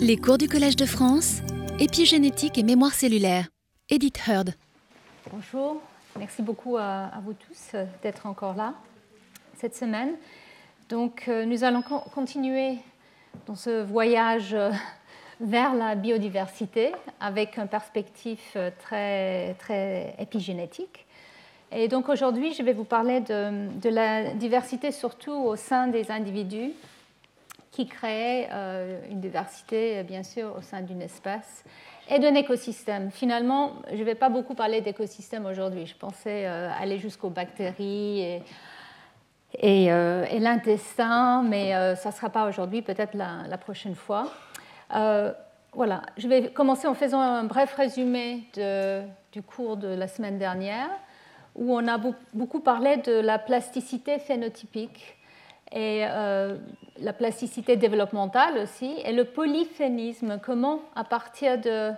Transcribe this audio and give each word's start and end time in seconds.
Les 0.00 0.16
cours 0.16 0.38
du 0.38 0.48
Collège 0.48 0.76
de 0.76 0.86
France, 0.86 1.40
épigénétique 1.78 2.58
et 2.58 2.62
mémoire 2.62 2.92
cellulaire. 2.92 3.48
Edith 3.88 4.20
Heard. 4.26 4.50
Bonjour, 5.32 5.80
merci 6.18 6.42
beaucoup 6.42 6.76
à, 6.76 7.10
vous 7.24 7.34
tous 7.34 7.70
euh, 7.74 7.84
d'être 8.02 8.26
encore 8.26 8.54
là 8.54 8.74
cette 9.56 9.76
semaine. 9.76 10.14
Donc, 10.88 11.24
euh, 11.28 11.44
nous 11.44 11.64
allons 11.64 11.82
continuer 11.82 12.78
dans 13.46 13.54
ce 13.54 13.82
voyage 13.82 14.54
euh, 14.54 14.70
vers 15.40 15.74
la 15.74 15.94
biodiversité 15.94 16.92
avec 17.20 17.58
une 17.58 17.68
perspective 17.68 18.40
très, 18.80 19.54
très 19.54 20.14
épigénétique. 20.18 21.06
Et 21.72 21.88
donc 21.88 22.08
aujourd'hui, 22.08 22.52
je 22.52 22.62
vais 22.62 22.72
vous 22.72 22.84
parler 22.84 23.20
de, 23.20 23.68
de, 23.78 23.88
la 23.88 24.34
diversité 24.34 24.90
surtout 24.90 25.32
au 25.32 25.56
sein 25.56 25.86
des 25.86 26.10
individus 26.10 26.72
qui 27.70 27.86
créent 27.86 28.48
euh, 28.52 29.00
une 29.10 29.20
diversité, 29.20 30.02
bien 30.02 30.22
sûr, 30.22 30.54
au 30.58 30.62
sein 30.62 30.82
d'une 30.82 31.02
espèce 31.02 31.64
et 32.08 32.18
d'un 32.18 32.34
écosystème. 32.34 33.10
Finalement, 33.10 33.74
je 33.92 33.98
ne 33.98 34.04
vais 34.04 34.16
pas 34.16 34.28
beaucoup 34.28 34.54
parler 34.54 34.80
d'écosystème 34.80 35.46
aujourd'hui. 35.46 35.86
Je 35.86 35.94
pensais 35.94 36.46
euh, 36.46 36.68
aller 36.80 36.98
jusqu'aux 36.98 37.30
bactéries 37.30 38.42
et, 39.54 39.92
euh, 39.92 40.26
l'intestin, 40.38 41.42
mais 41.42 41.70
ça 41.96 42.08
ne 42.08 42.14
sera 42.14 42.30
pas 42.30 42.48
aujourd'hui, 42.48 42.82
peut-être 42.82 43.14
la, 43.14 43.58
prochaine 43.58 43.94
fois. 43.94 44.26
voilà, 45.72 46.02
je 46.16 46.26
vais 46.26 46.50
commencer 46.50 46.88
en 46.88 46.94
faisant 46.94 47.20
un 47.20 47.44
bref 47.44 47.74
résumé 47.74 48.44
du 49.32 49.42
cours 49.42 49.76
de 49.76 49.88
la 49.88 50.08
semaine 50.08 50.38
dernière 50.38 50.88
où 51.54 51.76
on 51.76 51.86
a 51.88 51.98
beaucoup 52.32 52.60
parlé 52.60 52.96
de 52.98 53.12
la 53.12 53.38
plasticité 53.38 54.18
phénotypique 54.18 55.16
et 55.72 56.04
euh, 56.04 56.56
la 56.98 57.12
plasticité 57.12 57.76
développementale 57.76 58.58
aussi, 58.58 58.96
et 59.04 59.12
le 59.12 59.24
polyphénisme, 59.24 60.40
comment 60.42 60.80
à 60.96 61.04
partir 61.04 61.58
de, 61.60 61.92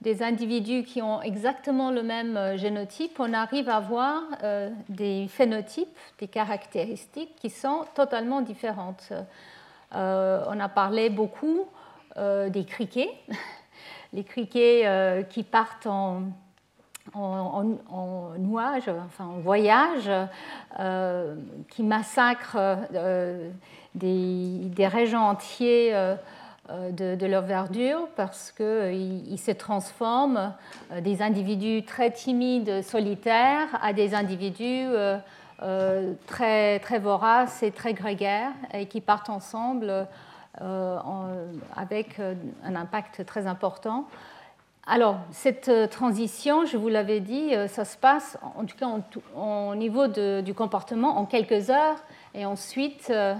des 0.00 0.22
individus 0.22 0.84
qui 0.84 1.02
ont 1.02 1.20
exactement 1.20 1.90
le 1.90 2.02
même 2.02 2.36
euh, 2.36 2.56
génotype, 2.56 3.20
on 3.20 3.34
arrive 3.34 3.68
à 3.68 3.76
avoir 3.76 4.22
euh, 4.42 4.70
des 4.88 5.26
phénotypes, 5.28 5.96
des 6.18 6.28
caractéristiques 6.28 7.34
qui 7.36 7.50
sont 7.50 7.84
totalement 7.94 8.40
différentes. 8.40 9.12
on 9.92 10.60
a 10.60 10.68
parlé 10.68 11.10
beaucoup 11.10 11.66
des 12.16 12.64
criquets, 12.64 13.10
les 14.12 14.24
criquets 14.24 15.24
qui 15.30 15.44
partent 15.44 15.86
en 15.86 16.22
en, 17.14 18.30
voyage, 19.42 20.10
euh, 20.78 21.34
qui 21.70 21.82
massacrent 21.82 22.56
euh, 22.94 23.50
des, 23.94 24.86
régions 24.86 25.20
entières 25.20 26.18
euh, 26.70 26.90
de, 26.90 27.26
leur 27.26 27.42
verdure 27.42 28.08
parce 28.16 28.52
qu'ils 28.52 29.38
se 29.38 29.50
transforment 29.52 30.54
des 31.00 31.22
individus 31.22 31.84
très 31.84 32.10
timides, 32.10 32.82
solitaires, 32.82 33.68
à 33.82 33.92
des 33.92 34.14
individus 34.14 34.88
très, 36.26 36.78
très 36.78 36.98
voraces 36.98 37.62
et 37.62 37.70
très 37.70 37.94
grégaires 37.94 38.52
et 38.74 38.86
qui 38.86 39.00
partent 39.00 39.30
ensemble 39.30 40.06
avec 41.74 42.20
un 42.64 42.74
impact 42.74 43.24
très 43.24 43.46
important. 43.46 44.06
Alors, 44.90 45.18
cette 45.32 45.68
euh, 45.68 45.86
transition, 45.86 46.64
je 46.64 46.78
vous 46.78 46.88
l'avais 46.88 47.20
dit, 47.20 47.54
euh, 47.54 47.68
ça 47.68 47.84
se 47.84 47.98
passe, 47.98 48.38
en 48.56 48.64
tout 48.64 48.74
cas 48.74 48.88
au 49.36 49.74
niveau 49.74 50.06
du 50.06 50.54
comportement, 50.54 51.18
en 51.18 51.26
quelques 51.26 51.68
heures, 51.68 52.02
et 52.34 52.46
ensuite, 52.46 53.08
euh, 53.10 53.34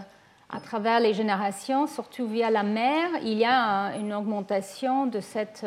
à 0.51 0.61
travers 0.61 1.01
les 1.01 1.15
générations, 1.15 1.87
surtout 1.87 2.27
via 2.27 2.51
la 2.51 2.65
mère, 2.65 3.09
il 3.23 3.39
y 3.39 3.47
a 3.47 3.97
une 3.97 4.13
augmentation 4.13 5.07
de 5.07 5.21
cette 5.21 5.67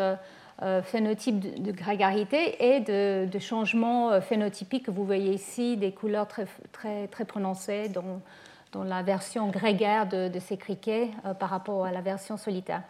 phénotype 0.83 1.39
de, 1.39 1.71
grégarité 1.71 2.75
et 2.75 2.79
de, 2.81 3.39
changements 3.39 4.21
phénotypiques 4.21 4.85
que 4.85 4.91
vous 4.91 5.05
voyez 5.05 5.33
ici, 5.33 5.77
des 5.77 5.91
couleurs 5.91 6.27
très, 6.27 6.45
très, 6.71 7.25
prononcées 7.25 7.89
dans, 7.89 8.21
dans, 8.71 8.83
la 8.83 9.01
version 9.01 9.47
grégaire 9.49 10.07
de, 10.07 10.39
ces 10.39 10.57
criquets 10.57 11.09
par 11.39 11.49
rapport 11.49 11.85
à 11.85 11.91
la 11.91 12.01
version 12.01 12.37
solitaire. 12.37 12.81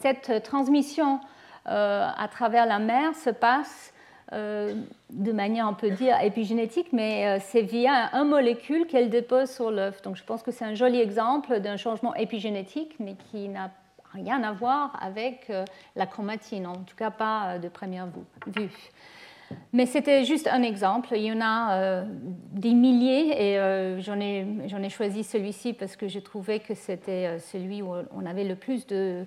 Cette 0.00 0.42
transmission 0.44 1.20
à 1.68 2.28
travers 2.30 2.66
la 2.66 2.78
mer 2.78 3.14
se 3.14 3.30
passe 3.30 3.92
euh, 4.34 4.74
de 5.10 5.32
manière, 5.32 5.66
on 5.68 5.74
peut 5.74 5.90
dire, 5.90 6.20
épigénétique, 6.20 6.88
mais 6.92 7.26
euh, 7.26 7.38
c'est 7.40 7.62
via 7.62 8.10
un 8.12 8.24
molécule 8.24 8.86
qu'elle 8.86 9.08
dépose 9.08 9.50
sur 9.50 9.70
l'œuf. 9.70 10.02
Donc 10.02 10.16
je 10.16 10.24
pense 10.24 10.42
que 10.42 10.50
c'est 10.50 10.66
un 10.66 10.74
joli 10.74 11.00
exemple 11.00 11.60
d'un 11.60 11.78
changement 11.78 12.14
épigénétique, 12.14 12.94
mais 13.00 13.16
qui 13.30 13.48
n'a 13.48 13.70
rien 14.12 14.42
à 14.42 14.52
voir 14.52 14.98
avec 15.02 15.52
la 15.96 16.06
chromatine, 16.06 16.66
en 16.66 16.76
tout 16.76 16.96
cas 16.96 17.10
pas 17.10 17.58
de 17.58 17.68
première 17.68 18.08
vue. 18.46 18.70
Mais 19.72 19.86
c'était 19.86 20.24
juste 20.24 20.46
un 20.46 20.62
exemple. 20.62 21.08
Il 21.14 21.22
y 21.22 21.32
en 21.32 21.40
a 21.42 22.02
des 22.52 22.72
milliers 22.72 23.54
et 23.54 24.00
j'en 24.00 24.18
ai, 24.18 24.46
ai, 24.82 24.88
choisi 24.88 25.24
celui-ci 25.24 25.74
parce 25.74 25.96
que 25.96 26.08
j'ai 26.08 26.22
trouvé 26.22 26.60
que 26.60 26.74
c'était 26.74 27.38
celui 27.38 27.82
où 27.82 27.92
on 28.14 28.24
avait 28.24 28.44
le 28.44 28.56
plus 28.56 28.86
de, 28.86 29.26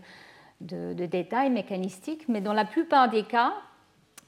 de, 0.62 1.06
détails 1.06 1.50
mécanistiques, 1.50 2.28
mais 2.28 2.42
dans 2.42 2.54
la 2.54 2.66
plupart 2.66 3.10
des 3.10 3.24
cas, 3.24 3.54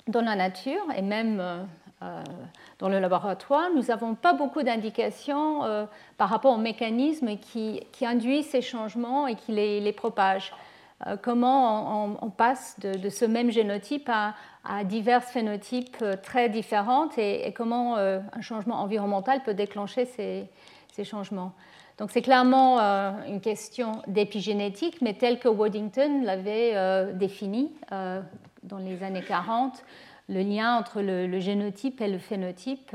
dans 0.07 0.21
la 0.21 0.35
nature 0.35 0.83
et 0.97 1.01
même 1.01 1.39
euh, 1.39 1.63
euh, 2.01 2.21
dans 2.79 2.89
le 2.89 2.99
laboratoire, 2.99 3.69
nous 3.73 3.83
n'avons 3.83 4.15
pas 4.15 4.33
beaucoup 4.33 4.63
d'indications 4.63 5.63
euh, 5.63 5.85
par 6.17 6.29
rapport 6.29 6.53
aux 6.53 6.61
mécanismes 6.61 7.37
qui, 7.37 7.81
induisent 8.01 8.49
ces 8.49 8.61
changements 8.61 9.27
et 9.27 9.35
qui 9.35 9.53
les, 9.53 9.93
propagent. 9.93 10.53
comment 11.21 12.17
on, 12.21 12.29
passe 12.29 12.77
de, 12.81 13.09
ce 13.09 13.23
même 13.25 13.49
génotype 13.51 14.09
à, 14.09 14.83
divers 14.83 15.23
phénotypes 15.23 16.03
très 16.21 16.49
différents 16.49 17.09
et, 17.17 17.53
comment 17.53 17.95
un 17.95 18.41
changement 18.41 18.81
environnemental 18.81 19.41
peut 19.43 19.53
déclencher 19.53 20.05
ces 20.05 21.03
changements. 21.05 21.53
Donc 22.03 22.11
c'est 22.11 22.21
clairement 22.21 22.81
euh, 22.81 23.11
une 23.29 23.39
question 23.39 24.01
d'épigénétique, 24.07 25.01
mais 25.01 25.13
telle 25.13 25.39
que 25.39 25.47
Waddington 25.47 26.23
l'avait 26.25 26.75
euh, 26.75 27.13
défini 27.13 27.71
euh, 27.93 28.21
dans 28.63 28.77
les 28.77 29.03
années 29.03 29.23
40, 29.23 29.85
le 30.27 30.41
lien 30.41 30.75
entre 30.75 30.99
le, 30.99 31.39
génotype 31.39 32.01
et 32.01 32.09
le 32.09 32.17
phénotype 32.17 32.93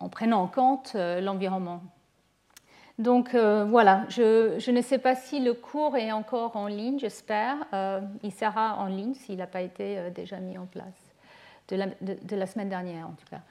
en 0.00 0.08
prenant 0.08 0.40
en 0.40 0.46
compte 0.46 0.94
l'environnement. 0.94 1.82
Donc 2.98 3.34
voilà, 3.34 4.06
je, 4.08 4.70
ne 4.70 4.80
sais 4.80 4.98
pas 4.98 5.14
si 5.14 5.40
le 5.40 5.52
cours 5.52 5.98
est 5.98 6.10
encore 6.10 6.56
en 6.56 6.68
ligne, 6.68 6.98
j'espère. 6.98 7.56
il 8.22 8.32
sera 8.32 8.76
en 8.78 8.86
ligne 8.86 9.12
s'il 9.12 9.36
n'a 9.36 9.46
pas 9.46 9.60
été 9.60 10.10
déjà 10.14 10.38
mis 10.38 10.56
en 10.56 10.64
place, 10.64 11.12
de 11.70 12.36
la 12.36 12.46
semaine 12.46 12.70
dernière 12.70 13.08
en 13.08 13.12
tout 13.12 13.26
cas. 13.30 13.42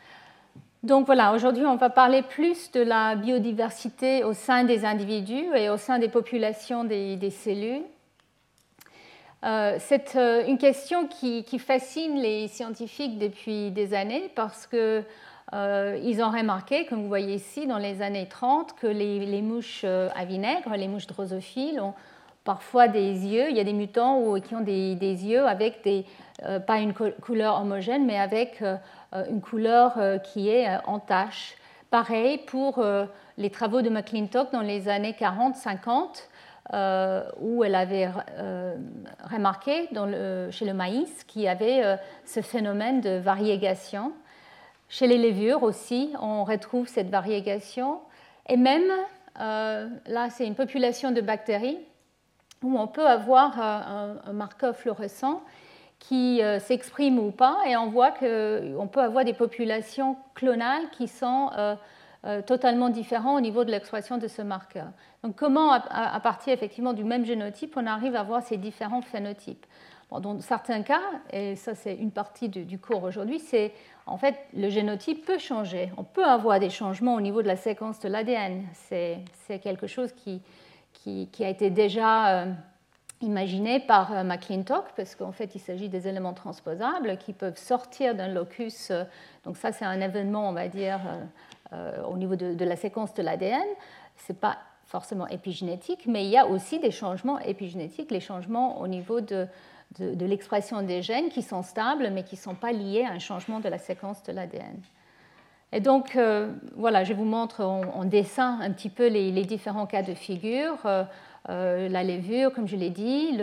Donc 0.83 1.07
voilà, 1.07 1.33
aujourd'hui 1.33 1.65
on 1.65 1.75
va 1.75 1.89
parler 1.89 2.21
plus 2.21 2.71
de 2.71 2.81
la 2.81 3.15
biodiversité 3.15 4.23
au 4.23 4.33
sein 4.33 4.63
des 4.63 4.85
individus 4.85 5.47
et 5.55 5.69
au 5.69 5.77
sein 5.77 5.97
des 5.97 6.07
populations 6.07 6.83
des, 6.83 7.29
cellules. 7.31 7.81
Euh, 9.43 9.77
c'est 9.79 10.15
euh, 10.15 10.45
une 10.47 10.57
question 10.57 11.07
qui, 11.07 11.43
fascine 11.57 12.19
les 12.19 12.47
scientifiques 12.47 13.17
depuis 13.17 13.71
des 13.71 13.95
années 13.95 14.29
parce 14.35 14.67
qu'ils 14.67 15.03
euh, 15.53 16.23
ont 16.23 16.31
remarqué, 16.31 16.85
comme 16.85 17.01
vous 17.01 17.07
voyez 17.07 17.35
ici, 17.35 17.65
dans 17.65 17.79
les 17.79 18.03
années 18.03 18.27
30, 18.29 18.73
que 18.73 18.87
les, 18.87 19.41
mouches 19.41 19.83
à 19.83 20.25
vinaigre, 20.25 20.75
les 20.75 20.87
mouches 20.87 21.07
drosophiles, 21.07 21.79
ont 21.79 21.95
parfois 22.43 22.87
des 22.87 23.25
yeux. 23.25 23.49
Il 23.49 23.57
y 23.57 23.59
a 23.59 23.63
des 23.63 23.73
mutants 23.73 24.39
qui 24.41 24.55
ont 24.55 24.61
des, 24.61 24.95
yeux 24.95 25.45
avec 25.45 25.83
des, 25.83 26.05
pas 26.67 26.77
une 26.77 26.93
couleur 26.93 27.59
homogène, 27.59 28.05
mais 28.05 28.17
avec 28.17 28.61
euh, 28.61 28.75
une 29.13 29.41
couleur 29.41 29.93
euh, 29.97 30.17
qui 30.17 30.49
est 30.49 30.67
euh, 30.67 30.77
en 30.85 30.99
tache. 30.99 31.55
Pareil 31.89 32.39
pour 32.39 32.83
les 33.37 33.49
travaux 33.49 33.81
de 33.81 33.89
McClintock 33.89 34.51
dans 34.51 34.61
les 34.61 34.89
années 34.89 35.15
40-50, 35.17 36.27
où 37.39 37.63
elle 37.63 37.75
avait 37.75 38.09
remarqué 39.31 39.87
chez 40.51 40.65
le 40.65 40.73
maïs 40.73 41.23
qu'il 41.23 41.43
y 41.43 41.47
avait 41.47 41.97
ce 42.25 42.41
phénomène 42.41 42.99
de 42.99 43.19
variégation. 43.19 44.11
Chez 44.89 45.07
les 45.07 45.17
levures 45.17 45.63
aussi, 45.63 46.13
on 46.21 46.43
retrouve 46.43 46.89
cette 46.89 47.09
variégation. 47.09 48.01
Et 48.49 48.57
même, 48.57 48.91
là, 49.37 50.29
c'est 50.29 50.45
une 50.45 50.55
population 50.55 51.11
de 51.11 51.21
bactéries 51.21 51.79
où 52.61 52.77
on 52.77 52.87
peut 52.87 53.07
avoir 53.07 53.61
un 53.61 54.33
marqueur 54.33 54.75
fluorescent 54.75 55.41
qui 55.99 56.41
euh, 56.41 56.59
s'expriment 56.59 57.19
ou 57.19 57.31
pas, 57.31 57.57
et 57.67 57.75
on 57.75 57.89
voit 57.89 58.11
qu'on 58.11 58.87
peut 58.91 59.01
avoir 59.01 59.25
des 59.25 59.33
populations 59.33 60.17
clonales 60.35 60.89
qui 60.91 61.07
sont 61.07 61.49
euh, 61.57 61.75
euh, 62.25 62.41
totalement 62.41 62.89
différentes 62.89 63.37
au 63.37 63.41
niveau 63.41 63.63
de 63.63 63.71
l'expression 63.71 64.17
de 64.17 64.27
ce 64.27 64.41
marqueur. 64.41 64.87
Donc 65.23 65.35
comment, 65.35 65.71
à, 65.71 66.19
partir 66.21 66.53
effectivement 66.53 66.93
du 66.93 67.03
même 67.03 67.25
génotype, 67.25 67.75
on 67.75 67.85
arrive 67.87 68.15
à 68.15 68.23
voir 68.23 68.43
ces 68.43 68.57
différents 68.57 69.01
phénotypes? 69.01 69.65
Dans 70.09 70.39
certains 70.39 70.83
cas, 70.83 71.01
et 71.33 71.57
ça 71.57 71.75
c'est 71.75 71.93
une 71.93 72.11
partie 72.11 72.47
du, 72.47 72.79
cours 72.79 73.03
aujourd'hui, 73.03 73.39
c'est 73.39 73.73
en 74.05 74.17
fait 74.17 74.35
le 74.55 74.69
génotype 74.69 75.25
peut 75.25 75.37
changer. 75.37 75.91
On 75.97 76.05
peut 76.05 76.23
avoir 76.23 76.61
des 76.61 76.69
changements 76.69 77.15
au 77.15 77.19
niveau 77.19 77.41
de 77.41 77.47
la 77.47 77.57
séquence 77.57 77.99
de 77.99 78.07
l'ADN. 78.07 78.63
C'est 78.71 79.59
quelque 79.59 79.85
chose 79.85 80.13
qui, 80.13 80.41
a 81.43 81.49
été 81.49 81.69
déjà 81.69 82.45
imaginé 83.21 83.79
par 83.79 84.23
McClintock, 84.23 84.85
parce 84.95 85.15
qu'en 85.15 85.31
fait, 85.31 85.55
il 85.55 85.59
s'agit 85.59 85.89
des 85.89 86.07
éléments 86.07 86.33
transposables 86.33 87.17
qui 87.17 87.33
peuvent 87.33 87.57
sortir 87.57 88.13
d'un 88.15 88.27
locus. 88.27 88.91
Donc 89.43 89.57
ça, 89.57 89.71
c'est 89.71 89.85
un 89.85 89.99
événement, 90.01 90.49
on 90.49 90.53
va 90.53 90.67
dire, 90.67 90.99
au 92.07 92.15
niveau 92.15 92.35
de, 92.35 92.63
la 92.63 92.75
séquence 92.75 93.13
de 93.15 93.23
l'ADN. 93.23 93.65
Ce 94.17 94.31
n'est 94.31 94.37
pas 94.37 94.57
forcément 94.85 95.27
épigénétique, 95.27 96.05
mais 96.05 96.25
il 96.25 96.29
y 96.29 96.37
a 96.37 96.45
aussi 96.45 96.79
des 96.79 96.91
changements 96.91 97.39
épigénétiques, 97.39 98.11
les 98.11 98.19
changements 98.19 98.79
au 98.79 98.87
niveau 98.87 99.19
de, 99.19 99.47
de, 99.99 100.25
l'expression 100.25 100.81
des 100.81 101.01
gènes 101.01 101.29
qui 101.29 101.41
sont 101.41 101.63
stables, 101.63 102.09
mais 102.11 102.23
qui 102.23 102.35
ne 102.35 102.41
sont 102.41 102.55
pas 102.55 102.71
liés 102.71 103.03
à 103.03 103.11
un 103.11 103.19
changement 103.19 103.59
de 103.59 103.69
la 103.69 103.77
séquence 103.77 104.23
de 104.23 104.31
l'ADN. 104.31 104.79
Et 105.73 105.79
donc, 105.81 106.15
euh, 106.15 106.51
voilà, 106.75 107.03
je 107.03 107.13
vous 107.13 107.25
montre 107.25 107.63
en, 107.63 108.05
dessin 108.05 108.59
un 108.61 108.71
petit 108.71 108.89
peu 108.89 109.07
les, 109.07 109.31
différents 109.43 109.85
cas 109.85 110.01
de 110.01 110.13
figure. 110.13 110.77
Euh, 110.85 111.03
euh, 111.03 111.03
la 111.47 112.03
levure, 112.03 112.53
comme 112.53 112.67
je 112.67 112.75
l'ai 112.75 112.89
dit, 112.89 113.37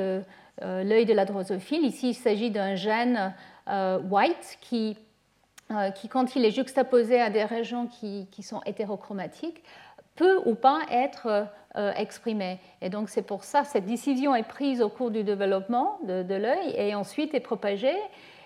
l'œil 0.61 1.07
de 1.07 1.13
la 1.13 1.25
drosophile. 1.25 1.85
Ici, 1.85 2.11
il 2.11 2.15
s'agit 2.15 2.51
d'un 2.51 2.75
gène 2.75 3.35
white 3.69 4.59
qui, 4.61 4.97
qui, 5.95 6.09
quand 6.09 6.37
il 6.37 6.45
est 6.45 6.51
juxtaposé 6.51 7.21
à 7.21 7.31
des 7.31 7.45
régions 7.45 7.87
qui, 7.87 8.43
sont 8.43 8.61
hétérochromatiques, 8.67 9.63
peut 10.17 10.41
ou 10.45 10.55
pas 10.55 10.81
être 10.91 11.49
euh, 11.77 11.93
exprimé. 11.95 12.61
Et 12.83 12.89
donc 12.89 13.09
c'est 13.09 13.23
pour 13.27 13.43
ça 13.43 13.63
que 13.63 13.67
cette 13.67 13.87
décision 13.87 14.35
est 14.35 14.47
prise 14.47 14.81
au 14.81 14.89
cours 14.89 15.11
du 15.11 15.25
développement 15.25 15.99
de, 16.05 16.35
l'œil 16.35 16.73
et 16.77 16.95
ensuite 16.95 17.35
est 17.35 17.41
propagée. 17.41 17.97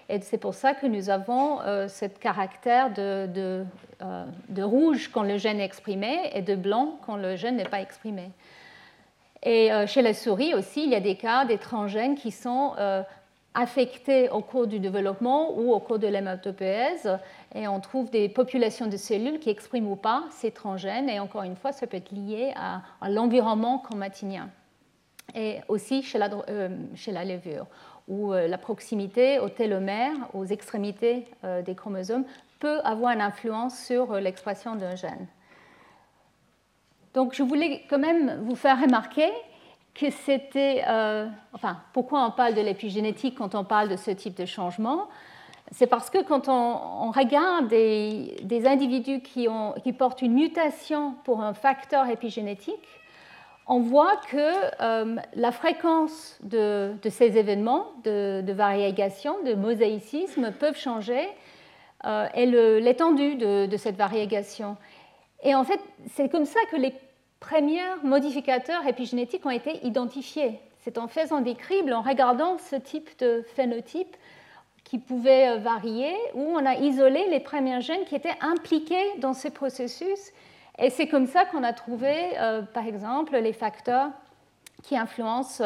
Et 0.08 0.19
c'est 0.22 0.38
pour 0.38 0.54
ça 0.54 0.72
que 0.72 0.87
nous 0.87 1.11
avons 1.11 1.61
euh, 1.61 1.88
ce 1.88 2.06
caractère 2.06 2.90
euh, 2.96 3.64
de, 4.49 4.62
rouge 4.62 5.11
quand 5.12 5.22
le 5.22 5.37
gène 5.37 5.61
est 5.61 5.64
exprimé 5.64 6.31
et 6.32 6.40
de 6.40 6.54
blanc 6.54 6.99
quand 7.04 7.16
le 7.16 7.37
gène 7.37 7.56
n'est 7.56 7.69
pas 7.69 7.82
exprimé. 7.82 8.31
Et 9.43 9.70
chez 9.87 10.02
la 10.02 10.14
souris 10.14 10.55
aussi, 10.55 10.82
il 10.85 10.90
y 10.90 10.94
a 10.94 11.00
des 11.00 11.14
cas 11.14 11.44
des 11.44 11.58
transgènes 11.58 12.17
qui 12.17 12.31
sont 12.31 12.75
affectés 13.58 14.29
au 14.31 14.40
cours 14.40 14.69
du 14.69 14.79
développement 14.79 15.58
ou 15.58 15.73
au 15.73 15.81
cours 15.81 15.99
de 15.99 16.06
l'hématopéèse. 16.06 17.19
Et 17.55 17.67
on 17.67 17.81
trouve 17.81 18.08
des 18.11 18.29
populations 18.29 18.87
de 18.87 18.96
cellules 18.96 19.40
qui 19.40 19.50
expriment 19.50 19.90
ou 19.90 19.96
pas 19.96 20.25
ces 20.31 20.52
transgènes. 20.52 21.08
Et 21.08 21.19
encore 21.19 21.43
une 21.43 21.56
fois, 21.56 21.73
ça 21.73 21.87
peut 21.87 21.96
être 21.96 22.12
lié 22.12 22.52
à, 22.56 22.82
l'environnement 23.08 23.79
chromatinien. 23.79 24.49
Et 25.35 25.58
aussi 25.67 26.02
chez 26.02 26.19
la, 26.19 26.31
euh, 26.49 26.69
levure, 27.06 27.67
où 28.06 28.32
euh, 28.32 28.46
la 28.46 28.58
proximité 28.58 29.40
au 29.40 29.49
télomère, 29.49 30.12
aux 30.35 30.44
extrémités 30.44 31.26
euh, 31.44 31.61
des 31.61 31.75
chromosomes, 31.75 32.25
peut 32.61 32.81
avoir 32.81 33.12
une 33.12 33.20
influence 33.20 33.79
sur 33.79 34.14
l'expression 34.14 34.76
d'un 34.76 34.94
gène. 34.94 35.26
Donc 37.19 37.35
je 37.35 37.43
voulais 37.43 37.82
quand 37.91 37.99
même 37.99 38.44
vous 38.44 38.55
faire 38.55 38.81
remarquer 38.81 39.29
que 39.93 40.09
c'était... 40.09 40.85
enfin, 41.53 41.79
pourquoi 41.93 42.25
on 42.25 42.31
parle 42.31 42.55
de 42.55 42.61
l'épigénétique 42.61 43.35
quand 43.37 43.56
on 43.56 43.65
parle 43.65 43.88
de 43.88 43.97
ce 43.97 44.12
type 44.12 44.37
de 44.37 44.47
changement? 44.47 45.09
C'est 45.73 45.88
parce 45.88 46.11
que 46.11 46.23
quand 46.23 46.47
on, 46.47 47.11
regarde 47.11 47.67
des, 47.67 48.62
individus 48.67 49.20
qui, 49.20 49.49
portent 49.94 50.23
une 50.23 50.35
mutation 50.35 51.15
pour 51.25 51.41
un 51.43 51.55
facteur 51.55 52.09
épigénétique, 52.09 52.87
on 53.67 53.81
voit 53.81 54.14
que 54.31 54.81
euh, 54.81 55.17
la 55.35 55.50
fréquence 55.50 56.38
de, 56.44 56.94
ces 57.11 57.37
événements 57.37 57.87
de, 58.05 58.53
variégation, 58.53 59.43
de 59.43 59.55
mosaïcisme, 59.55 60.53
peuvent 60.53 60.79
changer 60.79 61.29
euh, 62.05 62.29
et 62.35 62.47
l'étendue 62.47 63.35
de, 63.35 63.76
cette 63.76 63.97
variégation. 63.97 64.76
Et 65.43 65.55
en 65.55 65.64
fait, 65.64 65.81
c'est 66.14 66.29
comme 66.29 66.44
ça 66.44 66.61
que 66.70 66.76
les 66.76 66.94
premiers 67.40 67.82
modificateurs 68.02 68.87
épigénétiques 68.87 69.46
ont 69.46 69.50
été 69.50 69.85
identifiés. 69.87 70.61
C'est 70.81 70.99
en 70.99 71.08
faisant 71.08 71.40
des 71.40 71.55
cribles, 71.55 71.93
en 71.93 72.02
regardant 72.02 72.58
ce 72.58 72.76
type 72.76 73.11
de 73.19 73.44
phénotype, 73.55 74.17
qui 74.85 74.99
pouvaient 74.99 75.50
euh, 75.50 75.58
varier, 75.58 76.14
où 76.35 76.40
on 76.40 76.64
a 76.64 76.75
isolé 76.76 77.26
les 77.29 77.40
premiers 77.40 77.81
gènes 77.82 78.05
qui 78.06 78.14
étaient 78.14 78.37
impliqués 78.40 79.19
dans 79.19 79.35
ce 79.35 79.49
processus. 79.49 80.32
Et 80.79 80.90
c'est 80.90 81.08
comme 81.08 81.26
ça 81.26 81.44
qu'on 81.44 81.62
a 81.62 81.73
trouvé, 81.73 82.14
euh, 82.38 82.62
par 82.62 82.87
exemple, 82.87 83.37
les 83.37 83.52
facteurs 83.52 84.11
qui 84.82 84.96
influencent 84.96 85.62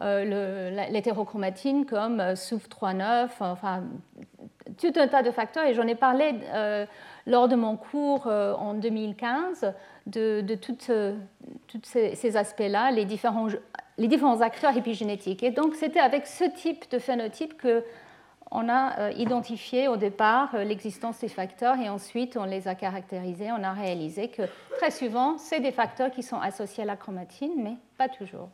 euh, 0.00 0.88
l'hétérochromatine 0.90 1.84
comme 1.86 2.18
SUF39, 2.20 3.28
enfin 3.40 3.84
tout 4.78 4.92
un 4.96 5.08
tas 5.08 5.22
de 5.22 5.30
facteurs. 5.30 5.64
Et 5.66 5.74
j'en 5.74 5.86
ai 5.86 5.94
parlé 5.94 6.34
lors 7.26 7.48
de 7.48 7.56
mon 7.56 7.76
cours 7.76 8.26
en 8.26 8.74
2015 8.74 9.72
de, 10.06 10.40
de 10.40 10.54
tous 10.54 10.76
ces, 11.82 12.14
ces 12.14 12.36
aspects-là, 12.36 12.90
les 12.90 13.04
différents, 13.04 13.48
les 13.98 14.08
différents 14.08 14.40
acteurs 14.40 14.76
épigénétiques. 14.76 15.42
Et 15.42 15.50
donc 15.50 15.74
c'était 15.74 16.00
avec 16.00 16.26
ce 16.26 16.44
type 16.44 16.90
de 16.90 16.98
phénotype 16.98 17.56
que 17.56 17.84
on 18.50 18.68
a 18.68 18.98
euh, 19.00 19.12
identifié 19.16 19.88
au 19.88 19.96
départ 19.96 20.54
euh, 20.54 20.64
l'existence 20.64 21.18
des 21.18 21.28
facteurs 21.28 21.76
et 21.78 21.88
ensuite 21.88 22.36
on 22.36 22.44
les 22.44 22.68
a 22.68 22.74
caractérisés. 22.74 23.50
On 23.50 23.62
a 23.64 23.72
réalisé 23.72 24.28
que 24.28 24.42
très 24.78 24.90
souvent, 24.90 25.38
c'est 25.38 25.60
des 25.60 25.72
facteurs 25.72 26.10
qui 26.10 26.22
sont 26.22 26.40
associés 26.40 26.84
à 26.84 26.86
la 26.86 26.96
chromatine, 26.96 27.52
mais 27.56 27.76
pas 27.98 28.08
toujours. 28.08 28.48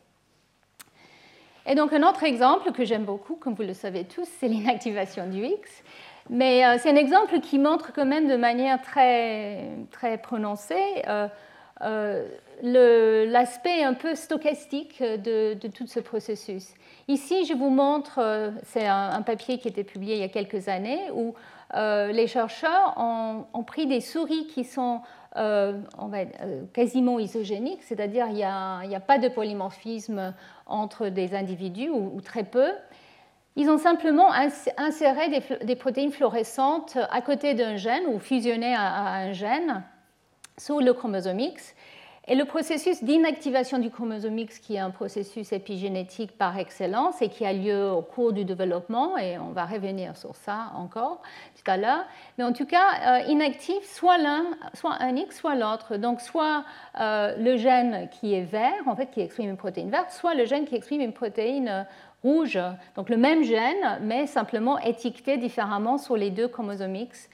Et 1.67 1.75
donc 1.75 1.93
un 1.93 2.01
autre 2.07 2.23
exemple 2.23 2.71
que 2.71 2.83
j'aime 2.83 3.05
beaucoup, 3.05 3.35
comme 3.35 3.53
vous 3.53 3.61
le 3.61 3.75
savez 3.75 4.05
tous, 4.05 4.27
c'est 4.39 4.47
l'inactivation 4.47 5.27
du 5.27 5.45
X. 5.45 5.83
Mais 6.29 6.65
euh, 6.65 6.77
c'est 6.79 6.89
un 6.89 6.95
exemple 6.95 7.39
qui 7.39 7.59
montre 7.59 7.91
quand 7.93 8.05
même 8.05 8.27
de 8.27 8.35
manière 8.35 8.81
très, 8.81 9.69
très 9.91 10.17
prononcée 10.17 11.03
l'aspect 12.61 13.83
un 13.83 13.93
peu 13.93 14.15
stochastique 14.15 15.01
de, 15.01 15.67
tout 15.67 15.87
ce 15.87 15.99
processus. 15.99 16.73
Ici, 17.07 17.45
je 17.45 17.53
vous 17.53 17.69
montre, 17.69 18.19
euh, 18.19 18.51
c'est 18.63 18.87
un, 18.87 19.21
papier 19.21 19.57
qui 19.57 19.67
a 19.67 19.71
été 19.71 19.83
publié 19.83 20.15
il 20.15 20.21
y 20.21 20.23
a 20.23 20.29
quelques 20.29 20.67
années, 20.67 21.09
où 21.13 21.33
euh, 21.75 22.11
les 22.11 22.27
chercheurs 22.27 22.93
ont, 22.97 23.63
pris 23.63 23.87
des 23.87 24.01
souris 24.01 24.47
qui 24.47 24.63
sont 24.63 25.01
euh, 25.37 25.79
quasiment 26.73 27.19
isogéniques, 27.19 27.83
c'est-à-dire 27.83 28.27
il 28.27 28.35
n'y 28.35 28.43
a, 28.43 29.03
pas 29.05 29.17
de 29.17 29.29
polymorphisme 29.29 30.33
entre 30.65 31.07
des 31.07 31.33
individus 31.33 31.89
ou, 31.89 32.19
très 32.21 32.43
peu. 32.43 32.69
Ils 33.57 33.69
ont 33.69 33.77
simplement 33.77 34.31
inséré 34.77 35.41
des, 35.63 35.75
protéines 35.75 36.11
fluorescentes 36.11 36.97
à 37.09 37.21
côté 37.21 37.53
d'un 37.53 37.75
gène 37.75 38.05
ou 38.07 38.17
fusionné 38.17 38.73
à, 38.73 39.13
un 39.13 39.33
gène 39.33 39.83
sous 40.57 40.79
le 40.79 40.93
chromosome 40.93 41.39
X 41.39 41.75
et 42.27 42.35
le 42.35 42.45
processus 42.45 43.03
d'inactivation 43.03 43.79
du 43.79 43.89
chromosome 43.89 44.37
X, 44.37 44.59
qui 44.59 44.75
est 44.75 44.79
un 44.79 44.91
processus 44.91 45.51
épigénétique 45.51 46.37
par 46.37 46.57
excellence 46.59 47.21
et 47.21 47.29
qui 47.29 47.45
a 47.45 47.51
lieu 47.51 47.89
au 47.89 48.03
cours 48.03 48.31
du 48.31 48.45
développement, 48.45 49.17
et 49.17 49.39
on 49.39 49.49
va 49.49 49.65
revenir 49.65 50.15
sur 50.15 50.35
ça 50.35 50.71
encore 50.75 51.23
tout 51.55 51.69
à 51.69 51.77
l'heure, 51.77 52.05
mais 52.37 52.43
en 52.43 52.53
tout 52.53 52.67
cas, 52.67 53.21
euh, 53.21 53.31
inactif 53.31 53.83
soit 53.83 54.19
l'un, 54.19 54.45
soit 54.75 54.95
un 54.99 55.15
X, 55.15 55.39
soit 55.39 55.55
l'autre. 55.55 55.97
Donc, 55.97 56.21
soit 56.21 56.63
euh, 56.99 57.35
le 57.37 57.57
gène 57.57 58.07
qui 58.09 58.35
est 58.35 58.43
vert, 58.43 58.83
en 58.85 58.95
fait, 58.95 59.07
qui 59.07 59.21
exprime 59.21 59.49
une 59.49 59.57
protéine 59.57 59.89
verte, 59.89 60.11
soit 60.11 60.35
le 60.35 60.45
gène 60.45 60.65
qui 60.65 60.75
exprime 60.75 61.01
une 61.01 61.13
protéine 61.13 61.67
euh, 61.67 61.83
rouge. 62.23 62.59
Donc, 62.95 63.09
le 63.09 63.17
même 63.17 63.43
gène, 63.43 63.99
mais 64.01 64.27
simplement 64.27 64.79
étiqueté 64.79 65.37
différemment 65.37 65.97
sur 65.97 66.15
les 66.15 66.29
deux 66.29 66.47
chromosomes 66.47 66.95
X. 66.95 67.29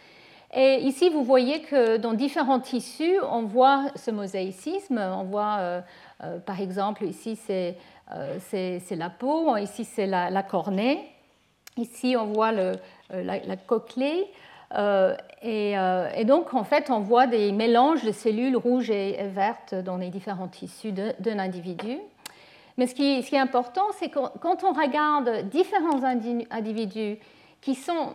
Et 0.53 0.77
ici, 0.83 1.09
vous 1.09 1.23
voyez 1.23 1.61
que 1.61 1.97
dans 1.97 2.13
différents 2.13 2.59
tissus, 2.59 3.17
on 3.29 3.43
voit 3.43 3.85
ce 3.95 4.11
mosaïcisme. 4.11 4.97
On 4.97 5.23
voit, 5.23 5.57
euh, 5.59 5.81
euh, 6.23 6.39
par 6.39 6.61
exemple, 6.61 7.03
ici, 7.03 7.37
euh, 7.49 7.73
c'est 8.39 8.95
la 8.95 9.09
peau, 9.09 9.57
ici, 9.57 9.83
c'est 9.83 10.07
la, 10.07 10.43
cornée. 10.43 11.11
Ici, 11.75 12.15
on 12.17 12.27
voit 12.27 12.53
le, 12.53 12.71
la, 13.11 13.57
cochlée. 13.57 14.25
Et, 15.43 16.25
donc, 16.25 16.53
en 16.53 16.63
fait, 16.63 16.89
on 16.89 17.01
voit 17.01 17.27
des 17.27 17.51
mélanges 17.51 18.03
de 18.03 18.13
cellules 18.13 18.55
rouges 18.55 18.89
et, 18.89 19.27
vertes 19.27 19.75
dans 19.75 19.97
les 19.97 20.09
différents 20.09 20.47
tissus 20.47 20.93
d'un 20.93 21.39
individu. 21.39 21.97
Mais 22.77 22.85
ce 22.85 22.93
qui, 22.93 23.03
est 23.03 23.39
important, 23.39 23.85
c'est 23.97 24.09
que 24.09 24.19
quand 24.39 24.63
on 24.63 24.71
regarde 24.71 25.49
différents 25.49 26.03
individus 26.03 27.17
qui 27.59 27.73
sont 27.73 28.13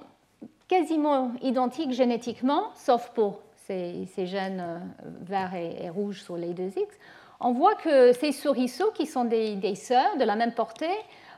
quasiment 0.68 1.32
identiques 1.42 1.92
génétiquement, 1.92 2.70
sauf 2.74 3.10
pour 3.10 3.40
ces, 3.66 4.06
gènes 4.26 4.64
euh, 4.64 4.78
verts 5.22 5.54
et, 5.54 5.90
rouges 5.90 6.22
sur 6.22 6.36
les 6.36 6.54
deux 6.54 6.68
X, 6.68 6.86
on 7.40 7.52
voit 7.52 7.74
que 7.74 8.12
ces 8.12 8.32
souriceaux, 8.32 8.90
qui 8.92 9.06
sont 9.06 9.24
des, 9.24 9.74
sœurs 9.74 10.16
de 10.16 10.24
la 10.24 10.36
même 10.36 10.54
portée, 10.54 10.86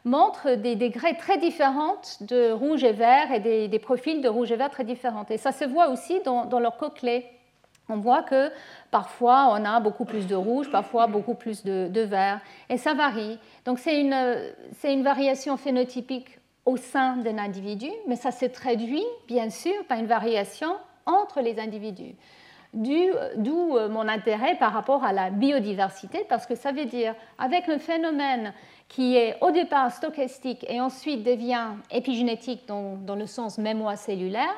montrent 0.05 0.55
des 0.55 0.77
degrés 0.77 1.17
très 1.17 1.39
différents 1.39 1.97
de 2.21 2.53
rouge 2.53 2.85
et 2.85 2.93
vert 2.93 3.33
et 3.33 3.41
des, 3.69 3.79
profils 3.79 4.21
de 4.21 4.29
rouge 4.29 4.53
et 4.53 4.57
vert 4.57 4.71
très 4.71 4.85
différents. 4.85 5.25
Et 5.31 5.39
ça 5.39 5.51
se 5.51 5.65
voit 5.65 5.89
aussi 5.89 6.21
dans, 6.25 6.61
leur 6.61 6.77
cochlée. 6.77 7.25
On 7.89 7.97
voit 7.97 8.23
que 8.23 8.51
parfois 8.91 9.49
on 9.53 9.65
a 9.65 9.79
beaucoup 9.81 10.05
plus 10.05 10.27
de 10.27 10.35
rouge, 10.35 10.71
parfois 10.71 11.07
beaucoup 11.07 11.35
plus 11.35 11.65
de, 11.65 12.01
vert, 12.01 12.41
et 12.71 12.79
ça 12.79 12.95
varie. 12.95 13.39
Donc 13.65 13.79
c'est 13.79 14.01
une, 14.01 14.17
une 14.85 15.03
variation 15.03 15.57
phénotypique 15.57 16.39
au 16.65 16.77
sein 16.77 17.17
d'un 17.19 17.39
individu, 17.39 17.91
mais 18.09 18.17
ça 18.17 18.31
se 18.31 18.47
traduit 18.47 19.05
bien 19.27 19.51
sûr 19.51 19.85
par 19.87 19.99
une 19.99 20.07
variation 20.07 20.77
entre 21.05 21.41
les 21.41 21.59
individus. 21.59 22.15
D'où 22.73 23.77
euh, 23.77 23.89
mon 23.89 24.09
intérêt 24.09 24.57
par 24.57 24.73
rapport 24.73 25.05
à 25.05 25.13
la 25.13 25.31
biodiversité, 25.31 26.25
parce 26.29 26.45
que 26.45 26.57
ça 26.57 26.73
veut 26.73 26.87
dire, 26.87 27.15
avec 27.39 27.69
un 27.69 27.79
phénomène 27.79 28.53
qui 28.89 29.17
est 29.17 29.37
au 29.43 29.53
départ 29.53 29.93
stochastique 29.93 30.67
et 30.69 30.81
ensuite 30.81 31.23
devient 31.23 31.69
épigénétique 31.91 32.67
dans, 32.67 32.97
dans 32.97 33.15
le 33.15 33.27
sens 33.27 33.59
mémoire 33.59 33.97
cellulaire, 33.97 34.57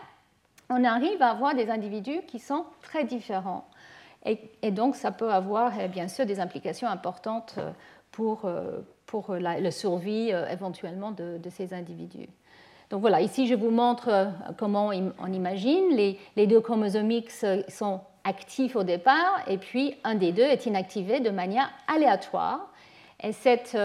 on 0.69 0.85
arrive 0.85 1.23
à 1.23 1.31
avoir 1.31 1.55
des 1.55 1.71
individus 1.71 2.23
qui 2.27 2.39
sont 2.39 2.65
très 2.83 3.05
différents. 3.05 3.69
Et, 4.63 4.71
donc, 4.73 4.97
ça 4.97 5.13
peut 5.13 5.31
avoir 5.31 5.73
eh 5.81 5.87
bien 5.87 6.09
sûr 6.09 6.27
des 6.27 6.41
implications 6.41 6.89
importantes 6.89 7.55
euh, 7.59 7.71
pour, 8.11 8.45
euh, 8.45 8.81
pour 9.07 9.35
la, 9.37 9.71
survie 9.71 10.31
euh, 10.33 10.49
éventuellement 10.49 11.13
de, 11.13 11.39
ces 11.49 11.73
individus. 11.73 12.29
Donc 12.91 13.01
voilà, 13.01 13.21
ici 13.21 13.49
je 13.49 13.55
vous 13.55 13.71
montre 13.71 14.29
comment 14.59 14.91
on 15.19 15.33
imagine. 15.33 15.91
Les, 15.91 16.19
les 16.37 16.47
deux 16.47 16.61
chromosomes 16.61 17.11
X 17.11 17.45
sont 17.69 18.01
actifs 18.23 18.77
au 18.77 18.85
départ 18.85 19.43
et 19.49 19.59
puis 19.59 19.97
un 20.05 20.15
des 20.15 20.31
deux 20.31 20.45
est 20.45 20.67
inactivé 20.67 21.19
de 21.19 21.31
manière 21.31 21.69
aléatoire. 21.93 22.73
Et 23.21 23.33
cette 23.33 23.77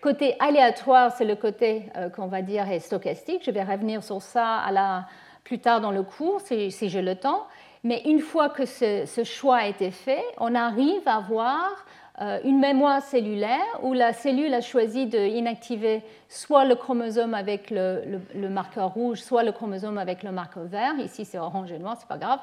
côté 0.00 0.34
aléatoire, 0.40 1.12
c'est 1.12 1.24
le 1.24 1.36
côté 1.36 1.84
qu'on 2.16 2.26
va 2.26 2.42
dire 2.42 2.68
est 2.68 2.80
stochastique. 2.80 3.44
Je 3.44 3.52
vais 3.52 3.62
revenir 3.62 4.02
sur 4.02 4.20
ça 4.20 4.56
à 4.56 4.72
la, 4.72 5.06
plus 5.50 5.58
tard 5.58 5.80
dans 5.80 5.90
le 5.90 6.04
cours 6.04 6.40
si, 6.40 6.70
j'ai 6.70 7.02
le 7.02 7.16
temps. 7.16 7.44
Mais 7.82 8.02
une 8.04 8.20
fois 8.20 8.50
que 8.50 8.66
ce, 8.66 9.24
choix 9.24 9.56
a 9.56 9.66
été 9.66 9.90
fait, 9.90 10.22
on 10.38 10.54
arrive 10.54 11.02
à 11.06 11.16
avoir 11.16 11.72
euh, 12.20 12.38
une 12.44 12.60
mémoire 12.60 13.02
cellulaire 13.02 13.80
où 13.82 13.92
la 13.92 14.12
cellule 14.12 14.54
a 14.54 14.60
choisi 14.60 15.06
d'inactiver 15.06 16.02
soit 16.28 16.64
le 16.64 16.76
chromosome 16.76 17.34
avec 17.34 17.72
le, 17.72 18.20
marqueur 18.48 18.94
rouge, 18.94 19.18
soit 19.22 19.42
le 19.42 19.50
chromosome 19.50 19.98
avec 19.98 20.22
le 20.22 20.30
marqueur 20.30 20.66
vert. 20.66 20.94
Ici, 21.00 21.24
c'est 21.24 21.38
orange 21.38 21.72
et 21.72 21.80
noir, 21.80 21.96
c'est 21.98 22.06
pas 22.06 22.18
grave. 22.18 22.38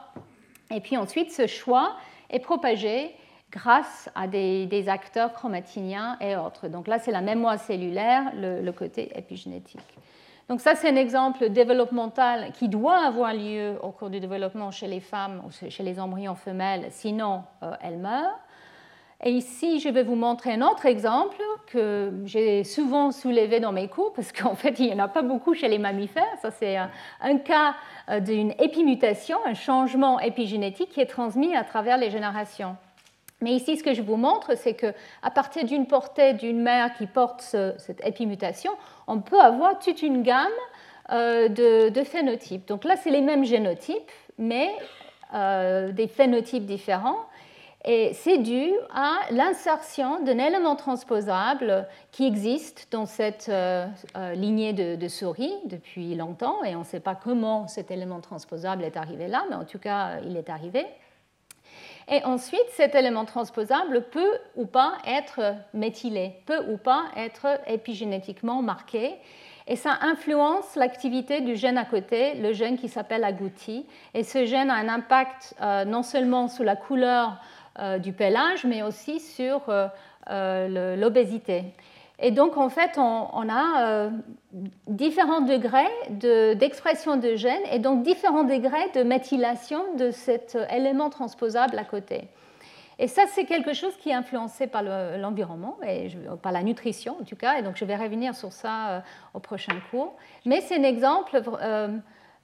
Et 0.69 0.81
puis 0.81 0.97
ensuite, 0.97 1.31
ce 1.31 1.47
choix 1.47 1.95
est 2.29 2.39
propagé 2.39 3.15
grâce 3.53 4.09
à 4.15 4.27
des, 4.27 4.89
acteurs 4.89 5.31
chromatiniens 5.31 6.17
et 6.19 6.35
autres. 6.35 6.67
Donc 6.67 6.89
là, 6.89 6.99
c'est 6.99 7.11
la 7.11 7.21
mémoire 7.21 7.57
cellulaire, 7.57 8.33
le 8.35 8.71
côté 8.71 9.17
épigénétique. 9.17 9.79
Donc 10.49 10.61
ça, 10.61 10.75
c'est 10.75 10.89
un 10.89 10.95
exemple 10.95 11.49
développemental 11.49 12.53
qui 12.53 12.69
doit 12.69 13.05
avoir 13.05 13.33
lieu 13.33 13.77
au 13.83 13.91
cours 13.91 14.09
du 14.09 14.21
développement 14.21 14.71
chez 14.71 14.87
les 14.87 15.01
femmes 15.01 15.41
ou 15.45 15.69
chez 15.69 15.83
les 15.83 15.99
embryons 15.99 16.35
femelles, 16.35 16.87
sinon 16.89 17.43
euh, 17.63 17.73
elles 17.81 17.97
meurent. 17.97 18.39
Et 19.23 19.31
ici, 19.31 19.79
je 19.79 19.89
vais 19.89 20.03
vous 20.03 20.15
montrer 20.15 20.53
un 20.53 20.61
autre 20.61 20.85
exemple 20.85 21.41
que 21.65 22.13
j'ai 22.25 22.63
souvent 22.63 23.11
soulevé 23.11 23.59
dans 23.59 23.71
mes 23.71 23.87
cours, 23.87 24.13
parce 24.13 24.31
qu'en 24.31 24.55
fait, 24.55 24.79
il 24.79 24.85
n'y 24.85 24.93
en 24.93 25.03
a 25.03 25.07
pas 25.07 25.23
beaucoup 25.23 25.53
chez 25.53 25.67
les 25.67 25.79
mammifères. 25.79 26.37
Ça, 26.41 26.51
c'est 26.51 26.77
un, 26.77 27.37
cas 27.39 27.75
euh, 28.09 28.19
d'une 28.19 28.51
épimutation, 28.59 29.37
un 29.45 29.55
changement 29.55 30.19
épigénétique 30.19 30.89
qui 30.89 31.01
est 31.01 31.07
transmis 31.07 31.55
à 31.55 31.63
travers 31.63 31.97
les 31.97 32.11
générations. 32.11 32.77
Mais 33.41 33.51
ici, 33.51 33.77
ce 33.77 33.83
que 33.83 33.93
je 33.93 34.01
vous 34.01 34.17
montre, 34.17 34.57
c'est 34.57 34.73
qu'à 34.73 35.29
partir 35.33 35.63
d'une 35.63 35.85
portée 35.85 36.33
d'une 36.33 36.61
mère 36.61 36.93
qui 36.95 37.05
porte 37.05 37.41
cette 37.41 38.05
épimutation, 38.05 38.71
on 39.05 39.19
peut 39.19 39.39
avoir 39.39 39.77
toute 39.79 40.01
une 40.01 40.23
gamme 40.23 40.47
euh, 41.11 41.47
de, 41.47 42.03
phénotypes. 42.03 42.67
Donc 42.67 42.83
là, 42.83 42.95
c'est 42.97 43.11
les 43.11 43.21
mêmes 43.21 43.45
génotypes, 43.45 44.11
mais 44.37 44.75
euh, 45.33 45.91
des 45.93 46.07
phénotypes 46.07 46.65
différents. 46.65 47.25
Et 47.85 48.11
c'est 48.13 48.39
dû 48.39 48.71
à 48.93 49.13
l'insertion 49.31 50.21
d'un 50.21 50.37
élément 50.37 50.75
transposable 50.75 51.87
qui 52.11 52.25
existe 52.25 52.87
dans 52.91 53.05
cette 53.05 53.47
euh, 53.47 53.85
lignée 54.33 54.73
de, 54.73 54.97
de, 54.97 55.07
souris 55.07 55.53
depuis 55.65 56.15
longtemps. 56.15 56.61
Et 56.65 56.75
on 56.75 56.79
ne 56.79 56.83
sait 56.83 56.99
pas 56.99 57.15
comment 57.15 57.69
cet 57.69 57.89
élément 57.89 58.19
transposable 58.19 58.83
est 58.83 58.97
arrivé 58.97 59.27
là, 59.27 59.45
mais 59.49 59.55
en 59.55 59.63
tout 59.63 59.79
cas, 59.79 60.19
il 60.25 60.35
est 60.35 60.49
arrivé. 60.49 60.85
Et 62.09 62.23
ensuite, 62.23 62.65
cet 62.71 62.95
élément 62.95 63.25
transposable 63.25 64.05
peut 64.11 64.39
ou 64.55 64.65
pas 64.65 64.93
être 65.05 65.55
méthylé, 65.73 66.39
peut 66.45 66.63
ou 66.69 66.77
pas 66.77 67.05
être 67.17 67.59
épigénétiquement 67.67 68.61
marqué. 68.61 69.15
Et 69.67 69.75
ça 69.75 69.97
influence 70.01 70.75
l'activité 70.77 71.41
du 71.41 71.57
gène 71.57 71.77
à 71.77 71.83
côté, 71.83 72.35
le 72.35 72.53
gène 72.53 72.77
qui 72.77 72.87
s'appelle 72.87 73.25
agouti. 73.25 73.85
Et 74.13 74.23
ce 74.23 74.45
gène 74.45 74.69
a 74.69 74.75
un 74.75 74.87
impact 74.87 75.55
euh, 75.61 75.83
non 75.83 76.03
seulement 76.03 76.47
sur 76.47 76.63
la 76.63 76.77
couleur 76.77 77.37
euh, 77.79 77.97
du 77.97 78.13
pelage, 78.13 78.63
mais 78.63 78.81
aussi 78.81 79.19
sur 79.19 79.63
euh, 79.67 80.95
l'obésité. 80.95 81.65
Et 82.19 82.31
donc, 82.31 82.57
en 82.57 82.69
fait, 82.69 82.97
on, 82.97 83.49
a 83.49 83.87
euh, 83.87 84.09
différents 84.87 85.41
degrés 85.41 85.85
d'expression 86.55 87.17
de, 87.17 87.35
gènes 87.35 87.61
et 87.71 87.79
donc 87.79 88.01
différents 88.01 88.43
degrés 88.43 88.89
de 88.95 89.03
méthylation 89.03 89.81
de 89.97 90.09
cet 90.09 90.57
élément 90.71 91.09
transposable 91.09 91.77
à 91.77 91.83
côté. 91.83 92.27
Et 92.99 93.07
ça, 93.07 93.23
c'est 93.27 93.45
quelque 93.45 93.73
chose 93.73 93.95
qui 93.97 94.09
est 94.09 94.13
influencé 94.13 94.65
par 94.65 94.81
l'environnement, 94.81 95.77
et 95.87 96.09
par 96.41 96.51
la 96.51 96.63
nutrition 96.63 97.15
en 97.21 97.23
tout 97.23 97.35
cas, 97.35 97.59
et 97.59 97.61
donc 97.61 97.75
je 97.75 97.85
vais 97.85 97.95
revenir 97.95 98.33
sur 98.33 98.51
ça 98.51 98.89
euh, 98.89 98.99
au 99.35 99.39
prochain 99.39 99.75
cours. 99.91 100.15
Mais 100.45 100.61
c'est 100.61 100.79
un 100.79 100.83
exemple 100.83 101.39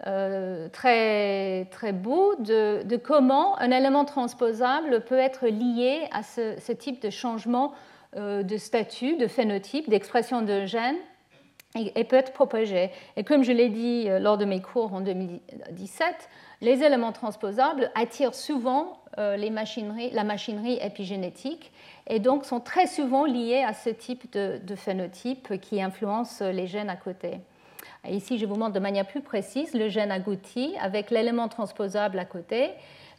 euh, 0.06 0.68
très, 0.70 1.66
très 1.72 1.94
beau 1.94 2.36
de, 2.36 2.98
comment 2.98 3.58
un 3.60 3.72
élément 3.72 4.06
transposable 4.06 5.02
peut 5.02 5.18
être 5.18 5.48
lié 5.48 6.08
à 6.12 6.22
ce, 6.24 6.72
type 6.74 7.02
de 7.02 7.10
changement 7.10 7.74
de 8.16 8.58
statut, 8.58 9.18
de 9.18 9.28
phénotype, 9.28 9.90
d'expression 9.90 10.42
de 10.42 10.66
gènes 10.66 10.98
et, 11.76 12.04
peut 12.04 12.16
être 12.16 12.34
propagé. 12.34 12.92
Et 13.18 13.24
comme 13.24 13.44
je 13.44 13.52
l'ai 13.52 13.70
dit 13.70 14.06
euh, 14.08 14.20
lors 14.20 14.38
de 14.38 14.46
mes 14.46 14.62
cours 14.62 14.94
en 14.94 15.02
2017, 15.02 16.30
les 16.62 16.84
éléments 16.84 17.12
transposables 17.12 17.92
attirent 17.96 18.36
souvent 18.36 19.02
euh, 19.18 19.36
les 19.38 19.50
machineries, 19.50 20.12
la 20.12 20.24
machinerie 20.24 20.80
épigénétique 20.82 21.72
et 22.08 22.20
donc 22.20 22.46
sont 22.46 22.60
très 22.60 22.88
souvent 22.88 23.26
liés 23.26 23.64
à 23.66 23.74
ce 23.74 23.90
type 23.90 24.32
de, 24.34 24.60
de 24.64 24.76
phénotype 24.76 25.60
qui 25.60 25.82
influence 25.82 26.42
les 26.42 26.68
gènes 26.68 26.90
à 26.90 26.96
côté. 26.96 27.40
ici, 28.10 28.38
je 28.38 28.46
vous 28.46 28.56
montre 28.56 28.74
de 28.74 28.80
manière 28.80 29.08
plus 29.08 29.22
précise 29.22 29.74
le 29.74 29.90
gène 29.90 30.12
agouti 30.12 30.76
avec 30.80 31.12
l'élément 31.12 31.48
transposable 31.48 32.20
à 32.20 32.26
côté. 32.26 32.72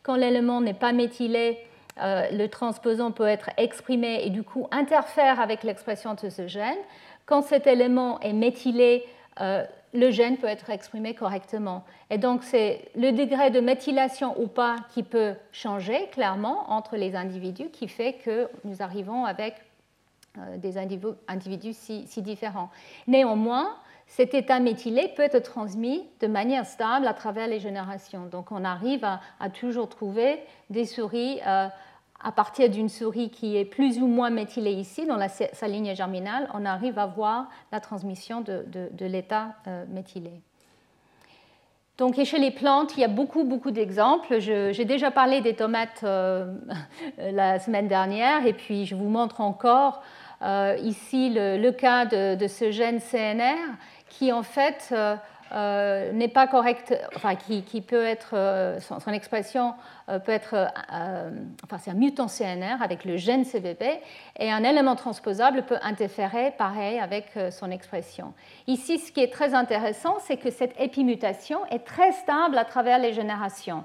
Quand 0.02 0.16
l'élément 0.16 0.60
n'est 0.60 0.74
pas 0.74 0.92
méthylé, 0.92 1.58
euh, 2.00 2.28
le 2.30 2.48
transposon 2.48 3.12
peut 3.12 3.26
être 3.26 3.50
exprimé 3.56 4.22
et 4.24 4.30
du 4.30 4.42
coup 4.42 4.66
interfère 4.70 5.40
avec 5.40 5.62
l'expression 5.62 6.14
de 6.14 6.28
ce 6.28 6.46
gène. 6.46 6.78
Quand 7.26 7.42
cet 7.42 7.66
élément 7.66 8.20
est 8.20 8.32
méthylé, 8.32 9.04
euh, 9.40 9.64
le 9.92 10.10
gène 10.10 10.36
peut 10.36 10.48
être 10.48 10.70
exprimé 10.70 11.14
correctement. 11.14 11.84
Et 12.10 12.18
donc 12.18 12.42
c'est 12.42 12.88
le 12.96 13.12
degré 13.12 13.50
de 13.50 13.60
méthylation 13.60 14.40
ou 14.40 14.48
pas 14.48 14.76
qui 14.92 15.02
peut 15.02 15.34
changer 15.52 16.08
clairement 16.10 16.70
entre 16.70 16.96
les 16.96 17.14
individus 17.14 17.70
qui 17.70 17.86
fait 17.86 18.14
que 18.14 18.48
nous 18.64 18.82
arrivons 18.82 19.24
avec 19.24 19.54
euh, 20.36 20.56
des 20.56 20.78
individus, 20.78 21.74
si, 21.74 22.22
différents. 22.22 22.70
Néanmoins, 23.06 23.76
cet 24.06 24.34
état 24.34 24.60
méthylé 24.60 25.12
peut 25.16 25.22
être 25.22 25.42
transmis 25.42 26.06
de 26.20 26.26
manière 26.26 26.66
stable 26.66 27.06
à 27.06 27.14
travers 27.14 27.48
les 27.48 27.58
générations. 27.58 28.26
Donc 28.26 28.52
on 28.52 28.64
arrive 28.64 29.04
à, 29.04 29.50
toujours 29.50 29.88
trouver 29.88 30.38
des 30.70 30.84
souris 30.84 31.40
euh, 31.46 31.68
à 32.22 32.32
partir 32.32 32.70
d'une 32.70 32.88
souris 32.88 33.30
qui 33.30 33.56
est 33.56 33.64
plus 33.64 33.98
ou 33.98 34.06
moins 34.06 34.30
méthylée 34.30 34.72
ici, 34.72 35.04
dans 35.06 35.18
sa 35.28 35.68
ligne 35.68 35.94
germinale, 35.94 36.48
on 36.54 36.64
arrive 36.64 36.98
à 36.98 37.06
voir 37.06 37.48
la 37.72 37.80
transmission 37.80 38.40
de, 38.40 38.64
l'état 39.00 39.56
euh, 39.66 39.84
méthylé. 39.88 40.40
Donc, 41.98 42.22
chez 42.24 42.38
les 42.38 42.50
plantes, 42.50 42.96
il 42.96 43.00
y 43.00 43.04
a 43.04 43.08
beaucoup, 43.08 43.44
beaucoup 43.44 43.70
d'exemples. 43.70 44.40
J'ai 44.40 44.84
déjà 44.84 45.10
parlé 45.10 45.42
des 45.42 45.54
tomates 45.54 46.00
euh, 46.02 46.54
la 47.18 47.58
semaine 47.58 47.88
dernière, 47.88 48.46
et 48.46 48.52
puis 48.52 48.86
je 48.86 48.94
vous 48.94 49.08
montre 49.08 49.40
encore 49.40 50.02
ici 50.82 51.30
le, 51.34 51.70
cas 51.70 52.04
de, 52.04 52.46
ce 52.46 52.70
gène 52.70 53.00
CNR 53.00 53.56
qui, 54.18 54.32
en 54.32 54.42
fait, 54.42 54.92
euh, 55.52 56.10
n'est 56.10 56.28
pas 56.28 56.48
correct, 56.48 56.98
enfin 57.14 57.36
qui, 57.36 57.80
peut 57.80 58.04
être, 58.04 58.30
euh, 58.32 58.80
son, 58.80 59.12
expression 59.12 59.74
euh, 60.08 60.18
peut 60.18 60.32
être, 60.32 60.68
enfin 61.62 61.78
c'est 61.78 61.90
un 61.90 61.94
mutant 61.94 62.26
CNR 62.26 62.82
avec 62.82 63.04
le 63.04 63.16
gène 63.18 63.44
CVP 63.44 64.00
et 64.38 64.50
un 64.50 64.64
élément 64.64 64.96
transposable 64.96 65.62
peut 65.62 65.78
interférer 65.82 66.52
pareil 66.56 66.98
avec 66.98 67.38
son 67.52 67.70
expression. 67.70 68.32
Ici, 68.66 68.98
ce 68.98 69.12
qui 69.12 69.20
est 69.20 69.32
très 69.32 69.54
intéressant, 69.54 70.16
c'est 70.20 70.38
que 70.38 70.50
cette 70.50 70.74
épimutation 70.80 71.64
est 71.66 71.84
très 71.84 72.10
stable 72.12 72.58
à 72.58 72.64
travers 72.64 72.98
les 72.98 73.12
générations 73.12 73.84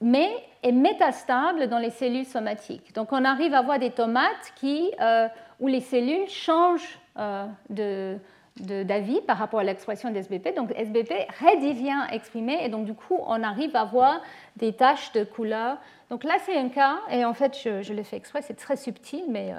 mais 0.00 0.30
est 0.62 0.70
métastable 0.70 1.66
dans 1.66 1.80
les 1.80 1.90
cellules 1.90 2.24
somatiques. 2.24 2.94
Donc 2.94 3.12
on 3.12 3.24
arrive 3.24 3.52
à 3.52 3.58
avoir 3.58 3.80
des 3.80 3.90
tomates 3.90 4.52
qui, 4.54 4.92
où 5.58 5.66
les 5.66 5.80
cellules 5.80 6.28
changent 6.28 7.00
de, 7.68 8.16
d'avis 8.60 9.20
par 9.22 9.38
rapport 9.38 9.60
à 9.60 9.64
l'expression 9.64 10.10
d'SBP. 10.10 10.54
Donc 10.54 10.72
SBP 10.76 11.12
redevient 11.40 12.06
exprimé 12.12 12.58
et 12.62 12.68
donc 12.68 12.84
du 12.84 12.94
coup 12.94 13.18
on 13.26 13.42
arrive 13.42 13.74
à 13.76 13.84
voir 13.84 14.20
des 14.56 14.72
taches 14.72 15.12
de 15.12 15.24
couleur. 15.24 15.78
Donc 16.10 16.24
là 16.24 16.36
c'est 16.44 16.56
un 16.56 16.68
cas, 16.68 16.98
et 17.10 17.24
en 17.24 17.34
fait 17.34 17.56
je, 17.62 17.92
l'ai 17.92 18.04
fait 18.04 18.16
exprès, 18.16 18.40
c'est 18.42 18.56
très 18.56 18.76
subtil, 18.76 19.24
mais 19.28 19.52
euh, 19.52 19.56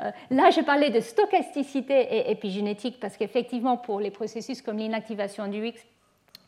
euh, 0.00 0.10
là 0.30 0.50
j'ai 0.50 0.62
parlé 0.62 0.90
de 0.90 1.00
stochasticité 1.00 1.94
et 1.94 2.30
épigénétique 2.30 2.98
parce 3.00 3.16
qu'effectivement 3.16 3.76
pour 3.76 4.00
les 4.00 4.10
processus 4.10 4.62
comme 4.62 4.78
l'inactivation 4.78 5.48
du 5.48 5.66
X 5.66 5.84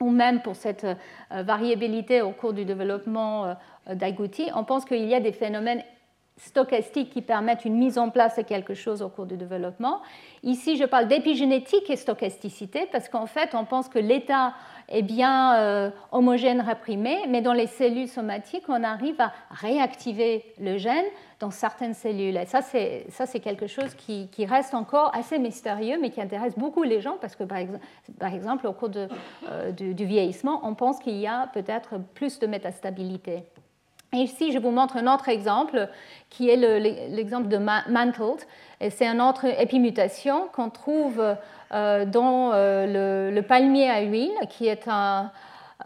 ou 0.00 0.10
même 0.10 0.40
pour 0.42 0.56
cette 0.56 0.84
euh, 0.84 1.42
variabilité 1.42 2.22
au 2.22 2.30
cours 2.30 2.52
du 2.52 2.64
développement 2.64 3.56
d'agouti, 3.92 4.48
on 4.54 4.64
pense 4.64 4.84
qu'il 4.84 5.04
y 5.04 5.14
a 5.14 5.20
des 5.20 5.32
phénomènes 5.32 5.82
stochastiques 6.38 7.10
qui 7.10 7.22
permettent 7.22 7.64
une 7.64 7.76
mise 7.76 7.98
en 7.98 8.10
place 8.10 8.36
de 8.36 8.42
quelque 8.42 8.74
chose 8.74 9.02
au 9.02 9.08
cours 9.08 9.26
du 9.26 9.36
développement. 9.36 10.00
Ici, 10.42 10.76
je 10.76 10.84
parle 10.84 11.08
d'épigénétique 11.08 11.90
et 11.90 11.96
stochasticité 11.96 12.88
parce 12.90 13.08
qu'en 13.08 13.26
fait, 13.26 13.54
on 13.54 13.64
pense 13.64 13.88
que 13.88 13.98
l'état 13.98 14.54
est 14.88 15.02
bien 15.02 15.56
euh, 15.56 15.90
homogène 16.12 16.60
réprimé, 16.60 17.18
mais 17.28 17.42
dans 17.42 17.52
les 17.52 17.66
cellules 17.66 18.08
somatiques, 18.08 18.64
on 18.68 18.82
arrive 18.82 19.20
à 19.20 19.32
réactiver 19.50 20.44
le 20.58 20.78
gène 20.78 21.04
dans 21.40 21.50
certaines 21.50 21.94
cellules. 21.94 22.36
Et 22.36 22.46
ça, 22.46 22.62
c'est, 22.62 23.40
quelque 23.40 23.66
chose 23.66 23.94
qui, 23.94 24.28
reste 24.46 24.74
encore 24.74 25.14
assez 25.14 25.38
mystérieux, 25.38 25.98
mais 26.00 26.10
qui 26.10 26.20
intéresse 26.20 26.56
beaucoup 26.56 26.84
les 26.84 27.00
gens 27.00 27.16
parce 27.20 27.36
que, 27.36 27.44
par, 27.44 27.58
exemple, 28.32 28.66
au 28.66 28.72
cours 28.72 28.88
de, 28.88 29.08
euh, 29.48 29.72
du 29.72 30.04
vieillissement, 30.04 30.60
on 30.62 30.74
pense 30.74 30.98
qu'il 31.00 31.16
y 31.16 31.26
a 31.26 31.48
peut-être 31.52 31.98
plus 32.14 32.38
de 32.38 32.46
métastabilité. 32.46 33.44
Et 34.14 34.18
ici, 34.18 34.52
je 34.52 34.58
vous 34.58 34.70
montre 34.70 34.96
un 34.96 35.12
autre 35.12 35.28
exemple 35.28 35.88
qui 36.30 36.48
est 36.48 36.56
l'exemple 36.56 37.48
de 37.48 37.58
Mantled. 37.58 38.40
C'est 38.90 39.06
une 39.06 39.20
autre 39.20 39.44
épimutation 39.44 40.48
qu'on 40.54 40.70
trouve 40.70 41.22
euh, 41.72 42.06
dans 42.06 42.52
euh, 42.54 43.30
le, 43.30 43.42
palmier 43.42 43.90
à 43.90 44.00
huile, 44.00 44.32
qui 44.48 44.66
est 44.66 44.88
un, 44.88 45.30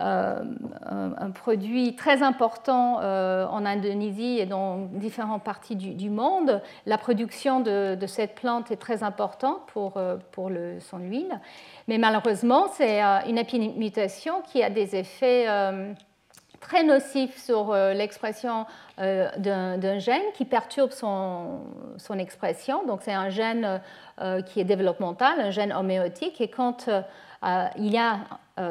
euh, 0.01 0.41
un 0.89 1.31
produit 1.33 1.97
très 1.97 2.23
important 2.23 2.99
en 2.99 3.67
Indonésie 3.67 4.39
et 4.39 4.47
dans 4.47 4.77
différentes 4.93 5.43
parties 5.43 5.75
du, 5.75 6.09
monde. 6.09 6.63
La 6.87 6.99
production 6.99 7.59
de, 7.59 7.99
cette 8.07 8.37
plante 8.37 8.71
est 8.71 8.77
très 8.77 9.03
importante 9.03 9.63
pour, 9.67 9.95
son 10.79 10.99
huile. 10.99 11.41
Mais 11.89 11.99
malheureusement, 11.99 12.67
c'est 12.73 13.01
une 13.27 13.39
épimutation 13.39 14.43
qui 14.47 14.63
a 14.63 14.71
des 14.71 14.95
effets 14.95 15.49
très 16.63 16.85
nocif 16.85 17.37
sur 17.37 17.73
euh, 17.73 17.93
l'expression 17.93 18.65
euh, 18.99 19.29
d'un 19.37 19.99
gène 19.99 20.23
qui 20.35 20.47
perturbe 20.47 20.93
son, 20.93 21.61
expression. 22.19 22.87
Donc 22.87 23.01
c'est 23.03 23.13
un 23.13 23.29
gène 23.29 23.81
euh, 24.21 24.41
qui 24.43 24.61
est 24.61 24.65
développemental, 24.65 25.41
un 25.41 25.51
gène 25.51 25.73
homéotique. 25.73 26.41
Et 26.41 26.49
quand 26.49 26.89
il 27.77 27.93
y 27.93 27.99
a 27.99 28.21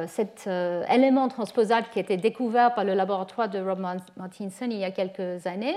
cet 0.08 0.48
élément 0.90 1.28
transposable 1.28 1.88
qui 1.92 2.00
a 2.00 2.04
été 2.04 2.16
découvert 2.16 2.74
par 2.74 2.86
le 2.86 2.94
laboratoire 2.94 3.50
de 3.50 3.60
Rob 3.60 3.86
Martinson 4.16 4.68
il 4.70 4.78
y 4.78 4.86
a 4.86 4.92
quelques 4.92 5.46
années, 5.46 5.76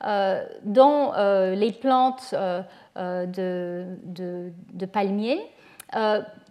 dans 0.00 1.12
les 1.56 1.72
plantes 1.72 2.32
de 2.94 4.86
palmiers, 4.92 5.40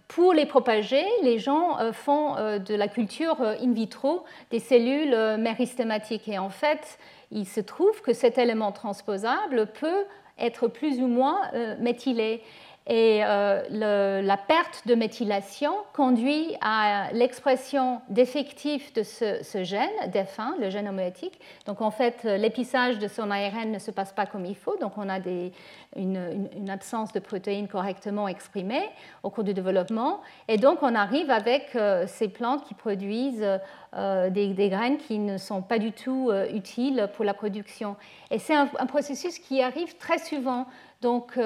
pour 0.08 0.32
les 0.32 0.46
propager, 0.46 1.04
les 1.22 1.38
gens 1.38 1.78
euh, 1.78 1.92
font 1.92 2.36
euh, 2.36 2.58
de 2.58 2.74
la 2.74 2.88
culture 2.88 3.42
euh, 3.42 3.54
in 3.62 3.72
vitro 3.72 4.24
des 4.50 4.58
cellules 4.58 5.14
méristématiques. 5.38 6.28
Et 6.28 6.38
en 6.38 6.48
fait, 6.48 6.98
il 7.30 7.46
se 7.46 7.60
trouve 7.60 8.00
que 8.00 8.14
cet 8.14 8.38
élément 8.38 8.72
transposable 8.72 9.66
peut 9.66 10.04
être 10.38 10.66
plus 10.68 11.00
ou 11.00 11.08
moins 11.08 11.40
méthylé. 11.80 12.42
Et 12.90 13.20
euh, 13.22 14.22
la 14.22 14.36
perte 14.38 14.86
de 14.86 14.94
méthylation 14.94 15.72
conduit 15.92 16.56
à 16.62 17.08
l'expression 17.12 18.00
d'effectifs 18.08 18.94
de 18.94 19.02
ce, 19.02 19.62
gène, 19.62 19.90
DEF1, 20.10 20.58
le 20.58 20.70
gène 20.70 20.88
homéotique. 20.88 21.38
Donc 21.66 21.82
en 21.82 21.90
fait, 21.90 22.24
l'épissage 22.24 22.98
de 22.98 23.06
son 23.06 23.30
ARN 23.30 23.70
ne 23.70 23.78
se 23.78 23.90
passe 23.90 24.12
pas 24.12 24.24
comme 24.24 24.46
il 24.46 24.56
faut, 24.56 24.78
donc 24.78 24.96
on 24.96 25.10
a 25.10 25.18
une, 25.96 26.70
absence 26.70 27.12
de 27.12 27.18
protéines 27.18 27.68
correctement 27.68 28.26
exprimées 28.26 28.88
au 29.22 29.28
cours 29.28 29.44
du 29.44 29.52
développement. 29.52 30.22
Et 30.48 30.56
donc 30.56 30.82
on 30.82 30.94
arrive 30.94 31.30
avec 31.30 31.76
euh, 31.76 32.06
ces 32.06 32.28
plantes 32.28 32.64
qui 32.64 32.72
produisent 32.72 33.46
euh, 33.94 34.30
des, 34.30 34.68
graines 34.70 34.96
qui 34.96 35.18
ne 35.18 35.36
sont 35.36 35.60
pas 35.60 35.78
du 35.78 35.92
tout 35.92 36.32
utiles 36.54 37.10
pour 37.14 37.26
la 37.26 37.34
production. 37.34 37.96
Et 38.30 38.38
c'est 38.38 38.54
un, 38.54 38.66
processus 38.66 39.38
qui 39.38 39.60
arrive 39.60 39.98
très 39.98 40.18
souvent. 40.18 40.66
Donc 41.02 41.38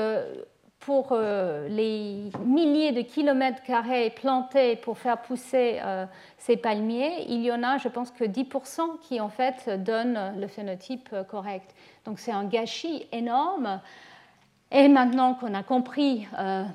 pour 0.84 1.08
euh, 1.12 1.68
les 1.68 2.30
milliers 2.44 2.92
de 2.92 3.02
kilomètres 3.02 3.62
carrés 3.62 4.10
plantés 4.10 4.76
pour 4.76 4.98
faire 4.98 5.22
pousser 5.22 5.78
euh, 5.82 6.06
ces 6.38 6.56
palmiers, 6.56 7.24
il 7.28 7.42
y 7.42 7.52
en 7.52 7.62
a, 7.62 7.78
je 7.78 7.88
pense 7.88 8.10
que 8.10 8.24
10% 8.24 8.98
qui 9.00 9.20
en 9.20 9.28
fait 9.28 9.70
donnent 9.82 10.34
le 10.38 10.46
phénotype 10.48 11.08
euh, 11.12 11.22
correct. 11.22 11.74
Donc 12.04 12.18
c'est 12.18 12.32
un 12.32 12.44
gâchis 12.44 13.06
énorme. 13.12 13.80
Et 14.72 14.88
maintenant 14.88 15.34
qu'on 15.34 15.52
a 15.52 15.62
compris 15.62 16.26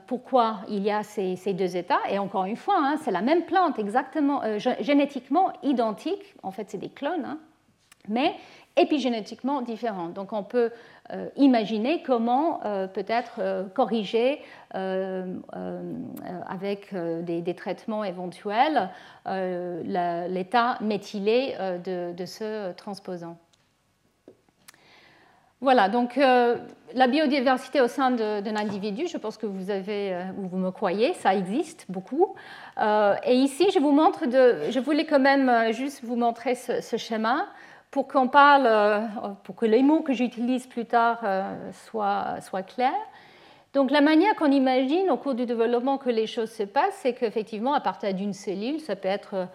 pourquoi 0.06 0.60
il 0.70 0.84
y 0.84 0.92
a 0.92 1.02
ces, 1.02 1.36
deux 1.54 1.76
états, 1.76 1.98
et 2.08 2.20
encore 2.20 2.46
une 2.46 2.56
fois, 2.56 2.76
hein, 2.78 2.96
c'est 3.04 3.10
la 3.10 3.24
même 3.24 3.46
plante, 3.46 3.80
exactement, 3.80 4.44
génétiquement 4.60 5.52
identique, 5.64 6.36
en 6.44 6.52
fait 6.52 6.70
c'est 6.70 6.78
des 6.78 6.90
clones, 6.90 7.26
hein, 7.26 7.40
mais 8.10 8.36
épigénétiquement 8.78 9.62
différents. 9.62 10.10
Donc 10.10 10.34
on 10.34 10.44
peut 10.44 10.72
euh, 11.12 11.28
imaginer 11.36 12.04
comment 12.04 12.60
euh, 12.64 12.88
peut-être 12.88 13.38
euh, 13.40 13.64
corriger 13.64 14.42
avec 16.48 16.94
des, 16.94 17.56
traitements 17.56 18.04
éventuels 18.04 18.90
l'état 19.26 20.78
méthylé 20.82 21.56
de, 21.84 22.26
ce 22.26 22.74
transposant. 22.74 23.38
Voilà, 25.62 25.90
donc 25.90 26.18
la 26.18 27.08
biodiversité 27.08 27.82
au 27.82 27.88
sein 27.88 28.12
d'un 28.12 28.56
individu, 28.56 29.08
je 29.08 29.18
pense 29.18 29.38
que 29.38 29.48
vous 29.48 29.72
avez, 29.72 30.16
ou 30.38 30.48
vous 30.48 30.58
me 30.58 30.70
croyez, 30.70 31.14
ça 31.14 31.34
existe 31.34 31.86
beaucoup. 31.90 32.36
et 32.78 33.34
ici, 33.34 33.72
je 33.74 33.80
vous 33.80 33.92
montre, 33.92 34.26
je 34.30 34.80
voulais 34.80 35.06
quand 35.06 35.20
même 35.20 35.72
juste 35.72 36.04
vous 36.04 36.18
montrer 36.18 36.54
ce 36.56 36.98
schéma 36.98 37.48
pour 37.92 38.08
qu'on 38.08 38.28
parle, 38.28 38.66
euh, 38.66 39.00
pour 39.44 39.56
que 39.56 39.66
les 39.66 39.84
mots 39.84 40.02
que 40.02 40.14
j'utilise 40.14 40.68
plus 40.68 40.86
tard 40.86 41.20
euh, 41.24 41.72
soient, 41.72 42.42
soient, 42.42 42.64
clairs. 42.64 42.92
Donc 43.74 43.92
la 43.92 44.02
manière 44.02 44.36
qu'on 44.36 44.52
imagine 44.52 45.10
au 45.10 45.18
cours 45.18 45.36
du 45.36 45.46
développement 45.46 45.98
que 45.98 46.10
les 46.10 46.28
choses 46.28 46.52
se 46.52 46.64
passent, 46.64 47.00
c'est 47.02 47.14
qu'effectivement, 47.14 47.74
à 47.74 47.82
partir 47.82 48.14
d'une 48.14 48.34
cellule, 48.34 48.80
ça 48.80 48.96
peut 48.96 49.08
être 49.08 49.34
euh, 49.36 49.46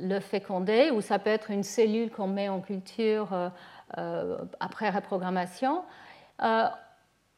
le 0.00 0.20
fécondé 0.20 0.90
ou 0.90 1.00
ça 1.00 1.18
peut 1.18 1.30
être 1.30 1.50
une 1.50 1.62
cellule 1.62 2.10
qu'on 2.10 2.26
met 2.26 2.48
en 2.48 2.60
culture 2.60 3.28
après 4.58 4.88
reprogrammation 4.88 5.82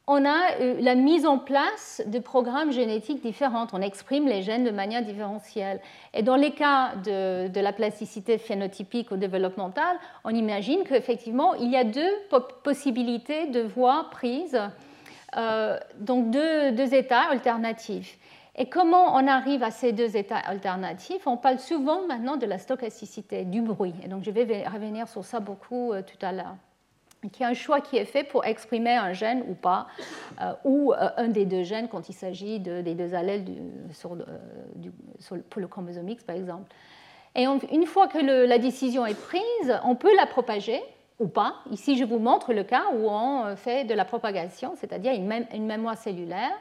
on 0.07 0.23
a 0.25 0.59
euh, 0.59 0.75
la 0.79 0.95
mise 0.95 1.25
en 1.25 1.39
place 1.39 2.01
de 2.05 2.19
programmes 2.19 2.71
génétiques 2.71 3.21
différents. 3.21 3.67
On 3.73 3.81
exprime 3.81 4.27
les 4.27 4.43
gènes 4.43 4.63
de 4.63 4.71
manière 4.71 5.03
différentielle. 5.03 5.81
Et 6.13 6.21
dans 6.21 6.35
les 6.35 6.51
cas 6.51 6.95
de, 7.03 7.59
la 7.59 7.73
plasticité 7.73 8.37
phénotypique 8.37 9.11
ou 9.11 9.17
développementale, 9.17 9.97
on 10.23 10.29
imagine 10.29 10.83
qu'effectivement, 10.83 11.55
il 11.55 11.71
y 11.71 11.77
a 11.77 11.83
deux 11.83 12.11
possibilités 12.63 13.47
de 13.47 13.61
voies 13.61 14.07
prises, 14.11 14.59
euh, 15.37 15.79
donc 15.99 16.29
deux, 16.29 16.93
états 16.93 17.23
alternatifs. 17.31 18.19
Et 18.57 18.69
comment 18.69 19.15
on 19.15 19.27
arrive 19.27 19.63
à 19.63 19.71
ces 19.71 19.91
deux 19.91 20.15
états 20.15 20.37
alternatifs? 20.37 21.25
On 21.25 21.35
parle 21.35 21.59
souvent 21.59 22.07
maintenant 22.07 22.37
de 22.37 22.45
la 22.45 22.57
stochasticité, 22.57 23.43
du 23.43 23.61
bruit. 23.61 23.95
Et 24.03 24.07
donc 24.07 24.23
je 24.23 24.31
vais 24.31 24.65
revenir 24.67 25.07
sur 25.07 25.25
ça 25.25 25.39
beaucoup 25.39 25.91
euh, 25.91 26.03
tout 26.03 26.23
à 26.23 26.31
l'heure 26.31 26.55
qu'il 27.29 27.41
y 27.41 27.45
a 27.45 27.49
un 27.49 27.53
choix 27.53 27.81
qui 27.81 27.97
est 27.97 28.05
fait 28.05 28.23
pour 28.23 28.45
exprimer 28.45 28.95
un 28.95 29.13
gène 29.13 29.43
ou 29.47 29.53
pas, 29.53 29.87
euh, 30.41 30.53
ou 30.63 30.93
euh, 30.93 31.09
un 31.17 31.27
des 31.27 31.45
deux 31.45 31.63
gènes 31.63 31.87
quand 31.87 32.09
il 32.09 32.13
s'agit 32.13 32.59
des 32.59 32.95
deux 32.95 33.13
allèles 33.13 33.45
sur, 33.91 34.13
euh, 34.13 35.37
pour 35.49 35.61
le 35.61 35.67
chromosome 35.67 36.09
X, 36.09 36.23
par 36.23 36.35
exemple. 36.35 36.71
Et 37.35 37.43
une 37.43 37.85
fois 37.85 38.07
que 38.07 38.17
la 38.17 38.57
décision 38.57 39.05
est 39.05 39.19
prise, 39.19 39.79
on 39.83 39.95
peut 39.95 40.15
la 40.15 40.25
propager 40.25 40.81
ou 41.19 41.27
pas. 41.27 41.55
Ici, 41.69 41.97
je 41.97 42.05
vous 42.05 42.17
montre 42.17 42.53
le 42.53 42.63
cas 42.63 42.83
où 42.93 43.09
on 43.09 43.57
fait 43.57 43.83
de 43.83 43.93
la 43.93 44.05
propagation, 44.05 44.75
c'est-à-dire 44.77 45.11
une, 45.13 45.65
mémoire 45.65 45.97
cellulaire. 45.97 46.53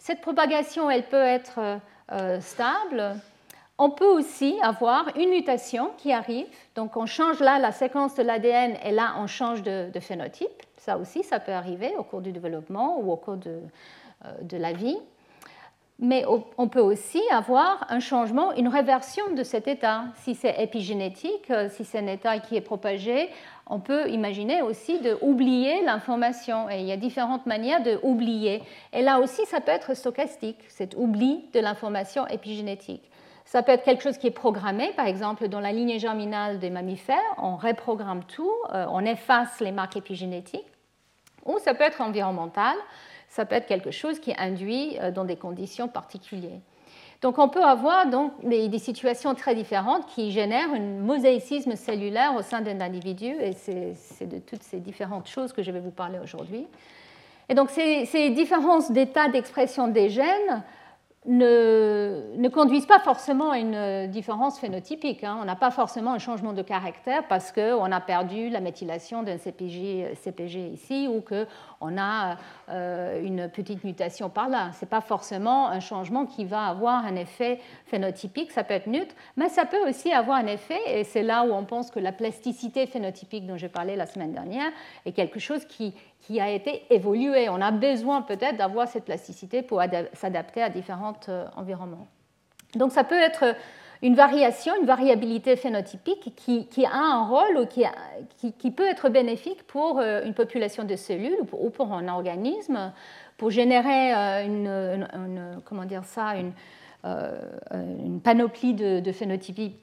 Cette 0.00 0.20
propagation, 0.20 0.90
elle 0.90 1.04
peut 1.04 1.22
être 1.22 1.78
stable, 2.40 3.14
on 3.78 3.90
peut 3.90 4.08
aussi 4.08 4.54
avoir 4.62 5.16
une 5.16 5.30
mutation 5.30 5.90
qui 5.98 6.12
arrive, 6.12 6.46
donc 6.74 6.96
on 6.96 7.06
change 7.06 7.40
là 7.40 7.58
la 7.58 7.72
séquence 7.72 8.14
de 8.14 8.22
l'ADN 8.22 8.76
et 8.82 8.90
là 8.90 9.14
on 9.18 9.26
change 9.26 9.62
de, 9.62 9.90
phénotype. 10.00 10.62
Ça 10.78 10.98
aussi, 10.98 11.22
ça 11.22 11.40
peut 11.40 11.52
arriver 11.52 11.92
au 11.98 12.02
cours 12.02 12.20
du 12.20 12.32
développement 12.32 12.98
ou 13.00 13.10
au 13.10 13.16
cours 13.16 13.36
de, 13.36 13.58
euh, 14.24 14.32
de 14.42 14.56
la 14.56 14.72
vie. 14.72 14.96
Mais 15.98 16.24
on 16.58 16.68
peut 16.68 16.80
aussi 16.80 17.22
avoir 17.30 17.86
un 17.88 18.00
changement, 18.00 18.52
une 18.52 18.68
réversion 18.68 19.30
de 19.34 19.42
cet 19.42 19.66
état. 19.66 20.04
Si 20.16 20.34
c'est 20.34 20.54
épigénétique, 20.62 21.50
euh, 21.50 21.70
si 21.70 21.86
c'est 21.86 21.98
un 21.98 22.06
état 22.06 22.38
qui 22.38 22.54
est 22.54 22.60
propagé, 22.60 23.30
on 23.66 23.80
peut 23.80 24.06
imaginer 24.10 24.60
aussi 24.60 25.00
de 25.00 25.16
oublier 25.22 25.82
l'information. 25.82 26.68
Et 26.68 26.80
il 26.80 26.86
y 26.86 26.92
a 26.92 26.98
différentes 26.98 27.46
manières 27.46 27.82
de 27.82 27.98
oublier. 28.02 28.62
Et 28.92 29.00
là 29.00 29.20
aussi, 29.20 29.46
ça 29.46 29.62
peut 29.62 29.72
être 29.72 29.96
stochastique, 29.96 30.58
cet 30.68 30.94
oubli 30.98 31.46
de 31.54 31.60
l'information 31.60 32.26
épigénétique. 32.26 33.10
Ça 33.46 33.62
peut 33.62 33.70
être 33.70 33.84
quelque 33.84 34.02
chose 34.02 34.18
qui 34.18 34.26
est 34.26 34.32
programmé, 34.32 34.92
par 34.96 35.06
exemple 35.06 35.46
dans 35.46 35.60
la 35.60 35.70
lignée 35.70 36.00
germinale 36.00 36.58
des 36.58 36.68
mammifères, 36.68 37.16
on 37.38 37.56
reprogramme 37.56 38.24
tout, 38.24 38.52
euh, 38.74 38.86
on 38.90 39.04
efface 39.04 39.60
les 39.60 39.70
marques 39.70 39.96
épigénétiques, 39.96 40.66
ou 41.44 41.58
ça 41.60 41.72
peut 41.72 41.84
être 41.84 42.00
environnemental, 42.00 42.74
ça 43.28 43.44
peut 43.46 43.54
être 43.54 43.66
quelque 43.66 43.92
chose 43.92 44.18
qui 44.18 44.32
est 44.32 44.38
induit 44.38 44.98
euh, 45.00 45.12
dans 45.12 45.24
des 45.24 45.36
conditions 45.36 45.86
particulières. 45.86 46.58
Donc 47.22 47.38
on 47.38 47.48
peut 47.48 47.62
avoir 47.62 48.08
donc, 48.08 48.32
des, 48.44 48.78
situations 48.80 49.34
très 49.36 49.54
différentes 49.54 50.06
qui 50.06 50.32
génèrent 50.32 50.72
un 50.74 50.80
mosaïcisme 50.80 51.76
cellulaire 51.76 52.34
au 52.34 52.42
sein 52.42 52.62
d'un 52.62 52.80
individu, 52.80 53.26
et 53.26 53.52
c'est 53.52 54.26
de 54.26 54.38
toutes 54.40 54.64
ces 54.64 54.80
différentes 54.80 55.28
choses 55.28 55.52
que 55.52 55.62
je 55.62 55.70
vais 55.70 55.80
vous 55.80 55.92
parler 55.92 56.18
aujourd'hui. 56.18 56.66
Et 57.48 57.54
donc 57.54 57.70
ces, 57.70 58.06
ces 58.06 58.30
différences 58.30 58.90
d'état 58.90 59.28
d'expression 59.28 59.86
des 59.86 60.10
gènes 60.10 60.64
ne, 61.26 62.48
conduisent 62.48 62.86
pas 62.86 63.00
forcément 63.00 63.50
à 63.50 63.58
une 63.58 64.06
différence 64.08 64.58
phénotypique. 64.58 65.24
Hein. 65.24 65.38
On 65.40 65.44
n'a 65.44 65.56
pas 65.56 65.70
forcément 65.70 66.12
un 66.12 66.18
changement 66.18 66.52
de 66.52 66.62
caractère 66.62 67.26
parce 67.28 67.52
qu'on 67.52 67.92
a 67.92 68.00
perdu 68.00 68.48
la 68.48 68.60
méthylation 68.60 69.22
d'un 69.22 69.38
CPG, 69.38 70.14
CPG, 70.14 70.68
ici 70.68 71.08
ou 71.08 71.20
qu'on 71.20 71.98
a 71.98 72.36
euh, 72.68 73.22
une 73.22 73.48
petite 73.48 73.84
mutation 73.84 74.30
par 74.30 74.48
là. 74.48 74.70
Ce 74.72 74.84
n'est 74.84 74.88
pas 74.88 75.00
forcément 75.00 75.68
un 75.68 75.80
changement 75.80 76.26
qui 76.26 76.44
va 76.44 76.66
avoir 76.66 77.04
un 77.04 77.16
effet 77.16 77.60
phénotypique, 77.86 78.52
ça 78.52 78.64
peut 78.64 78.74
être 78.74 78.86
neutre, 78.86 79.14
mais 79.36 79.48
ça 79.48 79.64
peut 79.64 79.88
aussi 79.88 80.12
avoir 80.12 80.38
un 80.38 80.46
effet, 80.46 80.80
et 80.86 81.04
c'est 81.04 81.22
là 81.22 81.44
où 81.44 81.52
on 81.52 81.64
pense 81.64 81.90
que 81.90 81.98
la 81.98 82.12
plasticité 82.12 82.86
phénotypique 82.86 83.46
dont 83.46 83.56
j'ai 83.56 83.68
parlé 83.68 83.96
la 83.96 84.06
semaine 84.06 84.32
dernière 84.32 84.70
est 85.04 85.12
quelque 85.12 85.40
chose 85.40 85.64
qui, 85.64 85.94
qui 86.26 86.40
a 86.40 86.50
été 86.50 86.82
évolué. 86.90 87.48
On 87.48 87.60
a 87.60 87.70
besoin 87.70 88.22
peut-être 88.22 88.56
d'avoir 88.56 88.88
cette 88.88 89.04
plasticité 89.04 89.62
pour 89.62 89.80
s'adapter 90.12 90.60
à 90.60 90.68
différents 90.68 91.14
euh, 91.28 91.46
environnements. 91.56 92.08
Donc 92.74 92.90
ça 92.90 93.04
peut 93.04 93.20
être 93.20 93.54
une 94.02 94.16
variation, 94.16 94.74
une 94.80 94.86
variabilité 94.86 95.54
phénotypique 95.54 96.34
qui, 96.34 96.84
a 96.84 96.96
un 96.96 97.24
rôle 97.26 97.58
ou 97.58 97.66
qui, 97.66 98.70
peut 98.72 98.86
être 98.86 99.08
bénéfique 99.08 99.62
pour 99.68 100.00
euh, 100.00 100.24
une 100.24 100.34
population 100.34 100.82
de 100.82 100.96
cellules 100.96 101.36
ou 101.52 101.70
pour, 101.70 101.92
un 101.92 102.08
organisme, 102.08 102.92
pour 103.36 103.50
générer 103.50 104.12
euh, 104.12 104.44
une, 104.44 105.60
comment 105.64 105.84
dire 105.84 106.04
ça, 106.04 106.34
une, 106.36 106.52
panoplie 108.24 108.74
de, 108.74 109.12
phénotypes 109.12 109.78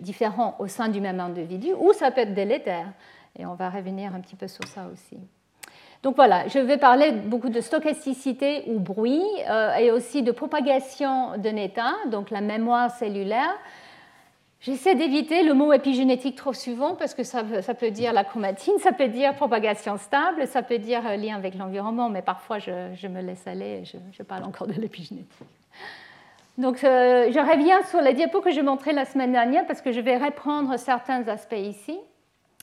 différents 0.00 0.54
au 0.60 0.68
sein 0.68 0.88
du 0.88 1.00
même 1.00 1.18
individu, 1.18 1.70
ou 1.76 1.92
ça 1.92 2.12
peut 2.12 2.20
être 2.20 2.34
délétère. 2.34 2.86
Et 3.38 3.46
on 3.46 3.54
va 3.54 3.70
revenir 3.70 4.14
un 4.14 4.20
petit 4.20 4.36
peu 4.36 4.48
sur 4.48 4.66
ça 4.66 4.86
aussi. 4.92 5.18
Donc 6.04 6.16
voilà, 6.16 6.46
je 6.48 6.58
vais 6.58 6.76
parler 6.76 7.12
beaucoup 7.12 7.48
de 7.48 7.62
stochasticité 7.62 8.64
ou 8.66 8.78
bruit 8.78 9.22
euh, 9.48 9.74
et 9.76 9.90
aussi 9.90 10.22
de 10.22 10.32
propagation 10.32 11.38
d'un 11.38 11.56
état, 11.56 11.94
donc 12.10 12.30
la 12.30 12.42
mémoire 12.42 12.90
cellulaire. 12.90 13.56
J'essaie 14.60 14.94
d'éviter 14.94 15.42
le 15.42 15.54
mot 15.54 15.72
épigénétique 15.72 16.36
trop 16.36 16.52
souvent 16.52 16.94
parce 16.94 17.14
que 17.14 17.22
ça, 17.22 17.42
peut 17.42 17.90
dire 17.90 18.12
la 18.12 18.22
chromatine, 18.24 18.74
ça 18.80 18.92
peut 18.92 19.08
dire 19.08 19.34
propagation 19.34 19.96
stable, 19.96 20.46
ça 20.46 20.62
peut 20.62 20.78
dire 20.78 21.06
euh, 21.06 21.16
lien 21.16 21.36
avec 21.36 21.54
l'environnement, 21.54 22.10
mais 22.10 22.22
parfois 22.22 22.58
je, 22.58 23.08
me 23.08 23.22
laisse 23.22 23.46
aller 23.46 23.82
et 23.82 23.84
je, 23.84 24.22
parle 24.22 24.44
encore 24.44 24.66
de 24.66 24.74
l'épigénétique. 24.74 25.48
Donc 26.58 26.84
euh, 26.84 27.32
je 27.32 27.38
reviens 27.38 27.82
sur 27.84 28.02
la 28.02 28.12
diapo 28.12 28.42
que 28.42 28.50
je 28.50 28.60
montrais 28.60 28.92
la 28.92 29.06
semaine 29.06 29.32
dernière 29.32 29.66
parce 29.66 29.80
que 29.80 29.90
je 29.90 30.00
vais 30.00 30.18
reprendre 30.18 30.78
certains 30.78 31.26
aspects 31.28 31.54
ici. 31.56 31.98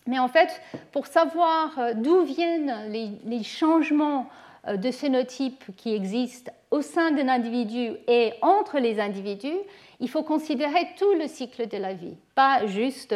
Mais 0.08 0.20
en 0.20 0.28
fait, 0.28 0.62
pour 0.92 1.08
savoir 1.08 1.78
euh, 1.78 1.94
d'où 1.96 2.24
viennent 2.24 2.74
les, 2.90 3.44
changements 3.44 4.28
euh, 4.68 4.78
de 4.78 4.92
phénotype 4.92 5.64
qui 5.78 5.94
existent 5.94 6.52
au 6.72 6.82
sein 6.82 7.12
d'un 7.12 7.28
individu 7.28 7.92
et 8.08 8.34
entre 8.42 8.80
les 8.80 9.00
individus, 9.00 9.58
il 10.00 10.10
faut 10.10 10.24
considérer 10.24 10.88
tout 10.98 11.14
le 11.14 11.28
cycle 11.28 11.68
de 11.68 11.78
la 11.78 11.94
vie, 11.94 12.16
pas 12.34 12.66
juste 12.66 13.14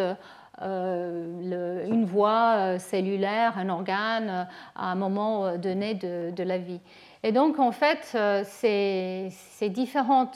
euh, 0.61 1.85
une 1.87 2.05
voie 2.05 2.77
cellulaire, 2.79 3.57
un 3.57 3.69
organe 3.69 4.47
à 4.75 4.91
un 4.91 4.95
moment 4.95 5.57
donné 5.57 5.95
de, 5.95 6.43
la 6.43 6.57
vie. 6.57 6.79
Et 7.23 7.31
donc, 7.31 7.59
en 7.59 7.71
fait, 7.71 8.17
ces, 8.45 9.27
ces 9.31 9.69
différents 9.69 10.31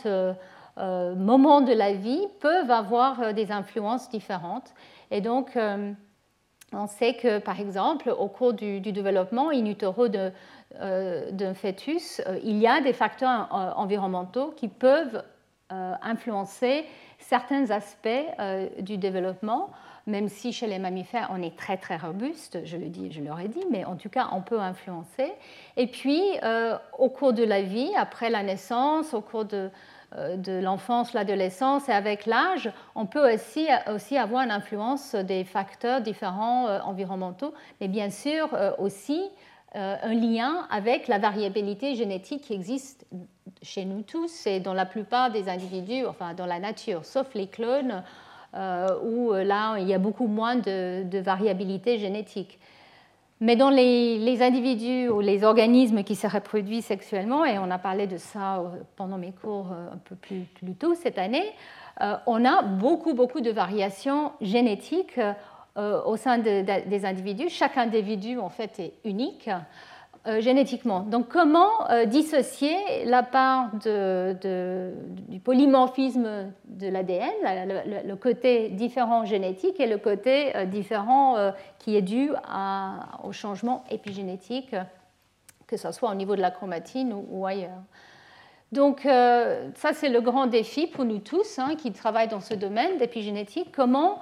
moments 0.78 1.62
de 1.62 1.74
la 1.74 1.94
vie 1.94 2.26
peuvent 2.42 2.72
avoir 2.72 3.34
des 3.34 3.52
influences 3.52 4.10
différentes. 4.10 4.74
Et 5.12 5.22
donc, 5.22 5.58
on 6.74 6.88
sait 6.88 7.16
que, 7.16 7.40
par 7.40 7.60
exemple, 7.60 8.10
au 8.10 8.28
cours 8.28 8.54
du, 8.54 8.80
développement 8.80 9.50
in 9.50 9.74
euh, 10.80 11.32
d'un 11.32 11.54
fœtus, 11.54 12.22
euh, 12.28 12.40
il 12.44 12.58
y 12.58 12.68
a 12.68 12.82
des 12.82 12.94
facteurs 12.94 13.50
euh, 13.54 13.72
environnementaux 13.76 14.54
qui 14.56 14.68
peuvent 14.68 15.24
influencer 16.02 16.84
certains 17.20 17.70
aspects 17.70 18.10
du 18.80 18.98
développement, 18.98 19.70
même 20.08 20.28
si 20.28 20.52
chez 20.52 20.66
les 20.66 20.80
mammifères, 20.80 21.30
on 21.32 21.44
est 21.44 21.56
très 21.56 21.78
très 21.78 21.96
robuste, 21.96 22.58
je 22.66 22.76
le 22.76 22.88
dis, 22.88 23.12
je 23.12 23.22
l'aurais 23.22 23.50
dit, 23.50 23.64
mais 23.70 23.86
en 23.86 23.96
tout 23.96 24.10
cas, 24.10 24.30
on 24.32 24.42
peut 24.42 24.60
influencer. 24.60 25.32
Et 25.78 25.86
puis, 25.86 26.24
au 26.98 27.10
cours 27.10 27.34
de 27.34 27.44
la 27.44 27.62
vie, 27.62 27.92
après 27.96 28.32
la 28.32 28.42
naissance, 28.42 29.14
au 29.14 29.22
cours 29.22 29.46
de, 29.46 29.70
de 30.16 30.60
l'enfance, 30.60 31.14
l'adolescence 31.14 31.88
et 31.88 31.92
avec 31.92 32.26
l'âge, 32.26 32.72
on 32.96 33.06
peut 33.06 33.34
aussi, 33.34 33.68
aussi, 33.94 34.18
avoir 34.18 34.44
une 34.44 34.52
influence 34.52 35.14
des 35.14 35.44
facteurs 35.44 36.02
différents 36.02 36.68
euh, 36.68 36.80
environnementaux, 36.82 37.54
mais 37.80 37.88
bien 37.88 38.10
sûr 38.10 38.50
euh, 38.54 38.72
aussi 38.78 39.22
un 39.76 40.16
lien 40.16 40.66
avec 40.72 41.08
la 41.08 41.20
variabilité 41.20 41.94
génétique 41.94 42.42
qui 42.42 42.54
existe 42.54 43.06
chez 43.62 43.86
nous 43.86 44.02
tous 44.02 44.48
et 44.48 44.60
dans 44.60 44.74
la 44.74 44.88
plupart 44.88 45.30
des 45.30 45.48
individus, 45.48 46.08
enfin 46.08 46.34
dans 46.34 46.48
la 46.48 46.58
nature, 46.58 47.06
sauf 47.06 47.36
les 47.36 47.46
clones, 47.46 48.02
où 48.56 49.32
là 49.32 49.78
il 49.78 49.88
y 49.88 49.94
a 49.94 50.00
beaucoup 50.00 50.26
moins 50.26 50.56
de 50.56 51.20
variabilité 51.20 52.00
génétique. 52.00 52.58
Mais 53.42 53.56
dans 53.56 53.70
les, 53.70 54.42
individus 54.42 55.08
ou 55.08 55.22
les 55.22 55.44
organismes 55.46 56.04
qui 56.04 56.16
se 56.16 56.28
reproduisent 56.28 56.86
sexuellement, 56.86 57.46
et 57.46 57.58
on 57.58 57.72
a 57.72 57.78
parlé 57.78 58.06
de 58.06 58.18
ça 58.18 58.58
euh, 58.58 58.68
pendant 58.98 59.18
mes 59.18 59.32
cours 59.32 59.72
euh, 59.72 59.94
un 59.94 59.98
peu 59.98 60.16
plus, 60.16 60.46
tôt 60.78 60.94
cette 60.94 61.18
année, 61.18 61.54
euh, 62.02 62.16
on 62.28 62.44
a 62.44 62.62
beaucoup, 62.64 63.14
beaucoup 63.14 63.40
de 63.40 63.52
variations 63.52 64.34
génétiques 64.42 65.20
au 66.06 66.18
sein 66.18 66.40
des 66.40 67.06
individus. 67.06 67.48
Chaque 67.48 67.78
individu, 67.78 68.38
en 68.38 68.50
fait, 68.50 68.80
est 68.80 68.94
unique. 69.06 69.50
Euh, 70.28 70.42
génétiquement. 70.42 71.00
Donc 71.00 71.30
comment 71.30 71.90
euh, 71.90 72.04
dissocier 72.04 72.76
la 73.06 73.24
part 73.24 73.70
du 75.30 75.40
polymorphisme 75.40 76.52
de 76.66 76.88
l'ADN, 76.90 77.32
le, 78.06 78.16
côté 78.16 78.68
différent 78.68 79.24
génétique 79.24 79.80
et 79.80 79.88
le 79.88 79.98
côté 79.98 80.54
euh, 80.58 80.66
différent 80.66 81.54
qui 81.78 81.96
est 81.96 82.02
dû 82.02 82.32
au 83.24 83.32
changement 83.32 83.86
épigénétique, 83.90 84.76
que 85.68 85.78
ce 85.78 85.90
soit 85.94 86.12
au 86.12 86.16
niveau 86.16 86.36
de 86.36 86.42
la 86.42 86.52
chromatine 86.52 87.16
ou, 87.30 87.46
ailleurs. 87.46 87.82
Donc 88.74 89.04
ça 89.04 89.94
c'est 89.94 90.10
le 90.10 90.20
grand 90.20 90.48
défi 90.48 90.88
pour 90.88 91.06
nous 91.06 91.20
tous 91.20 91.60
hein, 91.60 91.76
qui 91.78 91.94
travaillent 91.94 92.28
dans 92.28 92.42
ce 92.42 92.56
domaine 92.56 92.98
d'épigénétique, 92.98 93.72
comment 93.74 94.20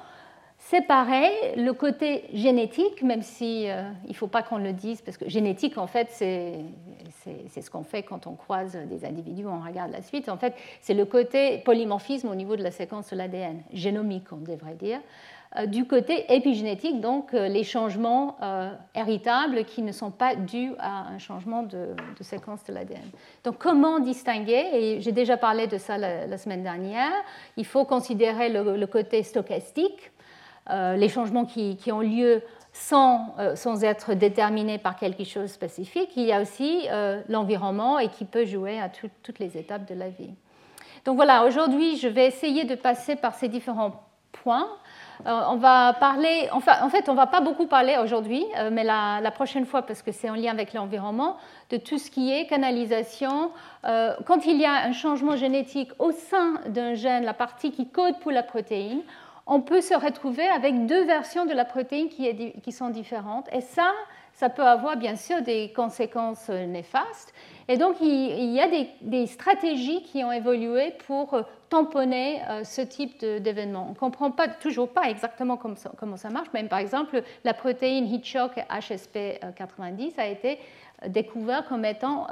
séparer 0.70 1.56
le 1.56 1.72
côté 1.72 2.26
génétique, 2.34 3.02
même 3.02 3.22
si 3.22 3.70
euh, 3.70 3.84
il 4.04 4.10
ne 4.10 4.16
faut 4.16 4.28
pas 4.28 4.44
qu'on 4.44 4.58
le 4.58 4.74
dise, 4.74 5.02
parce 5.02 5.18
que 5.18 5.30
génétique, 5.30 5.78
en 5.78 5.88
fait, 5.88 6.10
c'est 6.12 6.62
ce 7.62 7.70
qu'on 7.70 7.84
fait 7.84 8.04
quand 8.04 8.28
on 8.28 8.36
croise 8.36 8.78
des 8.90 9.06
individus, 9.06 9.46
on 9.46 9.62
regarde 9.62 9.92
la 9.92 10.02
suite. 10.02 10.28
En 10.28 10.38
fait, 10.38 10.54
c'est 10.82 10.94
le 10.94 11.06
côté 11.06 11.60
polymorphisme 11.60 12.28
au 12.28 12.36
niveau 12.36 12.58
de 12.58 12.64
la 12.64 12.72
séquence 12.72 13.12
de 13.12 13.16
l'ADN, 13.16 13.62
génomique, 13.72 14.26
on 14.34 14.38
devrait 14.38 14.76
dire. 14.76 15.00
Euh, 15.56 15.68
du 15.68 15.86
côté 15.86 16.26
épigénétique, 16.34 17.00
donc 17.00 17.34
euh, 17.34 17.48
les 17.48 17.64
changements 17.64 18.36
héritables 18.94 19.64
qui 19.64 19.82
ne 19.82 19.94
sont 19.94 20.12
pas 20.12 20.36
dus 20.36 20.74
à 20.80 21.08
un 21.08 21.18
changement 21.18 21.64
de, 21.64 21.96
séquence 22.20 22.66
de 22.66 22.74
l'ADN. 22.74 23.00
Donc 23.46 23.58
comment 23.58 24.00
distinguer 24.00 24.66
Et 24.74 25.00
j'ai 25.00 25.14
déjà 25.14 25.38
parlé 25.38 25.68
de 25.68 25.78
ça 25.78 25.98
la, 25.98 26.38
semaine 26.38 26.64
dernière. 26.64 27.14
Il 27.56 27.66
faut 27.66 27.86
considérer 27.86 28.50
le 28.50 28.86
côté 28.86 29.24
stochastique, 29.24 30.12
les 30.70 31.10
changements 31.10 31.46
qui, 31.46 31.92
ont 31.92 32.02
lieu 32.02 32.42
sans, 32.78 33.36
euh, 33.40 33.56
sans, 33.56 33.84
être 33.84 34.14
déterminés 34.14 34.78
par 34.78 34.96
quelque 34.96 35.24
chose 35.24 35.44
de 35.44 35.48
spécifique. 35.48 36.10
Il 36.16 36.24
y 36.24 36.32
a 36.32 36.42
aussi 36.42 36.88
euh, 36.90 37.22
l'environnement 37.28 38.00
et 38.00 38.10
qui 38.10 38.26
peut 38.26 38.46
jouer 38.46 38.80
à 38.80 38.90
toutes 38.90 39.40
les 39.40 39.58
étapes 39.58 39.88
de 39.88 39.96
la 39.96 40.10
vie. 40.10 40.34
Donc 41.06 41.16
voilà, 41.16 41.46
aujourd'hui, 41.46 41.98
je 41.98 42.08
vais 42.08 42.28
essayer 42.28 42.66
de 42.66 42.76
passer 42.76 43.16
par 43.16 43.34
ces 43.34 43.48
différents 43.48 44.04
points. 44.32 44.68
on 45.26 45.56
va 45.56 45.94
parler, 45.94 46.50
enfin, 46.52 46.74
en 46.84 46.90
fait, 46.90 47.10
on 47.10 47.14
ne 47.14 47.18
va 47.18 47.28
pas 47.28 47.42
beaucoup 47.42 47.66
parler 47.66 47.98
aujourd'hui, 48.04 48.46
mais 48.72 48.84
la, 48.84 49.32
prochaine 49.32 49.66
fois, 49.66 49.82
parce 49.84 50.02
que 50.02 50.12
c'est 50.12 50.30
en 50.30 50.36
lien 50.36 50.52
avec 50.52 50.74
l'environnement, 50.74 51.38
de 51.70 51.78
tout 51.78 51.98
ce 51.98 52.12
qui 52.12 52.32
est 52.32 52.46
canalisation. 52.46 53.52
quand 53.84 54.46
il 54.46 54.58
y 54.58 54.66
a 54.66 54.86
un 54.86 54.92
changement 54.92 55.38
génétique 55.38 55.92
au 55.98 56.12
sein 56.12 56.60
d'un 56.68 56.94
gène, 56.94 57.24
la 57.24 57.34
partie 57.34 57.72
qui 57.72 57.90
code 57.90 58.20
pour 58.20 58.32
la 58.32 58.44
protéine, 58.44 59.02
on 59.48 59.62
peut 59.62 59.82
se 59.82 59.94
retrouver 59.94 60.46
avec 60.48 60.86
deux 60.86 61.06
versions 61.06 61.46
de 61.46 61.54
la 61.54 61.66
protéine 61.66 62.10
qui, 62.10 62.72
sont 62.72 62.90
différentes. 62.90 63.48
Et 63.54 63.62
ça, 63.62 63.94
ça 64.34 64.50
peut 64.50 64.64
avoir 64.64 64.98
bien 64.98 65.16
sûr 65.16 65.42
des 65.42 65.72
conséquences 65.74 66.50
néfastes. 66.50 67.34
Et 67.70 67.78
donc, 67.78 67.96
il, 68.02 68.52
y 68.52 68.60
a 68.60 68.68
des, 69.02 69.26
stratégies 69.28 70.04
qui 70.04 70.24
ont 70.24 70.32
évolué 70.32 70.94
pour 71.08 71.42
tamponner 71.70 72.42
euh, 72.50 72.64
ce 72.64 72.82
type 72.82 73.20
d'événement. 73.20 73.86
On 73.88 73.92
ne 73.92 73.96
comprend 73.96 74.34
toujours 74.60 74.90
pas 74.90 75.10
exactement 75.10 75.58
comment 75.58 76.18
ça, 76.18 76.30
marche. 76.30 76.52
Même 76.54 76.68
par 76.68 76.80
exemple, 76.80 77.24
la 77.44 77.54
protéine 77.54 78.06
heat 78.06 78.26
shock 78.26 78.52
HSP90 78.70 80.14
a 80.18 80.28
été 80.28 80.60
découvert 81.08 81.66
comme 81.68 81.86
étant 81.86 82.26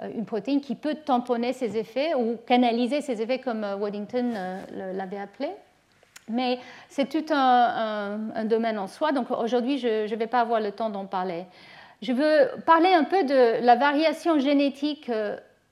une 0.00 0.24
protéine 0.24 0.60
qui 0.60 0.74
peut 0.74 0.96
tamponner 0.96 1.52
ces 1.52 1.76
effets 1.76 2.14
ou 2.14 2.36
canaliser 2.46 3.00
ces 3.00 3.22
effets 3.22 3.38
comme 3.38 3.64
Waddington 3.78 4.32
l'avait 4.72 5.20
appelé. 5.20 5.50
Mais 6.30 6.58
c'est 6.88 7.08
tout 7.08 7.32
un, 7.32 8.44
domaine 8.44 8.78
en 8.78 8.86
soi, 8.86 9.12
donc 9.12 9.30
aujourd'hui 9.30 9.78
je 9.78 10.10
ne 10.10 10.16
vais 10.16 10.26
pas 10.26 10.40
avoir 10.40 10.60
le 10.60 10.72
temps 10.72 10.90
d'en 10.90 11.06
parler. 11.06 11.44
Je 12.02 12.12
veux 12.12 12.50
parler 12.64 12.92
un 12.92 13.04
peu 13.04 13.24
de 13.24 13.64
la 13.64 13.74
variation 13.74 14.38
génétique, 14.38 15.10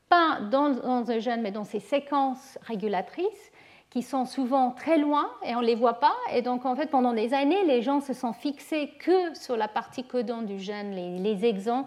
pas 0.09 0.39
dans, 0.51 1.11
un 1.11 1.19
gène, 1.19 1.43
mais 1.43 1.53
dans 1.53 1.65
ses 1.65 1.81
séquences 1.81 2.59
régulatrices 2.63 3.53
qui 3.91 4.03
sont 4.03 4.27
souvent 4.27 4.73
très 4.73 4.99
loin 4.99 5.31
et 5.45 5.55
on 5.55 5.61
ne 5.61 5.67
les 5.67 5.75
voit 5.75 6.01
pas. 6.01 6.15
Et 6.33 6.43
donc, 6.43 6.67
en 6.67 6.75
fait, 6.75 6.87
pendant 6.87 7.13
des 7.13 7.33
années, 7.33 7.65
les 7.65 7.81
gens 7.81 8.01
se 8.01 8.13
sont 8.13 8.33
fixés 8.33 8.91
que 8.99 9.35
sur 9.35 9.57
la 9.57 9.69
partie 9.69 10.05
codant 10.05 10.43
du 10.43 10.59
gène, 10.59 10.91
les, 10.91 11.19
les 11.19 11.45
exons. 11.47 11.87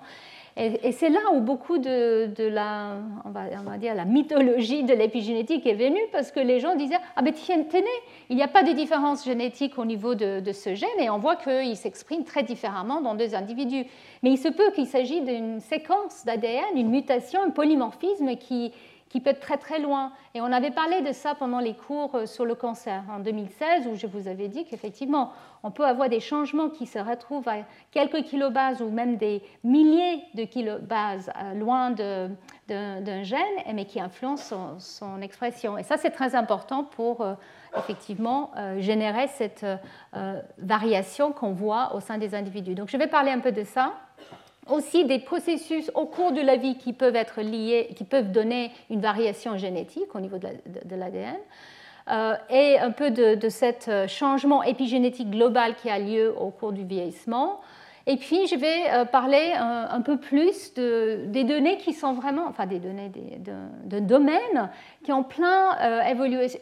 Et, 0.62 0.92
c'est 0.92 1.10
là 1.10 1.20
où 1.34 1.40
beaucoup 1.40 1.78
de, 1.78 2.48
la, 2.48 2.98
on 3.24 3.30
va, 3.30 3.78
dire, 3.78 3.96
la 3.96 4.04
mythologie 4.04 4.84
de 4.84 4.94
l'épigénétique 4.94 5.66
est 5.66 5.74
venue, 5.74 6.02
parce 6.12 6.32
que 6.32 6.42
les 6.42 6.60
gens 6.60 6.76
disaient 6.76 6.98
Ah 7.16 7.22
ben 7.22 7.34
tenez, 7.34 7.86
il 8.30 8.36
n'y 8.36 8.44
a 8.44 8.50
pas 8.50 8.64
de 8.64 8.74
différence 8.74 9.24
génétique 9.24 9.80
au 9.80 9.86
niveau 9.86 10.16
de, 10.16 10.42
de 10.42 10.52
ce 10.52 10.76
gène, 10.76 10.90
et 11.00 11.10
on 11.10 11.18
voit 11.18 11.38
qu'il 11.38 11.78
s'exprime 11.78 12.26
très 12.26 12.44
différemment 12.44 13.00
dans 13.00 13.16
deux 13.16 13.36
individus. 13.36 13.86
Mais 14.22 14.32
il 14.32 14.38
se 14.38 14.50
peut 14.50 14.72
qu'il 14.76 14.86
s'agisse 14.86 15.24
d'une 15.24 15.62
séquence 15.62 16.26
d'ADN, 16.26 16.76
une 16.76 16.90
mutation, 16.90 17.42
un 17.42 17.52
polymorphisme 17.52 18.36
qui, 18.36 18.74
qui 19.10 19.20
peut 19.20 19.32
être 19.32 19.40
très 19.40 19.58
très 19.58 19.80
loin. 19.80 20.12
Et 20.36 20.42
on 20.42 20.52
avait 20.52 20.72
parlé 20.72 21.02
de 21.02 21.12
ça 21.12 21.36
pendant 21.36 21.60
les 21.60 21.74
cours 21.74 22.16
euh, 22.16 22.26
sur 22.26 22.46
le 22.46 22.56
cancer 22.56 23.04
en 23.12 23.20
2016, 23.20 23.88
où 23.88 23.96
je 23.96 24.08
vous 24.08 24.28
avais 24.28 24.48
dit 24.48 24.66
qu'effectivement, 24.66 25.34
on 25.64 25.72
peut 25.72 25.86
avoir 25.86 26.08
des 26.10 26.20
changements 26.20 26.70
qui 26.70 26.86
se 26.86 27.00
retrouvent 27.00 27.48
à 27.50 27.58
quelques 27.92 28.24
kilobases 28.24 28.82
ou 28.82 28.90
même 28.90 29.18
des 29.18 29.42
milliers 29.64 30.24
de 30.36 30.44
kilobases 30.44 31.32
euh, 31.36 31.54
loin 31.56 31.92
d'un 31.92 33.24
gène, 33.24 33.40
mais 33.74 33.86
qui 33.86 34.00
influencent 34.00 34.80
son, 34.80 35.22
expression. 35.22 35.78
Et 35.78 35.84
ça, 35.84 35.98
c'est 35.98 36.12
très 36.12 36.36
important 36.36 36.84
pour 36.84 37.22
euh, 37.22 37.34
effectivement 37.78 38.52
générer 38.80 39.28
cette 39.28 39.66
variation 40.58 41.32
qu'on 41.32 41.52
voit 41.52 41.94
au 41.96 42.00
sein 42.00 42.18
des 42.18 42.34
individus. 42.34 42.74
Donc 42.74 42.90
je 42.90 42.98
vais 42.98 43.06
parler 43.06 43.32
un 43.32 43.40
peu 43.40 43.52
de 43.52 43.64
ça 43.64 43.94
aussi 44.72 45.06
des 45.06 45.20
processus 45.20 45.92
au 45.96 46.06
cours 46.06 46.32
de 46.32 46.42
la 46.42 46.56
vie 46.56 46.78
qui 46.78 46.94
peuvent 46.94 47.16
être 47.16 47.42
liés, 47.42 47.90
qui 47.96 48.04
peuvent 48.04 48.32
donner 48.32 48.72
une 48.90 49.02
variation 49.02 49.58
génétique 49.58 50.14
au 50.16 50.20
niveau 50.20 50.38
de 50.38 50.96
l'ADN, 50.96 51.36
euh, 52.10 52.36
et 52.50 52.80
un 52.80 52.92
peu 52.92 53.12
de, 53.12 53.36
de 53.36 53.50
ce 53.50 54.08
changement 54.08 54.64
épigénétique 54.64 55.30
global 55.30 55.76
qui 55.76 55.90
a 55.90 56.00
lieu 56.00 56.34
au 56.40 56.50
cours 56.50 56.72
du 56.72 56.84
vieillissement. 56.84 57.62
Et 58.12 58.18
puis, 58.18 58.48
je 58.48 58.56
vais 58.56 58.90
euh, 58.90 59.06
parler 59.06 59.54
un, 59.56 60.02
peu 60.02 60.18
plus 60.18 60.74
de, 60.74 61.26
des 61.28 61.44
données 61.44 61.78
qui 61.78 61.94
sont 61.94 62.14
vraiment, 62.14 62.48
enfin 62.50 62.66
des 62.66 62.80
données 62.80 63.12
de, 63.86 64.00
domaines 64.00 64.72
qui 65.04 65.12
ont 65.12 65.24
plein 65.24 65.78
euh, 65.80 66.02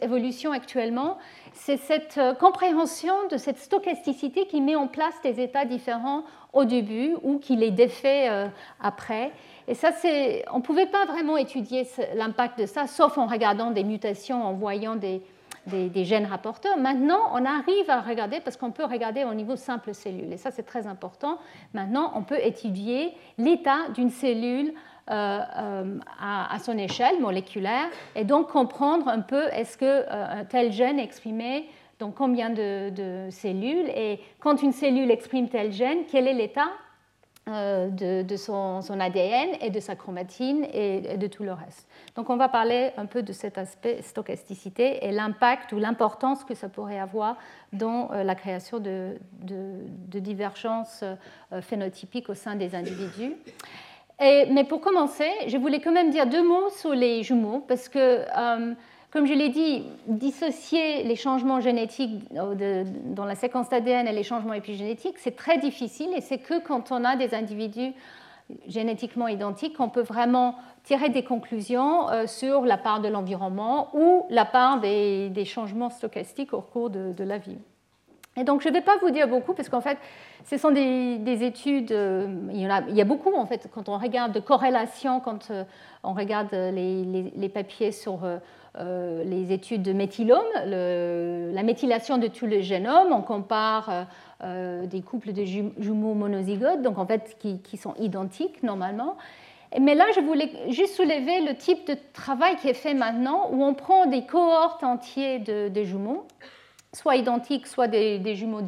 évolution 0.02 0.52
actuellement. 0.52 1.16
C'est 1.54 1.78
cette 1.78 2.20
compréhension 2.38 3.14
de 3.30 3.38
cette 3.38 3.56
stochasticité 3.56 4.46
qui 4.46 4.60
met 4.60 4.76
en 4.76 4.88
place 4.88 5.14
des 5.22 5.40
états 5.40 5.64
différents 5.64 6.24
au 6.52 6.66
début 6.66 7.16
ou 7.22 7.38
qu'il 7.38 7.62
est 7.62 7.70
défait 7.70 8.28
euh, 8.28 8.48
après. 8.78 9.32
Et 9.68 9.74
ça, 9.74 9.88
on 10.52 10.58
ne 10.58 10.62
pouvait 10.62 10.86
pas 10.86 11.06
vraiment 11.06 11.38
étudier 11.38 11.86
l'impact 12.14 12.58
de 12.58 12.66
ça, 12.66 12.86
sauf 12.86 13.16
en 13.16 13.26
regardant 13.26 13.70
des 13.70 13.84
mutations, 13.84 14.44
en 14.44 14.52
voyant 14.52 14.96
des, 14.96 15.22
des, 15.68 16.04
gènes 16.04 16.26
rapporteurs. 16.26 16.76
Maintenant, 16.76 17.20
on 17.32 17.44
arrive 17.44 17.88
à 17.88 18.00
regarder, 18.00 18.40
parce 18.40 18.56
qu'on 18.56 18.70
peut 18.70 18.84
regarder 18.84 19.24
au 19.24 19.34
niveau 19.34 19.56
simple 19.56 19.94
cellule, 19.94 20.32
et 20.32 20.36
ça 20.36 20.50
c'est 20.50 20.64
très 20.64 20.86
important. 20.86 21.38
Maintenant, 21.74 22.12
on 22.14 22.22
peut 22.22 22.38
étudier 22.42 23.12
l'état 23.36 23.88
d'une 23.94 24.10
cellule 24.10 24.72
euh, 25.10 25.40
euh, 25.58 25.98
à, 26.20 26.58
son 26.58 26.76
échelle 26.76 27.20
moléculaire, 27.20 27.88
et 28.14 28.24
donc 28.24 28.48
comprendre 28.48 29.08
un 29.08 29.20
peu 29.20 29.44
est-ce 29.52 29.78
qu'un 29.78 30.44
tel 30.44 30.72
gène 30.72 30.98
est 30.98 31.04
exprimé 31.04 31.68
donc 31.98 32.14
combien 32.14 32.50
de, 32.50 33.28
cellules, 33.30 33.88
et 33.88 34.20
quand 34.38 34.62
une 34.62 34.72
cellule 34.72 35.10
exprime 35.10 35.48
tel 35.48 35.72
gène, 35.72 36.04
quel 36.08 36.28
est 36.28 36.34
l'état 36.34 36.68
euh, 37.48 37.88
de, 37.88 38.36
son, 38.36 38.82
ADN 39.00 39.48
et 39.60 39.70
de 39.70 39.80
sa 39.80 39.96
chromatine 39.96 40.66
et, 40.72 41.16
de 41.16 41.26
tout 41.26 41.44
le 41.44 41.52
reste. 41.52 41.88
Donc 42.14 42.30
on 42.30 42.36
va 42.36 42.48
parler 42.48 42.90
un 42.96 43.06
peu 43.06 43.22
de 43.22 43.32
cet 43.32 43.58
aspect 43.58 44.02
stochasticité 44.02 45.06
et 45.06 45.12
l'impact 45.12 45.72
ou 45.72 45.78
l'importance 45.78 46.44
que 46.44 46.54
ça 46.54 46.68
pourrait 46.68 46.98
avoir 46.98 47.36
dans 47.72 48.10
euh, 48.12 48.22
la 48.22 48.34
création 48.34 48.78
de, 48.78 49.18
divergences 50.12 51.02
euh, 51.02 51.60
phénotypiques 51.60 52.28
au 52.28 52.34
sein 52.34 52.54
des 52.54 52.74
individus. 52.74 53.34
mais 54.20 54.64
pour 54.64 54.80
commencer, 54.80 55.30
je 55.46 55.56
voulais 55.56 55.80
quand 55.80 55.92
même 55.92 56.10
dire 56.10 56.26
deux 56.26 56.46
mots 56.46 56.70
sur 56.70 56.92
les 56.92 57.22
jumeaux, 57.22 57.64
parce 57.66 57.88
que 57.88 58.24
comme 59.10 59.26
je 59.26 59.32
l'ai 59.32 59.48
dit, 59.48 59.84
dissocier 60.06 61.02
les 61.02 61.16
changements 61.16 61.60
génétiques 61.60 62.22
dans 62.32 63.24
la 63.24 63.34
séquence 63.34 63.70
d'ADN 63.70 64.06
et 64.06 64.12
les 64.12 64.22
changements 64.22 64.52
épigénétiques, 64.52 65.18
c'est 65.18 65.36
très 65.36 65.58
difficile 65.58 66.10
et 66.14 66.20
c'est 66.20 66.38
que 66.38 66.60
quand 66.60 66.92
on 66.92 67.04
a 67.04 67.16
des 67.16 67.34
individus 67.34 67.92
génétiquement 68.66 69.28
identiques 69.28 69.76
qu'on 69.76 69.88
peut 69.88 70.02
vraiment 70.02 70.56
tirer 70.84 71.08
des 71.10 71.22
conclusions 71.22 72.08
euh, 72.10 72.26
sur 72.26 72.64
la 72.64 72.78
part 72.78 73.00
de 73.00 73.08
l'environnement 73.08 73.90
ou 73.94 74.26
la 74.30 74.44
part 74.44 74.80
des, 74.80 75.44
changements 75.44 75.90
stochastiques 75.90 76.54
au 76.54 76.62
cours 76.62 76.90
de, 76.90 77.24
la 77.24 77.38
vie. 77.38 77.58
Et 78.38 78.44
donc, 78.44 78.62
je 78.62 78.68
ne 78.68 78.74
vais 78.74 78.80
pas 78.80 78.96
vous 79.02 79.10
dire 79.10 79.26
beaucoup, 79.26 79.52
parce 79.52 79.68
qu'en 79.68 79.80
fait, 79.80 79.98
ce 80.44 80.56
sont 80.56 80.70
des, 80.70 81.44
études, 81.44 81.92
euh, 81.92 82.26
il, 82.52 82.60
y 82.60 82.66
a, 82.66 82.82
il, 82.88 82.94
y 82.94 83.00
a, 83.00 83.04
beaucoup, 83.04 83.34
en 83.34 83.46
fait, 83.46 83.68
quand 83.72 83.88
on 83.88 83.98
regarde 83.98 84.32
de 84.32 84.40
corrélation, 84.40 85.20
quand 85.20 85.50
euh, 85.50 85.64
on 86.04 86.12
regarde 86.12 86.52
les, 86.52 87.50
papiers 87.52 87.92
sur 87.92 88.20
euh, 88.24 89.24
les 89.24 89.52
études 89.52 89.82
de 89.82 89.92
méthylome, 89.92 90.38
la 90.64 91.62
méthylation 91.62 92.18
de 92.18 92.28
tout 92.28 92.46
le 92.46 92.60
génome. 92.60 93.12
On 93.12 93.22
compare 93.22 94.06
des 94.40 95.02
couples 95.02 95.32
de 95.32 95.44
jumeaux 95.44 96.14
monozygotes, 96.14 96.82
donc 96.82 96.98
en 96.98 97.06
fait 97.06 97.36
qui, 97.38 97.76
sont 97.76 97.94
identiques 97.98 98.62
normalement. 98.62 99.16
Mais 99.78 99.94
là, 99.94 100.06
je 100.14 100.20
voulais 100.20 100.50
juste 100.70 100.94
soulever 100.94 101.40
le 101.40 101.54
type 101.54 101.86
de 101.86 101.96
travail 102.12 102.56
qui 102.56 102.68
est 102.68 102.74
fait 102.74 102.94
maintenant, 102.94 103.50
où 103.50 103.64
on 103.64 103.74
prend 103.74 104.06
des 104.06 104.24
cohortes 104.24 104.84
entières 104.84 105.40
de, 105.40 105.82
jumeaux, 105.82 106.26
soit 106.92 107.16
identiques, 107.16 107.66
soit 107.66 107.86
des, 107.86 108.34
jumeaux 108.34 108.62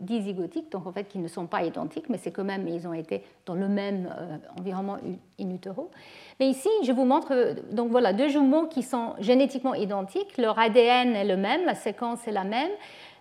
dizygotiques, 0.00 0.70
donc 0.70 0.86
en 0.86 0.92
fait 0.92 1.04
qui 1.04 1.18
ne 1.18 1.28
sont 1.28 1.46
pas 1.46 1.62
identiques, 1.62 2.08
mais 2.08 2.18
c'est 2.18 2.30
quand 2.30 2.44
même, 2.44 2.68
ils 2.68 2.86
ont 2.86 2.92
été 2.92 3.24
dans 3.46 3.54
le 3.54 3.68
même 3.68 4.14
environnement 4.58 4.98
in 5.40 5.50
utero. 5.50 5.90
Mais 6.38 6.48
ici, 6.48 6.68
je 6.82 6.92
vous 6.92 7.04
montre 7.04 7.32
euh, 7.32 7.54
donc 7.70 7.90
voilà, 7.90 8.12
deux 8.12 8.28
jumeaux 8.28 8.66
qui 8.66 8.82
sont 8.82 9.14
génétiquement 9.20 9.74
identiques. 9.74 10.36
Leur 10.36 10.58
ADN 10.58 11.16
est 11.16 11.24
le 11.24 11.36
même, 11.36 11.64
la 11.64 11.74
séquence 11.74 12.26
est 12.28 12.32
la 12.32 12.44
même, 12.44 12.70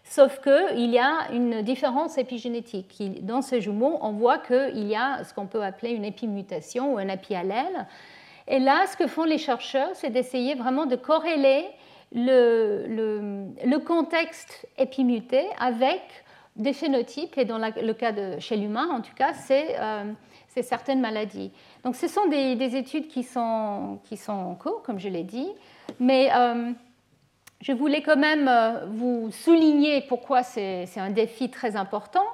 sauf 0.03 0.41
qu'il 0.41 0.89
y 0.89 0.99
a 0.99 1.31
une 1.31 1.61
différence 1.61 2.17
épigénétique. 2.17 3.25
Dans 3.25 3.41
ces 3.41 3.61
jumeaux, 3.61 3.99
on 4.01 4.11
voit 4.11 4.39
qu'il 4.39 4.85
y 4.87 4.95
a 4.95 5.23
ce 5.23 5.33
qu'on 5.33 5.47
peut 5.47 5.63
appeler 5.63 5.91
une 5.91 6.05
épimutation 6.05 6.93
ou 6.93 6.97
un 6.97 7.07
épiallèle. 7.07 7.87
Et 8.47 8.59
là, 8.59 8.85
ce 8.87 8.97
que 8.97 9.07
font 9.07 9.23
les 9.23 9.37
chercheurs, 9.37 9.91
c'est 9.93 10.09
d'essayer 10.09 10.55
vraiment 10.55 10.85
de 10.85 10.97
corréler 10.97 11.65
le, 12.13 12.85
le, 13.63 13.79
contexte 13.79 14.67
épimuté 14.77 15.45
avec 15.59 16.01
des 16.55 16.73
phénotypes, 16.73 17.37
et 17.37 17.45
dans 17.45 17.57
le 17.57 17.93
cas 17.93 18.11
de 18.11 18.39
chez 18.39 18.57
l'humain, 18.57 18.89
en 18.91 19.01
tout 19.01 19.15
cas, 19.15 19.33
c'est 19.33 19.79
euh, 19.79 20.11
certaines 20.61 20.99
maladies. 20.99 21.51
Donc 21.83 21.95
ce 21.95 22.07
sont 22.07 22.27
des, 22.27 22.75
études 22.75 23.07
qui 23.07 23.23
sont, 23.23 23.99
qui 24.03 24.17
sont, 24.17 24.33
en 24.33 24.55
cours, 24.55 24.83
comme 24.83 24.99
je 24.99 25.07
l'ai 25.07 25.23
dit, 25.23 25.47
mais 25.99 26.29
euh, 26.35 26.71
je 27.61 27.71
voulais 27.71 28.01
quand 28.01 28.17
même 28.17 28.47
euh, 28.47 28.85
vous 28.87 29.31
souligner 29.31 30.01
pourquoi 30.01 30.43
c'est 30.43 30.87
un 30.97 31.11
défi 31.11 31.49
très 31.49 31.75
important. 31.75 32.25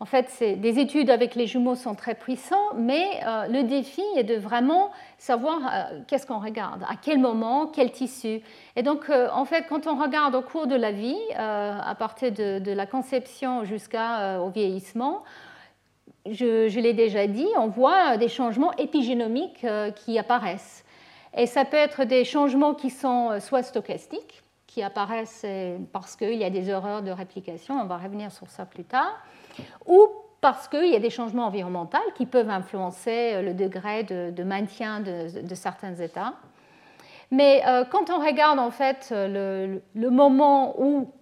En 0.00 0.06
fait, 0.06 0.42
des 0.58 0.78
études 0.78 1.10
avec 1.10 1.34
les 1.34 1.46
jumeaux 1.46 1.74
sont 1.74 1.94
très 1.94 2.14
puissants, 2.14 2.74
mais 2.74 3.04
euh, 3.26 3.46
le 3.48 3.64
défi 3.64 4.02
est 4.16 4.24
de 4.24 4.34
vraiment 4.34 4.90
savoir 5.18 5.60
qu'est-ce 6.08 6.26
qu'on 6.26 6.40
regarde, 6.40 6.82
à 6.88 6.94
quel 7.00 7.18
moment, 7.18 7.66
quel 7.66 7.92
tissu. 7.92 8.40
Et 8.76 8.82
donc, 8.82 9.10
en 9.10 9.44
fait, 9.44 9.66
quand 9.68 9.86
on 9.86 10.00
regarde 10.00 10.34
au 10.34 10.40
cours 10.40 10.66
de 10.66 10.74
la 10.74 10.90
vie, 10.90 11.18
à 11.36 11.94
partir 11.98 12.32
de, 12.32 12.72
la 12.72 12.86
conception 12.86 13.64
jusqu'au 13.64 14.48
vieillissement, 14.54 15.22
je, 16.26 16.80
l'ai 16.80 16.92
déjà 16.92 17.26
dit, 17.26 17.46
on 17.56 17.68
voit 17.68 18.16
des 18.16 18.28
changements 18.28 18.72
épigénomiques 18.76 19.64
euh, 19.64 19.90
qui 19.90 20.18
apparaissent. 20.18 20.84
Et 21.36 21.46
ça 21.46 21.64
peut 21.64 21.76
être 21.76 22.04
des 22.04 22.24
changements 22.24 22.74
qui 22.74 22.90
sont 22.90 23.30
euh, 23.30 23.40
soit 23.40 23.62
stochastiques, 23.62 24.42
qui 24.66 24.82
apparaissent 24.82 25.42
euh, 25.44 25.78
parce 25.92 26.16
qu'il 26.16 26.34
y 26.34 26.44
a 26.44 26.50
des 26.50 26.68
erreurs 26.68 27.02
de 27.02 27.10
réplication, 27.10 27.80
on 27.80 27.86
va 27.86 27.96
revenir 27.96 28.30
sur 28.30 28.48
ça 28.50 28.66
plus 28.66 28.84
tard, 28.84 29.18
ou 29.86 30.08
parce 30.40 30.68
qu'il 30.68 30.88
y 30.88 30.96
a 30.96 31.00
des 31.00 31.10
changements 31.10 31.46
environnementaux 31.46 31.98
qui 32.14 32.26
peuvent 32.26 32.48
influencer 32.48 33.42
le 33.42 33.52
degré 33.52 34.04
de, 34.04 34.42
maintien 34.42 35.00
de, 35.00 35.54
certains 35.54 35.94
états. 35.94 36.32
Mais 37.30 37.62
quand 37.90 38.08
on 38.08 38.24
regarde 38.24 38.58
en 38.58 38.70
fait 38.70 39.12
le, 39.12 39.82
moment 39.94 40.80
où 40.80 41.12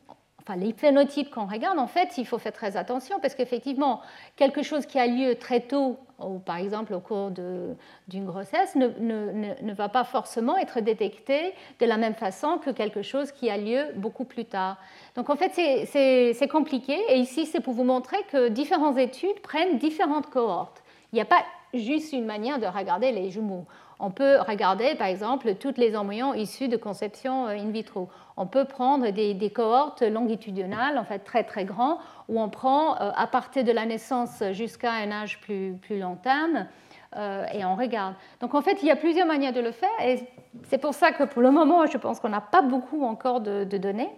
les 0.56 0.72
phénotypes 0.72 1.30
qu'on 1.30 1.46
regarde, 1.46 1.78
en 1.78 1.86
fait, 1.86 2.18
il 2.18 2.26
faut 2.26 2.38
faire 2.38 2.52
très 2.52 2.76
attention 2.76 3.18
parce 3.20 3.34
qu'effectivement, 3.34 4.00
quelque 4.36 4.62
chose 4.62 4.86
qui 4.86 4.98
a 4.98 5.06
lieu 5.06 5.34
très 5.36 5.60
tôt, 5.60 5.98
ou 6.18 6.38
par 6.38 6.56
exemple 6.56 6.94
au 6.94 7.00
cours 7.00 7.30
d'une 7.30 8.26
grossesse, 8.26 8.74
ne, 8.74 8.88
ne, 8.88 9.72
va 9.72 9.88
pas 9.88 10.04
forcément 10.04 10.56
être 10.56 10.80
détecté 10.80 11.54
de 11.80 11.86
la 11.86 11.96
même 11.96 12.14
façon 12.14 12.58
que 12.58 12.70
quelque 12.70 13.02
chose 13.02 13.30
qui 13.32 13.50
a 13.50 13.56
lieu 13.56 13.92
beaucoup 13.96 14.24
plus 14.24 14.44
tard. 14.44 14.78
Donc 15.14 15.30
en 15.30 15.36
fait, 15.36 15.52
c'est 15.54 16.48
compliqué. 16.48 16.98
Et 17.08 17.18
ici, 17.18 17.46
c'est 17.46 17.60
pour 17.60 17.74
vous 17.74 17.84
montrer 17.84 18.18
que 18.30 18.48
différentes 18.48 18.98
études 18.98 19.40
prennent 19.40 19.78
différentes 19.78 20.28
cohortes. 20.28 20.82
Il 21.12 21.16
n'y 21.16 21.22
a 21.22 21.26
pas 21.26 21.42
juste 21.74 22.12
une 22.12 22.26
manière 22.26 22.58
de 22.58 22.66
regarder 22.66 23.12
les 23.12 23.30
jumeaux. 23.30 23.66
On 24.00 24.10
peut 24.10 24.38
regarder, 24.46 24.94
par 24.94 25.08
exemple, 25.08 25.56
tous 25.56 25.74
les 25.76 25.96
embryons 25.96 26.32
issus 26.32 26.68
de 26.68 26.76
conception 26.76 27.46
euh, 27.46 27.56
in 27.56 27.70
vitro. 27.70 28.08
On 28.36 28.46
peut 28.46 28.64
prendre 28.64 29.10
des, 29.10 29.50
cohortes 29.50 30.02
longitudinales, 30.02 30.98
en 30.98 31.04
fait 31.04 31.20
très 31.20 31.42
très 31.42 31.64
grands, 31.64 31.98
où 32.28 32.40
on 32.40 32.48
prend 32.48 32.94
euh, 32.94 33.10
à 33.16 33.26
partir 33.26 33.64
de 33.64 33.72
la 33.72 33.86
naissance 33.86 34.42
jusqu'à 34.52 34.92
un 34.92 35.10
âge 35.10 35.40
plus, 35.40 35.74
plus 35.82 35.98
long 35.98 36.14
terme, 36.14 36.68
euh, 37.16 37.44
et 37.52 37.64
on 37.64 37.74
regarde. 37.74 38.14
Donc 38.40 38.54
en 38.54 38.62
fait, 38.62 38.82
il 38.82 38.86
y 38.86 38.90
a 38.92 38.96
plusieurs 38.96 39.26
manières 39.26 39.52
de 39.52 39.60
le 39.60 39.72
faire, 39.72 39.88
et 40.00 40.20
c'est 40.68 40.78
pour 40.78 40.94
ça 40.94 41.10
que 41.10 41.24
pour 41.24 41.42
le 41.42 41.50
moment, 41.50 41.84
je 41.86 41.98
pense 41.98 42.20
qu'on 42.20 42.28
n'a 42.28 42.40
pas 42.40 42.62
beaucoup 42.62 43.04
encore 43.04 43.40
de, 43.40 43.64
données. 43.64 44.10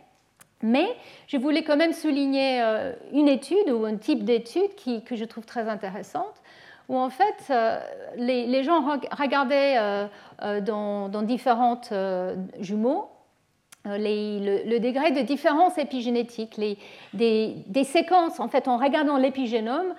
Mais 0.63 0.95
je 1.27 1.39
voulais 1.39 1.63
quand 1.63 1.79
même 1.79 1.95
souligner 1.95 2.61
une 3.15 3.29
étude 3.29 3.71
ou 3.71 3.87
un 3.87 3.97
type 3.97 4.25
d'étude 4.25 4.75
que 5.07 5.17
je 5.17 5.25
trouve 5.25 5.47
très 5.47 5.71
intéressante 5.71 6.43
où 6.91 6.99
en 6.99 7.09
fait 7.09 7.45
euh, 7.51 7.81
les, 8.17 8.65
gens 8.65 8.85
regardaient 9.17 9.77
euh, 9.79 10.07
euh, 10.43 10.61
dans, 10.61 11.09
dans 11.09 11.23
différentes 11.23 11.95
jumeaux 12.59 13.09
le, 13.87 14.79
degré 14.79 15.13
de 15.13 15.23
différence 15.23 15.79
épigénétique, 15.79 16.59
les, 16.59 16.77
des, 17.15 17.85
séquences, 17.85 18.39
en 18.39 18.49
fait, 18.49 18.69
en 18.69 18.77
regardant 18.77 19.17
l'épigénome, 19.17 19.95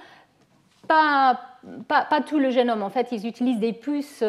pas, 0.88 1.40
pas, 1.88 2.22
tout 2.22 2.38
le 2.38 2.52
génome. 2.52 2.84
En 2.84 2.92
fait, 2.92 3.08
ils 3.12 3.26
utilisent 3.26 3.60
des 3.60 3.74
puces 3.74 4.24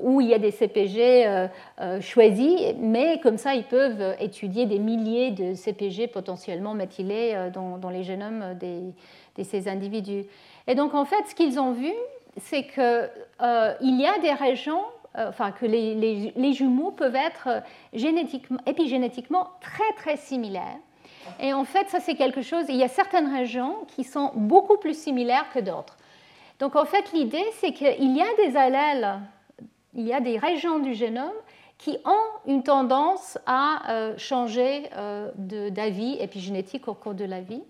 où 0.00 0.22
il 0.22 0.28
y 0.28 0.34
a 0.34 0.38
des 0.38 0.50
CPG 0.50 1.48
choisis, 2.00 2.58
mais 2.78 3.20
comme 3.20 3.36
ça, 3.36 3.54
ils 3.54 3.64
peuvent 3.64 4.16
étudier 4.18 4.64
des 4.64 4.78
milliers 4.78 5.30
de 5.30 5.52
CPG 5.52 6.06
potentiellement 6.06 6.72
méthylés 6.72 7.50
dans, 7.52 7.90
les 7.90 8.02
génomes 8.02 8.56
de 8.58 9.42
ces 9.42 9.68
individus. 9.68 10.24
Et 10.70 10.76
donc, 10.76 10.94
en 10.94 11.04
fait, 11.04 11.26
ce 11.26 11.34
qu'ils 11.34 11.58
ont 11.58 11.72
vu, 11.72 11.92
c'est 12.36 12.62
qu'il 12.62 13.10
euh, 13.42 13.74
y 13.80 14.06
a 14.06 14.18
des 14.20 14.32
régions, 14.32 14.84
euh, 15.18 15.28
enfin, 15.28 15.50
que 15.50 15.66
les, 15.66 16.52
jumeaux 16.52 16.92
peuvent 16.92 17.16
être 17.16 17.64
génétiquement, 17.92 18.60
épigénétiquement 18.66 19.48
très, 19.60 19.92
très 19.96 20.16
similaires. 20.16 20.78
Et 21.40 21.52
en 21.52 21.64
fait, 21.64 21.88
ça, 21.88 21.98
c'est 21.98 22.14
quelque 22.14 22.42
chose, 22.42 22.66
il 22.68 22.76
y 22.76 22.84
a 22.84 22.88
certaines 22.88 23.34
régions 23.34 23.78
qui 23.88 24.04
sont 24.04 24.30
beaucoup 24.36 24.76
plus 24.76 24.96
similaires 24.96 25.46
que 25.52 25.58
d'autres. 25.58 25.96
Donc, 26.60 26.76
en 26.76 26.84
fait, 26.84 27.12
l'idée, 27.12 27.44
c'est 27.54 27.72
qu'il 27.72 28.16
y 28.16 28.22
a 28.22 28.46
des 28.46 28.56
allèles, 28.56 29.18
il 29.94 30.06
y 30.06 30.12
a 30.12 30.20
des 30.20 30.38
régions 30.38 30.78
du 30.78 30.94
génome 30.94 31.32
qui 31.78 31.98
ont 32.04 32.46
une 32.46 32.62
tendance 32.62 33.38
à 33.44 33.90
euh, 33.90 34.14
changer 34.18 34.88
d'avis 35.34 36.16
épigénétique 36.20 36.86
au 36.86 36.94
cours 36.94 37.14
de 37.14 37.24
la 37.24 37.40
vie. 37.40 37.64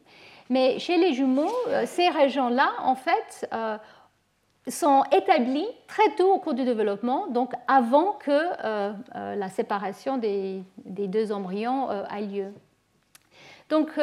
Mais 0.50 0.80
chez 0.80 0.96
les 0.96 1.14
jumeaux, 1.14 1.54
euh, 1.68 1.84
ces 1.86 2.08
régions-là, 2.08 2.72
en 2.82 2.96
fait, 2.96 3.48
euh, 3.54 3.78
sont 4.68 5.04
établies 5.12 5.68
très 5.86 6.10
tôt 6.16 6.32
au 6.34 6.38
cours 6.40 6.54
du 6.54 6.64
développement, 6.64 7.28
donc 7.28 7.52
avant 7.68 8.12
que 8.12 8.30
euh, 8.64 8.92
la 9.14 9.48
séparation 9.48 10.18
des, 10.18 10.62
deux 10.84 11.32
embryons 11.32 11.88
ait 11.90 12.20
lieu. 12.22 12.52
Donc, 13.68 13.98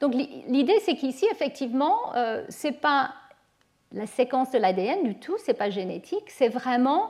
donc 0.00 0.14
l'idée, 0.14 0.80
c'est 0.80 0.96
qu'ici, 0.96 1.26
effectivement, 1.30 2.12
ce 2.48 2.66
n'est 2.66 2.72
pas 2.72 3.12
la 3.92 4.06
séquence 4.06 4.50
de 4.50 4.58
l'ADN 4.58 5.04
du 5.04 5.14
tout, 5.14 5.36
ce 5.38 5.50
n'est 5.50 5.56
pas 5.56 5.70
génétique, 5.70 6.24
c'est 6.28 6.48
vraiment 6.48 7.04
euh, 7.04 7.08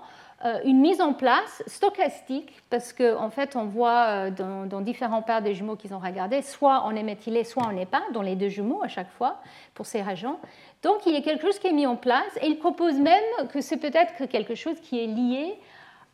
une 0.65 0.81
mise 0.81 1.01
en 1.01 1.13
place 1.13 1.63
stochastique, 1.67 2.63
parce 2.69 2.93
qu'en 2.93 3.25
en 3.25 3.31
fait, 3.31 3.55
on 3.55 3.67
voit 3.67 4.29
euh, 4.29 4.31
dans, 4.67 4.81
différents 4.81 5.23
paires 5.23 5.43
des 5.43 5.55
jumeaux 5.55 5.77
qu'ils 5.77 5.95
ont 5.95 6.01
regardés, 6.01 6.43
soit 6.43 6.83
on 6.87 6.97
est 6.97 7.03
méthylé, 7.03 7.45
soit 7.45 7.65
on 7.69 7.73
n'est 7.73 7.87
pas, 7.87 8.03
dans 8.13 8.23
les 8.23 8.35
deux 8.35 8.49
jumeaux 8.49 8.83
à 8.83 8.89
chaque 8.89 9.11
fois, 9.13 9.37
pour 9.75 9.87
ces 9.87 10.03
régions. 10.03 10.39
Donc 10.83 11.07
il 11.07 11.15
y 11.15 11.17
a 11.17 11.21
quelque 11.21 11.43
chose 11.43 11.59
qui 11.59 11.69
est 11.69 11.73
mis 11.73 11.87
en 11.87 11.97
place, 11.97 12.37
et 12.41 12.47
il 12.47 12.59
propose 12.59 12.99
même 12.99 13.23
que 13.53 13.61
c'est 13.61 13.77
peut-être 13.77 14.27
quelque 14.27 14.55
chose 14.55 14.81
qui 14.81 15.03
est 15.03 15.07
lié 15.07 15.59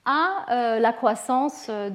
à 0.05 0.47
euh, 0.51 0.79
la 0.79 0.93
croissance 0.93 1.67
euh, 1.69 1.91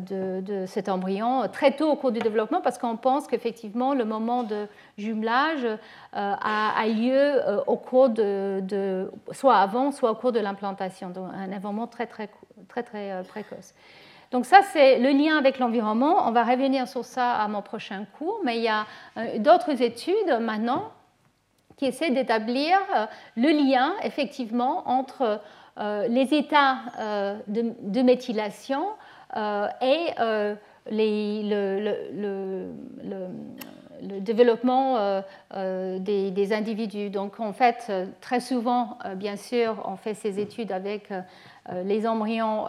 de, 0.00 0.66
cet 0.66 0.88
embryon 0.88 1.48
très 1.52 1.72
tôt 1.72 1.90
au 1.90 1.96
cours 1.96 2.12
du 2.12 2.20
développement 2.20 2.60
parce 2.60 2.78
qu'on 2.78 2.96
pense 2.96 3.26
qu'effectivement 3.26 3.94
le 3.94 4.04
moment 4.04 4.42
de 4.44 4.68
jumelage 4.98 5.64
euh, 5.64 5.76
a, 6.12 6.86
lieu 6.86 7.40
au 7.66 7.76
cours 7.76 8.08
de, 8.08 9.10
soit 9.32 9.56
avant 9.56 9.90
soit 9.90 10.12
au 10.12 10.14
cours 10.14 10.32
de 10.32 10.40
l'implantation 10.40 11.10
donc 11.10 11.28
un 11.34 11.50
événement 11.50 11.86
très 11.86 12.06
très 12.06 12.30
très 12.68 12.82
très 12.82 13.22
précoce. 13.24 13.74
Donc 14.30 14.44
ça 14.44 14.60
c'est 14.72 14.98
le 14.98 15.10
lien 15.10 15.36
avec 15.36 15.58
l'environnement. 15.58 16.28
On 16.28 16.32
va 16.32 16.44
revenir 16.44 16.86
sur 16.86 17.04
ça 17.04 17.32
à 17.32 17.48
mon 17.48 17.62
prochain 17.62 18.06
cours 18.18 18.40
mais 18.44 18.58
il 18.58 18.62
y 18.62 18.68
a 18.68 18.86
d'autres 19.38 19.82
études 19.82 20.38
maintenant 20.40 20.90
qui 21.76 21.84
essaient 21.86 22.10
d'établir 22.10 22.78
le 23.36 23.50
lien 23.50 23.92
effectivement 24.02 24.88
entre 24.88 25.22
euh, 25.22 25.36
les 25.78 26.34
états 26.34 26.78
euh, 26.98 27.38
de, 27.48 28.02
méthylation 28.02 28.86
euh, 29.36 29.68
et 29.82 30.06
le, 30.90 31.36
développement 34.20 35.22
des, 35.54 36.52
individus. 36.52 37.10
Donc 37.10 37.40
en 37.40 37.52
fait, 37.52 37.92
très 38.20 38.40
souvent, 38.40 38.98
bien 39.16 39.36
sûr, 39.36 39.82
on 39.84 39.96
fait 39.96 40.14
ces 40.14 40.38
études 40.38 40.72
avec 40.72 41.12
les 41.84 42.06
embryons 42.06 42.66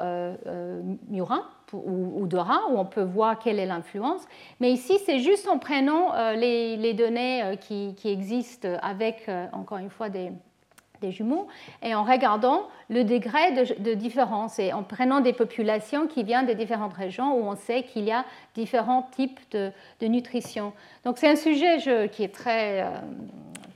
murins 1.10 1.46
ou, 1.74 2.28
de 2.28 2.38
rats, 2.38 2.62
où 2.70 2.78
on 2.78 2.86
peut 2.86 3.04
voir 3.04 3.40
quelle 3.40 3.60
est 3.60 3.66
l'influence. 3.66 4.22
Mais 4.60 4.72
ici, 4.72 4.98
c'est 5.06 5.20
juste 5.20 5.48
en 5.48 5.60
prenant 5.60 6.14
les, 6.34 6.94
données 6.94 7.58
qui, 7.62 7.96
existent 8.06 8.70
avec, 8.82 9.30
encore 9.52 9.78
une 9.78 9.90
fois, 9.90 10.10
des, 10.10 10.32
des 11.02 11.12
jumeaux, 11.12 11.48
et 11.82 11.96
en 11.96 12.04
regardant 12.04 12.68
le 12.90 13.04
degré 13.04 13.52
de, 13.52 13.94
différence, 13.94 14.60
et 14.60 14.74
en 14.74 14.84
prenant 14.84 15.20
des 15.20 15.34
populations 15.34 16.08
qui 16.08 16.24
viennent 16.24 16.46
des 16.46 16.56
différentes 16.56 16.94
régions 16.94 17.36
où 17.36 17.44
on 17.48 17.56
sait 17.56 17.84
qu'il 17.84 18.06
y 18.06 18.12
a 18.12 18.26
différents 18.56 19.04
types 19.16 19.40
de, 19.52 19.72
nutrition. 20.02 20.74
Donc 21.04 21.18
c'est 21.18 21.30
un 21.30 21.36
sujet 21.36 21.78
qui 22.12 22.24
est 22.24 22.34
très... 22.34 22.84
Euh, 22.84 22.90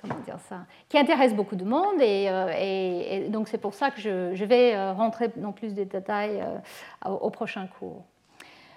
comment 0.02 0.20
dire 0.26 0.40
ça 0.48 0.62
Qui 0.90 0.98
intéresse 0.98 1.34
beaucoup 1.36 1.56
de 1.56 1.66
monde, 1.66 2.02
et, 2.02 2.28
euh, 2.30 3.30
donc 3.30 3.48
c'est 3.48 3.58
pour 3.60 3.74
ça 3.74 3.92
que 3.92 4.00
je, 4.00 4.46
vais 4.46 4.76
euh, 4.76 4.94
rentrer 4.94 5.30
dans 5.36 5.52
plus 5.52 5.74
de 5.74 5.84
détails 5.84 6.44
au, 7.06 7.30
prochain 7.30 7.68
cours. 7.80 8.04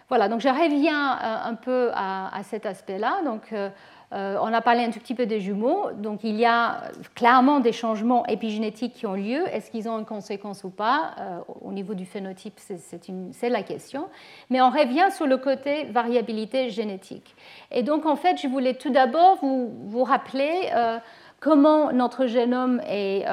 Voilà, 0.08 0.28
donc 0.28 0.40
je 0.40 0.48
reviens 0.48 1.18
un 1.44 1.54
peu 1.54 1.90
à, 1.94 2.36
à 2.36 2.42
cet 2.42 2.66
aspect-là. 2.66 3.22
Donc 3.24 3.54
on 4.12 4.52
a 4.52 4.60
parlé 4.60 4.84
un 4.84 4.90
tout 4.90 5.00
petit 5.00 5.14
peu 5.14 5.26
des 5.26 5.40
jumeaux, 5.40 5.90
donc 5.96 6.20
il 6.22 6.36
y 6.36 6.44
a 6.44 6.82
clairement 7.14 7.60
des 7.60 7.72
changements 7.72 8.24
épigénétiques 8.26 8.94
qui 8.94 9.06
ont 9.06 9.14
lieu. 9.14 9.46
Est-ce 9.52 9.70
qu'ils 9.70 9.88
ont 9.88 9.98
une 9.98 10.04
conséquence 10.04 10.64
ou 10.64 10.70
pas 10.70 11.12
euh, 11.18 11.38
Au 11.62 11.72
niveau 11.72 11.94
du 11.94 12.04
phénotype, 12.04 12.58
c'est 12.58 13.48
la 13.48 13.62
question. 13.62 14.08
Mais 14.50 14.60
on 14.60 14.70
revient 14.70 15.10
sur 15.10 15.26
le 15.26 15.36
côté 15.36 15.84
variabilité 15.84 16.70
génétique. 16.70 17.34
Et 17.70 17.82
donc 17.82 18.06
en 18.06 18.16
fait, 18.16 18.40
je 18.40 18.48
voulais 18.48 18.74
tout 18.74 18.90
d'abord 18.90 19.38
vous, 19.42 20.04
rappeler 20.04 20.70
euh, 20.74 20.98
comment 21.40 21.92
notre 21.92 22.26
génome 22.26 22.80
est 22.86 23.24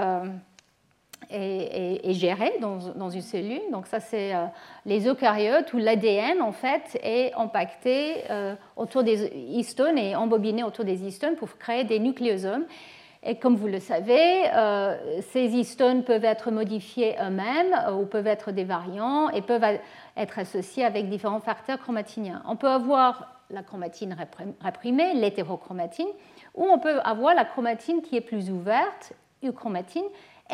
est, 1.31 2.13
géré 2.13 2.53
dans, 2.59 3.09
une 3.09 3.21
cellule. 3.21 3.61
Donc 3.71 3.87
ça, 3.87 3.99
c'est 3.99 4.35
euh, 4.35 4.45
les 4.85 5.07
eucaryotes 5.07 5.73
où 5.73 5.77
l'ADN, 5.77 6.41
en 6.41 6.51
fait, 6.51 6.99
est 7.03 7.33
impacté 7.35 8.23
euh, 8.29 8.55
autour 8.75 9.03
des 9.03 9.27
histones 9.35 9.97
et 9.97 10.15
embobiné 10.15 10.63
autour 10.63 10.85
des 10.85 11.03
histones 11.05 11.35
pour 11.35 11.57
créer 11.57 11.83
des 11.83 11.99
nucléosomes. 11.99 12.65
Et 13.23 13.35
comme 13.35 13.55
vous 13.55 13.67
le 13.67 13.79
savez, 13.79 14.49
euh, 14.51 14.97
ces 15.21 15.55
histones 15.55 16.03
peuvent 16.03 16.25
être 16.25 16.49
modifiés 16.49 17.15
eux-mêmes 17.21 17.75
ou 17.93 18.05
peuvent 18.05 18.25
être 18.25 18.51
des 18.51 18.63
variants 18.63 19.29
et 19.29 19.41
peuvent 19.41 19.79
être 20.17 20.39
associés 20.39 20.83
avec 20.83 21.07
différents 21.07 21.39
facteurs 21.39 21.79
chromatiniens. 21.79 22.41
On 22.47 22.55
peut 22.55 22.67
avoir 22.67 23.41
la 23.51 23.61
chromatine 23.61 24.15
réprimée, 24.61 25.13
l'hétérochromatine, 25.13 26.07
ou 26.55 26.65
on 26.65 26.79
peut 26.79 26.99
avoir 27.01 27.35
la 27.35 27.45
chromatine 27.45 28.01
qui 28.01 28.15
est 28.15 28.21
plus 28.21 28.49
ouverte, 28.49 29.13
euchromatine, 29.43 30.05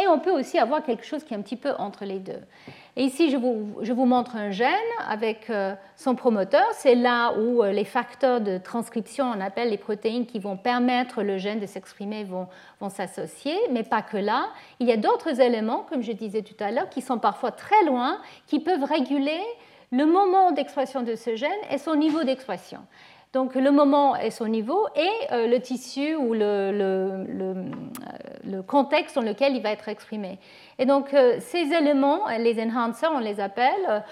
et 0.01 0.07
on 0.07 0.19
peut 0.19 0.31
aussi 0.31 0.59
avoir 0.59 0.83
quelque 0.83 1.05
chose 1.05 1.23
qui 1.23 1.33
est 1.33 1.37
un 1.37 1.41
petit 1.41 1.55
peu 1.55 1.73
entre 1.77 2.05
les 2.05 2.19
deux. 2.19 2.41
Et 2.95 3.03
ici, 3.03 3.29
je 3.29 3.37
vous, 3.37 3.77
je 3.81 3.93
vous 3.93 4.05
montre 4.05 4.35
un 4.35 4.49
gène 4.49 4.73
avec 5.07 5.49
euh, 5.49 5.75
son 5.95 6.15
promoteur. 6.15 6.65
C'est 6.73 6.95
là 6.95 7.33
où 7.37 7.61
euh, 7.61 7.71
les 7.71 7.85
facteurs 7.85 8.41
de 8.41 8.57
transcription, 8.57 9.25
on 9.25 9.39
appelle 9.39 9.69
les 9.69 9.77
protéines 9.77 10.25
qui 10.25 10.39
vont 10.39 10.57
permettre 10.57 11.21
le 11.21 11.37
gène 11.37 11.59
de 11.59 11.67
s'exprimer, 11.67 12.23
vont, 12.23 12.47
vont 12.79 12.89
s'associer. 12.89 13.55
Mais 13.71 13.83
pas 13.83 14.01
que 14.01 14.17
là. 14.17 14.47
Il 14.79 14.87
y 14.87 14.91
a 14.91 14.97
d'autres 14.97 15.41
éléments, 15.41 15.85
comme 15.89 16.01
je 16.01 16.11
disais 16.11 16.41
tout 16.41 16.55
à 16.59 16.71
l'heure, 16.71 16.89
qui 16.89 17.01
sont 17.01 17.19
parfois 17.19 17.51
très 17.51 17.85
loin, 17.85 18.19
qui 18.47 18.59
peuvent 18.59 18.83
réguler 18.83 19.41
le 19.91 20.05
moment 20.05 20.51
d'expression 20.51 21.03
de 21.03 21.15
ce 21.15 21.35
gène 21.35 21.51
et 21.69 21.77
son 21.77 21.95
niveau 21.95 22.23
d'expression. 22.23 22.79
Donc 23.33 23.55
le 23.55 23.71
moment 23.71 24.15
est 24.15 24.31
son 24.31 24.47
niveau 24.47 24.87
et 24.95 25.09
euh, 25.31 25.47
le 25.47 25.59
tissu 25.59 26.15
ou 26.15 26.33
le, 26.33 26.71
le, 26.71 27.55
contexte 28.61 29.15
dans 29.15 29.21
lequel 29.21 29.55
il 29.55 29.61
va 29.61 29.71
être 29.71 29.89
exprimé. 29.89 30.39
Et 30.79 30.85
donc 30.85 31.09
ces 31.39 31.73
éléments, 31.73 32.27
les 32.39 32.61
enhancers, 32.61 33.11
on 33.13 33.19
les 33.19 33.39
appelle, 33.39 34.03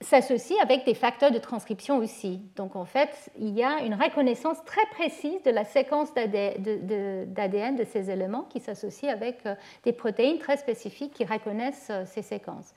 s'associe 0.00 0.58
avec 0.62 0.84
des 0.84 0.94
facteurs 0.94 1.30
de 1.30 1.38
transcription 1.38 1.96
aussi. 1.96 2.40
Donc 2.56 2.76
en 2.76 2.84
fait, 2.84 3.30
il 3.38 3.50
y 3.50 3.64
a 3.64 3.80
une 3.80 3.94
reconnaissance 3.94 4.64
très 4.64 4.84
précise 4.92 5.42
de 5.44 5.50
la 5.50 5.64
séquence 5.64 6.14
d'ADN 6.14 7.76
de, 7.76 7.84
ces 7.84 8.10
éléments 8.10 8.46
qui 8.48 8.60
s'associe 8.60 9.12
avec 9.12 9.44
euh, 9.46 9.54
des 9.84 9.92
protéines 9.92 10.38
très 10.38 10.56
spécifiques 10.56 11.14
qui 11.14 11.24
reconnaissent 11.24 11.88
euh, 11.90 12.04
ces 12.06 12.22
séquences, 12.22 12.72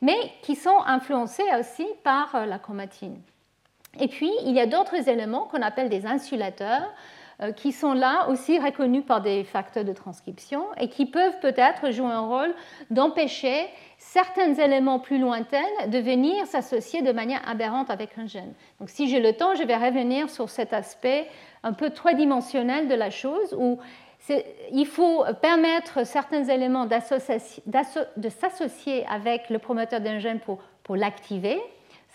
mais 0.00 0.16
qui 0.42 0.56
sont 0.56 0.78
influencées 0.86 1.44
aussi 1.58 1.86
par 2.02 2.34
euh, 2.34 2.46
la 2.46 2.58
chromatine. 2.58 3.20
Et 4.00 4.08
puis, 4.08 4.30
il 4.44 4.54
y 4.54 4.60
a 4.60 4.66
d'autres 4.66 5.08
éléments 5.08 5.46
qu'on 5.46 5.62
appelle 5.62 5.88
des 5.88 6.06
insulateurs 6.06 6.90
qui 7.56 7.72
sont 7.72 7.92
là 7.92 8.28
aussi 8.30 8.58
reconnus 8.58 9.04
par 9.06 9.20
des 9.20 9.44
facteurs 9.44 9.84
de 9.84 9.92
transcription 9.92 10.64
et 10.80 10.88
qui 10.88 11.04
peuvent 11.04 11.38
peut-être 11.40 11.90
jouer 11.90 12.06
un 12.06 12.20
rôle 12.20 12.54
d'empêcher 12.90 13.66
certains 13.98 14.54
éléments 14.54 14.98
plus 14.98 15.18
lointains 15.18 15.58
de 15.88 15.98
venir 15.98 16.46
s'associer 16.46 17.02
de 17.02 17.12
manière 17.12 17.46
aberrante 17.46 17.90
avec 17.90 18.16
un 18.18 18.26
gène. 18.26 18.54
Donc 18.80 18.88
si 18.88 19.08
j'ai 19.08 19.20
le 19.20 19.34
temps, 19.34 19.54
je 19.54 19.64
vais 19.64 19.76
revenir 19.76 20.30
sur 20.30 20.48
cet 20.48 20.72
aspect 20.72 21.28
un 21.62 21.74
peu 21.74 21.90
trois-dimensionnel 21.90 22.88
de 22.88 22.94
la 22.94 23.10
chose 23.10 23.54
où 23.58 23.78
il 24.72 24.86
faut 24.86 25.24
permettre 25.40 26.06
certains 26.06 26.44
éléments 26.44 26.86
de 26.86 28.28
s'associer 28.28 29.06
avec 29.06 29.50
le 29.50 29.58
promoteur 29.58 30.00
d'un 30.00 30.18
gène 30.18 30.40
pour, 30.40 30.58
pour 30.82 30.96
l'activer, 30.96 31.60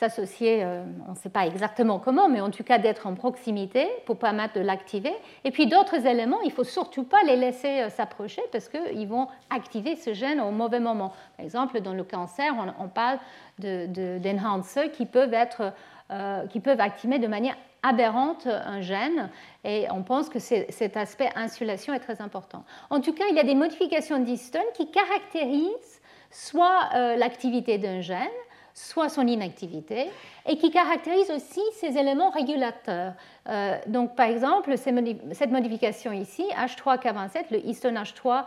s'associer, 0.01 0.63
euh, 0.63 0.83
on 1.07 1.11
ne 1.11 1.15
sait 1.15 1.29
pas 1.29 1.45
exactement 1.45 1.99
comment, 1.99 2.27
mais 2.27 2.41
en 2.41 2.49
tout 2.49 2.63
cas 2.63 2.79
d'être 2.79 3.05
en 3.05 3.13
proximité 3.13 3.87
pour 4.07 4.17
permettre 4.17 4.55
de 4.55 4.61
l'activer. 4.61 5.13
Et 5.43 5.51
puis 5.51 5.67
d'autres 5.67 6.07
éléments, 6.07 6.41
il 6.41 6.47
ne 6.47 6.53
faut 6.53 6.63
surtout 6.63 7.03
pas 7.03 7.21
les 7.23 7.35
laisser 7.35 7.81
euh, 7.81 7.89
s'approcher 7.89 8.41
parce 8.51 8.67
qu'ils 8.67 9.07
vont 9.07 9.27
activer 9.51 9.95
ce 9.95 10.13
gène 10.13 10.41
au 10.41 10.49
mauvais 10.49 10.79
moment. 10.79 11.13
Par 11.37 11.45
exemple, 11.45 11.81
dans 11.81 11.93
le 11.93 12.03
cancer, 12.03 12.51
on, 12.79 12.87
parle 12.87 13.19
d'enhancers 13.59 14.85
de, 14.85 14.89
qui, 14.89 15.05
peuvent 15.05 15.35
être, 15.35 15.71
euh, 16.09 16.47
qui 16.47 16.61
peuvent 16.61 16.81
activer 16.81 17.19
de 17.19 17.27
manière 17.27 17.55
aberrante 17.83 18.47
un 18.47 18.81
gène 18.81 19.29
et 19.63 19.85
on 19.91 20.01
pense 20.01 20.29
que 20.29 20.39
cet 20.39 20.97
aspect 20.97 21.29
insulation 21.35 21.93
est 21.93 21.99
très 21.99 22.21
important. 22.21 22.63
En 22.89 23.01
tout 23.01 23.13
cas, 23.13 23.25
il 23.29 23.35
y 23.35 23.39
a 23.39 23.43
des 23.43 23.55
modifications 23.55 24.19
d'histone 24.19 24.61
qui 24.75 24.89
caractérisent 24.91 26.01
soit 26.29 26.89
l'activité 27.17 27.79
d'un 27.79 28.01
gène, 28.01 28.29
soit 28.73 29.09
son 29.09 29.27
inactivité, 29.27 30.09
et 30.47 30.57
qui 30.57 30.71
caractérise 30.71 31.29
aussi 31.31 31.61
ces 31.79 31.97
éléments 31.97 32.29
régulateurs. 32.29 33.13
Euh, 33.49 33.77
donc, 33.87 34.15
par 34.15 34.27
exemple, 34.27 34.75
cette 34.77 35.51
modification 35.51 36.11
ici, 36.11 36.45
H3K27, 36.57 37.45
le 37.51 37.65
histone 37.65 37.95
H3 37.95 38.45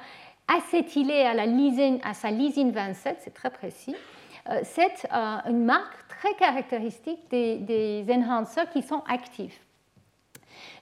acétylé 0.49 1.23
à, 1.23 1.35
la 1.35 1.47
lysine, 1.47 1.99
à 2.05 2.15
sa 2.15 2.31
lysine 2.31 2.71
27, 2.71 3.19
c'est 3.21 3.35
très 3.35 3.51
précis, 3.51 3.97
euh, 4.51 4.61
c'est 4.63 5.07
euh, 5.13 5.37
une 5.49 5.65
marque 5.65 6.09
très 6.09 6.35
caractéristique 6.35 7.21
des, 7.31 7.57
des, 7.57 8.05
enhancers 8.11 8.69
qui 8.71 8.83
sont 8.83 9.03
actifs. 9.09 9.61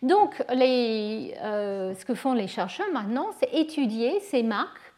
Donc, 0.03 0.43
ce 0.49 2.05
que 2.05 2.15
font 2.15 2.33
les 2.33 2.49
chercheurs 2.49 2.91
maintenant, 2.93 3.29
c'est 3.39 3.55
étudier 3.55 4.19
ces 4.21 4.43
marques 4.43 4.92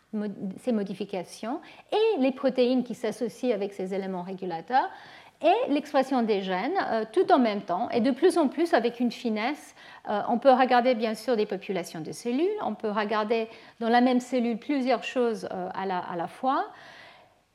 ces 0.59 0.73
modifications 0.73 1.61
et 1.93 2.21
les 2.21 2.33
protéines 2.33 2.85
qui 2.85 2.95
s'associent 2.95 3.55
avec 3.55 3.73
ces 3.73 3.95
éléments 3.95 4.23
régulateurs 4.23 4.89
et 5.43 5.73
l'expression 5.73 6.23
des 6.23 6.41
gènes 6.43 6.79
euh, 6.91 7.05
tout 7.13 7.31
en 7.31 7.39
même 7.39 7.63
temps 7.63 7.89
et 7.91 8.01
de 8.01 8.11
plus 8.11 8.39
en 8.39 8.49
plus 8.49 8.73
avec 8.75 8.99
une 8.99 9.13
finesse. 9.13 9.75
Euh, 10.09 10.23
on 10.29 10.39
peut 10.39 10.53
regarder 10.53 10.95
bien 10.95 11.15
sûr 11.15 11.37
des 11.37 11.47
populations 11.47 12.01
de 12.01 12.13
cellules, 12.13 12.49
on 12.63 12.75
peut 12.75 12.91
regarder 12.91 13.49
dans 13.81 13.89
la 13.89 14.01
même 14.01 14.21
cellule 14.21 14.59
plusieurs 14.59 15.05
choses 15.05 15.49
euh, 15.53 15.69
à, 15.75 15.87
la, 15.87 15.99
à, 15.99 16.17
la, 16.17 16.29
fois. 16.29 16.67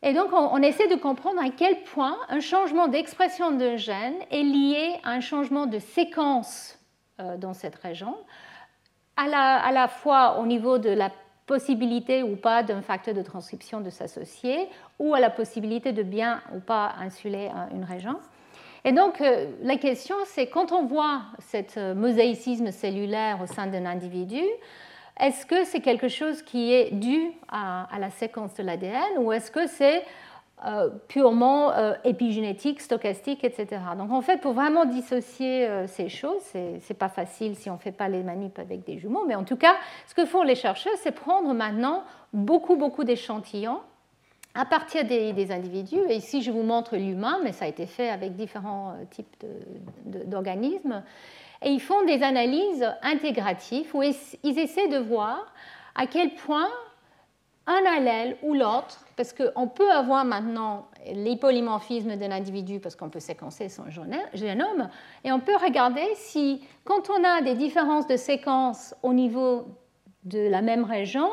Et 0.04 0.14
donc 0.14 0.30
on, 0.34 0.62
essaie 0.62 0.88
de 0.88 0.96
comprendre 0.96 1.42
à 1.42 1.50
quel 1.50 1.82
point 1.84 2.18
un 2.30 2.40
changement 2.40 2.88
d'expression 2.88 3.52
d'un 3.52 3.76
gène 3.76 4.16
est 4.32 4.44
lié 4.44 4.96
à 5.04 5.12
un 5.12 5.20
changement 5.20 5.66
de 5.66 5.80
séquence 5.80 6.78
dans 7.38 7.54
cette 7.54 7.76
région, 7.76 8.16
à 9.18 9.28
la, 9.28 9.58
à 9.58 9.74
la 9.74 9.90
fois 9.90 10.40
au 10.40 10.46
niveau 10.46 10.78
de 10.78 10.90
la 10.90 11.12
possibilité 11.50 12.22
ou 12.22 12.36
pas 12.36 12.62
d'un 12.62 12.84
facteur 12.84 13.16
de 13.16 13.24
transcription 13.24 13.82
de 13.82 13.90
s'associer, 13.90 14.70
ou 15.00 15.16
à 15.16 15.20
la 15.20 15.32
possibilité 15.32 15.92
de 15.94 16.04
bien 16.04 16.42
ou 16.56 16.60
pas 16.60 16.94
insuler 17.00 17.50
une 17.74 17.84
région. 17.84 18.18
Et 18.86 18.92
donc, 18.92 19.20
euh, 19.20 19.48
la 19.64 19.78
question, 19.78 20.16
c'est 20.28 20.48
quand 20.48 20.72
on 20.72 20.86
voit 20.86 21.24
cet 21.40 21.78
euh, 21.78 21.96
mosaïcisme 21.96 22.72
cellulaire 22.72 23.40
au 23.42 23.48
sein 23.48 23.66
d'un 23.66 23.86
individu, 23.88 24.44
est-ce 25.20 25.46
que 25.46 25.66
c'est 25.66 25.82
quelque 25.82 26.08
chose 26.08 26.44
qui 26.44 26.72
est 26.72 26.92
dû 26.92 27.32
à, 27.50 27.94
à 27.94 28.00
la 28.00 28.12
séquence 28.12 28.54
de 28.54 28.64
l'ADN 28.64 29.18
ou 29.18 29.34
est-ce 29.34 29.50
que 29.52 29.66
c'est 29.68 29.98
euh, 29.98 30.02
purement 31.08 31.72
euh, 31.72 31.94
épigénétique, 32.04 32.82
stochastique, 32.82 33.44
etc. 33.44 33.82
Donc 33.98 34.12
en 34.12 34.22
fait, 34.22 34.42
pour 34.42 34.54
vraiment 34.54 34.86
dissocier 34.86 35.66
euh, 35.66 35.88
ces 35.88 36.10
choses, 36.10 36.42
c'est 36.44 36.98
pas 36.98 37.08
facile 37.08 37.56
si 37.56 37.70
on 37.70 37.76
ne 37.76 37.80
fait 37.80 37.94
pas 37.94 38.10
les 38.10 38.24
manips 38.24 38.60
avec 38.60 38.84
des 38.84 38.98
jumeaux, 38.98 39.24
mais 39.26 39.36
en 39.36 39.46
tout 39.46 39.56
cas, 39.56 39.76
ce 40.08 40.14
que 40.14 40.26
font 40.26 40.44
les 40.44 40.56
chercheurs, 40.56 40.94
c'est 40.98 41.12
prendre 41.12 41.54
maintenant 41.54 42.04
beaucoup, 42.34 42.76
beaucoup 42.76 43.06
d'échantillons 43.06 43.80
à 44.54 44.66
partir 44.66 45.06
des, 45.06 45.52
individus. 45.52 46.02
Et 46.10 46.16
ici, 46.16 46.42
je 46.42 46.52
vous 46.52 46.64
montre 46.64 46.98
l'humain, 46.98 47.40
mais 47.44 47.54
ça 47.54 47.66
a 47.66 47.68
été 47.68 47.86
fait 47.86 48.10
avec 48.10 48.36
différents 48.36 48.96
types 49.12 49.46
d'organismes. 50.06 51.04
et 51.62 51.70
ils 51.70 51.80
font 51.80 52.04
des 52.06 52.24
analyses 52.24 52.86
intégratives 53.02 53.90
où 53.94 54.04
ils 54.04 54.60
essaient 54.60 54.90
de 54.90 54.98
voir 54.98 55.54
à 55.96 56.08
quel 56.08 56.34
point 56.34 56.68
un 57.70 57.86
allèle 57.86 58.36
ou 58.42 58.54
l'autre, 58.54 59.06
parce 59.16 59.32
qu'on 59.32 59.68
peut 59.68 59.92
avoir 59.92 60.26
maintenant 60.26 60.88
les 61.06 61.38
polymorphismes 61.38 62.16
d'un 62.16 62.32
individu 62.32 62.80
parce 62.80 62.96
qu'on 62.96 63.10
peut 63.10 63.20
séquencer 63.20 63.70
son 63.70 63.84
génome, 64.34 64.90
et 65.24 65.32
on 65.32 65.40
peut 65.40 65.56
regarder 65.56 66.06
si, 66.16 66.62
quand 66.84 67.10
on 67.10 67.24
a 67.24 67.42
des 67.42 67.54
différences 67.54 68.08
de 68.08 68.18
séquences 68.18 68.96
au 69.04 69.14
niveau 69.14 69.68
de 70.24 70.50
la 70.50 70.62
même 70.62 70.84
région, 70.84 71.30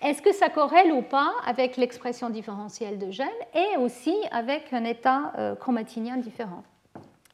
est-ce 0.00 0.22
que 0.22 0.32
ça 0.32 0.48
corrèle 0.48 0.92
ou 0.92 1.02
pas 1.02 1.32
avec 1.44 1.76
l'expression 1.76 2.30
différentielle 2.30 2.98
de 2.98 3.10
gènes 3.10 3.28
et 3.54 3.76
aussi 3.76 4.14
avec 4.30 4.72
un 4.72 4.84
état 4.84 5.32
euh, 5.36 5.54
chromatinien 5.56 6.16
différent. 6.16 6.62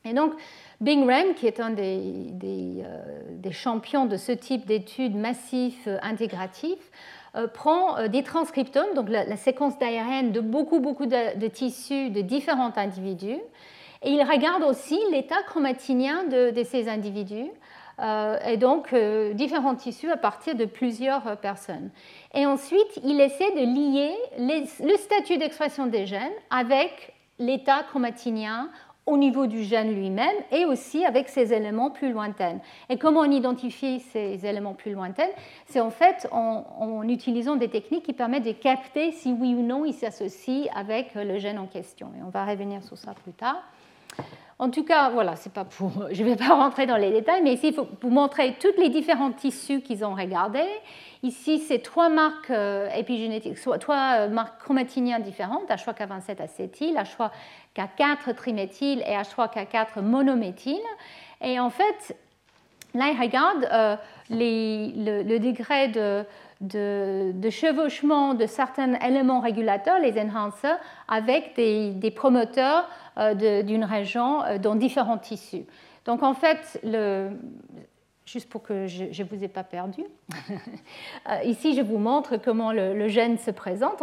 Et 0.05 0.15
donc, 0.15 0.33
Bing 0.81 1.07
Ren, 1.07 1.35
qui 1.35 1.47
est 1.47 1.61
un 1.61 1.71
des, 1.71 2.33
euh, 2.45 3.23
des 3.31 3.53
champions 3.53 4.07
de 4.07 4.17
ce 4.17 4.33
type 4.33 4.67
d'études 4.67 5.17
massives 5.17 5.77
euh, 5.87 5.99
intégratives, 6.03 6.91
prend 7.47 7.99
euh, 7.99 8.09
des 8.09 8.22
transcriptomes, 8.22 8.95
donc 8.95 9.09
la, 9.09 9.37
séquence 9.37 9.78
d'ARN 9.78 10.32
de 10.32 10.41
beaucoup, 10.41 10.80
beaucoup 10.80 11.07
de, 11.07 11.49
tissus 11.49 12.11
de 12.11 12.20
différents 12.20 12.72
individus, 12.76 13.39
et 14.03 14.11
il 14.11 14.22
regarde 14.22 14.62
aussi 14.62 14.99
l'état 15.11 15.43
chromatinien 15.47 16.24
de, 16.24 16.62
ces 16.64 16.89
individus, 16.89 17.51
euh, 17.99 18.39
et 18.47 18.57
donc 18.57 18.95
différents 19.32 19.74
tissus 19.74 20.11
à 20.11 20.16
partir 20.16 20.55
de 20.55 20.66
plusieurs 20.66 21.39
personnes. 21.39 21.91
Et 22.34 22.45
ensuite, 22.47 23.01
il 23.05 23.20
essaie 23.20 23.51
de 23.53 23.64
lier 23.74 24.14
le 24.39 24.97
statut 24.97 25.39
d'expression 25.39 25.87
des 25.87 26.07
gènes 26.07 26.32
avec 26.51 27.14
l'état 27.39 27.82
chromatinien 27.89 28.70
au 29.07 29.17
niveau 29.17 29.47
du 29.47 29.63
gène 29.63 29.95
lui-même 29.95 30.35
et 30.51 30.65
aussi 30.65 31.05
avec 31.05 31.29
ces 31.29 31.53
éléments 31.53 31.91
plus 31.91 32.13
lointains. 32.13 32.59
Et 32.89 32.99
comment 32.99 33.21
on 33.21 33.31
identifie 33.31 34.01
ces 34.01 34.45
éléments 34.45 34.75
plus 34.75 34.93
lointains? 34.93 35.31
C'est 35.67 35.81
en 35.81 35.91
fait 35.91 36.27
en, 36.33 37.03
utilisant 37.09 37.57
des 37.57 37.69
techniques 37.69 38.05
qui 38.05 38.13
permettent 38.13 38.45
de 38.45 38.53
capter 38.53 39.13
si 39.13 39.33
oui 39.33 39.55
ou 39.55 39.63
non 39.63 39.85
ils 39.85 39.95
s'associent 39.95 40.67
avec 40.75 41.15
le 41.15 41.39
gène 41.39 41.59
en 41.59 41.67
question. 41.67 42.11
Et 42.19 42.23
on 42.23 42.31
va 42.31 42.45
revenir 42.45 42.83
sur 42.83 42.99
ça 42.99 43.15
plus 43.15 43.33
tard. 43.33 43.63
En 44.59 44.71
tout 44.71 44.85
cas, 44.85 45.11
voilà, 45.11 45.37
c'est 45.37 45.53
pas 45.53 45.65
pour, 45.65 45.93
je 46.11 46.23
ne 46.23 46.29
vais 46.29 46.37
pas 46.37 46.55
rentrer 46.55 46.87
dans 46.87 46.97
les 46.97 47.11
détails, 47.11 47.43
mais 47.43 47.55
ici, 47.55 47.69
il 47.69 47.75
faut 47.75 47.89
vous 48.01 48.11
montrer 48.11 48.57
tous 48.59 48.81
les 48.81 48.89
différents 48.89 49.33
tissus 49.33 49.83
qu'ils 49.83 50.05
ont 50.05 50.15
regardés. 50.15 50.69
Ici, 51.23 51.59
c'est 51.59 51.81
trois 51.81 52.09
marques 52.09 52.51
euh, 52.51 52.89
épigénétiques, 52.95 53.59
trois 53.81 54.21
euh, 54.21 54.29
marques 54.29 54.61
chromatiniennes 54.61 55.23
différentes, 55.23 55.69
H3K27 55.69 56.43
acétyl, 56.43 56.97
H3K4 56.97 58.35
triméthyl 58.35 59.01
et 59.01 59.17
H3K4 59.17 60.01
monométhyl. 60.01 60.81
Et 61.43 61.59
en 61.61 61.71
fait, 61.71 62.17
là, 62.95 63.11
ils 63.13 63.21
regardent 63.21 63.69
euh, 63.73 63.97
le, 64.31 65.39
degré 65.39 65.89
de, 65.89 66.25
de, 66.61 67.51
chevauchement 67.51 68.35
de 68.35 68.47
certains 68.47 68.95
éléments 68.95 69.41
régulateurs, 69.41 69.99
les 69.99 70.19
enhancers, 70.21 70.79
avec 71.09 71.55
des, 71.57 72.13
promoteurs 72.15 72.89
d'une 73.35 73.85
région 73.85 74.43
dans 74.61 74.75
différents 74.75 75.19
tissus. 75.19 75.65
Donc 76.05 76.23
en 76.23 76.35
fait, 76.35 76.81
juste 78.27 78.49
pour 78.49 78.63
que 78.63 78.87
je 78.87 79.05
ne 79.05 79.29
vous 79.29 79.43
ai 79.45 79.49
pas 79.49 79.65
perdu. 79.65 80.05
Euh, 81.29 81.43
ici, 81.43 81.75
je 81.75 81.81
vous 81.81 81.99
montre 81.99 82.37
comment 82.37 82.71
le, 82.71 83.09
gène 83.09 83.37
se 83.37 83.51
présente. 83.51 84.01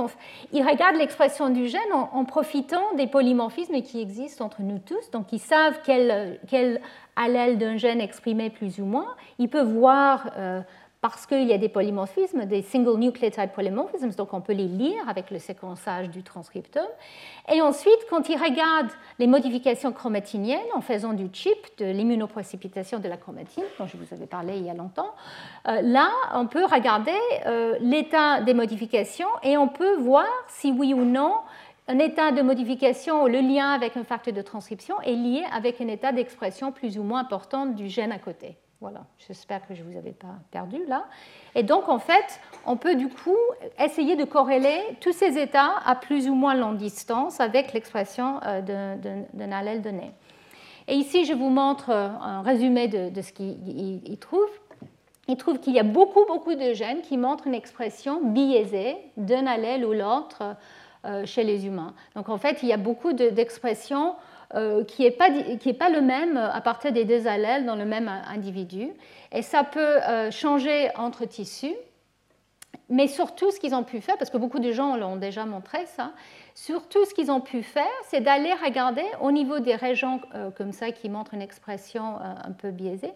Il 0.51 0.61
regarde 0.67 0.97
l'expression 0.97 1.49
du 1.49 1.69
gène 1.69 1.93
en, 1.93 2.25
profitant 2.25 2.83
des 2.97 3.07
polymorphismes 3.07 3.81
qui 3.81 4.01
existent 4.01 4.43
entre 4.43 4.61
nous 4.61 4.79
tous. 4.79 5.09
Donc, 5.11 5.31
ils 5.31 5.39
savent 5.39 5.79
quel, 5.85 6.81
allèle 7.15 7.57
d'un 7.57 7.77
gène 7.77 8.01
exprimé 8.01 8.49
plus 8.49 8.79
ou 8.79 8.85
moins. 8.85 9.15
Ils 9.39 9.47
peuvent 9.47 9.71
voir 9.71 10.31
euh, 10.35 10.61
parce 11.03 11.25
qu'il 11.25 11.43
y 11.43 11.51
a 11.51 11.57
des 11.57 11.67
polymorphismes, 11.67 12.45
des 12.45 12.61
single 12.61 12.97
nucleotide 12.97 13.51
polymorphisms, 13.53 14.11
donc 14.11 14.33
on 14.33 14.39
peut 14.39 14.53
les 14.53 14.69
lire 14.69 15.03
avec 15.09 15.31
le 15.31 15.37
séquençage 15.37 16.09
du 16.09 16.23
transcriptome. 16.23 16.87
Et 17.51 17.61
ensuite, 17.61 18.07
quand 18.09 18.29
ils 18.29 18.37
regardent 18.37 18.93
les 19.19 19.27
modifications 19.27 19.91
chromatiniennes 19.91 20.61
en 20.73 20.79
faisant 20.79 21.11
du 21.11 21.27
chip, 21.33 21.57
de 21.77 21.87
l'immunoprécipitation 21.87 22.99
de 22.99 23.09
la 23.09 23.17
chromatine, 23.17 23.65
dont 23.77 23.85
je 23.85 23.97
vous 23.97 24.13
avais 24.13 24.27
parlé 24.27 24.55
il 24.55 24.63
y 24.65 24.69
a 24.69 24.73
longtemps, 24.73 25.13
euh, 25.67 25.81
là, 25.81 26.09
on 26.35 26.47
peut 26.47 26.63
regarder 26.63 27.11
euh, 27.47 27.75
l'état 27.81 28.39
des 28.39 28.53
modifications 28.53 29.27
et 29.43 29.57
on 29.57 29.67
peut 29.67 29.97
voir 29.97 30.29
si 30.47 30.71
oui 30.71 30.93
ou 30.93 31.03
non 31.03 31.33
un 31.89 31.99
état 31.99 32.31
de 32.31 32.41
modification 32.41 33.25
le 33.25 33.41
lien 33.41 33.71
avec 33.71 33.97
un 33.97 34.05
facteur 34.05 34.33
de 34.33 34.41
transcription 34.41 35.01
est 35.01 35.15
lié 35.15 35.43
avec 35.51 35.81
un 35.81 35.89
état 35.89 36.13
d'expression 36.13 36.71
plus 36.71 36.97
ou 36.97 37.03
moins 37.03 37.19
important 37.19 37.65
du 37.65 37.89
gène 37.89 38.13
à 38.13 38.19
côté. 38.19 38.55
Voilà, 38.83 39.05
j'espère 39.17 39.65
que 39.65 39.73
je 39.75 39.81
ne 39.81 39.89
vous 39.89 39.97
avais 39.97 40.11
pas 40.11 40.35
perdu 40.51 40.85
là. 40.89 41.05
Et 41.55 41.63
donc, 41.63 41.87
en 41.87 41.99
fait, 41.99 42.41
on 42.65 42.75
peut 42.75 42.95
du 42.95 43.07
coup 43.07 43.37
essayer 43.79 44.17
de 44.17 44.25
corréler 44.25 44.77
tous 44.99 45.13
ces 45.13 45.37
états 45.37 45.75
à 45.85 45.95
plus 45.95 46.27
ou 46.27 46.35
moins 46.35 46.53
longue 46.53 46.75
distance 46.75 47.39
avec 47.39 47.71
l'expression 47.71 48.41
d'un 48.41 49.51
allèle 49.53 49.81
donné. 49.81 50.11
Et 50.89 50.95
ici, 50.95 51.23
je 51.23 51.31
vous 51.31 51.47
montre 51.47 51.91
euh, 51.91 52.09
un 52.09 52.41
résumé 52.41 52.89
de, 52.89 53.21
ce 53.21 53.31
qu'il 53.31 54.17
trouve. 54.19 54.49
Il 55.29 55.37
trouve 55.37 55.61
qu'il 55.61 55.71
y 55.71 55.79
a 55.79 55.83
beaucoup, 55.83 56.25
beaucoup 56.27 56.55
de 56.55 56.73
gènes 56.73 57.03
qui 57.03 57.15
montrent 57.15 57.47
une 57.47 57.55
expression 57.55 58.19
biaisée 58.21 58.97
d'un 59.15 59.47
allèle 59.47 59.85
ou 59.85 59.93
l'autre 59.93 60.57
euh, 61.05 61.25
chez 61.25 61.45
les 61.45 61.65
humains. 61.67 61.93
Donc, 62.17 62.27
en 62.27 62.37
fait, 62.37 62.61
il 62.63 62.67
y 62.67 62.73
a 62.73 62.77
beaucoup 62.77 63.13
d'expressions 63.13 64.15
qui 64.87 65.03
n'est 65.03 65.11
pas, 65.11 65.29
pas, 65.79 65.89
le 65.89 66.01
même 66.01 66.37
à 66.37 66.61
partir 66.61 66.91
des 66.91 67.05
deux 67.05 67.27
allèles 67.27 67.65
dans 67.65 67.75
le 67.75 67.85
même 67.85 68.07
individu. 68.27 68.89
Et 69.31 69.41
ça 69.41 69.63
peut 69.63 69.79
euh, 69.79 70.31
changer 70.31 70.89
entre 70.95 71.25
tissus. 71.25 71.75
Mais 72.89 73.07
surtout, 73.07 73.49
ce 73.49 73.59
qu'ils 73.59 73.73
ont 73.73 73.83
pu 73.83 74.01
faire, 74.01 74.17
parce 74.17 74.29
que 74.29 74.37
beaucoup 74.37 74.59
de 74.59 74.71
gens 74.71 74.95
l'ont 74.95 75.15
déjà 75.15 75.45
montré 75.45 75.85
ça, 75.87 76.11
surtout 76.53 77.03
ce 77.05 77.13
qu'ils 77.13 77.31
ont 77.31 77.41
pu 77.41 77.63
faire, 77.63 77.85
c'est 78.09 78.21
d'aller 78.21 78.53
regarder 78.53 79.05
au 79.21 79.31
niveau 79.31 79.59
des 79.59 79.75
régions 79.75 80.21
euh, 80.35 80.51
comme 80.51 80.71
ça 80.71 80.91
qui 80.91 81.09
montrent 81.09 81.33
une 81.33 81.41
expression 81.41 82.17
un 82.19 82.51
peu 82.51 82.71
biaisée, 82.71 83.13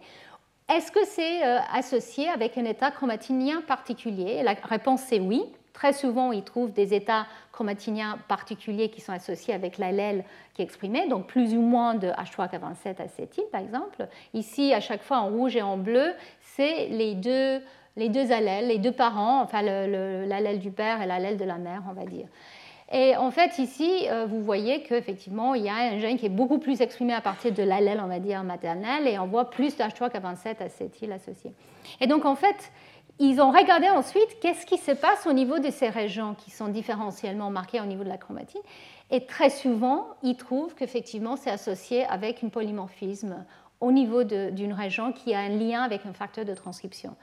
est-ce 0.74 0.92
que 0.92 1.06
c'est 1.06 1.44
associé 1.74 2.28
avec 2.28 2.58
un 2.58 2.66
état 2.66 2.92
chromatinien 2.92 3.62
particulier? 3.62 4.44
La 4.44 4.54
réponse 4.54 5.02
c'est 5.08 5.20
oui. 5.20 5.44
Très 5.78 5.94
souvent, 5.94 6.32
ils 6.32 6.44
trouvent 6.44 6.74
des 6.74 6.96
états 6.96 7.28
chromatiniens 7.52 8.18
particuliers 8.28 8.90
qui 8.90 9.00
sont 9.00 9.12
associés 9.12 9.54
avec 9.54 9.78
l'allèle 9.78 10.24
qui 10.56 10.64
est 10.64 10.66
exprimé, 10.66 11.08
donc 11.08 11.28
plus 11.28 11.54
ou 11.54 11.62
moins 11.62 11.94
de 11.94 12.08
H3K27 12.08 13.00
acétyl, 13.00 13.44
par 13.52 13.62
exemple. 13.62 14.08
Ici, 14.34 14.74
à 14.74 14.80
chaque 14.80 15.04
fois, 15.04 15.20
en 15.20 15.28
rouge 15.28 15.56
et 15.56 15.62
en 15.62 15.78
bleu, 15.78 16.14
c'est 16.42 16.88
les 16.88 17.14
deux, 17.14 17.62
les 17.96 18.10
deux 18.10 18.32
allèles, 18.32 18.70
les 18.70 18.80
deux 18.80 18.92
parents, 18.92 19.40
enfin 19.44 19.62
l'allèle 19.62 20.58
du 20.58 20.72
père 20.72 21.00
et 21.04 21.06
l'allèle 21.06 21.38
de 21.38 21.46
la 21.46 21.60
mère, 21.60 21.84
on 21.88 21.94
va 21.94 22.06
dire. 22.08 22.26
Et 22.92 23.16
en 23.16 23.30
fait, 23.30 23.60
ici, 23.60 24.08
euh, 24.10 24.26
vous 24.26 24.42
voyez 24.42 24.82
qu'effectivement, 24.82 25.54
il 25.54 25.64
y 25.64 25.70
a 25.70 25.76
un 25.76 26.00
gène 26.00 26.18
qui 26.18 26.26
est 26.26 26.30
beaucoup 26.30 26.58
plus 26.58 26.82
exprimé 26.82 27.14
à 27.14 27.22
partir 27.22 27.52
de 27.52 27.62
l'allèle, 27.62 28.02
on 28.04 28.08
va 28.08 28.18
dire, 28.18 28.44
maternel, 28.44 29.08
et 29.08 29.20
on 29.20 29.28
voit 29.28 29.52
plus 29.52 29.78
d'H3K27 29.78 30.64
acétyl 30.64 31.12
associé. 31.12 31.52
Et 32.02 32.08
donc, 32.08 32.26
en 32.26 32.36
fait, 32.36 32.72
ils 33.20 33.42
ont 33.42 33.52
regardé 33.52 33.90
ensuite 33.90 34.40
qu'est-ce 34.42 34.66
qui 34.66 34.78
se 34.78 34.92
passe 34.92 35.26
au 35.26 35.34
niveau 35.34 35.60
de 35.60 35.70
ces 35.72 35.90
régions 35.90 36.36
qui 36.36 36.52
sont 36.52 36.68
différentiellement 36.68 37.50
marquées 37.50 37.82
au 37.82 37.86
niveau 37.86 38.04
de 38.04 38.10
la 38.10 38.18
chromatine. 38.18 38.62
Et 39.10 39.26
très 39.26 39.50
souvent, 39.50 40.08
ils 40.24 40.36
trouvent 40.36 40.76
qu'effectivement, 40.76 41.36
c'est 41.36 41.50
associé 41.50 42.06
avec 42.06 42.44
un 42.44 42.50
polymorphisme 42.50 43.46
au 43.80 43.92
niveau 43.92 44.24
d'une 44.24 44.74
région 44.74 45.14
qui 45.14 45.34
a 45.34 45.40
un 45.40 45.50
lien 45.50 45.84
avec 45.84 46.06
un 46.06 46.14
facteur 46.14 46.46
de 46.46 46.54
transcription. 46.54 47.16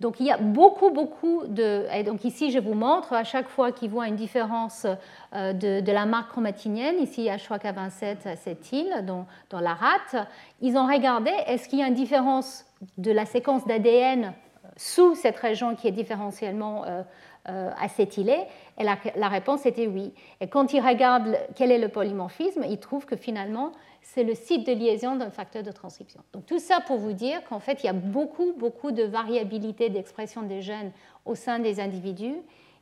Donc 0.00 0.18
il 0.18 0.26
y 0.26 0.30
a 0.30 0.38
beaucoup, 0.38 0.90
beaucoup 0.90 1.42
de... 1.46 1.86
Et 1.94 2.02
donc 2.04 2.24
ici, 2.24 2.50
je 2.50 2.58
vous 2.58 2.74
montre 2.74 3.12
à 3.12 3.22
chaque 3.22 3.48
fois 3.48 3.70
qu'ils 3.70 3.90
voient 3.90 4.08
une 4.08 4.16
différence 4.16 4.86
euh, 5.34 5.52
de, 5.52 5.92
la 5.92 6.06
marque 6.06 6.30
chromatinienne, 6.30 6.96
ici 7.00 7.28
H3K27 7.28 8.26
acétyl 8.26 9.04
dans, 9.06 9.26
dans 9.50 9.60
la 9.60 9.74
rate, 9.74 10.26
ils 10.62 10.76
ont 10.76 10.86
regardé 10.86 11.30
est-ce 11.46 11.68
qu'il 11.68 11.80
y 11.80 11.82
a 11.82 11.86
une 11.86 11.94
différence 11.94 12.64
de 12.96 13.12
la 13.12 13.26
séquence 13.26 13.66
d'ADN 13.66 14.32
sous 14.80 15.14
cette 15.14 15.36
région 15.36 15.76
qui 15.76 15.88
est 15.88 15.92
différentiellement 15.92 16.86
euh, 16.86 17.02
euh, 17.50 17.70
acétylée 17.78 18.44
Et 18.78 18.84
la, 18.84 19.28
réponse 19.28 19.66
était 19.66 19.86
oui. 19.86 20.14
Et 20.40 20.48
quand 20.48 20.72
il 20.72 20.80
regarde 20.80 21.36
quel 21.54 21.70
est 21.70 21.78
le 21.78 21.88
polymorphisme, 21.88 22.64
il 22.66 22.78
trouve 22.78 23.04
que 23.04 23.14
finalement, 23.14 23.72
c'est 24.00 24.24
le 24.24 24.34
site 24.34 24.66
de 24.66 24.72
liaison 24.72 25.16
d'un 25.16 25.28
facteur 25.28 25.62
de 25.62 25.70
transcription. 25.70 26.22
Donc 26.32 26.46
tout 26.46 26.58
ça 26.58 26.80
pour 26.80 26.96
vous 26.96 27.12
dire 27.12 27.44
qu'en 27.44 27.60
fait, 27.60 27.82
il 27.82 27.86
y 27.86 27.90
a 27.90 27.92
beaucoup, 27.92 28.54
beaucoup 28.56 28.90
de 28.90 29.02
variabilité 29.02 29.90
d'expression 29.90 30.44
des 30.44 30.62
gènes 30.62 30.92
au 31.26 31.34
sein 31.34 31.58
des 31.58 31.78
individus 31.78 32.36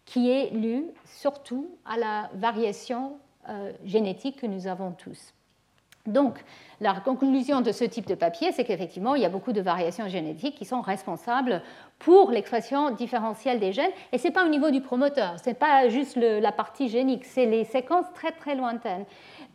qui 0.04 0.30
est 0.30 0.50
lue 0.50 0.84
surtout 1.04 1.68
à 1.84 1.96
la 1.96 2.30
variation 2.34 3.18
euh, 3.48 3.72
génétique 3.84 4.40
que 4.40 4.46
nous 4.46 4.68
avons 4.68 4.92
tous. 4.92 5.34
Donc, 6.08 6.38
la 6.80 6.94
conclusion 6.94 7.60
de 7.60 7.72
ce 7.72 7.84
type 7.84 8.06
de 8.06 8.14
papier, 8.14 8.52
c'est 8.52 8.64
qu'effectivement, 8.64 9.16
il 9.16 9.22
y 9.22 9.24
a 9.24 9.28
beaucoup 9.28 9.52
de 9.52 9.60
variations 9.60 10.08
génétiques 10.08 10.54
qui 10.54 10.64
sont 10.64 10.80
responsables 10.80 11.60
pour 11.98 12.30
l'expression 12.30 12.90
différentielle 12.92 13.58
des 13.58 13.72
gènes. 13.72 13.90
Et 14.12 14.18
ce 14.18 14.28
n'est 14.28 14.32
pas 14.32 14.46
au 14.46 14.48
niveau 14.48 14.70
du 14.70 14.80
promoteur, 14.80 15.34
ce 15.42 15.50
n'est 15.50 15.54
pas 15.54 15.88
juste 15.88 16.16
la 16.16 16.52
partie 16.52 16.88
génique, 16.88 17.24
c'est 17.24 17.46
les 17.46 17.64
séquences 17.64 18.06
très 18.14 18.30
très 18.30 18.54
lointaines. 18.54 19.04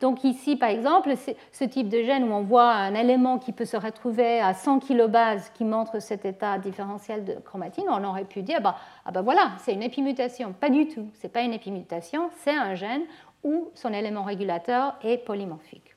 Donc 0.02 0.26
ici, 0.26 0.58
par 0.58 0.70
exemple, 0.70 1.14
ce 1.52 1.64
type 1.64 1.88
de 1.88 2.04
gène 2.04 2.26
où 2.26 2.34
on 2.34 2.42
voit 2.42 2.72
un 2.72 2.94
élément 2.94 3.40
qui 3.40 3.54
peut 3.54 3.66
se 3.66 3.78
retrouver 3.78 4.42
à 4.42 4.54
100 4.54 4.80
kilobases 4.80 5.50
qui 5.54 5.64
montre 5.64 6.02
cet 6.02 6.26
état 6.26 6.58
différentiel 6.58 7.24
de 7.24 7.36
chromatine, 7.36 7.86
on 7.88 8.04
aurait 8.04 8.26
pu 8.26 8.42
dire, 8.42 8.60
bah, 8.60 8.76
ah 9.06 9.12
bah 9.12 9.22
voilà, 9.22 9.54
c'est 9.60 9.72
une 9.72 9.84
épimutation. 9.84 10.52
Pas 10.52 10.70
du 10.70 10.88
tout, 10.88 11.08
ce 11.22 11.26
n'est 11.26 11.32
pas 11.32 11.42
une 11.42 11.54
épimutation, 11.54 12.30
c'est 12.40 12.56
un 12.56 12.76
gène 12.76 13.04
où 13.46 13.70
son 13.76 13.94
élément 13.94 14.24
régulateur 14.24 14.96
est 15.04 15.18
polymorphique. 15.18 15.93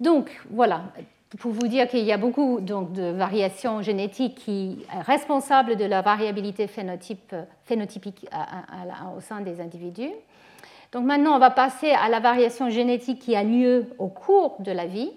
Donc 0.00 0.30
voilà, 0.50 0.82
pour 1.38 1.52
vous 1.52 1.66
dire 1.66 1.88
qu'il 1.88 2.04
y 2.04 2.12
a 2.12 2.18
beaucoup 2.18 2.60
donc, 2.60 2.92
de 2.92 3.10
variations 3.10 3.82
génétiques 3.82 4.36
qui 4.36 4.86
sont 4.90 5.00
responsables 5.00 5.76
de 5.76 5.84
la 5.84 6.02
variabilité 6.02 6.66
phénotypique 6.66 8.26
au 9.16 9.20
sein 9.20 9.40
des 9.40 9.60
individus. 9.60 10.12
Donc 10.92 11.04
maintenant, 11.04 11.34
on 11.34 11.38
va 11.38 11.50
passer 11.50 11.90
à 11.90 12.08
la 12.08 12.20
variation 12.20 12.70
génétique 12.70 13.18
qui 13.20 13.34
a 13.34 13.42
lieu 13.42 13.86
au 13.98 14.08
cours 14.08 14.56
de 14.60 14.70
la 14.72 14.86
vie. 14.86 15.10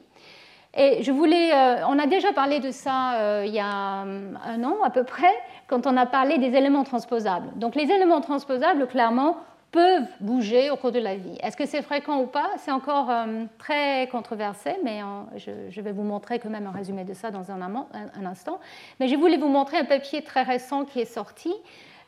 Et 0.75 1.03
je 1.03 1.11
voulais, 1.11 1.51
euh, 1.53 1.87
on 1.87 1.97
a 1.97 2.05
déjà 2.05 2.31
parlé 2.31 2.59
de 2.59 2.71
ça 2.71 3.13
euh, 3.15 3.43
il 3.45 3.53
y 3.53 3.59
a 3.59 3.65
un 3.65 4.63
an 4.63 4.77
à 4.83 4.89
peu 4.89 5.03
près, 5.03 5.33
quand 5.67 5.87
on 5.87 5.97
a 5.97 6.05
parlé 6.05 6.37
des 6.37 6.55
éléments 6.55 6.83
transposables. 6.83 7.49
Donc 7.55 7.75
les 7.75 7.91
éléments 7.91 8.21
transposables, 8.21 8.87
clairement, 8.87 9.37
peuvent 9.71 10.07
bouger 10.19 10.71
au 10.71 10.75
cours 10.75 10.91
de 10.91 10.99
la 10.99 11.15
vie. 11.15 11.37
Est-ce 11.41 11.55
que 11.55 11.65
c'est 11.65 11.81
fréquent 11.81 12.19
ou 12.19 12.25
pas? 12.25 12.49
C'est 12.57 12.71
encore 12.71 13.09
euh, 13.09 13.45
très 13.57 14.07
controversé, 14.11 14.75
mais 14.83 15.01
euh, 15.03 15.67
je, 15.69 15.81
vais 15.81 15.91
vous 15.91 16.03
montrer 16.03 16.39
quand 16.39 16.49
même 16.49 16.67
un 16.67 16.71
résumé 16.71 17.03
de 17.03 17.13
ça 17.13 17.31
dans 17.31 17.51
un, 17.51 17.61
instant. 18.25 18.59
Mais 18.99 19.07
je 19.07 19.15
voulais 19.15 19.37
vous 19.37 19.47
montrer 19.47 19.77
un 19.77 19.85
papier 19.85 20.23
très 20.23 20.43
récent 20.43 20.85
qui 20.85 20.99
est 20.99 21.05
sorti, 21.05 21.53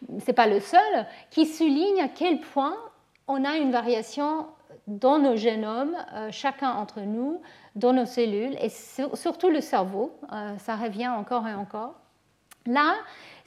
ce 0.07 0.25
n'est 0.25 0.33
pas 0.33 0.47
le 0.47 0.59
seul, 0.59 1.05
qui 1.29 1.45
souligne 1.45 2.01
à 2.01 2.07
quel 2.07 2.39
point 2.39 2.75
on 3.27 3.45
a 3.45 3.57
une 3.57 3.71
variation 3.71 4.47
dans 4.87 5.19
nos 5.19 5.35
génomes, 5.35 5.95
euh, 6.13 6.29
chacun 6.31 6.71
entre 6.71 7.01
nous, 7.01 7.41
dans 7.75 7.93
nos 7.93 8.05
cellules, 8.05 8.57
et 8.59 8.69
surtout 8.69 9.49
le 9.49 9.61
cerveau. 9.61 10.11
ça 10.57 10.75
revient 10.75 11.07
encore 11.07 11.47
et 11.47 11.53
encore. 11.53 11.93
Là, 12.65 12.95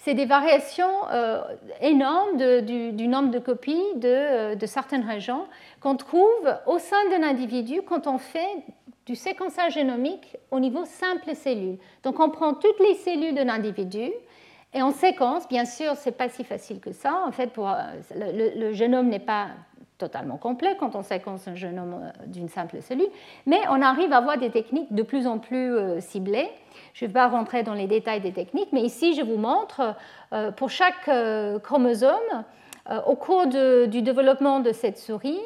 c'est 0.05 0.13
des 0.13 0.27
variations 0.27 1.09
euh, 1.11 1.41
énormes 1.81 2.37
du, 2.37 3.09
nombre 3.09 3.31
de 3.31 3.39
copies 3.39 3.83
euh, 4.05 4.55
de, 4.55 4.67
certaines 4.67 5.05
régions 5.05 5.47
qu'on 5.81 5.97
trouve 5.97 6.55
au 6.67 6.79
sein 6.79 7.09
d'un 7.11 7.27
individu 7.27 7.81
quand 7.81 8.07
on 8.07 8.19
fait 8.19 8.65
du 9.07 9.17
séquençage 9.17 9.75
génomique 9.75 10.37
au 10.51 10.61
niveau 10.61 10.85
simple 10.85 11.35
cellule. 11.35 11.79
Donc 12.03 12.21
on 12.21 12.29
prend 12.29 12.53
toutes 12.53 12.79
les 12.81 12.97
cellules 12.97 13.35
d'un 13.35 13.49
individu 13.49 14.11
et 14.75 14.83
on 14.83 14.91
séquence. 14.91 15.49
Bien 15.49 15.65
sûr, 15.65 15.97
ce 15.97 16.11
n'est 16.11 16.15
pas 16.15 16.29
si 16.29 16.45
facile 16.45 16.81
que 16.81 16.93
ça. 16.93 17.23
En 17.27 17.33
fait, 17.33 17.51
euh, 17.57 18.51
le 18.57 18.73
génome 18.75 19.09
n'est 19.09 19.19
pas 19.19 19.49
totalement 19.97 20.37
complet 20.37 20.77
quand 20.79 20.97
on 20.97 21.03
séquence 21.03 21.49
un 21.49 21.55
génome 21.55 22.13
d'une 22.27 22.51
simple 22.51 22.83
cellule, 22.83 23.09
mais 23.47 23.61
on 23.71 23.81
arrive 23.81 24.13
à 24.13 24.19
avoir 24.19 24.37
des 24.37 24.51
techniques 24.51 24.93
de 24.93 25.03
plus 25.03 25.27
en 25.27 25.39
plus 25.39 25.79
ciblées 26.01 26.51
je 26.95 27.05
ne 27.05 27.09
vais 27.09 27.13
pas 27.13 27.27
rentrer 27.29 27.65
dans 27.65 27.75
les 27.75 27.89
détails 27.89 28.21
des 28.21 28.33
techniques, 28.33 28.69
mais 28.73 28.83
ici, 28.83 29.15
je 29.15 29.23
vous 29.23 29.37
montre 29.37 29.95
euh, 30.33 30.53
pour 30.53 30.71
chaque 30.71 31.09
euh, 31.09 31.59
chromosome, 31.59 32.45
euh, 32.89 33.01
au 33.07 33.17
cours 33.17 33.47
du 33.47 34.03
développement 34.03 34.61
de 34.61 34.73
cette 34.73 34.99
souris, 34.99 35.41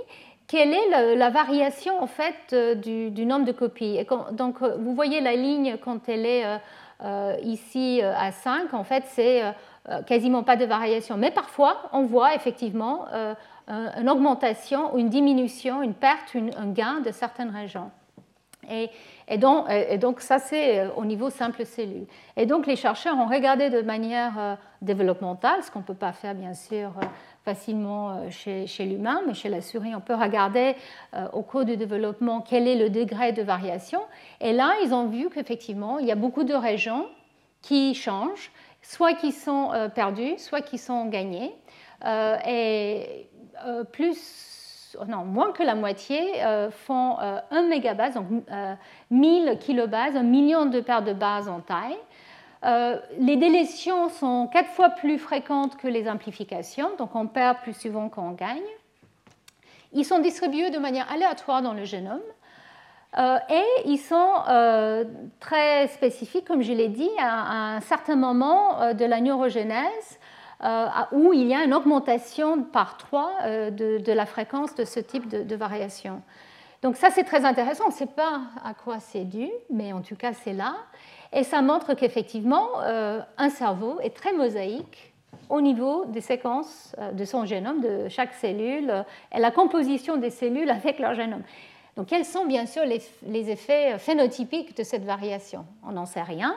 quelle 0.46 0.74
est 0.74 1.16
la, 1.16 1.30
variation 1.30 2.00
en 2.02 2.06
fait 2.06 2.54
du, 2.80 3.26
nombre 3.26 3.44
de 3.44 3.52
copies. 3.52 3.98
donc, 4.32 4.62
vous 4.62 4.94
voyez 4.94 5.20
la 5.20 5.36
ligne 5.36 5.76
quand 5.82 6.08
elle 6.08 6.24
est 6.24 6.44
ici 7.42 8.00
à 8.02 8.32
5, 8.32 8.72
en 8.72 8.82
fait, 8.82 9.04
c'est 9.08 9.42
quasiment 10.06 10.42
pas 10.42 10.56
de 10.56 10.64
variation. 10.64 11.18
Mais 11.18 11.30
parfois, 11.30 11.90
on 11.92 12.04
voit 12.04 12.34
effectivement 12.34 13.04
une 13.68 14.08
augmentation 14.08 14.96
une 14.96 15.10
diminution, 15.10 15.82
une 15.82 15.92
perte, 15.92 16.34
un 16.34 16.72
gain 16.72 17.00
de 17.04 17.10
certaines 17.10 17.50
régions. 17.50 17.90
Et, 18.70 19.38
donc, 19.38 20.20
ça, 20.20 20.38
c'est 20.38 20.86
au 20.96 21.04
niveau 21.04 21.30
simple 21.30 21.64
cellule. 21.64 22.06
Et 22.36 22.46
donc, 22.46 22.66
les 22.66 22.76
chercheurs 22.76 23.16
ont 23.16 23.26
regardé 23.26 23.70
de 23.70 23.82
manière 23.82 24.58
développementale, 24.82 25.62
ce 25.62 25.70
qu'on 25.70 25.80
ne 25.80 25.84
peut 25.84 25.94
pas 25.94 26.12
faire, 26.12 26.34
bien 26.34 26.54
sûr, 26.54 26.92
facilement 27.48 28.10
euh, 28.10 28.66
chez, 28.66 28.84
l'humain, 28.84 29.22
mais 29.26 29.32
chez 29.32 29.48
la 29.48 29.62
souris, 29.62 29.94
on 29.94 30.00
peut 30.00 30.14
regarder 30.14 30.74
euh, 31.14 31.28
au 31.32 31.42
cours 31.42 31.64
du 31.64 31.78
développement 31.78 32.42
quel 32.42 32.68
est 32.68 32.76
le 32.76 32.90
degré 32.90 33.32
de 33.32 33.42
variation. 33.42 34.00
Et 34.42 34.52
là, 34.52 34.74
ils 34.84 34.92
ont 34.92 35.06
vu 35.06 35.30
qu'effectivement, 35.30 35.98
il 35.98 36.06
y 36.06 36.12
a 36.12 36.14
beaucoup 36.14 36.44
de 36.44 36.52
régions 36.52 37.06
qui 37.62 37.94
changent, 37.94 38.50
soit 38.82 39.14
qui 39.14 39.32
sont 39.32 39.72
euh, 39.72 39.88
perdues, 39.88 40.36
soit 40.36 40.60
qui 40.60 40.76
sont 40.76 41.06
gagnées. 41.06 41.54
et 42.46 43.28
plus, 43.92 44.47
non, 45.06 45.24
moins 45.24 45.52
que 45.52 45.62
la 45.62 45.74
moitié 45.74 46.34
font 46.70 47.16
1 47.18 47.62
mégabase, 47.68 48.14
donc 48.14 48.26
1000 49.10 49.58
kilobases, 49.60 50.16
un 50.16 50.22
million 50.22 50.66
de 50.66 50.80
paires 50.80 51.02
de 51.02 51.12
bases 51.12 51.48
en 51.48 51.60
taille. 51.60 51.98
Euh, 52.64 52.98
les 53.18 53.36
délétions 53.36 54.08
sont 54.08 54.48
quatre 54.48 54.70
fois 54.70 54.90
plus 54.90 55.18
fréquentes 55.18 55.76
que 55.76 55.86
les 55.86 56.08
amplifications, 56.08 56.90
donc 56.98 57.14
on 57.14 57.26
perd 57.26 57.58
plus 57.58 57.74
souvent 57.74 58.08
qu'on 58.08 58.32
gagne. 58.32 58.58
Ils 59.92 60.04
sont 60.04 60.18
distribués 60.18 60.70
de 60.70 60.78
manière 60.78 61.10
aléatoire 61.10 61.62
dans 61.62 61.72
le 61.72 61.84
génome. 61.84 62.20
Euh, 63.16 63.38
et 63.48 63.64
ils 63.86 63.98
sont 63.98 64.32
euh, 64.48 65.04
très 65.40 65.86
spécifiques, 65.88 66.46
comme 66.46 66.62
je 66.62 66.72
l'ai 66.72 66.88
dit, 66.88 67.10
à, 67.18 67.76
un 67.76 67.80
certain 67.80 68.16
moment 68.16 68.92
de 68.92 69.04
la 69.04 69.20
neurogénèse 69.20 70.18
où 71.12 71.32
il 71.32 71.46
y 71.46 71.54
a 71.54 71.64
une 71.64 71.74
augmentation 71.74 72.62
par 72.62 72.96
3 72.96 73.70
de, 73.70 74.12
la 74.12 74.26
fréquence 74.26 74.74
de 74.74 74.84
ce 74.84 75.00
type 75.00 75.28
de, 75.28 75.56
variation. 75.56 76.22
Donc 76.82 76.96
ça, 76.96 77.10
c'est 77.10 77.24
très 77.24 77.44
intéressant. 77.44 77.84
On 77.86 77.90
ne 77.90 77.94
sait 77.94 78.06
pas 78.06 78.40
à 78.64 78.74
quoi 78.74 79.00
c'est 79.00 79.24
dû, 79.24 79.48
mais 79.70 79.92
en 79.92 80.00
tout 80.00 80.16
cas, 80.16 80.32
c'est 80.32 80.52
là. 80.52 80.74
Et 81.32 81.42
ça 81.42 81.60
montre 81.60 81.94
qu'effectivement, 81.94 82.68
euh, 82.82 83.20
un 83.36 83.50
cerveau 83.50 83.98
est 84.00 84.14
très 84.14 84.32
mosaïque 84.32 85.12
au 85.50 85.60
niveau 85.60 86.04
des 86.06 86.20
séquences 86.20 86.94
euh, 86.98 87.12
de 87.12 87.24
son 87.24 87.44
génome, 87.44 87.80
de 87.80 88.08
chaque 88.08 88.32
cellule, 88.34 88.90
euh, 88.90 89.02
et 89.34 89.40
la 89.40 89.50
composition 89.50 90.16
des 90.16 90.30
cellules 90.30 90.70
avec 90.70 90.98
leur 90.98 91.14
génome. 91.14 91.42
Donc, 91.96 92.06
quels 92.06 92.24
sont 92.24 92.46
bien 92.46 92.64
sûr 92.64 92.84
les, 92.84 93.50
effets 93.50 93.98
phénotypiques 93.98 94.76
de 94.76 94.84
cette 94.84 95.04
variation? 95.04 95.66
On 95.84 95.92
n'en 95.92 96.06
sait 96.06 96.22
rien, 96.22 96.54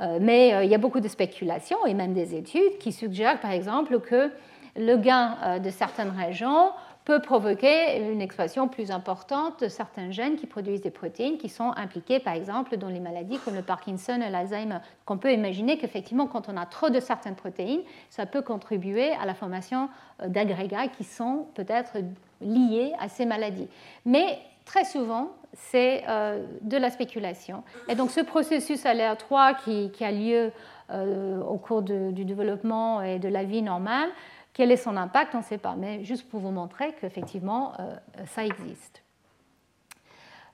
mais 0.00 0.64
il 0.64 0.70
y 0.70 0.74
a 0.74 0.78
beaucoup 0.78 1.00
de 1.00 1.08
spéculations 1.08 1.84
et 1.86 1.94
même 1.94 2.12
des 2.12 2.34
études 2.34 2.78
qui 2.78 2.92
suggèrent, 2.92 3.40
par 3.40 3.52
exemple, 3.52 4.00
que 4.00 4.30
le 4.76 4.96
gain 4.96 5.58
de 5.62 5.70
certaines 5.70 6.10
régions 6.10 6.72
peut 7.04 7.20
provoquer 7.20 7.98
une 8.12 8.20
expression 8.20 8.68
plus 8.68 8.90
importante 8.90 9.60
de 9.60 9.68
certains 9.68 10.10
gènes 10.10 10.36
qui 10.36 10.46
produisent 10.46 10.82
des 10.82 10.90
protéines 10.90 11.36
qui 11.36 11.48
sont 11.48 11.72
impliquées, 11.76 12.20
par 12.20 12.34
exemple, 12.34 12.76
dans 12.76 12.88
les 12.88 13.00
maladies 13.00 13.38
comme 13.38 13.54
le 13.54 13.62
Parkinson 13.62 14.20
et 14.20 14.30
l'Alzheimer. 14.30 14.78
On 15.08 15.18
peut 15.18 15.32
imaginer 15.32 15.78
qu'effectivement, 15.78 16.26
quand 16.26 16.48
on 16.48 16.56
a 16.56 16.64
trop 16.64 16.90
de 16.90 17.00
certaines 17.00 17.34
protéines, 17.34 17.82
ça 18.08 18.24
peut 18.24 18.42
contribuer 18.42 19.10
à 19.12 19.26
la 19.26 19.34
formation 19.34 19.88
euh, 20.22 20.28
d'agrégats 20.28 20.88
qui 20.88 21.04
sont 21.04 21.46
peut-être 21.54 21.98
liés 22.40 22.92
à 23.00 23.08
ces 23.08 23.26
maladies. 23.26 23.68
Mais 24.06 24.38
très 24.64 24.84
souvent, 24.84 25.32
c'est 25.54 26.04
euh, 26.08 26.44
de 26.62 26.76
la 26.76 26.90
spéculation. 26.90 27.62
Et 27.88 27.94
donc 27.94 28.10
ce 28.10 28.20
processus 28.20 28.86
aléatoire 28.86 29.56
qui, 29.62 29.90
qui 29.90 30.04
a 30.04 30.12
lieu 30.12 30.52
euh, 30.90 31.40
au 31.42 31.58
cours 31.58 31.82
du 31.82 32.24
développement 32.24 33.02
et 33.02 33.18
de 33.18 33.28
la 33.28 33.44
vie 33.44 33.62
normale 33.62 34.08
quel 34.54 34.70
est 34.70 34.76
son 34.76 34.98
impact? 34.98 35.34
On 35.34 35.38
ne 35.38 35.44
sait 35.44 35.56
pas, 35.56 35.76
mais 35.78 36.04
juste 36.04 36.28
pour 36.28 36.38
vous 36.40 36.50
montrer 36.50 36.92
qu'effectivement, 37.00 37.72
euh, 37.80 37.96
ça 38.26 38.44
existe. 38.44 39.02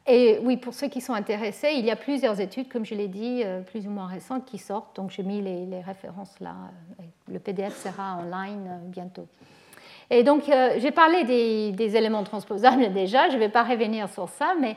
Et 0.07 0.38
oui, 0.44 0.57
pour 0.57 0.72
ceux 0.72 0.86
qui 0.86 1.01
sont 1.01 1.14
intéressés, 1.14 1.72
il 1.74 1.84
y 1.84 1.90
a 1.90 1.96
plusieurs 1.96 2.40
études, 2.40 2.68
comme 2.68 2.86
je 2.86 2.94
l'ai 2.94 3.09
dit, 3.09 3.42
plus 3.66 3.88
ou 3.88 3.90
moins 3.90 4.07
récentes, 4.07 4.44
qui 4.44 4.57
sortent. 4.57 4.94
Donc 4.94 5.11
j'ai 5.11 5.24
mis 5.24 5.42
les, 5.42 5.80
références 5.80 6.38
là. 6.38 6.55
Le 7.26 7.40
PDF 7.40 7.76
sera 7.76 8.14
en 8.14 8.22
ligne 8.22 8.70
bientôt. 8.84 9.26
Et 10.11 10.23
donc 10.23 10.45
j'ai 10.79 10.91
parlé 10.91 11.25
des, 11.25 11.97
éléments 11.97 12.25
transposables 12.25 12.93
déjà, 12.93 13.29
je 13.29 13.35
ne 13.35 13.39
vais 13.39 13.49
pas 13.49 13.63
revenir 13.63 14.09
sur 14.09 14.29
ça, 14.29 14.55
mais 14.59 14.77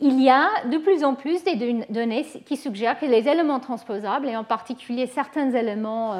il 0.00 0.20
y 0.20 0.28
a 0.28 0.48
de 0.68 0.78
plus 0.78 1.04
en 1.04 1.14
plus 1.14 1.44
des 1.44 1.84
données 1.88 2.26
qui 2.44 2.56
suggèrent 2.56 2.98
que 2.98 3.06
les 3.06 3.28
éléments 3.28 3.60
transposables, 3.60 4.28
et 4.28 4.36
en 4.36 4.42
particulier 4.42 5.06
certains 5.06 5.52
éléments 5.52 6.14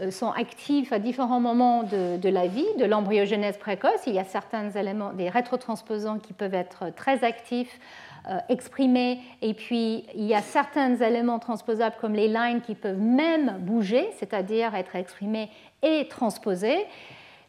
euh, 0.00 0.10
sont 0.10 0.30
actifs 0.30 0.92
à 0.92 0.98
différents 0.98 1.40
moments 1.40 1.82
de, 1.82 2.28
la 2.28 2.46
vie, 2.46 2.66
de 2.78 2.84
l'embryogenèse 2.84 3.58
précoce. 3.58 4.00
Il 4.06 4.14
y 4.14 4.18
a 4.18 4.24
certains 4.24 4.70
éléments, 4.70 5.12
des 5.12 5.28
rétrotransposants 5.28 6.18
qui 6.18 6.32
peuvent 6.32 6.54
être 6.54 6.94
très 6.96 7.22
actifs, 7.22 7.78
euh, 8.28 8.38
exprimés, 8.48 9.20
et 9.42 9.54
puis 9.54 10.04
il 10.14 10.24
y 10.24 10.34
a 10.34 10.42
certains 10.42 10.96
éléments 10.96 11.38
transposables 11.38 11.96
comme 12.00 12.14
les 12.14 12.28
lines 12.28 12.62
qui 12.62 12.74
peuvent 12.74 12.98
même 12.98 13.58
bouger, 13.60 14.08
c'est-à-dire 14.18 14.74
être 14.74 14.96
exprimés 14.96 15.50
et 15.82 16.08
transposés. 16.08 16.86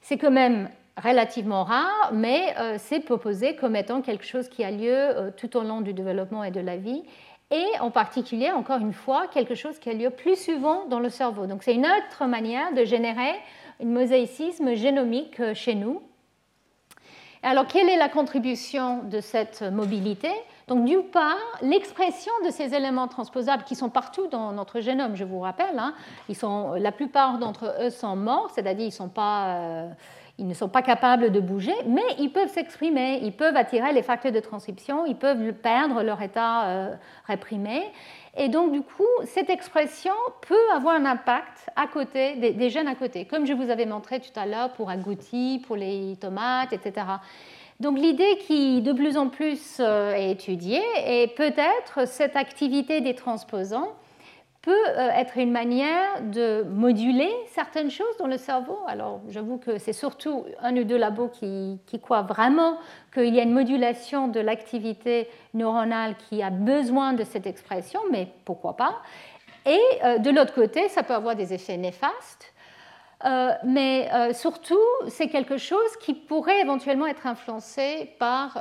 C'est 0.02 0.18
quand 0.18 0.32
même 0.32 0.70
relativement 1.02 1.64
rare, 1.64 2.12
mais 2.14 2.54
euh, 2.60 2.76
c'est 2.78 2.99
proposé 2.99 3.56
comme 3.56 3.76
étant 3.76 4.02
quelque 4.02 4.26
chose 4.26 4.49
qui 4.49 4.64
a 4.64 4.72
lieu 4.72 5.32
tout 5.38 5.56
au 5.56 5.64
long 5.64 5.82
du 5.82 5.93
développement 5.93 6.43
et 6.43 6.52
de 6.52 6.60
la 6.60 6.78
vie 6.78 7.04
et 7.52 7.80
en 7.82 7.91
particulier, 7.91 8.49
encore 8.52 8.80
une 8.80 8.93
fois, 8.93 9.28
quelque 9.28 9.56
chose 9.56 9.78
qui 9.78 9.89
a 9.89 9.93
lieu 9.93 10.10
plus 10.10 10.41
souvent 10.41 10.86
dans 10.86 10.99
le 10.99 11.10
cerveau. 11.10 11.47
Donc 11.47 11.64
c'est 11.64 11.76
une 11.76 11.86
autre 11.86 12.26
manière 12.26 12.74
de 12.74 12.86
générer 12.86 13.34
un 13.84 13.86
mosaïcisme 13.86 14.74
génomique 14.74 15.39
euh, 15.41 15.54
chez 15.54 15.76
nous. 15.76 16.02
Alors 17.43 17.68
quelle 17.68 17.89
est 17.89 17.97
la 17.97 18.08
contribution 18.08 19.04
de 19.04 19.20
cette 19.20 19.64
mobilité? 19.64 20.30
Donc 20.72 20.86
d'une 20.86 21.04
part, 21.04 21.36
l'expression 21.62 22.32
de 22.46 22.50
ces 22.50 22.74
éléments 22.74 23.10
transposables 23.10 23.66
qui 23.66 23.76
sont 23.76 23.90
partout 23.90 24.28
dans 24.28 24.54
notre 24.54 24.80
génome, 24.80 25.18
je 25.18 25.26
vous 25.26 25.42
rappelle, 25.42 25.78
hein, 25.78 25.94
la 26.80 26.94
plupart 26.94 27.40
d'entre 27.40 27.76
eux 27.82 27.90
sont 27.90 28.16
morts, 28.16 28.50
c'est-à-dire 28.56 28.86
ils 28.86 28.86
ne 28.86 28.92
sont 28.92 29.10
pas... 29.10 29.56
Euh, 29.56 29.90
ils 30.40 30.48
ne 30.48 30.54
sont 30.54 30.70
pas 30.70 30.82
capables 30.82 31.32
de 31.32 31.40
bouger, 31.40 31.76
mais 31.86 32.02
ils 32.18 32.32
peuvent 32.32 32.50
s'exprimer, 32.50 33.20
ils 33.22 33.34
peuvent 33.34 33.56
attirer 33.56 33.92
les 33.94 34.02
facteurs 34.02 34.32
de 34.32 34.40
transcription, 34.40 35.06
ils 35.06 35.18
peuvent 35.18 35.54
perdre 35.54 36.02
leur 36.02 36.20
état 36.22 36.64
euh, 36.64 36.96
réprimé. 37.28 37.84
Et 38.38 38.48
donc, 38.48 38.72
du 38.72 38.82
coup, 38.82 39.04
cette 39.26 39.50
expression 39.52 40.14
peut 40.48 40.72
avoir 40.74 40.96
un 40.96 41.06
impact 41.06 41.70
à 41.76 41.86
côté, 41.86 42.38
des, 42.38 42.70
gènes 42.70 42.88
à 42.88 42.96
côté, 42.96 43.26
comme 43.26 43.46
je 43.46 43.54
vous 43.54 43.70
avais 43.70 43.86
montré 43.86 44.20
tout 44.20 44.40
à 44.40 44.48
l'heure 44.48 44.72
pour 44.72 44.90
agouti, 44.90 45.62
pour 45.68 45.76
les 45.76 46.16
tomates, 46.20 46.74
etc. 46.74 47.06
Donc, 47.82 47.98
l'idée 47.98 48.38
qui 48.46 48.84
de 48.84 48.94
plus 48.94 49.18
en 49.18 49.28
plus 49.28 49.78
euh, 49.80 50.14
est 50.14 50.30
étudiée 50.30 50.84
est 51.04 51.36
peut-être 51.36 52.08
cette 52.08 52.36
activité 52.36 53.02
des 53.02 53.16
transposants 53.16 53.90
peut 54.62 54.72
euh, 54.72 55.10
être 55.10 55.40
une 55.40 55.52
manière 55.52 56.22
de 56.22 56.62
moduler 56.70 57.32
certaines 57.48 57.90
choses 57.90 58.16
dans 58.20 58.28
le 58.28 58.38
cerveau. 58.38 58.78
Alors, 58.86 59.22
j'avoue 59.30 59.58
que 59.58 59.80
c'est 59.80 59.94
surtout 59.94 60.46
un 60.62 60.78
ou 60.78 60.84
deux 60.84 60.98
labos 60.98 61.30
qui, 61.30 61.80
croient 62.04 62.22
vraiment 62.22 62.78
qu'il 63.12 63.34
y 63.34 63.40
a 63.40 63.44
une 63.44 63.52
modulation 63.52 64.28
de 64.28 64.40
l'activité 64.40 65.28
neuronale 65.56 66.14
qui 66.30 66.44
a 66.44 66.52
besoin 66.52 67.14
de 67.14 67.24
cette 67.24 67.48
expression, 67.48 68.00
mais 68.12 68.28
pourquoi 68.46 68.78
pas? 68.78 69.02
Et 69.66 69.82
euh, 70.04 70.20
de 70.20 70.30
l'autre 70.30 70.54
côté, 70.54 70.88
ça 70.88 71.02
peut 71.02 71.16
avoir 71.16 71.36
des 71.36 71.52
effets 71.52 71.78
néfastes. 71.78 72.51
Euh, 73.24 73.52
mais 73.64 74.10
surtout, 74.34 74.80
c'est 75.08 75.28
quelque 75.28 75.58
chose 75.58 75.98
qui 76.02 76.14
pourrait 76.14 76.62
éventuellement 76.62 77.08
être 77.08 77.28
influencé 77.28 78.16
par 78.20 78.58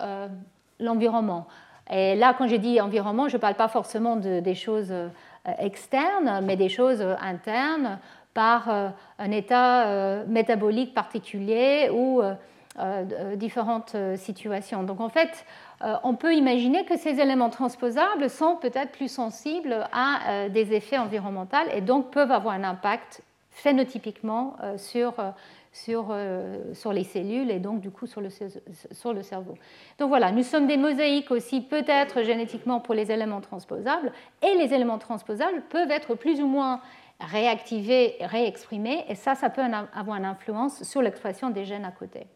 l'environnement. 0.78 1.46
Et 1.90 2.14
là, 2.14 2.34
quand 2.36 2.46
je 2.46 2.56
dis 2.56 2.80
environnement, 2.80 3.28
je 3.28 3.36
ne 3.36 3.40
parle 3.40 3.54
pas 3.54 3.68
forcément 3.68 4.16
de, 4.16 4.40
des 4.40 4.54
choses 4.54 4.92
euh, 4.92 5.52
externes, 5.58 6.40
mais 6.44 6.56
des 6.56 6.68
choses 6.68 7.02
internes 7.20 7.98
par 8.34 8.68
euh, 8.68 8.88
un 9.18 9.30
état 9.30 9.86
euh, 9.86 10.24
métabolique 10.26 10.94
particulier 10.94 11.90
ou 11.92 12.22
différentes 13.34 13.94
situations. 14.16 14.84
Donc 14.84 15.00
en 15.00 15.10
fait, 15.10 15.44
on 16.02 16.14
peut 16.14 16.34
imaginer 16.34 16.84
que 16.86 16.96
ces 16.96 17.20
éléments 17.20 17.50
transposables 17.50 18.30
sont 18.30 18.56
peut-être 18.56 18.92
plus 18.92 19.12
sensibles 19.12 19.86
à 19.92 20.48
des 20.48 20.72
effets 20.72 20.96
environnementaux 20.96 21.56
et 21.74 21.82
donc 21.82 22.10
peuvent 22.10 22.30
avoir 22.30 22.54
un 22.54 22.64
impact 22.64 23.22
phénotypiquement 23.60 24.56
sur 24.76 25.14
sur, 25.72 26.08
euh, 26.10 26.74
sur 26.74 26.92
les 26.92 27.04
cellules 27.04 27.50
et 27.50 27.60
donc 27.60 27.80
du 27.80 27.90
coup 27.90 28.06
sur 28.06 28.20
le, 28.20 28.28
sur 28.30 29.12
le 29.12 29.22
cerveau. 29.22 29.54
Donc 29.98 30.08
voilà, 30.08 30.32
nous 30.32 30.42
sommes 30.42 30.66
des 30.66 30.76
mosaïques 30.76 31.30
aussi 31.30 31.60
peut-être 31.60 32.22
génétiquement 32.22 32.80
pour 32.80 32.94
les 32.94 33.12
éléments 33.12 33.40
transposables 33.40 34.12
et 34.42 34.54
les 34.56 34.74
éléments 34.74 34.98
transposables 34.98 35.62
peuvent 35.70 35.90
être 35.90 36.14
plus 36.14 36.40
ou 36.40 36.46
moins 36.46 36.80
réactivés, 37.20 38.16
réexprimés 38.20 39.04
et 39.08 39.14
ça, 39.14 39.34
ça 39.34 39.50
peut 39.50 39.62
avoir 39.94 40.16
une 40.16 40.24
influence 40.24 40.82
sur 40.82 41.02
l'expression 41.02 41.50
des 41.50 41.64
gènes 41.64 41.84
à 41.84 41.92
côté. 41.92 42.26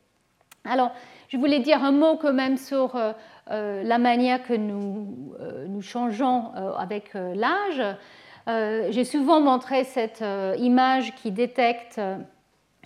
Alors, 0.67 0.93
je 1.29 1.37
voulais 1.37 1.61
dire 1.61 1.85
un 1.85 1.93
mot 1.93 2.17
quand 2.17 2.33
même 2.33 2.57
sur 2.57 2.97
euh, 2.97 3.13
euh, 3.51 3.83
la 3.83 3.99
manière 3.99 4.43
que 4.43 4.55
nous, 4.55 5.35
nous 5.69 5.83
changeons 5.83 6.53
avec 6.79 7.13
l'âge. 7.15 7.83
J'ai 8.47 9.05
souvent 9.05 9.41
montré 9.41 9.85
cette 9.85 10.23
image 10.59 11.15
qui 11.15 11.31
détecte 11.31 12.01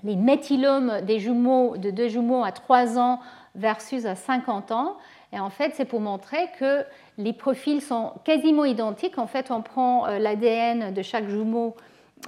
les 0.04 0.14
méthylomes 0.14 1.00
des 1.02 1.18
jumeaux, 1.18 1.76
de 1.76 1.90
deux 1.90 2.08
jumeaux 2.08 2.44
à 2.44 2.52
3 2.52 2.98
ans 2.98 3.18
versus 3.56 4.06
à 4.06 4.14
50 4.14 4.70
ans. 4.70 4.96
Et 5.32 5.40
en 5.40 5.50
fait, 5.50 5.72
c'est 5.74 5.84
pour 5.84 6.00
montrer 6.00 6.48
que 6.60 6.84
les 7.18 7.32
profils 7.32 7.82
sont 7.82 8.12
quasiment 8.24 8.64
identiques. 8.64 9.18
En 9.18 9.26
fait, 9.26 9.50
on 9.50 9.62
prend 9.62 10.06
l'ADN 10.06 10.94
de 10.94 11.02
chaque 11.02 11.28
jumeau 11.28 11.74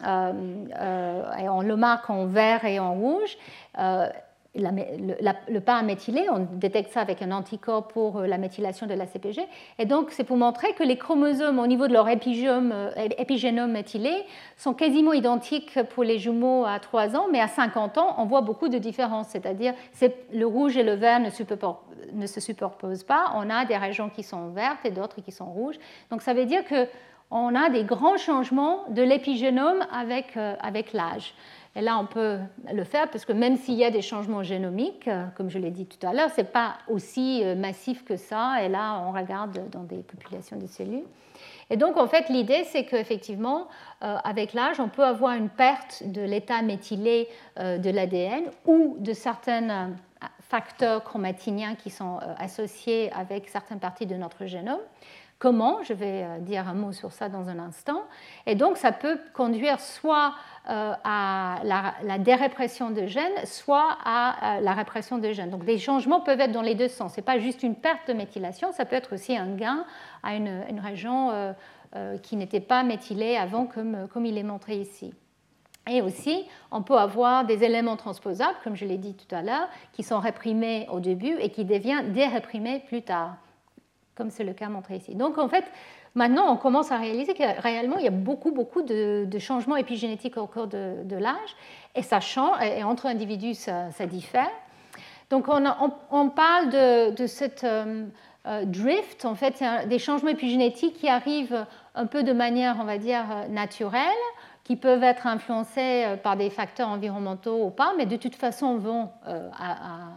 euh, 0.07 0.33
euh, 0.78 1.33
et 1.37 1.49
on 1.49 1.61
le 1.61 1.76
marque 1.76 2.11
en 2.11 2.26
vert 2.26 2.64
et 2.64 2.78
en 2.78 2.95
rouge. 2.95 3.37
Euh, 3.78 4.09
le, 4.55 5.59
pas 5.61 5.82
méthylé, 5.82 6.26
on 6.28 6.40
détecte 6.40 6.92
ça 6.92 7.01
avec 7.01 7.22
un 7.22 7.30
anticorps 7.30 7.86
pour 7.86 8.20
la 8.22 8.36
méthylation 8.36 8.86
de 8.86 8.94
la 8.94 9.07
CPG. 9.07 9.42
Et 9.78 9.84
donc, 9.84 10.11
c'est 10.11 10.24
pour 10.24 10.36
montrer 10.36 10.72
que 10.74 10.82
les 10.82 10.96
chromosomes 10.96 11.59
au 11.59 11.66
niveau 11.66 11.86
de 11.86 11.92
leur 11.92 12.09
épigénome, 12.09 12.90
épigénome 13.16 13.70
méthylé 13.70 14.12
sont 14.57 14.74
quasiment 14.74 15.12
identiques 15.12 15.78
pour 15.90 16.03
les 16.03 16.18
jumeaux 16.18 16.64
à 16.66 16.80
3 16.80 17.16
ans, 17.16 17.26
mais 17.30 17.40
à 17.40 17.48
50 17.48 17.98
ans, 17.98 18.14
on 18.18 18.24
voit 18.24 18.40
beaucoup 18.40 18.68
de 18.68 18.78
différences. 18.78 19.28
C'est-à-dire, 19.28 19.74
le 20.32 20.44
rouge 20.44 20.76
et 20.76 20.82
le 20.82 20.94
vert 20.94 21.20
ne, 21.20 22.26
se 22.26 22.40
superposent 22.40 23.05
pas. 23.05 23.32
On 23.36 23.51
a 23.51 23.64
des 23.64 23.76
régions 23.76 24.11
qui 24.11 24.24
sont 24.24 24.48
vertes 24.48 24.84
et 24.84 24.90
d'autres 24.90 25.20
qui 25.20 25.30
sont 25.30 25.46
rouges. 25.46 25.78
Donc, 26.11 26.22
ça 26.22 26.34
veut 26.34 26.44
dire 26.44 26.64
que 26.64 26.88
on 27.30 27.55
a 27.55 27.70
des 27.70 27.84
grands 27.84 28.16
changements 28.16 28.84
de 28.88 29.03
l'épigénome 29.03 29.86
avec, 29.92 30.36
euh, 30.36 30.57
avec 30.61 30.92
l'âge. 30.92 31.34
Et 31.77 31.83
là, 31.83 31.99
on 31.99 32.07
peut 32.07 32.39
le 32.73 32.85
faire 32.85 33.09
parce 33.11 33.25
que 33.25 33.33
même 33.33 33.57
s'il 33.57 33.75
y 33.75 33.85
a 33.85 33.91
des 33.91 34.03
changements 34.03 34.43
génomiques, 34.43 35.07
euh, 35.07 35.27
comme 35.37 35.51
je 35.51 35.59
l'ai 35.59 35.71
dit 35.71 35.87
tout 35.87 36.05
à 36.05 36.12
l'heure, 36.12 36.31
ce 36.31 36.41
n'est 36.41 36.47
pas 36.47 36.75
aussi 36.89 37.43
euh, 37.45 37.55
massif 37.55 38.05
que 38.05 38.16
ça. 38.16 38.62
Et 38.64 38.68
là, 38.68 39.01
on 39.07 39.12
regarde 39.12 39.71
dans 39.71 39.85
des 39.85 40.03
populations 40.03 40.57
de 40.57 40.66
cellules. 40.66 41.05
Et 41.71 41.77
donc, 41.77 41.97
en 41.97 42.09
fait, 42.09 42.29
l'idée, 42.29 42.64
c'est 42.64 42.85
qu'effectivement, 42.85 43.68
avec 44.01 44.55
l'âge, 44.55 44.81
on 44.81 44.89
peut 44.89 45.05
avoir 45.05 45.35
une 45.35 45.49
perte 45.49 46.03
de 46.05 46.21
l'état 46.21 46.62
méthylé 46.62 47.29
de 47.57 47.91
l'ADN 47.91 48.43
ou 48.66 48.97
de 48.99 49.12
certains 49.12 49.93
facteurs 50.41 51.05
chromatiniens 51.05 51.77
qui 51.77 51.91
sont 51.91 52.18
associés 52.39 53.12
avec 53.12 53.49
certaines 53.49 53.79
parties 53.79 54.07
de 54.07 54.16
notre 54.16 54.47
génome. 54.47 54.81
Comment 55.41 55.82
Je 55.82 55.95
vais 55.95 56.22
euh, 56.22 56.38
dire 56.38 56.68
un 56.68 56.74
mot 56.74 56.93
sur 56.93 57.12
ça 57.12 57.30
dans 57.30 57.49
un 57.49 57.59
instant. 57.59 58.03
Et 58.45 58.55
donc, 58.55 58.76
ça 58.76 58.93
peut 58.93 59.18
conduire 59.32 59.80
soit 59.80 60.34
euh, 60.68 60.93
à 61.03 61.61
la, 61.64 62.18
dérépression 62.18 62.91
de 62.91 63.07
gènes, 63.07 63.47
soit 63.47 63.97
à 64.05 64.59
euh, 64.59 64.61
la 64.61 64.74
répression 64.74 65.16
de 65.16 65.32
gènes. 65.32 65.49
Donc, 65.49 65.64
les 65.64 65.78
changements 65.78 66.20
peuvent 66.20 66.41
être 66.41 66.53
dans 66.53 66.61
les 66.61 66.74
deux 66.74 66.88
sens. 66.88 67.14
Ce 67.14 67.16
n'est 67.16 67.24
pas 67.24 67.38
juste 67.38 67.62
une 67.62 67.74
perte 67.74 68.07
de 68.07 68.12
méthylation, 68.12 68.70
ça 68.72 68.84
peut 68.84 68.97
être 68.97 69.14
aussi 69.14 69.34
un 69.34 69.57
gain 69.57 69.86
à 70.22 70.34
une, 70.34 70.78
région 70.78 71.55
qui 72.22 72.36
n'était 72.36 72.61
pas 72.61 72.82
méthylée 72.82 73.36
avant, 73.36 73.64
comme, 73.64 74.09
comme 74.12 74.26
il 74.26 74.36
est 74.36 74.43
montré 74.43 74.76
ici. 74.76 75.14
Et 75.91 76.03
aussi, 76.03 76.45
on 76.70 76.82
peut 76.82 76.99
avoir 76.99 77.47
des 77.47 77.64
éléments 77.64 77.97
transposables, 77.97 78.57
comme 78.62 78.76
je 78.76 78.84
l'ai 78.84 78.99
dit 78.99 79.14
tout 79.14 79.34
à 79.34 79.41
l'heure, 79.41 79.68
qui 79.95 80.03
sont 80.03 80.20
réprimés 80.20 80.86
au 80.93 81.01
début 81.01 81.36
et 81.41 81.49
qui 81.49 81.64
deviennent 81.64 82.12
déréprimés 82.12 82.80
plus 82.86 83.03
tard 83.03 83.36
comme 84.21 84.31
c'est 84.31 84.45
le 84.45 84.53
cas 84.53 84.68
montré 84.68 84.97
ici. 84.97 85.14
Donc 85.14 85.39
en 85.39 85.49
fait, 85.49 85.64
maintenant 86.14 86.53
on 86.53 86.59
commence 86.59 86.93
à 86.93 86.99
réaliser 86.99 87.33
que 87.33 87.62
réellement 87.62 87.97
il 87.97 88.05
y 88.05 88.09
a 88.09 88.11
beaucoup, 88.11 88.51
beaucoup 88.51 88.83
de, 88.83 89.27
changements 89.39 89.77
épigénétiques 89.77 90.37
au 90.37 90.47
cours 90.47 90.66
de, 90.66 91.16
l'âge, 91.16 91.57
et 91.95 92.03
ça 92.03 92.21
change, 92.21 92.62
et 92.62 92.85
entre 92.85 93.07
individus 93.07 93.55
ça, 93.55 94.07
diffère. 94.07 94.51
Donc 95.31 95.47
on, 95.49 96.29
parle 96.29 96.68
de, 96.68 97.14
de 97.14 97.27
cette 97.27 97.64
euh, 97.64 98.05
euh, 98.47 98.64
drift, 98.66 99.25
en 99.25 99.35
fait, 99.35 99.64
des 99.89 99.99
changements 99.99 100.29
épigénétiques 100.29 100.99
qui 100.99 101.09
arrivent 101.09 101.64
un 101.95 102.05
peu 102.05 102.23
de 102.23 102.35
manière, 102.35 102.77
on 102.79 102.85
va 102.85 102.99
dire, 102.99 103.25
euh, 103.31 103.49
naturelle, 103.49 104.03
qui 104.64 104.77
peuvent 104.77 105.03
être 105.03 105.27
influencés 105.27 106.05
par 106.23 106.37
des 106.37 106.51
facteurs 106.51 106.89
environnementaux 106.89 107.64
ou 107.64 107.71
pas, 107.71 107.95
mais 107.97 108.05
de 108.05 108.16
toute 108.16 108.37
façon 108.37 108.77
vont 108.77 109.09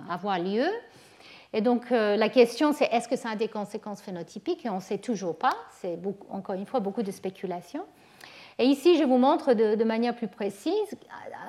avoir 0.09 0.37
lieu. 0.37 0.67
Et 1.53 1.61
donc 1.61 1.91
euh, 1.91 2.17
la 2.17 2.29
question 2.29 2.73
c'est 2.73 2.85
est-ce 2.91 3.07
que 3.07 3.15
ça 3.15 3.29
a 3.29 3.35
des 3.35 3.47
conséquences 3.47 4.01
phénotypiques? 4.01 4.65
Et 4.65 4.69
on 4.69 4.75
ne 4.75 4.81
sait 4.81 4.97
toujours 4.97 5.37
pas, 5.37 5.53
c'est 5.81 5.97
encore 6.29 6.55
une 6.55 6.65
fois 6.65 6.79
beaucoup 6.79 7.03
de 7.03 7.11
spéculation. 7.11 7.83
Et 8.59 8.65
ici, 8.65 8.97
je 8.97 9.03
vous 9.03 9.17
montre 9.17 9.53
de, 9.53 9.83
manière 9.83 10.15
plus 10.15 10.27
précise 10.27 10.71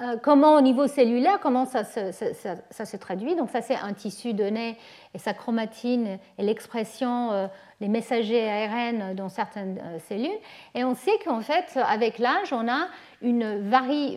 euh, 0.02 0.16
comment 0.22 0.54
au 0.56 0.62
niveau 0.62 0.86
cellulaire, 0.86 1.38
comment 1.38 1.66
ça 1.66 1.84
se, 1.84 2.96
traduit. 2.96 3.36
Donc 3.36 3.50
ça 3.50 3.60
c'est 3.60 3.76
un 3.76 3.92
tissu 3.92 4.32
donné 4.32 4.78
et 5.12 5.18
sa 5.18 5.34
chromatine 5.34 6.18
et 6.38 6.42
l'expression, 6.42 7.30
euh, 7.32 7.46
les 7.80 7.88
messagers 7.88 8.48
ARN 8.48 9.14
dans 9.14 9.28
certaines 9.28 9.80
cellules. 10.08 10.38
Et 10.74 10.84
on 10.84 10.94
sait 10.94 11.18
qu'en 11.24 11.40
fait, 11.40 11.78
avec 11.86 12.18
l'âge, 12.18 12.52
on 12.52 12.68
a 12.68 12.88
une 13.20 13.68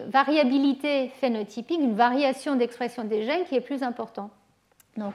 variabilité 0.09 1.09
phénotypique, 1.19 1.79
une 1.81 1.95
variation 1.95 2.55
d'expression 2.55 3.03
des 3.03 3.23
gènes 3.23 3.43
qui 3.45 3.55
est 3.55 3.61
plus 3.61 3.83
importante. 3.83 4.31
Donc, 4.97 5.13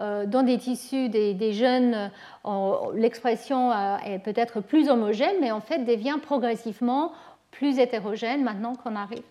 euh, 0.00 0.26
dans 0.26 0.44
des 0.44 0.58
tissus 0.58 1.08
des, 1.08 1.52
jeunes, 1.52 2.10
euh, 2.46 2.74
l'expression 2.94 3.72
euh, 3.72 3.96
est 4.06 4.20
peut-être 4.20 4.60
plus 4.60 4.88
homogène, 4.88 5.36
mais 5.40 5.50
en 5.50 5.60
fait 5.60 5.84
devient 5.84 6.18
progressivement 6.22 7.12
plus 7.50 7.78
hétérogène 7.78 8.44
maintenant 8.44 8.74
qu'on 8.76 8.94
arrive. 8.94 9.24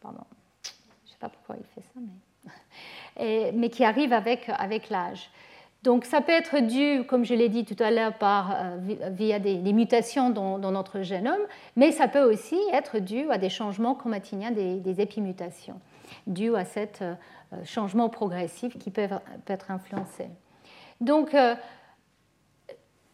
Pardon, 0.00 0.24
je 0.64 0.70
ne 0.70 1.12
sais 1.12 1.18
pas 1.20 1.28
pourquoi 1.28 1.56
il 1.58 1.64
fait 1.74 1.86
ça, 1.94 3.52
mais, 3.54 3.68
qui 3.70 3.84
arrive 3.84 4.12
avec, 4.12 4.50
avec 4.58 4.90
l'âge. 4.90 5.30
Donc 5.84 6.04
ça 6.04 6.20
peut 6.20 6.32
être 6.32 6.58
dû, 6.58 7.04
comme 7.04 7.24
je 7.24 7.34
l'ai 7.34 7.48
dit 7.48 7.64
tout 7.64 7.80
à 7.82 7.90
l'heure, 7.90 8.14
par, 8.14 8.54
via 9.12 9.38
des, 9.38 9.72
mutations 9.72 10.28
dans, 10.30 10.58
notre 10.58 11.02
génome, 11.02 11.40
mais 11.76 11.92
ça 11.92 12.08
peut 12.08 12.22
aussi 12.22 12.58
être 12.72 12.98
dû 12.98 13.30
à 13.30 13.38
des 13.38 13.48
changements 13.48 13.94
chromatiniens 13.94 14.50
des, 14.50 14.74
des 14.80 15.00
épimutations, 15.00 15.80
dû 16.26 16.54
à 16.56 16.64
cette 16.64 17.04
euh, 17.52 17.64
changements 17.64 18.08
progressifs 18.08 18.78
qui 18.78 18.90
peuvent, 18.90 19.18
être 19.48 19.72
influencés. 19.72 20.28
Donc, 21.00 21.34
euh, 21.34 21.56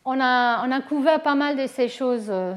on 0.04 0.20
a, 0.20 0.66
on 0.66 0.70
a, 0.70 0.80
couvert 0.82 1.22
pas 1.22 1.34
mal 1.34 1.56
de 1.56 1.66
ces 1.66 1.88
choses 1.88 2.26
euh, 2.28 2.54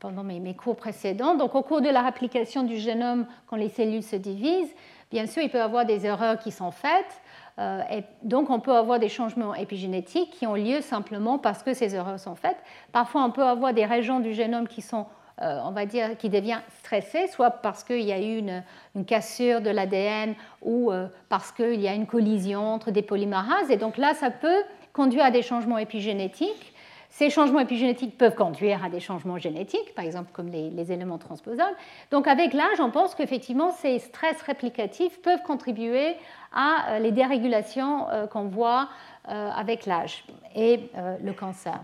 pendant 0.00 0.24
mes, 0.24 0.54
cours 0.54 0.76
précédents. 0.76 1.34
Donc, 1.34 1.54
au 1.54 1.62
cours 1.62 1.82
de 1.82 1.90
la 1.90 2.00
réplication 2.00 2.62
du 2.62 2.78
génome, 2.78 3.26
quand 3.48 3.56
les 3.56 3.68
cellules 3.68 4.02
se 4.02 4.16
divisent, 4.16 4.74
bien 5.10 5.26
sûr, 5.26 5.42
il 5.42 5.50
peut 5.50 5.58
y 5.58 5.60
avoir 5.60 5.84
des 5.84 6.06
erreurs 6.06 6.38
qui 6.38 6.52
sont 6.52 6.70
faites. 6.70 7.20
et 7.58 8.02
donc, 8.22 8.48
on 8.48 8.60
peut 8.60 8.74
avoir 8.74 8.98
des 8.98 9.10
changements 9.10 9.54
épigénétiques 9.54 10.30
qui 10.30 10.46
ont 10.46 10.54
lieu 10.54 10.80
simplement 10.80 11.38
parce 11.38 11.62
que 11.62 11.74
ces 11.74 11.94
erreurs 11.94 12.18
sont 12.18 12.34
faites. 12.34 12.58
Parfois, 12.92 13.24
on 13.24 13.30
peut 13.30 13.44
avoir 13.44 13.74
des 13.74 13.84
régions 13.84 14.20
du 14.20 14.32
génome 14.32 14.66
qui 14.66 14.80
sont 14.80 15.06
on 15.40 15.70
va 15.70 15.86
dire, 15.86 16.16
qui 16.18 16.28
devient 16.28 16.58
stressé, 16.80 17.26
soit 17.28 17.50
parce 17.50 17.84
qu'il 17.84 18.02
y 18.02 18.12
a 18.12 18.20
eu 18.20 18.38
une, 18.38 18.62
cassure 19.06 19.60
de 19.60 19.70
l'ADN 19.70 20.34
ou 20.62 20.92
euh, 20.92 21.06
parce 21.28 21.52
qu'il 21.52 21.80
y 21.80 21.88
a 21.88 21.94
une 21.94 22.06
collision 22.06 22.74
entre 22.74 22.90
des 22.90 23.02
polymarases. 23.02 23.70
Et 23.70 23.76
donc 23.76 23.96
là, 23.96 24.14
ça 24.14 24.30
peut 24.30 24.62
conduire 24.92 25.24
à 25.24 25.30
des 25.30 25.42
changements 25.42 25.78
épigénétiques. 25.78 26.74
Ces 27.08 27.30
changements 27.30 27.60
épigénétiques 27.60 28.18
peuvent 28.18 28.34
conduire 28.34 28.84
à 28.84 28.88
des 28.88 29.00
changements 29.00 29.38
génétiques, 29.38 29.94
par 29.94 30.04
exemple 30.04 30.30
comme 30.32 30.48
les, 30.48 30.92
éléments 30.92 31.18
transposables. 31.18 31.76
Donc 32.10 32.28
avec 32.28 32.52
l'âge, 32.52 32.78
on 32.78 32.90
pense 32.90 33.14
qu'effectivement, 33.14 33.72
ces 33.72 33.98
stress 33.98 34.40
réplicatifs 34.42 35.20
peuvent 35.22 35.42
contribuer 35.42 36.14
à 36.52 36.90
euh, 36.90 36.98
les 36.98 37.10
dérégulations 37.12 38.06
qu'on 38.30 38.44
voit 38.44 38.88
avec 39.24 39.86
l'âge 39.86 40.24
et 40.56 40.90
le 41.22 41.32
cancer. 41.32 41.78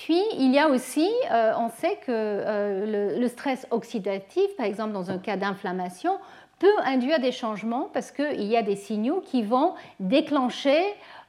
Puis, 0.00 0.22
il 0.38 0.50
y 0.50 0.58
a 0.58 0.68
aussi, 0.68 1.10
euh, 1.30 1.52
on 1.58 1.68
sait 1.68 1.96
que 1.96 2.08
euh, 2.08 3.18
le, 3.18 3.28
stress 3.28 3.66
oxydatif, 3.70 4.56
par 4.56 4.64
exemple 4.64 4.92
dans 4.92 5.10
un 5.10 5.18
cas 5.18 5.36
d'inflammation, 5.36 6.16
peut 6.58 6.68
induire 6.86 7.20
des 7.20 7.32
changements 7.32 7.90
parce 7.92 8.10
qu'il 8.10 8.44
y 8.44 8.56
a 8.56 8.62
des 8.62 8.76
signaux 8.76 9.20
qui 9.20 9.42
vont 9.42 9.74
déclencher 9.98 10.82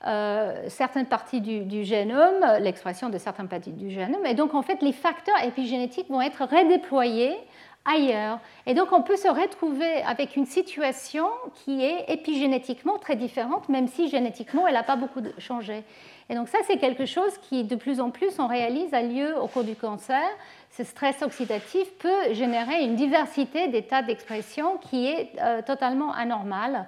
euh, 0.07 0.63
certaines 0.69 1.05
parties 1.05 1.41
du, 1.41 1.65
du 1.65 1.83
génome, 1.83 2.45
l'expression 2.61 3.09
de 3.09 3.17
certaines 3.17 3.49
parties 3.49 3.71
du 3.71 3.89
génome. 3.89 4.25
Et 4.25 4.35
donc, 4.35 4.53
en 4.53 4.61
fait, 4.61 4.81
les 4.81 4.93
facteurs 4.93 5.43
épigénétiques 5.43 6.09
vont 6.09 6.21
être 6.21 6.45
redéployés 6.45 7.35
ailleurs. 7.83 8.39
Et 8.65 8.73
donc, 8.73 8.93
on 8.93 9.01
peut 9.01 9.17
se 9.17 9.27
retrouver 9.27 10.01
avec 10.03 10.37
une 10.37 10.45
situation 10.45 11.27
qui 11.55 11.83
est 11.83 12.05
épigénétiquement 12.07 12.97
très 12.99 13.17
différente, 13.17 13.67
même 13.67 13.89
si 13.89 14.07
génétiquement, 14.07 14.65
elle 14.65 14.75
n'a 14.75 14.83
pas 14.83 14.95
beaucoup 14.95 15.21
changé. 15.39 15.83
Et 16.31 16.35
donc 16.35 16.47
ça, 16.47 16.59
c'est 16.65 16.77
quelque 16.77 17.05
chose 17.05 17.37
qui, 17.49 17.65
de 17.65 17.75
plus 17.75 17.99
en 17.99 18.09
plus, 18.09 18.39
on 18.39 18.47
réalise 18.47 18.93
a 18.93 19.01
lieu 19.01 19.37
au 19.37 19.47
cours 19.47 19.65
du 19.65 19.75
cancer. 19.75 20.23
Ce 20.69 20.85
stress 20.85 21.21
oxydatif 21.21 21.91
peut 21.99 22.31
générer 22.31 22.85
une 22.85 22.95
diversité 22.95 23.67
d'états 23.67 24.01
d'expression 24.01 24.77
qui 24.77 25.07
est 25.07 25.33
euh, 25.41 25.61
totalement 25.61 26.13
anormale. 26.13 26.87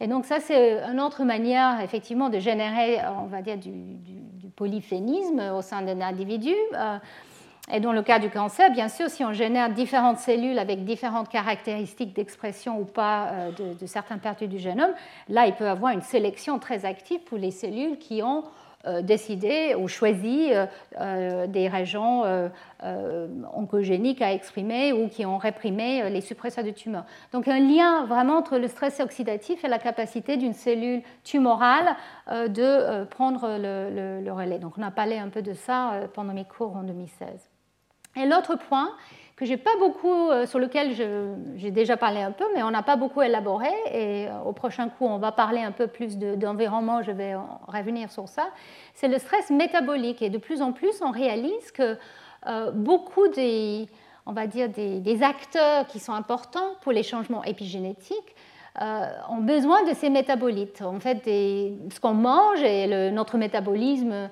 Et 0.00 0.06
donc 0.06 0.26
ça, 0.26 0.38
c'est 0.38 0.82
une 0.82 1.00
autre 1.00 1.24
manière, 1.24 1.80
effectivement, 1.80 2.28
de 2.28 2.38
générer, 2.38 2.98
on 3.22 3.26
va 3.26 3.40
dire, 3.40 3.56
du, 3.56 3.72
polyphénisme 4.54 5.40
au 5.56 5.62
sein 5.62 5.82
d'un 5.82 6.00
individu. 6.00 6.54
Euh, 6.74 6.98
et 7.72 7.80
dans 7.80 7.92
le 7.92 8.02
cas 8.02 8.20
du 8.20 8.28
cancer, 8.28 8.70
bien 8.70 8.88
sûr, 8.88 9.08
si 9.08 9.24
on 9.24 9.32
génère 9.32 9.70
différentes 9.70 10.18
cellules 10.18 10.58
avec 10.60 10.84
différentes 10.84 11.28
caractéristiques 11.28 12.14
d'expression 12.14 12.78
ou 12.78 12.84
pas 12.84 13.28
euh, 13.28 13.50
de, 13.50 13.78
de 13.80 13.86
certaines 13.86 14.20
parties 14.20 14.46
du 14.46 14.58
génome, 14.58 14.92
là, 15.30 15.46
il 15.46 15.54
peut 15.54 15.68
avoir 15.68 15.92
une 15.92 16.02
sélection 16.02 16.58
très 16.58 16.84
active 16.84 17.20
pour 17.20 17.38
les 17.38 17.50
cellules 17.50 17.98
qui 17.98 18.22
ont 18.22 18.44
décidé 19.02 19.74
ou 19.74 19.88
choisi 19.88 20.50
des 21.48 21.68
régions 21.68 22.50
oncogéniques 23.54 24.22
à 24.22 24.32
exprimer 24.32 24.92
ou 24.92 25.08
qui 25.08 25.24
ont 25.24 25.38
réprimé 25.38 26.08
les 26.10 26.20
suppresseurs 26.20 26.64
de 26.64 26.70
tumeurs. 26.70 27.04
Donc 27.32 27.48
un 27.48 27.60
lien 27.60 28.04
vraiment 28.04 28.36
entre 28.36 28.58
le 28.58 28.68
stress 28.68 29.00
oxydatif 29.00 29.64
et 29.64 29.68
la 29.68 29.78
capacité 29.78 30.36
d'une 30.36 30.52
cellule 30.52 31.02
tumorale 31.22 31.96
de 32.30 33.04
prendre 33.04 33.56
le, 33.58 34.30
relais. 34.30 34.58
Donc 34.58 34.74
on 34.78 34.82
a 34.82 34.90
parlé 34.90 35.18
un 35.18 35.28
peu 35.28 35.42
de 35.42 35.54
ça 35.54 35.92
pendant 36.14 36.34
mes 36.34 36.44
cours 36.44 36.76
en 36.76 36.82
2016. 36.82 37.50
Et 38.16 38.26
l'autre 38.26 38.56
point, 38.56 38.90
que 39.36 39.44
j'ai 39.44 39.56
pas 39.56 39.76
beaucoup, 39.80 40.30
euh, 40.30 40.46
sur 40.46 40.58
lequel 40.58 40.94
j'ai 41.56 41.70
déjà 41.70 41.96
parlé 41.96 42.22
un 42.22 42.30
peu, 42.30 42.44
mais 42.54 42.62
on 42.62 42.70
n'a 42.70 42.82
pas 42.82 42.96
beaucoup 42.96 43.20
élaboré. 43.20 43.70
Et 43.92 44.28
euh, 44.28 44.40
au 44.44 44.52
prochain 44.52 44.88
coup, 44.88 45.06
on 45.06 45.18
va 45.18 45.32
parler 45.32 45.60
un 45.60 45.72
peu 45.72 45.88
plus 45.88 46.16
d'environnement. 46.18 47.02
je 47.02 47.10
vais 47.10 47.34
revenir 47.66 48.12
sur 48.12 48.28
ça. 48.28 48.48
C'est 48.94 49.08
le 49.08 49.18
stress 49.18 49.50
métabolique. 49.50 50.22
Et 50.22 50.30
de 50.30 50.38
plus 50.38 50.62
en 50.62 50.72
plus, 50.72 51.02
on 51.02 51.10
réalise 51.10 51.72
que 51.72 51.96
euh, 52.46 52.70
beaucoup 52.70 53.26
des, 53.28 53.88
on 54.26 54.32
va 54.32 54.46
dire 54.46 54.68
des, 54.68 55.22
acteurs 55.22 55.86
qui 55.88 55.98
sont 55.98 56.12
importants 56.12 56.74
pour 56.82 56.92
les 56.92 57.02
changements 57.02 57.42
épigénétiques 57.44 58.36
ont 59.30 59.40
besoin 59.40 59.84
de 59.84 59.94
ces 59.94 60.10
métabolites. 60.10 60.82
En 60.82 60.98
fait, 60.98 61.22
ce 61.24 62.00
qu'on 62.00 62.14
mange 62.14 62.60
et 62.60 63.12
notre 63.12 63.38
métabolisme 63.38 64.28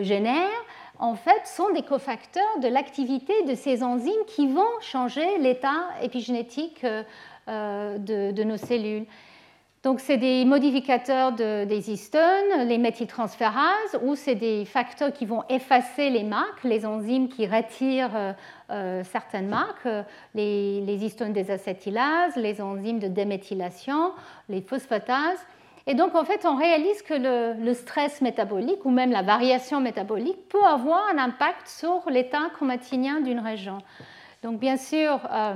génère 0.00 0.50
en 0.98 1.14
fait, 1.14 1.46
sont 1.46 1.70
des 1.72 1.82
cofacteurs 1.82 2.58
de 2.62 2.68
l'activité 2.68 3.32
de 3.44 3.54
ces 3.54 3.82
enzymes 3.82 4.12
qui 4.26 4.48
vont 4.48 4.62
changer 4.80 5.38
l'état 5.38 5.88
épigénétique 6.02 6.84
euh, 6.84 7.02
euh, 7.48 7.98
de, 7.98 8.42
nos 8.42 8.56
cellules. 8.56 9.04
Donc, 9.82 10.00
c'est 10.00 10.16
des 10.16 10.44
modificateurs 10.44 11.30
des 11.32 11.90
histones, 11.92 12.66
les 12.66 12.78
méthyltransférases, 12.78 14.00
ou 14.02 14.16
c'est 14.16 14.34
des 14.34 14.64
facteurs 14.64 15.12
qui 15.12 15.26
vont 15.26 15.44
effacer 15.48 16.10
les 16.10 16.24
marques, 16.24 16.64
les 16.64 16.84
enzymes 16.84 17.28
qui 17.28 17.46
retirent 17.46 18.34
euh, 18.70 19.04
certaines 19.04 19.46
marques, 19.46 19.86
les, 20.34 20.80
les 20.80 21.04
histones 21.04 21.32
des 21.32 21.52
acétylases, 21.52 22.34
les 22.34 22.60
enzymes 22.60 22.98
de 22.98 23.06
déméthylation, 23.06 24.12
les 24.48 24.60
phosphatases. 24.60 25.38
Et 25.86 25.94
donc, 25.94 26.14
en 26.16 26.24
fait, 26.24 26.44
on 26.44 26.56
réalise 26.56 27.02
que 27.02 27.14
le, 27.14 27.72
stress 27.74 28.20
métabolique 28.20 28.84
ou 28.84 28.90
même 28.90 29.12
la 29.12 29.22
variation 29.22 29.80
métabolique 29.80 30.48
peut 30.48 30.64
avoir 30.64 31.06
un 31.08 31.18
impact 31.18 31.68
sur 31.68 32.10
l'état 32.10 32.50
chromatinien 32.54 33.20
d'une 33.20 33.38
région. 33.38 33.78
Donc, 34.42 34.58
bien 34.58 34.76
sûr, 34.76 35.20
euh, 35.30 35.54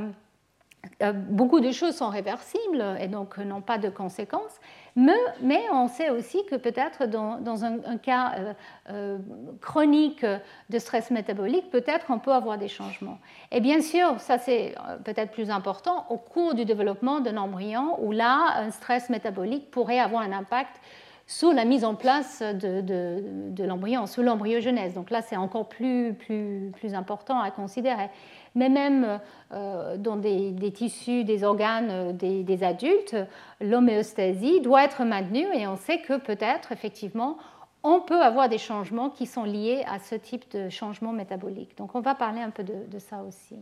beaucoup 1.13 1.61
de 1.61 1.71
choses 1.73 1.97
sont 1.97 2.09
réversibles 2.09 2.97
et 3.01 3.09
donc 3.09 3.39
n'ont 3.39 3.61
pas 3.61 3.79
de 3.79 3.89
conséquences, 3.89 4.61
mais, 4.97 5.61
on 5.73 5.89
sait 5.89 6.11
aussi 6.11 6.45
que 6.47 6.57
peut-être 6.57 7.07
dans, 7.07 7.65
un, 7.65 7.97
cas 7.99 8.33
euh, 8.37 8.55
euh, 8.91 9.19
chronique 9.61 10.25
de 10.25 10.79
stress 10.79 11.11
métabolique, 11.11 11.71
peut-être 11.71 12.07
on 12.11 12.19
peut 12.19 12.33
avoir 12.33 12.59
des 12.59 12.69
changements. 12.69 13.19
Et 13.53 13.61
bien 13.61 13.81
sûr, 13.81 14.19
ça 14.19 14.39
c'est 14.39 14.75
euh, 14.89 14.97
peut-être 14.99 15.33
plus 15.33 15.51
important 15.51 16.07
au 16.11 16.17
cours 16.17 16.55
du 16.55 16.65
développement 16.65 17.21
d'un 17.21 17.37
embryon, 17.37 17.97
où 18.03 18.13
là, 18.13 18.55
un 18.57 18.71
stress 18.71 19.11
métabolique 19.11 19.71
pourrait 19.71 20.01
avoir 20.01 20.23
un 20.23 20.33
impact 20.33 20.81
sur 21.27 21.53
la 21.53 21.65
mise 21.65 21.85
en 21.85 21.95
place 21.95 22.43
de, 22.43 23.65
l'embryon, 23.65 24.07
sur 24.07 24.25
l'embryogenèse. 24.25 24.95
Donc 24.95 25.11
là, 25.11 25.23
c'est 25.23 25.37
encore 25.37 25.69
plus, 25.69 26.13
plus, 26.15 26.73
plus 26.75 26.93
important 26.93 27.39
à 27.39 27.53
considérer 27.53 28.11
mais 28.55 28.69
même 28.69 29.21
euh, 29.53 29.97
dans 29.97 30.17
des, 30.17 30.55
tissus, 30.73 31.25
des 31.25 31.45
organes 31.45 31.91
euh, 31.91 32.13
des, 32.13 32.65
adultes, 32.65 33.17
l'homéostasie 33.61 34.61
doit 34.61 34.85
être 34.85 35.05
maintenue 35.05 35.47
et 35.55 35.67
on 35.67 35.77
sait 35.77 36.01
que 36.01 36.19
peut-être, 36.19 36.73
effectivement, 36.73 37.37
on 37.83 38.01
peut 38.01 38.21
avoir 38.21 38.49
des 38.49 38.59
changements 38.59 39.11
qui 39.11 39.27
sont 39.27 39.45
liés 39.45 39.85
à 39.89 39.99
ce 39.99 40.15
type 40.15 40.51
de 40.51 40.69
changement 40.69 41.13
métabolique. 41.13 41.77
Donc 41.79 41.95
on 41.95 42.01
va 42.01 42.15
parler 42.15 42.41
un 42.41 42.51
peu 42.51 42.63
de, 42.63 42.99
ça 42.99 43.23
aussi. 43.27 43.57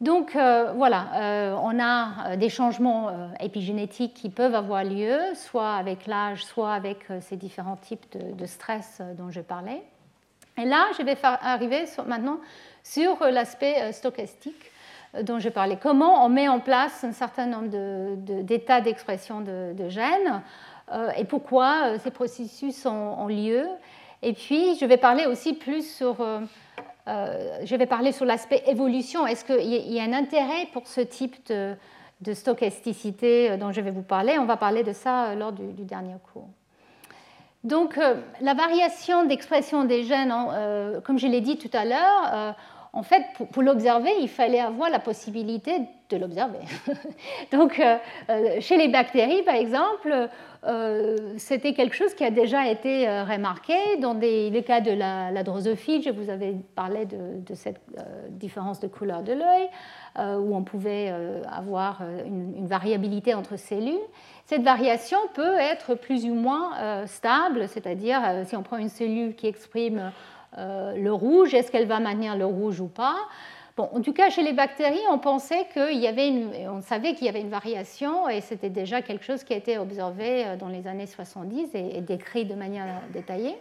Donc 0.00 0.34
euh, 0.34 0.72
voilà, 0.74 1.56
on 1.62 1.78
a 1.80 2.36
des 2.36 2.48
changements 2.48 3.30
épigénétiques 3.38 4.14
qui 4.14 4.30
peuvent 4.30 4.56
avoir 4.56 4.82
lieu, 4.82 5.18
soit 5.34 5.74
avec 5.74 6.08
l'âge, 6.08 6.44
soit 6.44 6.72
avec 6.72 7.06
ces 7.20 7.36
différents 7.36 7.76
types 7.76 8.04
de, 8.16 8.46
stress 8.46 9.00
dont 9.16 9.30
je 9.30 9.40
parlais. 9.40 9.84
Et 10.58 10.64
là, 10.64 10.86
je 10.98 11.04
vais 11.04 11.16
arriver 11.22 11.84
maintenant 12.06 12.38
sur 12.84 13.18
l'aspect 13.24 13.80
euh, 13.80 13.92
stochastique 13.92 14.70
euh, 15.14 15.22
dont 15.22 15.40
je 15.40 15.48
parlais. 15.48 15.78
Comment 15.82 16.24
on 16.24 16.28
met 16.28 16.48
en 16.48 16.60
place 16.60 17.02
un 17.02 17.12
certain 17.12 17.46
nombre 17.46 17.68
d'états 18.42 18.80
d'expression 18.80 19.40
de, 19.40 19.88
gènes 19.88 20.42
euh, 20.92 21.10
et 21.16 21.24
pourquoi 21.24 21.98
ces 21.98 22.10
processus 22.10 22.84
ont, 22.86 23.26
lieu. 23.26 23.66
Et 24.22 24.34
puis, 24.34 24.76
je 24.76 24.84
vais 24.84 24.98
parler 24.98 25.26
aussi 25.26 25.54
plus 25.54 25.96
sur, 25.96 26.16
je 27.06 27.74
vais 27.74 27.86
parler 27.86 28.12
sur 28.12 28.26
l'aspect 28.26 28.62
évolution. 28.66 29.26
Est-ce 29.26 29.44
qu'il 29.46 29.92
y, 29.92 29.98
a 29.98 30.02
un 30.02 30.12
intérêt 30.12 30.68
pour 30.72 30.86
ce 30.86 31.00
type 31.00 31.36
de, 31.48 31.74
stochasticité 32.32 33.56
dont 33.56 33.72
je 33.72 33.80
vais 33.80 33.90
vous 33.90 34.02
parler? 34.02 34.38
On 34.38 34.44
va 34.44 34.58
parler 34.58 34.82
de 34.82 34.92
ça 34.92 35.34
lors 35.34 35.52
du, 35.52 35.84
dernier 35.84 36.16
cours. 36.32 36.48
Donc, 37.64 37.98
la 38.42 38.54
variation 38.54 39.24
d'expression 39.24 39.84
des 39.84 40.04
gènes, 40.04 40.34
comme 41.04 41.18
je 41.18 41.26
l'ai 41.26 41.40
dit 41.40 41.56
tout 41.56 41.70
à 41.72 41.86
l'heure, 41.86 42.54
en 42.94 43.02
fait, 43.02 43.24
pour, 43.50 43.62
l'observer, 43.62 44.10
il 44.20 44.28
fallait 44.28 44.60
avoir 44.60 44.88
la 44.88 45.00
possibilité 45.00 45.72
de 46.10 46.16
l'observer. 46.16 46.60
Donc, 47.52 47.80
euh, 47.80 47.96
euh, 48.30 48.60
chez 48.60 48.76
les 48.76 48.86
bactéries, 48.86 49.42
par 49.42 49.56
exemple, 49.56 50.28
euh, 50.64 51.16
c'était 51.36 51.72
quelque 51.72 51.96
chose 51.96 52.14
qui 52.14 52.24
a 52.24 52.30
déjà 52.30 52.70
été 52.70 53.08
remarqué 53.22 53.74
dans 54.00 54.14
des, 54.14 54.48
les 54.48 54.62
cas 54.62 54.80
de 54.80 54.92
la, 54.92 55.42
drosophile. 55.42 56.04
Je 56.04 56.10
vous 56.10 56.30
avais 56.30 56.54
parlé 56.76 57.04
de, 57.04 57.54
cette 57.54 57.80
différence 58.30 58.78
de 58.78 58.86
couleur 58.86 59.24
de 59.24 59.32
l'œil, 59.32 59.68
où 60.38 60.54
on 60.54 60.62
pouvait 60.62 61.12
avoir 61.50 62.00
une, 62.24 62.66
variabilité 62.66 63.34
entre 63.34 63.56
cellules. 63.56 63.98
Cette 64.46 64.62
variation 64.62 65.18
peut 65.34 65.56
être 65.56 65.96
plus 65.96 66.26
ou 66.26 66.34
moins 66.34 67.06
stable, 67.06 67.66
c'est-à-dire 67.68 68.20
si 68.44 68.56
on 68.56 68.62
prend 68.62 68.76
une 68.76 68.88
cellule 68.88 69.34
qui 69.34 69.48
exprime 69.48 70.12
le 70.56 71.10
rouge, 71.10 71.54
est-ce 71.54 71.70
qu'elle 71.70 71.86
va 71.86 72.00
maintenir 72.00 72.36
le 72.36 72.46
rouge 72.46 72.80
ou 72.80 72.88
pas? 72.88 73.16
Bon, 73.76 73.88
en 73.92 74.02
tout 74.02 74.12
cas, 74.12 74.30
chez 74.30 74.44
les 74.44 74.52
bactéries, 74.52 75.02
on 75.10 75.18
pensait 75.18 75.66
qu'il 75.72 75.98
y 75.98 76.06
avait 76.06 76.28
une, 76.28 76.52
on 76.68 76.80
savait 76.80 77.14
qu'il 77.14 77.26
y 77.26 77.28
avait 77.28 77.40
une 77.40 77.50
variation 77.50 78.28
et 78.28 78.40
c'était 78.40 78.70
déjà 78.70 79.02
quelque 79.02 79.24
chose 79.24 79.42
qui 79.42 79.52
a 79.52 79.56
été 79.56 79.78
observé 79.78 80.46
euh, 80.46 80.56
dans 80.56 80.68
les 80.68 80.86
années 80.86 81.08
70 81.08 81.70
et, 81.74 82.00
décrit 82.00 82.44
de 82.44 82.54
manière 82.54 82.86
détaillée. 83.12 83.56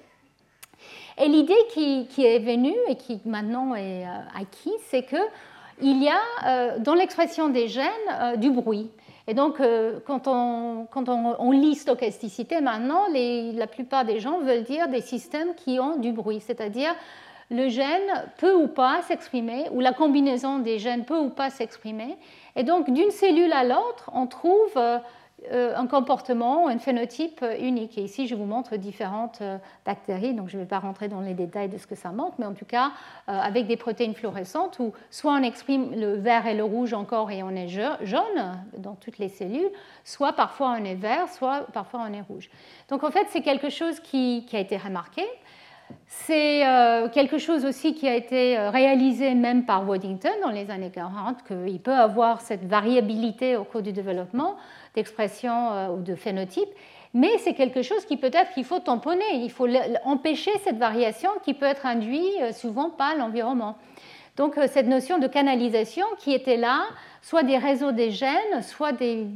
Et 1.17 1.27
l'idée 1.27 1.57
qui, 1.71 2.07
est 2.19 2.39
venue 2.39 2.75
et 2.87 2.95
qui 2.95 3.21
maintenant 3.25 3.73
est 3.73 4.05
euh, 4.05 4.39
acquise, 4.39 4.81
c'est 4.85 5.03
qu'il 5.03 6.03
y 6.03 6.09
a 6.09 6.77
dans 6.77 6.93
l'expression 6.93 7.49
des 7.49 7.67
gènes 7.67 8.37
du 8.37 8.51
bruit. 8.51 8.91
Et 9.27 9.33
donc, 9.33 9.61
euh, 9.61 9.99
quand, 10.05 10.27
on, 10.27 11.51
lit 11.51 11.75
stochasticité 11.75 12.59
maintenant, 12.59 13.03
la 13.11 13.67
plupart 13.67 14.03
des 14.03 14.19
gens 14.19 14.39
veulent 14.39 14.63
dire 14.63 14.89
des 14.89 15.01
systèmes 15.01 15.55
qui 15.55 15.79
ont 15.79 15.97
du 15.97 16.11
bruit, 16.11 16.41
c'est-à-dire 16.41 16.93
le 17.49 17.69
gène 17.69 18.25
peut 18.37 18.53
ou 18.53 18.67
pas 18.67 19.01
s'exprimer, 19.03 19.67
ou 19.71 19.79
la 19.79 19.93
combinaison 19.93 20.59
des 20.59 20.79
gènes 20.79 21.05
peut 21.05 21.19
ou 21.19 21.29
pas 21.29 21.49
s'exprimer. 21.49 22.17
Et 22.55 22.63
donc, 22.63 22.89
d'une 22.89 23.11
cellule 23.11 23.53
à 23.53 23.63
l'autre, 23.63 24.09
on 24.13 24.27
trouve 24.27 24.71
euh, 24.75 24.97
un 25.51 25.87
comportement, 25.87 26.67
un 26.67 26.79
phénotype 26.79 27.43
unique. 27.59 27.97
Et 27.97 28.03
ici, 28.03 28.27
je 28.27 28.35
vous 28.35 28.45
montre 28.45 28.75
différentes 28.77 29.39
euh, 29.41 29.57
bactéries, 29.85 30.33
donc 30.33 30.49
je 30.49 30.57
ne 30.57 30.61
vais 30.61 30.67
pas 30.67 30.79
rentrer 30.79 31.07
dans 31.07 31.21
les 31.21 31.33
détails 31.33 31.69
de 31.69 31.77
ce 31.77 31.87
que 31.87 31.95
ça 31.95 32.11
montre, 32.11 32.35
mais 32.39 32.45
en 32.45 32.53
tout 32.53 32.65
cas, 32.65 32.91
euh, 33.29 33.37
avec 33.39 33.67
des 33.67 33.77
protéines 33.77 34.13
fluorescentes 34.13 34.79
où 34.79 34.93
soit 35.09 35.33
on 35.33 35.43
exprime 35.43 35.91
le 35.95 36.15
vert 36.15 36.47
et 36.47 36.53
le 36.53 36.63
rouge 36.63 36.93
encore 36.93 37.31
et 37.31 37.43
on 37.43 37.49
est 37.49 37.67
jaune 37.67 38.61
dans 38.77 38.95
toutes 38.95 39.17
les 39.17 39.29
cellules, 39.29 39.71
soit 40.03 40.33
parfois 40.33 40.75
on 40.79 40.83
est 40.83 40.95
vert, 40.95 41.29
soit 41.29 41.67
parfois 41.73 42.05
on 42.09 42.13
est 42.13 42.21
rouge. 42.21 42.49
Donc 42.89 43.03
en 43.03 43.11
fait, 43.11 43.27
c'est 43.29 43.41
quelque 43.41 43.69
chose 43.69 43.99
qui, 43.99 44.45
qui, 44.47 44.55
a 44.55 44.59
été 44.59 44.77
remarqué. 44.77 45.23
C'est 46.07 46.63
quelque 47.13 47.37
chose 47.37 47.65
aussi 47.65 47.93
qui 47.93 48.07
a 48.07 48.15
été 48.15 48.57
réalisé 48.69 49.35
même 49.35 49.65
par 49.65 49.87
Waddington 49.87 50.31
dans 50.41 50.49
les 50.49 50.71
années 50.71 50.89
40, 50.89 51.43
qu'il 51.43 51.79
peut 51.79 51.93
avoir 51.93 52.41
cette 52.41 52.65
variabilité 52.65 53.57
au 53.57 53.63
cours 53.63 53.81
du 53.81 53.91
développement 53.91 54.55
d'expression 54.95 55.71
euh, 55.71 55.87
ou 55.89 56.01
de 56.01 56.15
phénotype, 56.15 56.69
mais 57.13 57.37
c'est 57.39 57.53
quelque 57.53 57.83
chose 57.83 58.05
qui 58.05 58.17
peut-être 58.17 58.53
qu'il 58.53 58.65
faut 58.65 58.79
tamponner, 58.79 59.35
il 59.35 59.51
faut 59.51 59.67
empêcher 60.03 60.51
cette 60.63 60.77
variation 60.77 61.29
qui 61.43 61.53
peut 61.53 61.65
être 61.65 61.85
induite 61.85 62.41
euh, 62.41 62.51
souvent 62.51 62.89
par 62.89 63.15
l'environnement. 63.15 63.77
Donc 64.35 64.57
euh, 64.57 64.67
cette 64.67 64.87
notion 64.87 65.19
de 65.19 65.27
canalisation 65.27 66.05
qui 66.17 66.33
était 66.33 66.57
là, 66.57 66.85
soit 67.21 67.43
des 67.43 67.57
réseaux 67.57 67.91
des 67.91 68.09
gènes, 68.09 68.63
soit 68.63 68.91
des, 68.91 69.27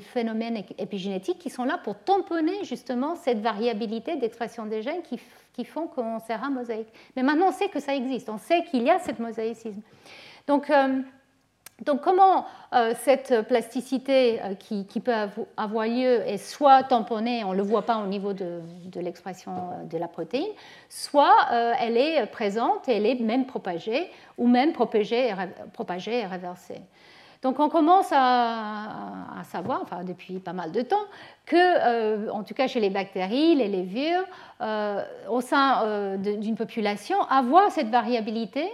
phénomènes 0.00 0.62
épigénétiques 0.78 1.38
qui 1.38 1.50
sont 1.50 1.64
là 1.64 1.78
pour 1.82 1.96
tamponner 1.96 2.64
justement 2.64 3.16
cette 3.16 3.40
variabilité 3.40 4.16
d'expression 4.16 4.66
des 4.66 4.82
gènes 4.82 5.02
qui, 5.02 5.64
font 5.64 5.88
qu'on 5.88 6.20
sert 6.20 6.48
mosaïque. 6.50 6.88
Mais 7.16 7.24
maintenant 7.24 7.48
on 7.48 7.52
sait 7.52 7.68
que 7.68 7.80
ça 7.80 7.96
existe, 7.96 8.28
on 8.28 8.38
sait 8.38 8.62
qu'il 8.70 8.84
y 8.84 8.90
a 8.90 9.00
cette 9.00 9.18
mosaïcisme. 9.18 9.82
Donc 10.46 10.70
Donc 11.84 12.00
comment 12.00 12.44
euh, 12.74 12.92
cette 13.02 13.42
plasticité 13.42 14.40
euh, 14.42 14.54
qui, 14.54 15.00
peut 15.00 15.12
avoir 15.56 15.86
lieu 15.86 16.26
est 16.26 16.36
soit 16.36 16.82
tamponnée, 16.82 17.44
on 17.44 17.52
ne 17.52 17.56
le 17.56 17.62
voit 17.62 17.82
pas 17.82 17.98
au 17.98 18.06
niveau 18.06 18.32
de, 18.32 18.60
l'expression 18.96 19.52
euh, 19.52 19.84
de 19.84 19.96
la 19.96 20.08
protéine, 20.08 20.50
soit 20.88 21.36
elle 21.80 21.96
est 21.96 22.26
présente 22.26 22.88
et 22.88 22.96
elle 22.96 23.06
est 23.06 23.20
même 23.20 23.46
propagée, 23.46 24.10
ou 24.38 24.48
même 24.48 24.72
propagée 24.72 25.28
et, 25.28 25.34
propagée 25.72 26.20
et 26.20 26.26
réversée. 26.26 26.80
Donc 27.42 27.60
on 27.60 27.68
commence 27.68 28.08
à, 28.10 29.42
savoir, 29.44 29.80
enfin 29.82 30.02
depuis 30.02 30.40
pas 30.40 30.52
mal 30.52 30.72
de 30.72 30.82
temps, 30.82 30.96
que, 31.46 32.28
en 32.30 32.42
tout 32.42 32.54
cas 32.54 32.66
chez 32.66 32.80
les 32.80 32.90
bactéries, 32.90 33.54
les 33.54 33.68
levures, 33.68 34.24
au 35.30 35.40
sein 35.40 36.16
d'une 36.16 36.56
population, 36.56 37.22
avoir 37.30 37.70
cette 37.70 37.90
variabilité 37.90 38.68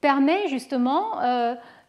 permet 0.00 0.46
justement 0.46 1.18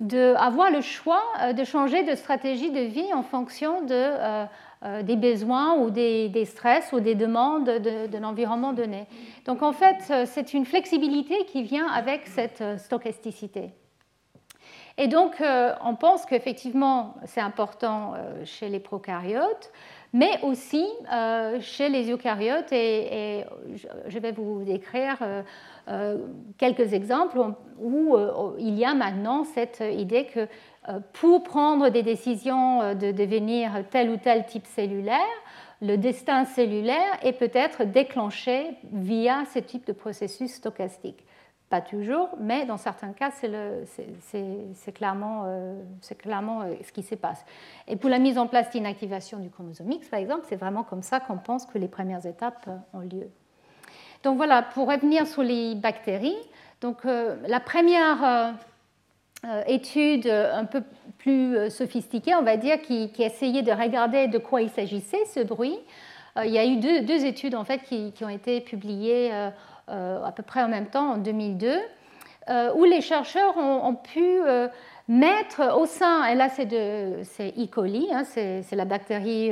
d'avoir 0.02 0.72
le 0.72 0.82
choix 0.82 1.22
euh, 1.42 1.54
de 1.54 1.64
changer 1.64 2.04
de 2.04 2.16
stratégie 2.16 2.72
de 2.72 2.82
vie 2.82 3.14
en 3.14 3.24
fonction 3.24 3.84
de, 3.84 3.94
euh, 3.94 5.04
des 5.04 5.16
besoins 5.16 5.76
ou 5.76 5.92
des, 5.92 6.46
stress 6.46 6.92
ou 6.92 7.00
des 7.00 7.16
demandes 7.16 7.66
de, 7.66 8.18
l'environnement 8.18 8.74
donné. 8.74 9.06
Donc 9.46 9.62
en 9.62 9.72
fait, 9.72 10.26
c'est 10.26 10.54
une 10.54 10.66
flexibilité 10.66 11.46
qui 11.46 11.64
vient 11.64 11.88
avec 11.88 12.28
cette 12.28 12.64
stochasticité. 12.80 13.70
Et 14.98 15.08
donc, 15.08 15.42
on 15.84 15.96
pense 15.96 16.26
qu'effectivement, 16.26 17.16
c'est 17.26 17.40
important 17.40 18.14
chez 18.44 18.68
les 18.70 18.80
prokaryotes, 18.80 19.72
mais 20.14 20.40
aussi 20.44 20.86
chez 21.62 21.90
les 21.90 22.12
eucaryotes, 22.12 22.72
et, 22.72 23.46
je 24.08 24.20
vais 24.20 24.32
vous 24.32 24.64
décrire 24.64 25.18
euh, 25.88 26.18
quelques 26.58 26.94
exemples 26.94 27.40
où, 27.80 28.16
euh, 28.16 28.56
il 28.60 28.78
y 28.78 28.86
a 28.86 28.94
maintenant 28.94 29.44
cette 29.44 29.84
idée 29.92 30.26
que 30.26 30.42
euh, 30.42 31.00
pour 31.14 31.44
prendre 31.44 31.90
des 31.90 32.04
décisions 32.04 32.94
de 32.94 33.12
devenir 33.12 33.72
tel 33.90 34.12
ou 34.12 34.18
tel 34.18 34.46
type 34.46 34.68
cellulaire, 34.68 35.18
le 35.82 35.98
destin 35.98 36.46
cellulaire 36.46 37.18
est 37.24 37.34
peut-être 37.34 37.84
déclenché 37.84 38.78
via 38.94 39.44
ce 39.52 39.60
type 39.60 39.88
de 39.88 39.94
processus 39.94 40.54
stochastique. 40.54 41.26
Pas 41.72 41.82
toujours, 41.82 42.30
mais 42.38 42.66
dans 42.66 42.78
certains 42.78 43.14
cas, 43.14 43.32
c'est 43.32 44.92
clairement, 44.94 45.46
clairement, 46.20 46.66
ce 46.84 46.92
qui 46.92 47.02
se 47.02 47.16
passe. 47.16 47.44
Et 47.88 47.96
pour 47.96 48.10
la 48.10 48.20
mise 48.20 48.38
en 48.38 48.46
place 48.46 48.70
d'inactivation 48.70 49.40
du 49.40 49.50
chromosome 49.50 49.90
X, 49.90 50.10
par 50.10 50.20
exemple, 50.20 50.46
c'est 50.50 50.58
vraiment 50.58 50.84
comme 50.84 51.02
ça 51.02 51.20
qu'on 51.20 51.38
pense 51.38 51.66
que 51.66 51.78
les 51.78 51.88
premières 51.88 52.26
étapes 52.26 52.70
ont 52.94 53.00
lieu. 53.00 53.30
Donc 54.24 54.36
voilà, 54.38 54.62
pour 54.62 54.88
revenir 54.88 55.26
sur 55.26 55.44
les 55.44 55.74
bactéries, 55.76 56.38
donc, 56.82 57.06
euh, 57.06 57.36
la 57.48 57.60
première 57.60 58.24
euh, 58.24 58.52
euh, 59.46 59.64
étude 59.68 60.28
un 60.28 60.66
peu 60.66 60.82
plus 61.20 61.70
sophistiquée, 61.70 62.34
on 62.34 62.42
va 62.42 62.58
dire, 62.58 62.82
qui, 62.82 63.12
essayait 63.20 63.62
de 63.62 63.72
regarder 63.72 64.28
de 64.28 64.40
quoi 64.40 64.64
il 64.64 64.70
s'agissait, 64.70 65.24
ce 65.32 65.42
bruit, 65.42 65.78
il 66.44 66.50
y 66.50 66.58
a 66.58 66.66
eu 66.66 66.78
deux, 66.78 67.26
études 67.26 67.56
en 67.56 67.66
fait 67.66 67.80
qui, 67.84 68.24
ont 68.24 68.30
été 68.30 68.62
publiées 68.62 69.32
à 69.92 70.32
peu 70.36 70.44
près 70.44 70.64
en 70.64 70.70
même 70.70 70.88
temps, 70.88 71.14
en 71.14 71.18
2002, 71.18 71.78
où 72.76 72.84
les 72.86 73.02
chercheurs 73.02 73.58
ont, 73.58 73.96
pu 73.96 74.40
mettre 75.08 75.78
au 75.78 75.86
sein, 75.86 76.26
et 76.26 76.36
là 76.36 76.50
c'est 76.50 76.66
E. 76.66 77.66
coli, 77.68 78.08
hein, 78.12 78.24
c'est 78.24 78.76
la 78.76 78.86
bactérie 78.86 79.52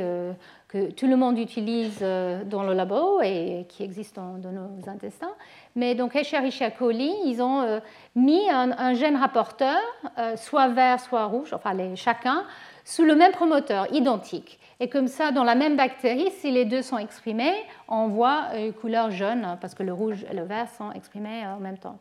que 0.70 0.92
tout 0.92 1.08
le 1.08 1.18
monde 1.18 1.38
utilise 1.40 1.98
euh, 2.04 2.44
dans 2.44 2.62
le 2.62 2.74
labo 2.74 3.22
et 3.22 3.66
qui 3.68 3.84
existe 3.84 4.16
dans, 4.18 4.38
nos 4.38 4.88
intestins. 4.88 5.34
Mais 5.76 5.96
donc 5.96 6.16
Escherichia 6.16 6.70
coli, 6.70 7.12
ils 7.26 7.42
ont 7.42 7.62
euh, 7.62 7.80
mis 8.16 8.48
un, 8.50 8.94
gène 8.94 9.18
rapporteur, 9.18 9.80
euh, 10.20 10.36
soit 10.38 10.68
vert, 10.68 11.00
soit 11.00 11.26
rouge, 11.26 11.54
enfin 11.54 11.74
les, 11.74 11.96
chacun, 11.96 12.46
sous 12.90 13.04
le 13.04 13.14
même 13.14 13.32
promoteur, 13.32 13.86
identique. 13.94 14.60
Et 14.80 14.90
comme 14.90 15.08
ça, 15.08 15.30
dans 15.30 15.44
la 15.44 15.54
même 15.54 15.78
bactérie, 15.78 16.32
si 16.40 16.50
les 16.50 16.66
deux 16.66 16.82
sont 16.82 16.98
exprimés, 16.98 17.54
on 17.88 18.08
voit 18.08 18.48
une 18.58 18.74
couleur 18.74 19.12
jaune, 19.12 19.60
parce 19.62 19.76
que 19.76 19.84
le 19.84 19.94
rouge 19.94 20.26
et 20.28 20.36
le 20.36 20.42
vert 20.42 20.68
sont 20.76 20.92
exprimés 20.94 21.46
en 21.46 21.60
même 21.60 21.78
temps. 21.78 22.00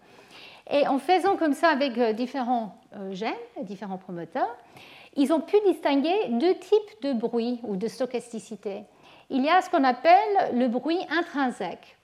Et 0.70 0.88
en 0.88 0.98
faisant 0.98 1.36
comme 1.36 1.52
ça 1.52 1.68
avec 1.68 1.98
différents 2.16 2.74
gènes, 3.10 3.34
différents 3.64 3.98
promoteurs, 3.98 4.56
ils 5.14 5.30
ont 5.30 5.42
pu 5.42 5.56
distinguer 5.66 6.14
deux 6.30 6.54
types 6.54 7.02
de 7.02 7.12
bruit 7.12 7.60
ou 7.64 7.76
de 7.76 7.86
stochasticité. 7.86 8.84
Il 9.28 9.44
y 9.44 9.50
a 9.50 9.60
ce 9.60 9.68
qu'on 9.68 9.84
appelle 9.84 10.54
le 10.54 10.68
bruit 10.68 11.00
intrinsèque, 11.10 11.97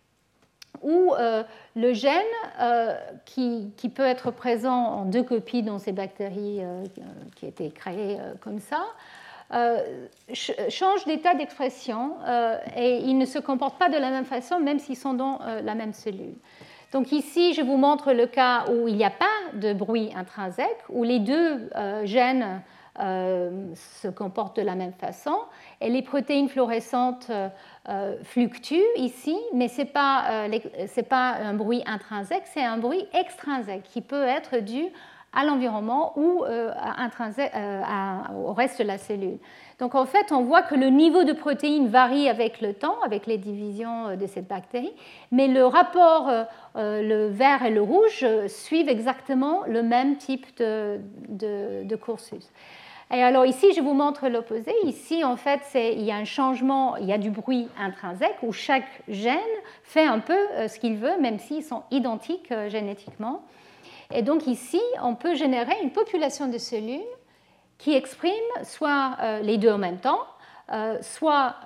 où 0.83 1.14
euh, 1.14 1.43
le 1.77 1.93
gène 1.93 2.22
euh, 2.61 2.95
qui, 3.25 3.72
peut 3.95 4.05
être 4.05 4.31
présent 4.31 4.75
en 4.75 5.05
deux 5.05 5.22
copies 5.22 5.62
dans 5.62 5.79
ces 5.79 5.93
bactéries 5.93 6.61
euh, 6.61 6.85
qui 7.37 7.47
étaient 7.47 7.70
créées 7.70 8.18
comme 8.41 8.61
ça, 8.61 8.85
change 10.68 11.05
d'état 11.05 11.35
d'expression 11.35 12.14
et 12.77 12.97
ils 12.97 13.16
ne 13.16 13.27
se 13.27 13.39
comportent 13.39 13.79
pas 13.79 13.89
de 13.89 13.99
la 13.99 14.11
même 14.11 14.25
façon 14.25 14.59
même 14.59 14.81
s'ils 14.81 14.97
sont 14.97 15.14
dans 15.14 15.39
la 15.62 15.75
même 15.77 15.93
cellule. 15.93 16.35
Donc 16.93 17.12
ici, 17.12 17.55
je 17.55 17.62
vous 17.62 17.77
montre 17.77 18.12
le 18.12 18.27
cas 18.27 18.64
où 18.70 18.89
il 18.89 18.97
n'y 18.97 19.05
a 19.05 19.11
pas 19.11 19.27
de 19.53 19.72
bruit 19.72 20.11
intrinsèque, 20.16 20.79
où 20.89 21.05
les 21.05 21.20
deux 21.20 21.70
gènes 22.05 22.62
euh, 23.01 23.75
se 23.75 24.07
comportent 24.07 24.57
de 24.57 24.62
la 24.62 24.77
même 24.77 24.93
façon. 24.93 25.37
Les 25.81 26.03
protéines 26.03 26.49
fluorescentes 26.49 27.31
euh, 27.89 28.16
fluctuent 28.22 28.81
ici, 28.97 29.37
mais 29.53 29.68
ce 29.68 29.83
n'est 29.83 29.87
pas, 29.87 30.47
euh, 30.49 31.03
pas 31.09 31.33
un 31.33 31.55
bruit 31.55 31.83
intrinsèque, 31.87 32.45
c'est 32.47 32.64
un 32.64 32.79
bruit 32.79 33.07
extrinsèque 33.12 33.83
qui 33.83 34.01
peut 34.01 34.25
être 34.25 34.59
dû 34.59 34.85
à 35.37 35.45
l'environnement 35.45 36.16
ou 36.16 36.45
au 36.45 38.53
reste 38.53 38.79
de 38.79 38.85
la 38.85 38.99
cellule. 38.99 39.39
Donc 39.81 39.97
en 39.97 40.07
fait, 40.07 40.31
on 40.31 40.43
voit 40.43 40.62
que 40.62 40.77
le 40.77 40.91
niveau 40.91 41.25
de 41.25 41.33
protéines 41.33 41.89
varie 41.89 42.29
avec 42.29 42.61
le 42.61 42.72
temps, 42.72 42.95
avec 43.05 43.27
les 43.27 43.37
divisions 43.37 44.16
de 44.16 44.27
cette 44.27 44.47
bactérie, 44.47 44.93
mais 45.33 45.49
le 45.49 45.66
rapport, 45.66 46.31
le 46.77 47.27
vert 47.27 47.64
et 47.64 47.70
le 47.70 47.83
rouge, 47.83 48.25
suivent 48.47 48.89
exactement 48.89 49.64
le 49.66 49.83
même 49.83 50.18
type 50.18 50.57
de, 50.57 51.01
de 51.29 51.97
cursus. 51.97 52.49
Et 53.12 53.22
alors 53.22 53.44
ici, 53.44 53.72
je 53.74 53.80
vous 53.80 53.92
montre 53.92 54.28
l'opposé. 54.28 54.72
Ici, 54.84 55.24
en 55.24 55.36
fait, 55.36 55.61
il 55.74 56.02
y 56.02 56.11
a 56.11 56.16
un 56.16 56.24
changement, 56.24 56.96
il 56.96 57.07
y 57.07 57.12
a 57.12 57.18
du 57.18 57.30
bruit 57.30 57.68
intrinsèque 57.78 58.36
où 58.42 58.52
chaque 58.52 59.02
gène 59.09 59.38
fait 59.82 60.05
un 60.05 60.20
peu 60.20 60.36
euh, 60.52 60.68
ce 60.68 60.78
qu'il 60.78 60.96
veut, 60.96 61.18
même 61.20 61.38
s'ils 61.38 61.62
sont 61.62 61.82
identiques 61.90 62.50
euh, 62.50 62.68
génétiquement. 62.68 63.42
Et 64.12 64.22
donc 64.22 64.46
ici, 64.46 64.80
on 65.02 65.14
peut 65.14 65.34
générer 65.34 65.74
une 65.82 65.90
population 65.90 66.48
de 66.48 66.59
cellules 66.59 67.00
qui 67.78 67.94
expriment 67.94 68.32
soit 68.62 69.16
euh, 69.20 69.40
les 69.40 69.59
deux 69.59 69.70
en 69.70 69.78
même 69.78 69.98
temps, 69.98 70.20
soit 71.02 71.57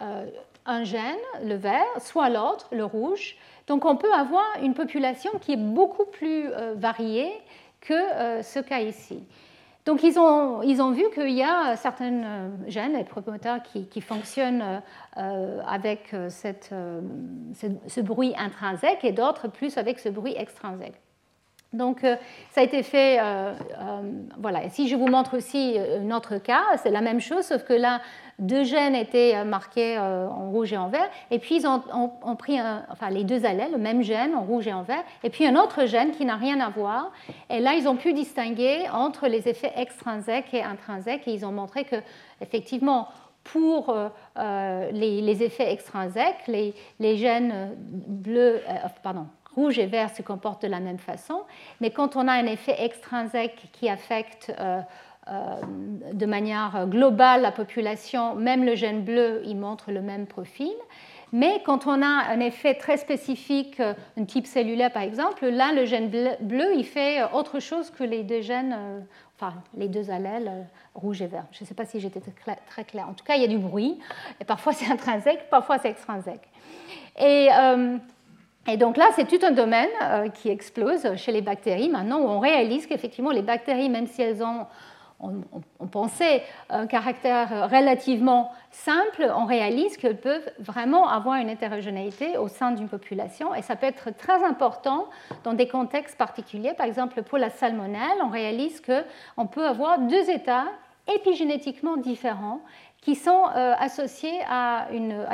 un 0.67 0.83
gène, 0.83 1.17
le 1.45 1.55
vert, 1.55 1.87
soit 2.01 2.29
l'autre, 2.31 2.67
le 2.73 2.85
rouge. 2.85 3.37
Donc 3.69 3.85
on 3.85 3.95
peut 3.95 4.13
avoir 4.13 4.45
une 4.61 4.75
population 4.75 5.31
qui 5.41 5.53
est 5.53 5.57
beaucoup 5.57 6.05
plus 6.05 6.49
variée 6.75 7.31
que 7.81 8.43
ce 8.43 8.59
cas 8.59 8.81
ici. 8.81 9.23
Donc 9.89 10.03
ils 10.03 10.19
ont, 10.19 10.91
vu 10.91 11.05
qu'il 11.15 11.31
y 11.31 11.43
a 11.43 11.75
certains 11.77 12.23
euh, 12.23 12.49
gènes 12.67 12.95
et 12.95 13.05
promoteurs 13.05 13.63
qui, 13.63 13.87
qui 13.87 14.03
fonctionnent 14.03 14.83
euh, 15.17 15.63
avec 15.67 16.13
euh, 16.13 16.29
cette, 16.29 16.75
ce, 17.55 18.01
bruit 18.03 18.35
intrinsèque 18.37 19.03
et 19.03 19.13
d'autres 19.13 19.49
plus 19.49 19.79
avec 19.79 19.99
ce 19.99 20.11
bruit 20.11 20.35
extrinsèque. 20.37 21.01
Donc 21.73 22.01
ça 22.01 22.61
a 22.61 22.65
été 22.65 22.83
fait, 22.83 23.19
voilà. 24.39 24.65
Et 24.65 24.71
si 24.71 24.89
je 24.89 24.97
vous 24.97 25.07
montre 25.07 25.37
aussi 25.37 25.77
un 25.79 26.11
autre 26.11 26.39
cas, 26.39 26.63
c'est 26.83 26.91
la 26.91 27.03
même 27.03 27.21
chose, 27.21 27.45
sauf 27.45 27.65
que 27.65 27.75
là, 27.75 28.01
deux 28.39 28.63
gènes 28.63 28.95
étaient 28.95 29.35
euh, 29.35 29.45
marqués 29.45 29.99
euh, 29.99 30.29
en 30.29 30.51
rouge 30.51 30.73
et 30.73 30.77
en 30.77 30.89
vert, 30.89 31.09
et 31.31 31.39
puis 31.39 31.57
ils 31.57 31.67
ont, 31.67 31.81
pris 32.37 32.59
enfin, 32.91 33.11
les 33.11 33.25
deux 33.25 33.45
allèles, 33.45 33.73
le 33.73 33.79
même 33.79 34.03
gène 34.03 34.35
en 34.35 34.43
rouge 34.43 34.69
et 34.69 34.73
en 34.73 34.83
vert, 34.83 35.03
et 35.25 35.31
puis 35.31 35.47
un 35.47 35.57
autre 35.57 35.87
gène 35.87 36.13
qui 36.13 36.25
n'a 36.25 36.37
rien 36.37 36.61
à 36.61 36.69
voir. 36.69 37.13
Et 37.51 37.61
là, 37.61 37.75
ils 37.75 37.89
ont 37.89 37.97
pu 37.97 38.13
distinguer 38.13 38.89
entre 38.93 39.27
les 39.27 39.49
effets 39.49 39.73
extrinsèques 39.77 40.55
et 40.55 40.63
intrinsèques, 40.63 41.27
et 41.27 41.33
ils 41.33 41.45
ont 41.45 41.53
montré 41.53 41.85
que, 41.85 41.97
effectivement, 42.41 43.09
pour 43.45 43.95
euh, 44.37 44.91
les, 44.93 45.43
effets 45.43 45.73
extrinsèques, 45.73 46.47
les 46.47 47.17
gènes 47.17 47.75
bleus, 47.79 48.61
pardon, 49.03 49.27
rouge 49.59 49.79
et 49.79 49.87
vert 49.87 50.11
se 50.11 50.23
comportent 50.23 50.63
de 50.63 50.69
la 50.69 50.81
même 50.81 50.99
façon, 50.99 51.43
mais 51.81 51.91
quand 51.91 52.15
on 52.17 52.29
a 52.29 52.33
un 52.33 52.47
effet 52.47 52.77
extrinsèque 52.85 53.69
qui 53.73 53.89
affecte 53.89 54.53
euh, 54.57 54.81
de 56.13 56.27
manière 56.27 56.87
globale 56.87 57.43
la 57.43 57.53
population, 57.53 58.35
même 58.35 58.65
le 58.65 58.75
gène 58.75 59.03
bleu, 59.03 59.43
il 59.45 59.57
montre 59.57 59.91
le 59.91 60.01
même 60.01 60.27
profil. 60.27 60.73
Mais 61.33 61.61
quand 61.67 61.87
on 61.87 62.01
a 62.01 62.07
un 62.07 62.41
effet 62.41 62.75
très 62.75 62.97
spécifique, 62.97 63.79
euh, 63.81 63.93
un 64.19 64.25
type 64.25 64.47
cellulaire 64.47 64.91
par 64.91 65.03
exemple, 65.03 65.47
là, 65.47 65.73
le 65.73 65.85
gène 65.85 66.09
bleu, 66.41 66.75
il 66.77 66.85
fait 66.85 67.23
autre 67.35 67.61
chose 67.61 67.91
que 67.91 68.05
les 68.05 68.23
deux 68.23 68.41
gènes, 68.41 68.75
euh, 68.79 69.01
enfin, 69.37 69.55
les 69.77 69.89
deux 69.89 70.11
allèles 70.11 70.51
rouge 70.95 71.21
et 71.21 71.27
vert. 71.27 71.45
Je 71.53 71.63
ne 71.63 71.67
sais 71.67 71.75
pas 71.75 71.85
si 71.85 72.01
j'étais 72.01 72.23
très 72.67 72.85
claire. 72.85 73.09
En 73.09 73.13
tout 73.13 73.25
cas, 73.25 73.35
il 73.35 73.43
y 73.43 73.45
a 73.45 73.49
du 73.49 73.59
bruit, 73.59 73.99
et 74.41 74.45
parfois 74.45 74.73
c'est 74.79 74.91
intrinsèque, 74.91 75.51
parfois 75.51 75.79
c'est 75.79 75.91
extrinsèque. 75.91 76.49
Et, 77.21 77.49
et, 78.67 78.77
donc 78.77 78.97
là, 78.97 79.07
c'est 79.15 79.27
tout 79.27 79.45
un 79.47 79.53
domaine 79.53 79.89
qui 80.35 80.51
explose 80.51 81.15
chez 81.17 81.33
les 81.33 81.41
bactéries 81.41 81.89
maintenant, 81.89 82.19
on 82.19 82.39
réalise 82.39 82.87
qu'effectivement, 82.87 83.31
les 83.31 83.43
bactéries, 83.43 83.89
même 83.89 84.07
si 84.07 84.21
elles 84.21 84.43
ont 84.43 84.67
on, 85.21 85.87
pensait 85.87 86.43
un 86.71 86.87
caractère 86.87 87.71
relativement 87.71 88.53
simple, 88.71 89.31
on 89.35 89.47
réalise 89.47 89.97
qu'elles 89.97 90.21
peuvent 90.21 90.51
vraiment 90.59 91.09
avoir 91.09 91.37
une 91.37 91.49
hétérogénéité 91.49 92.37
au 92.37 92.49
sein 92.49 92.73
d'une 92.73 92.89
population 92.89 93.55
et 93.55 93.63
ça 93.63 93.75
peut 93.75 93.87
être 93.87 94.17
très 94.17 94.45
important 94.45 95.09
dans 95.45 95.55
des 95.55 95.67
contextes 95.67 96.17
particuliers. 96.17 96.75
Par 96.75 96.87
exemple, 96.87 97.23
pour 97.23 97.39
la 97.39 97.51
salmonelle, 97.51 98.19
on 98.23 98.29
réalise 98.29 98.81
qu'on 98.81 99.47
peut 99.47 99.67
avoir 99.67 99.99
deux 99.99 100.31
états 100.31 100.67
épigénétiquement 101.13 101.97
différents 101.97 102.61
qui 103.01 103.15
sont 103.15 103.45
euh, 103.57 103.75
associés 103.79 104.39
à, 104.49 104.89
une, 104.93 105.27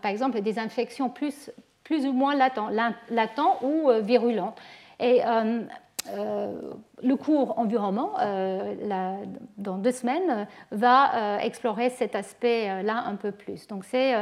par 0.00 0.10
exemple, 0.10 0.40
des 0.40 0.58
infections 0.58 1.08
plus, 1.08 1.50
plus 1.84 2.06
ou 2.06 2.12
moins 2.12 2.34
latentes 2.34 3.62
ou 3.62 3.90
euh, 3.90 4.00
virulentes. 4.00 4.58
Et 5.00 5.22
euh, 5.24 5.62
le 7.02 7.16
cours 7.16 7.58
environnement, 7.58 8.12
dans 9.56 9.78
deux 9.78 9.90
semaines, 9.90 10.46
va 10.70 11.42
explorer 11.42 11.88
cet 11.88 12.14
aspect-là 12.14 13.04
un 13.06 13.16
peu 13.16 13.32
plus. 13.32 13.66
Donc 13.68 13.84
c'est 13.86 14.12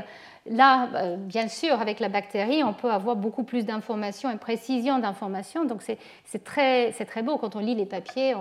là, 0.46 1.16
bien 1.18 1.48
sûr, 1.48 1.80
avec 1.80 1.98
la 1.98 2.08
bactérie, 2.08 2.62
on 2.62 2.72
peut 2.72 2.90
avoir 2.90 3.16
beaucoup 3.16 3.42
plus 3.42 3.66
d'informations 3.66 4.30
et 4.30 4.36
précision 4.36 5.00
d'informations. 5.00 5.64
Donc 5.64 5.82
c'est 5.82 6.44
très, 6.44 6.92
très 6.92 7.22
beau 7.22 7.36
quand 7.36 7.56
on 7.56 7.60
lit 7.60 7.74
les 7.74 7.86
papiers. 7.86 8.36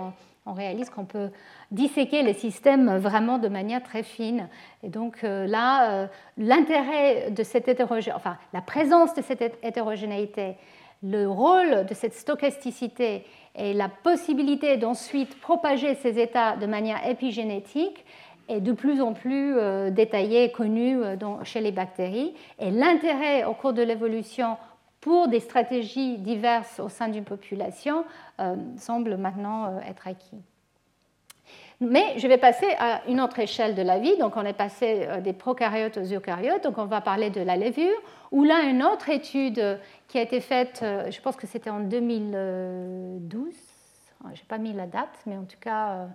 On 0.46 0.52
réalise 0.52 0.88
qu'on 0.88 1.04
peut 1.04 1.30
disséquer 1.72 2.22
les 2.22 2.34
systèmes 2.34 2.98
vraiment 2.98 3.38
de 3.38 3.48
manière 3.48 3.82
très 3.82 4.02
fine. 4.02 4.48
Et 4.82 4.88
donc 4.88 5.24
euh, 5.24 5.46
là, 5.46 5.90
euh, 5.90 6.06
l'intérêt 6.36 7.30
de 7.30 7.42
cette 7.42 7.66
hétérogénéité, 7.66 8.14
enfin 8.14 8.36
la 8.52 8.60
présence 8.60 9.14
de 9.14 9.22
cette 9.22 9.58
hétérogénéité, 9.62 10.56
le 11.02 11.26
rôle 11.26 11.86
de 11.86 11.94
cette 11.94 12.14
stochasticité 12.14 13.24
et 13.56 13.72
la 13.72 13.88
possibilité 13.88 14.76
d'ensuite 14.76 15.40
propager 15.40 15.94
ces 15.96 16.20
états 16.20 16.56
de 16.56 16.66
manière 16.66 17.04
épigénétique 17.08 18.04
est 18.48 18.60
de 18.60 18.72
plus 18.72 19.00
en 19.00 19.14
plus 19.14 19.56
euh, 19.56 19.90
détaillé 19.90 20.44
et 20.44 20.52
connu 20.52 20.98
chez 21.42 21.60
les 21.60 21.72
bactéries. 21.72 22.34
Et 22.58 22.70
l'intérêt 22.70 23.44
au 23.44 23.54
cours 23.54 23.72
de 23.72 23.82
l'évolution 23.82 24.58
pour 25.00 25.26
des 25.26 25.40
stratégies 25.40 26.18
diverses 26.18 26.78
au 26.78 26.88
sein 26.88 27.08
d'une 27.08 27.24
population 27.24 28.04
semble 28.76 29.16
maintenant 29.16 29.80
être 29.88 30.06
acquis. 30.06 30.42
Mais 31.84 32.18
je 32.18 32.28
vais 32.28 32.38
passer 32.38 32.66
à 32.78 33.02
une 33.08 33.20
autre 33.20 33.38
échelle 33.40 33.74
de 33.74 33.82
la 33.82 33.98
vie. 33.98 34.16
Donc, 34.18 34.36
on 34.36 34.44
est 34.44 34.52
passé 34.52 35.06
euh, 35.08 35.20
des 35.20 35.32
prokaryotes 35.32 35.98
aux 35.98 36.14
eucaryotes. 36.14 36.62
Donc, 36.62 36.78
on 36.78 36.84
va 36.84 37.00
parler 37.00 37.30
de 37.30 37.40
la 37.40 37.56
levure. 37.56 37.96
Ou 38.30 38.44
là, 38.44 38.62
une 38.62 38.82
autre 38.82 39.10
étude 39.10 39.78
qui 40.08 40.18
a 40.18 40.22
été 40.22 40.40
faite, 40.40 40.82
je 40.82 41.20
pense 41.20 41.36
que 41.36 41.46
c'était 41.46 41.70
en 41.70 41.80
2012. 41.80 43.54
Je 44.24 44.28
n'ai 44.28 44.36
pas 44.48 44.58
mis 44.58 44.72
la 44.72 44.86
date, 44.86 45.18
mais 45.26 45.36
en 45.36 45.44
tout 45.44 45.58
cas, 45.60 46.06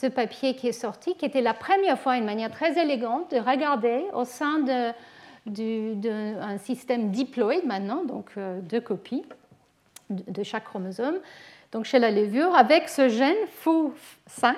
ce 0.00 0.06
papier 0.06 0.54
qui 0.54 0.68
est 0.68 0.72
sorti, 0.72 1.14
qui 1.14 1.24
était 1.24 1.40
la 1.40 1.54
première 1.54 1.98
fois, 1.98 2.16
une 2.16 2.24
manière 2.24 2.50
très 2.50 2.80
élégante, 2.80 3.32
de 3.32 3.38
regarder 3.38 4.04
au 4.14 4.24
sein 4.24 4.60
d'un 4.60 6.58
système 6.58 7.10
diploïde 7.10 7.66
maintenant, 7.66 8.04
donc 8.04 8.30
euh, 8.36 8.60
deux 8.60 8.80
copies 8.80 9.24
de 10.10 10.42
chaque 10.42 10.64
chromosome, 10.64 11.18
donc 11.72 11.84
chez 11.84 11.98
la 11.98 12.10
levure, 12.10 12.54
avec 12.54 12.88
ce 12.88 13.08
gène 13.08 13.36
FO5, 13.64 14.54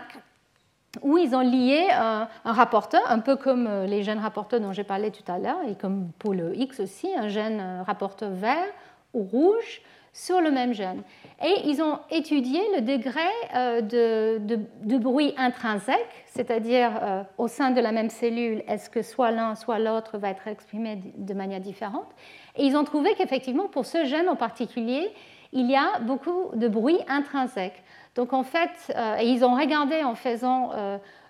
où 1.03 1.19
ils 1.19 1.35
ont 1.35 1.41
lié 1.41 1.89
un, 1.93 2.29
rapporteur, 2.45 3.03
un 3.09 3.21
peu 3.21 3.37
comme 3.37 3.67
euh, 3.67 3.87
les 3.87 4.03
gènes 4.03 4.19
rapporteurs 4.19 4.61
dont 4.61 4.73
j'ai 4.73 4.85
parlé 4.85 5.11
tout 5.11 5.31
à 5.31 5.39
l'heure, 5.39 5.61
et 5.69 5.77
comme 5.77 6.11
pour 6.19 6.35
le 6.35 6.57
X 6.57 6.81
aussi, 6.81 7.09
un 7.17 7.29
gène 7.29 7.61
euh, 7.61 7.83
rapporteur 7.83 8.31
vert 8.31 8.67
ou 9.15 9.23
rouge 9.23 9.83
sur 10.13 10.41
le 10.41 10.51
même 10.51 10.73
gène. 10.73 11.03
Et 11.43 11.69
ils 11.69 11.81
ont 11.83 11.99
étudié 12.11 12.61
le 12.75 12.83
degré 12.83 13.21
euh, 13.55 13.81
de, 13.81 14.99
bruit 14.99 15.35
intrinsèque, 15.37 16.25
c'est-à-dire 16.27 16.91
euh, 17.03 17.23
au 17.39 17.49
sein 17.49 17.71
de 17.71 17.81
la 17.81 17.93
même 17.93 18.11
cellule, 18.11 18.63
est-ce 18.67 18.91
que 18.91 19.03
soit 19.03 19.31
l'un, 19.31 19.55
soit 19.55 19.79
l'autre 19.79 20.19
va 20.19 20.31
être 20.31 20.49
exprimé 20.49 21.01
de 21.17 21.35
manière 21.35 21.61
différente. 21.61 22.09
Et 22.57 22.65
ils 22.65 22.77
ont 22.77 22.85
trouvé 22.85 23.15
qu'effectivement, 23.15 23.69
pour 23.69 23.87
ce 23.87 24.05
gène 24.05 24.29
en 24.29 24.37
particulier, 24.37 25.09
il 25.53 25.71
y 25.71 25.77
a 25.77 26.01
beaucoup 26.01 26.51
de 26.55 26.69
bruit 26.69 26.99
intrinsèque. 27.09 27.83
Donc 28.15 28.33
en 28.33 28.43
fait, 28.43 28.93
euh, 28.97 29.19
ils 29.23 29.45
ont 29.45 29.55
regardé 29.55 30.03
en 30.03 30.15
faisant 30.15 30.73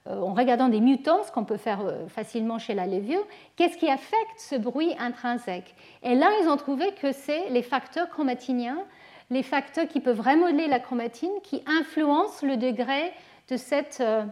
en 0.07 0.33
regardant 0.33 0.69
des 0.69 0.81
mutants, 0.81 1.23
ce 1.25 1.31
qu'on 1.31 1.45
peut 1.45 1.59
faire 1.59 1.81
facilement 2.09 2.59
chez 2.59 2.73
la 2.73 2.87
levure, 2.87 3.23
qu'est-ce 3.57 3.77
qui 3.77 3.89
affecte 3.89 4.39
ce 4.39 4.57
bruit 4.57 4.95
intrinsèque? 4.99 5.75
Et 6.03 6.15
là, 6.15 6.31
ils 6.41 6.49
ont 6.49 6.57
trouvé 6.57 6.93
que 6.95 7.13
c'est 7.13 7.51
les 7.51 7.63
facteurs 7.63 8.09
chromatiniens 8.09 8.79
les 9.31 9.43
facteurs 9.43 9.87
qui 9.87 10.01
peuvent 10.01 10.21
remodeler 10.21 10.67
la 10.67 10.81
chromatine, 10.81 11.31
qui 11.43 11.63
influencent 11.67 12.45
le 12.45 12.57
degré 12.57 13.13
de 13.49 13.57
euh, 14.01 14.25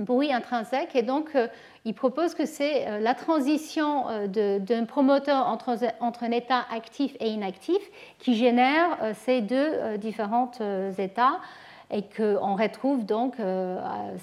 bruit 0.00 0.32
intrinsèque. 0.32 0.96
Et 0.96 1.02
donc, 1.02 1.34
euh, 1.34 1.48
il 1.84 1.94
propose 1.94 2.34
que 2.34 2.46
c'est 2.46 2.86
euh, 2.86 2.98
la 2.98 3.14
transition 3.14 4.06
d'un 4.28 4.84
promoteur 4.84 5.46
entre, 5.46 5.76
entre, 6.00 6.24
un 6.24 6.30
état 6.30 6.64
actif 6.72 7.14
et 7.20 7.28
inactif 7.28 7.78
qui 8.18 8.34
génère 8.34 8.98
ces 9.14 9.40
deux 9.42 9.98
différents 9.98 10.50
états 10.98 11.40
et 11.92 12.02
qu'on 12.02 12.56
retrouve 12.56 13.04
donc 13.04 13.36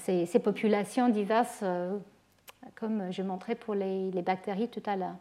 ces, 0.03 0.25
ces, 0.25 0.39
populations 0.39 1.07
diverses, 1.07 1.63
comme 2.75 3.11
je 3.11 3.21
montrais 3.21 3.55
pour 3.55 3.75
les, 3.75 4.09
bactéries 4.21 4.67
tout 4.67 4.83
à 4.85 4.95
l'heure. 4.95 5.15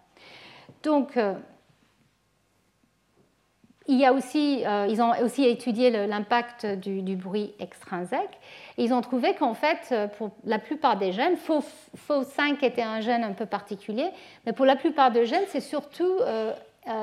Donc, 0.83 1.17
il 3.89 3.99
y 3.99 4.05
a 4.05 4.13
aussi, 4.13 4.63
euh, 4.67 4.87
ils 4.89 5.01
ont 5.01 5.13
aussi 5.23 5.45
étudié 5.45 5.91
l'impact 6.07 6.67
du, 6.67 7.17
bruit 7.17 7.55
extrinsèque. 7.59 8.39
ils 8.77 8.93
ont 8.93 9.01
trouvé 9.01 9.35
qu'en 9.35 9.55
fait, 9.55 9.79
euh, 9.93 10.07
pour 10.07 10.31
la 10.45 10.59
plupart 10.59 10.99
des 10.99 11.11
gènes, 11.11 11.37
FO5 11.37 12.63
était 12.63 12.83
un 12.83 13.01
gène 13.01 13.25
un 13.25 13.33
peu 13.33 13.47
particulier, 13.47 14.11
mais 14.45 14.53
pour 14.53 14.67
la 14.67 14.77
plupart 14.77 15.11
des 15.11 15.25
gènes, 15.25 15.47
c'est 15.49 15.63
surtout 15.63 16.21
euh, 16.21 16.53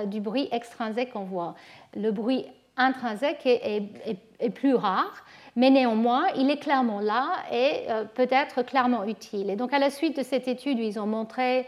du 0.05 0.21
bruit 0.21 0.47
extrinsèque 0.51 1.11
qu'on 1.11 1.23
voit. 1.23 1.55
Le 1.95 2.11
bruit 2.11 2.45
intrinsèque 2.77 3.45
est 3.47 4.49
plus 4.51 4.75
rare 4.75 5.24
mais 5.55 5.69
néanmoins, 5.69 6.27
il 6.35 6.49
est 6.49 6.57
clairement 6.57 6.99
là 6.99 7.29
et 7.51 7.85
euh, 7.89 8.03
peut 8.03 8.27
être 8.29 8.61
clairement 8.63 9.05
utile. 9.05 9.49
Et 9.49 9.55
donc, 9.55 9.71
à 9.73 9.79
la 9.79 9.89
suite 9.89 10.17
de 10.17 10.23
cette 10.23 10.47
étude 10.47 10.79
ils 10.79 10.99
ont 10.99 11.07
montré 11.07 11.65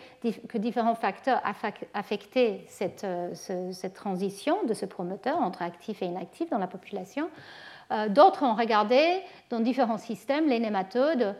que 0.50 0.58
différents 0.58 0.96
facteurs 0.96 1.42
affectaient 1.94 2.66
cette, 2.68 3.06
euh, 3.06 3.34
cette 3.34 3.94
transition 3.94 4.58
de 4.66 4.74
ce 4.74 4.86
promoteur 4.86 5.38
entre 5.38 5.62
actif 5.62 6.02
et 6.02 6.06
inactif 6.06 6.50
dans 6.50 6.58
la 6.58 6.68
population, 6.68 7.30
euh, 7.92 8.10
d'autres 8.10 8.44
ont 8.44 8.56
regardé 8.56 9.22
dans 9.50 9.62
différents 9.62 9.98
systèmes 9.98 10.48
les 10.50 10.60
nématodes 10.60 11.36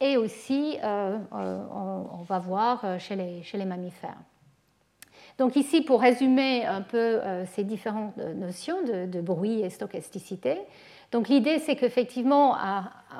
et 0.00 0.16
aussi, 0.16 0.78
on, 0.82 2.24
va 2.26 2.40
voir, 2.40 2.98
chez 2.98 3.14
les, 3.14 3.44
chez 3.44 3.56
les 3.56 3.64
mammifères. 3.64 4.16
Donc 5.38 5.54
ici, 5.54 5.80
pour 5.80 6.00
résumer 6.00 6.66
un 6.66 6.82
peu 6.82 7.20
ces 7.46 7.62
différentes 7.62 8.16
notions 8.16 8.82
de, 8.82 9.06
de 9.06 9.20
bruit 9.20 9.60
et 9.60 9.70
stochasticité, 9.70 10.58
donc 11.12 11.28
l'idée, 11.28 11.58
c'est 11.58 11.76
qu'effectivement, 11.76 12.56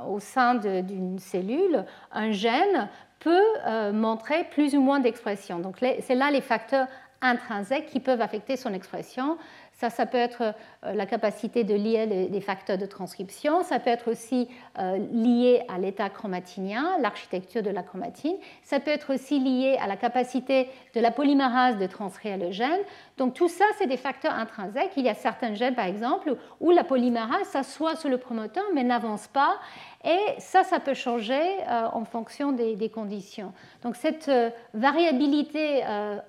au 0.09 0.19
sein 0.19 0.55
d'une 0.55 1.19
cellule, 1.19 1.85
un 2.11 2.33
gène 2.33 2.89
peut 3.21 3.39
euh, 3.67 3.93
montrer 3.93 4.45
plus 4.51 4.75
ou 4.75 4.81
moins 4.81 4.99
d'expression. 4.99 5.61
Donc 5.61 5.77
c'est 5.79 6.15
là 6.15 6.31
les 6.31 6.41
facteurs 6.41 6.89
intrinsèques 7.21 7.87
qui 7.87 8.01
peuvent 8.01 8.23
affecter 8.23 8.57
son 8.57 8.73
expression. 8.73 9.37
Ça, 9.83 9.91
ça 9.91 10.07
peut 10.07 10.17
être 10.17 10.43
euh, 10.85 10.93
la 10.93 11.07
capacité 11.07 11.65
de 11.65 11.75
lier 11.75 12.07
les 12.31 12.41
facteurs 12.41 12.79
de 12.79 12.87
transcription, 12.87 13.65
ça 13.65 13.81
peut 13.81 13.91
être 13.91 14.13
aussi 14.13 14.49
euh, 14.79 14.97
lié 15.13 15.65
à 15.69 15.77
l'état 15.77 16.09
chromatinien, 16.09 16.99
l'architecture 17.01 17.65
de 17.65 17.71
la 17.71 17.83
chromatine, 17.83 18.37
ça 18.63 18.79
peut 18.79 18.93
être 18.93 19.13
aussi 19.13 19.41
lié 19.41 19.77
à 19.83 19.89
la 19.89 19.97
capacité 19.97 20.69
de 20.95 21.01
la 21.01 21.11
polymérase 21.11 21.79
de 21.79 21.87
transcrire 21.89 22.39
le 22.39 22.53
gène. 22.53 22.79
Donc 23.19 23.35
tout 23.35 23.49
ça, 23.49 23.65
c'est 23.77 23.89
des 23.89 23.97
facteurs 23.97 24.35
intrinsèques. 24.35 24.93
Il 24.97 25.05
y 25.05 25.09
a 25.09 25.15
certains 25.15 25.55
gènes, 25.55 25.75
par 25.75 25.87
exemple, 25.87 26.37
où 26.61 26.71
la 26.71 26.85
polymérase 26.85 27.49
s'assoit 27.49 27.97
sur 27.97 28.09
le 28.09 28.19
promoteur 28.19 28.63
mais 28.73 28.85
n'avance 28.85 29.27
pas. 29.27 29.57
Et 30.05 30.39
ça, 30.39 30.63
ça 30.63 30.79
peut 30.79 30.95
changer 30.95 31.43
euh, 31.69 31.89
en 31.93 32.05
fonction 32.05 32.53
des, 32.53 32.89
conditions. 32.89 33.53
Donc 33.83 33.97
cette 33.97 34.31
variabilité 34.75 35.83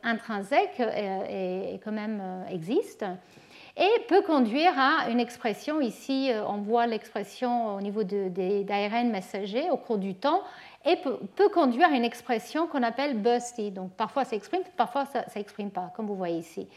intrinsèque 0.03 0.81
quand 1.83 1.91
même 1.91 2.21
existe 2.49 3.05
et 3.75 3.89
peut 4.07 4.21
conduire 4.21 4.73
à 4.77 5.09
une 5.09 5.19
expression, 5.19 5.81
ici 5.81 6.31
euh, 6.31 6.45
on 6.45 6.57
voit 6.57 6.85
l'expression 6.85 7.75
au 7.75 7.81
niveau 7.81 8.03
d'ARN 8.03 9.09
messager 9.09 9.69
au 9.71 9.77
cours 9.77 9.97
du 9.97 10.13
temps, 10.13 10.41
et 10.85 10.97
peut, 10.97 11.49
conduire 11.49 11.87
à 11.87 11.95
une 11.95 12.03
expression 12.03 12.67
qu'on 12.67 12.83
appelle 12.83 13.17
busty. 13.17 13.71
Donc 13.71 13.91
parfois 13.93 14.25
ça 14.25 14.35
exprime, 14.35 14.61
parfois 14.77 15.05
ça 15.05 15.25
n'exprime 15.35 15.71
pas, 15.71 15.91
comme 15.95 16.05
vous 16.05 16.15
voyez 16.15 16.37
ici. 16.37 16.67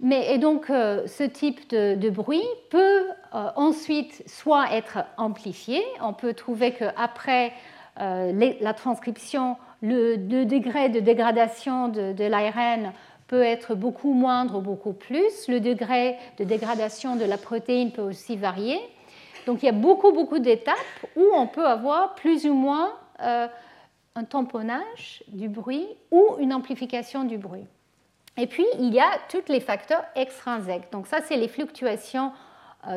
Mais, 0.00 0.34
et 0.34 0.38
donc 0.38 0.68
euh, 0.68 1.06
ce 1.06 1.22
type 1.22 1.70
de, 1.70 2.10
bruit 2.10 2.44
peut 2.70 3.06
euh, 3.34 3.50
ensuite 3.56 4.28
soit 4.28 4.72
être 4.74 4.98
amplifié, 5.16 5.80
on 6.02 6.12
peut 6.12 6.34
trouver 6.34 6.72
qu'après 6.72 7.52
la 7.96 8.74
transcription, 8.74 9.56
le, 9.82 10.16
degré 10.16 10.88
de 10.88 10.98
dégradation 10.98 11.88
de 11.88 12.24
l'ARN 12.24 12.92
peut 13.32 13.42
être 13.42 13.74
beaucoup 13.74 14.12
moindre 14.12 14.58
ou 14.58 14.60
beaucoup 14.60 14.92
plus. 14.92 15.48
Le 15.48 15.58
degré 15.58 16.18
de 16.36 16.44
dégradation 16.44 17.16
de 17.16 17.24
la 17.24 17.38
protéine 17.38 17.90
peut 17.90 18.02
aussi 18.02 18.36
varier. 18.36 18.78
Donc 19.46 19.62
il 19.62 19.66
y 19.66 19.68
a 19.70 19.72
beaucoup, 19.72 20.12
beaucoup 20.12 20.38
d'étapes 20.38 20.76
où 21.16 21.24
on 21.34 21.46
peut 21.46 21.64
avoir 21.64 22.14
plus 22.14 22.44
ou 22.44 22.52
moins 22.52 22.92
un 23.18 24.24
tamponnage 24.28 25.24
du 25.28 25.48
bruit 25.48 25.88
ou 26.10 26.36
une 26.40 26.52
amplification 26.52 27.24
du 27.24 27.38
bruit. 27.38 27.64
Et 28.36 28.46
puis, 28.46 28.66
il 28.78 28.92
y 28.92 29.00
a 29.00 29.10
tous 29.30 29.50
les 29.50 29.60
facteurs 29.60 30.04
extrinsèques. 30.14 30.92
Donc 30.92 31.06
ça, 31.06 31.22
c'est 31.26 31.38
les 31.38 31.48
fluctuations 31.48 32.32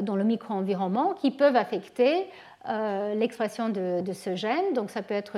dans 0.02 0.16
le 0.16 0.24
micro-environnement 0.24 1.14
qui 1.14 1.32
peuvent 1.32 1.56
affecter 1.56 2.28
euh, 2.68 3.14
l'expression 3.14 3.70
de, 3.70 4.02
ce 4.12 4.36
gène. 4.36 4.74
Donc 4.74 4.90
ça 4.90 5.03
peut 5.03 5.14
être 5.14 5.38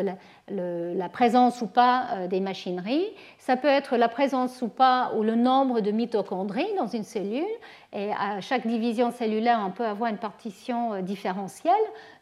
la, 0.50 1.10
présence 1.10 1.62
ou 1.62 1.68
pas 1.68 2.06
euh, 2.12 2.28
des 2.28 2.40
machineries, 2.40 3.06
ça 3.38 3.58
peut 3.58 3.68
être 3.68 3.98
la 3.98 4.08
présence 4.08 4.62
ou 4.62 4.70
pas 4.70 5.12
ou 5.18 5.24
le 5.24 5.36
nombre 5.36 5.82
de 5.82 5.92
mitochondries 5.92 6.74
dans 6.78 6.88
une 6.88 7.04
cellule. 7.04 7.44
Et 7.92 8.12
à 8.14 8.40
chaque 8.40 8.66
division 8.66 9.12
cellulaire, 9.12 9.62
on 9.66 9.72
peut 9.72 9.86
avoir 9.86 10.10
une 10.10 10.18
partition 10.18 10.94
euh, 10.94 11.02
différentielle 11.02 11.74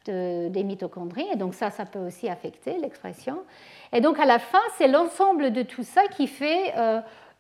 des 0.08 0.64
mitochondries. 0.64 1.26
Et 1.34 1.36
donc 1.36 1.56
ça, 1.56 1.72
ça 1.72 1.86
peut 1.86 2.00
aussi 2.00 2.30
affecter 2.30 2.78
l'expression. 2.80 3.40
Et 3.92 4.02
donc 4.02 4.20
à 4.20 4.26
la 4.26 4.38
fin, 4.38 4.62
c'est 4.78 4.88
l'ensemble 4.88 5.52
de 5.52 5.64
tout 5.64 5.82
ça 5.82 6.02
qui 6.16 6.28
fait 6.28 6.76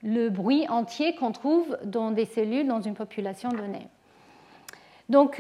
le 0.02 0.30
bruit 0.30 0.68
entier 0.68 1.14
qu'on 1.14 1.32
trouve 1.32 1.78
dans 1.84 2.10
des 2.10 2.26
cellules 2.26 2.68
dans 2.68 2.82
une 2.82 2.95
population 2.95 3.49
donnée. 3.49 3.88
Donc, 5.10 5.40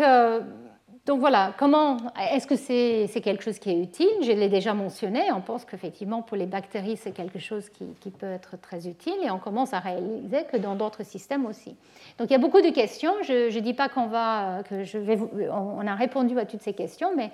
donc 1.05 1.19
voilà, 1.19 1.53
comment 1.59 1.97
est-ce 2.31 2.47
que 2.47 2.55
c'est 2.55 3.21
quelque 3.21 3.43
chose 3.43 3.59
qui 3.59 3.69
est 3.69 3.79
utile? 3.79 4.07
Je 4.21 4.31
l'ai 4.31 4.49
déjà 4.49 4.73
mentionné. 4.73 5.31
On 5.31 5.41
pense 5.41 5.63
qu'effectivement 5.63 6.23
pour 6.23 6.35
les 6.35 6.47
bactéries 6.47 6.97
c'est 6.97 7.11
quelque 7.11 7.37
chose 7.37 7.69
qui, 7.69 8.09
peut 8.09 8.31
être 8.31 8.59
très 8.59 8.87
utile 8.87 9.13
et 9.23 9.29
on 9.29 9.37
commence 9.37 9.73
à 9.73 9.79
réaliser 9.79 10.45
que 10.51 10.57
dans 10.57 10.73
d'autres 10.73 11.03
systèmes 11.03 11.45
aussi. 11.45 11.75
Donc 12.17 12.29
il 12.29 12.31
y 12.31 12.35
a 12.35 12.39
beaucoup 12.39 12.61
de 12.61 12.71
questions. 12.71 13.13
Je 13.21 13.55
ne 13.55 13.59
dis 13.59 13.75
pas 13.75 13.87
qu'on 13.87 14.07
va 14.07 14.63
que 14.67 14.83
je 14.83 14.97
vais 14.97 15.19
on 15.51 15.85
a 15.85 15.93
répondu 15.93 16.39
à 16.39 16.45
toutes 16.45 16.61
ces 16.61 16.73
questions, 16.73 17.11
mais 17.15 17.29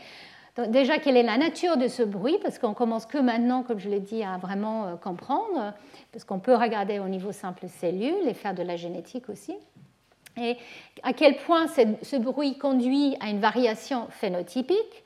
déjà 0.68 1.00
quelle 1.00 1.16
est 1.16 1.24
la 1.24 1.38
nature 1.38 1.78
de 1.78 1.88
ce 1.88 2.04
bruit? 2.04 2.40
Parce 2.42 2.60
qu'on 2.60 2.74
commence 2.74 3.06
que 3.06 3.20
maintenant, 3.20 3.64
comme 3.64 3.80
je 3.80 3.90
l'ai 3.90 4.02
dit, 4.02 4.22
à 4.22 4.38
vraiment 4.38 4.86
euh, 4.86 4.96
comprendre, 4.96 5.74
parce 6.12 6.26
qu'on 6.26 6.40
peut 6.40 6.56
regarder 6.56 7.00
au 7.00 7.08
niveau 7.08 7.32
simple 7.32 7.70
cellule 7.70 8.28
et 8.28 8.34
faire 8.34 8.54
de 8.54 8.64
la 8.64 8.76
génétique 8.76 9.30
aussi 9.30 9.56
et 10.38 10.58
à 11.04 11.14
quel 11.14 11.38
point 11.38 11.68
ce 11.68 12.16
bruit 12.18 12.58
conduit 12.58 13.16
à 13.20 13.30
une 13.30 13.40
variation 13.40 14.08
phénotypique 14.10 15.04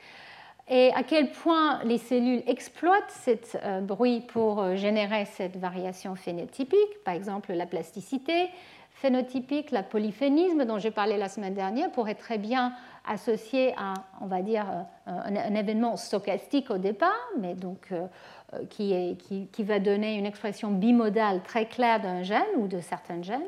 et 0.67 0.91
à 0.95 1.03
quel 1.03 1.31
point 1.31 1.83
les 1.83 1.99
cellules 1.99 2.41
exploitent 2.47 3.11
ce 3.11 3.31
euh, 3.63 3.81
bruit 3.81 4.21
pour 4.21 4.61
euh, 4.61 4.75
générer 4.75 5.25
cette 5.25 5.57
variation 5.57 6.15
phénotypique, 6.15 7.03
par 7.03 7.13
exemple 7.13 7.53
la 7.53 7.67
plasticité 7.67 8.49
phénotypique, 8.95 9.69
la 9.71 9.83
polyphénisme 9.83 10.65
dont 10.65 10.79
j'ai 10.79 10.89
parlé 10.89 11.17
la 11.17 11.29
semaine 11.29 11.53
dernière 11.53 11.91
pourrait 11.91 12.15
très 12.15 12.39
bien 12.39 12.73
associer 13.05 13.75
à, 13.77 13.93
on 14.21 14.25
va 14.25 14.41
dire, 14.41 14.65
euh, 15.07 15.11
un, 15.25 15.53
événement 15.53 15.97
stochastique 15.97 16.71
au 16.71 16.79
départ, 16.79 17.11
mais 17.37 17.53
donc 17.53 17.93
qui 18.69 19.49
va 19.59 19.79
donner 19.79 20.15
une 20.15 20.25
expression 20.25 20.71
bimodale 20.71 21.43
très 21.43 21.67
claire 21.67 21.99
d'un 21.99 22.23
gène 22.23 22.45
ou 22.57 22.67
de 22.67 22.79
certains 22.79 23.21
gènes. 23.21 23.41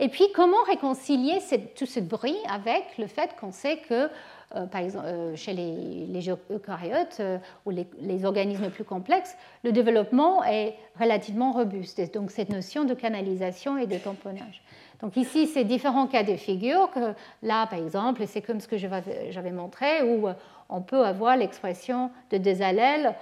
Et 0.00 0.08
puis, 0.08 0.24
comment 0.34 0.62
réconcilier 0.66 1.38
tout 1.76 1.86
ce 1.86 2.00
bruit 2.00 2.36
avec 2.48 2.98
le 2.98 3.06
fait 3.06 3.30
qu'on 3.38 3.52
sait 3.52 3.78
que, 3.88 4.08
euh, 4.56 4.66
par 4.66 4.80
exemple, 4.80 5.06
euh, 5.06 5.36
chez 5.36 5.52
les, 5.52 6.28
eucaryotes 6.50 7.18
euh, 7.20 7.38
ou 7.66 7.70
les, 7.70 8.24
organismes 8.24 8.70
plus 8.70 8.84
complexes, 8.84 9.36
le 9.64 9.72
développement 9.72 10.44
est 10.44 10.74
relativement 10.98 11.52
robuste. 11.52 11.98
Et 11.98 12.06
donc, 12.06 12.30
cette 12.30 12.50
notion 12.50 12.84
de 12.84 12.94
canalisation 12.94 13.78
et 13.78 13.86
de 13.86 13.96
tamponnage. 13.98 14.62
Donc 15.00 15.16
ici, 15.16 15.48
c'est 15.48 15.64
différents 15.64 16.06
cas 16.06 16.22
de 16.22 16.36
figure. 16.36 16.88
Là, 17.42 17.66
par 17.66 17.78
exemple, 17.80 18.22
c'est 18.28 18.40
comme 18.40 18.60
ce 18.60 18.68
que 18.68 18.76
j'avais 18.78 19.50
montré, 19.50 20.00
où 20.04 20.28
on 20.68 20.80
peut 20.80 21.04
avoir 21.04 21.36
l'expression 21.36 22.12
de 22.30 22.38
deux 22.38 22.62
allèles 22.62 23.16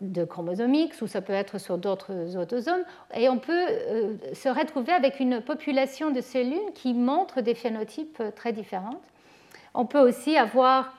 de 0.00 0.24
chromosomiques, 0.24 0.94
ou 1.02 1.06
ça 1.06 1.20
peut 1.20 1.32
être 1.32 1.58
sur 1.58 1.78
d'autres 1.78 2.36
autosomes, 2.36 2.82
et 3.14 3.28
on 3.28 3.38
peut 3.38 3.52
euh, 3.52 4.16
se 4.32 4.48
retrouver 4.48 4.92
avec 4.92 5.20
une 5.20 5.40
population 5.40 6.10
de 6.10 6.20
cellules 6.20 6.72
qui 6.74 6.94
montrent 6.94 7.40
des 7.40 7.54
phénotypes 7.54 8.22
très 8.34 8.52
différents. 8.52 9.00
On 9.74 9.84
peut 9.86 10.00
aussi 10.00 10.36
avoir, 10.36 10.94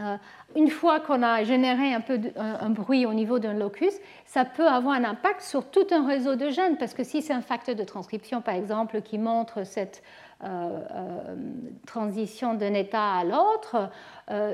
euh, 0.00 0.16
une 0.54 0.68
fois 0.68 1.00
qu'on 1.00 1.22
a 1.22 1.44
généré 1.44 1.94
un 1.94 2.00
peu 2.00 2.20
un, 2.36 2.70
bruit 2.70 3.06
au 3.06 3.14
niveau 3.14 3.38
d'un 3.38 3.54
locus, 3.54 3.94
ça 4.26 4.44
peut 4.44 4.66
avoir 4.66 4.94
un 4.94 5.04
impact 5.04 5.40
sur 5.40 5.70
tout 5.70 5.86
un 5.90 6.06
réseau 6.06 6.36
de 6.36 6.50
gènes, 6.50 6.76
parce 6.76 6.94
que 6.94 7.04
si 7.04 7.22
c'est 7.22 7.32
un 7.32 7.42
facteur 7.42 7.74
de 7.74 7.84
transcription, 7.84 8.42
par 8.42 8.54
exemple, 8.54 9.02
qui 9.02 9.18
montre 9.18 9.64
cette 9.64 10.02
transition 11.86 12.52
d'un 12.52 12.74
état 12.74 13.14
à 13.14 13.24
l'autre, 13.24 13.88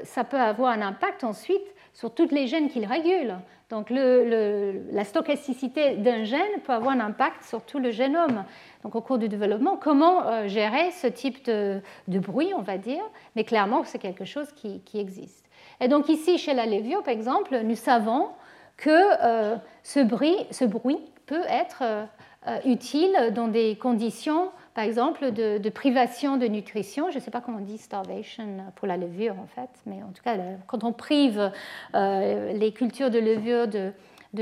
ça 0.05 0.23
peut 0.23 0.39
avoir 0.39 0.71
un 0.71 0.81
impact 0.81 1.25
ensuite 1.25 1.75
sur 1.93 2.15
toutes 2.15 2.33
les 2.33 2.47
gènes 2.47 2.69
qu'il 2.69 2.87
régule. 2.87 3.37
Donc 3.73 3.89
la 3.89 5.05
stochasticité 5.05 5.97
d'un 5.97 6.25
gène 6.25 6.61
peut 6.65 6.73
avoir 6.73 6.93
un 6.93 7.01
impact 7.01 7.43
sur 7.45 7.63
tout 7.63 7.79
le 7.79 7.91
génome. 7.91 8.45
Donc 8.83 8.95
au 8.95 9.01
cours 9.01 9.17
du 9.17 9.31
développement, 9.31 9.77
comment 9.77 10.27
euh, 10.27 10.47
gérer 10.47 10.91
ce 10.91 11.07
type 11.07 11.45
de, 11.47 11.81
bruit, 12.07 12.53
on 12.55 12.61
va 12.61 12.77
dire, 12.77 13.03
mais 13.35 13.45
clairement 13.45 13.83
c'est 13.85 13.99
quelque 13.99 14.27
chose 14.27 14.53
qui, 14.53 14.83
existe. 14.95 15.47
Et 15.81 15.89
donc 15.89 16.11
ici, 16.11 16.37
chez 16.37 16.53
la 16.53 16.67
lévio, 16.67 17.01
par 17.01 17.15
exemple, 17.15 17.61
nous 17.65 17.75
savons 17.75 18.29
que 18.77 18.91
euh, 18.91 19.57
ce, 19.83 20.01
bruit, 20.01 20.37
ce, 20.51 20.67
bruit, 20.67 21.01
peut 21.25 21.45
être 21.49 21.83
euh, 21.83 22.59
utile 22.67 23.33
dans 23.35 23.49
des 23.49 23.77
conditions 23.77 24.51
par 24.75 24.85
exemple, 24.85 25.33
de, 25.33 25.69
privation 25.69 26.39
de 26.39 26.47
nutrition. 26.47 27.11
Je 27.11 27.17
ne 27.17 27.21
sais 27.21 27.31
pas 27.31 27.41
comment 27.41 27.59
on 27.59 27.63
dit 27.65 27.79
starvation 27.79 28.45
pour 28.77 28.89
la 28.89 28.97
levure, 28.97 29.35
en 29.39 29.47
fait, 29.47 29.69
mais 29.87 30.03
en 30.03 30.13
tout 30.13 30.23
cas, 30.23 30.37
quand 30.67 30.83
on 30.85 30.93
prive 30.93 31.53
euh, 31.95 32.53
les 32.53 32.73
cultures 32.73 33.11
de 33.11 33.19
levure 33.19 33.69
de, 33.69 33.93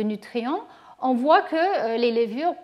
nutriments, 0.02 0.60
on 1.02 1.14
voit 1.14 1.42
que 1.42 1.56
euh, 1.56 1.96
les 1.96 2.12
levures 2.12 2.54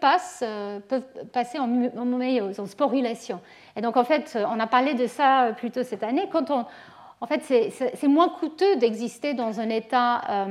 euh, 0.42 0.80
peuvent 0.80 1.02
passer 1.32 1.58
en, 1.58 1.66
méiose, 1.66 2.60
en 2.60 2.66
sporulation. 2.66 3.40
Et 3.74 3.80
donc, 3.80 3.96
en 3.96 4.04
fait, 4.04 4.38
on 4.48 4.60
a 4.60 4.66
parlé 4.68 4.94
de 4.94 5.06
ça 5.08 5.52
plus 5.56 5.72
tôt 5.72 5.82
cette 5.82 6.04
année. 6.04 6.28
Quand 6.30 6.50
on, 6.52 6.66
en 7.20 7.26
fait, 7.26 7.42
c'est 7.42 8.08
moins 8.08 8.28
coûteux 8.28 8.76
d'exister 8.76 9.34
dans 9.34 9.58
un 9.58 9.70
état 9.70 10.46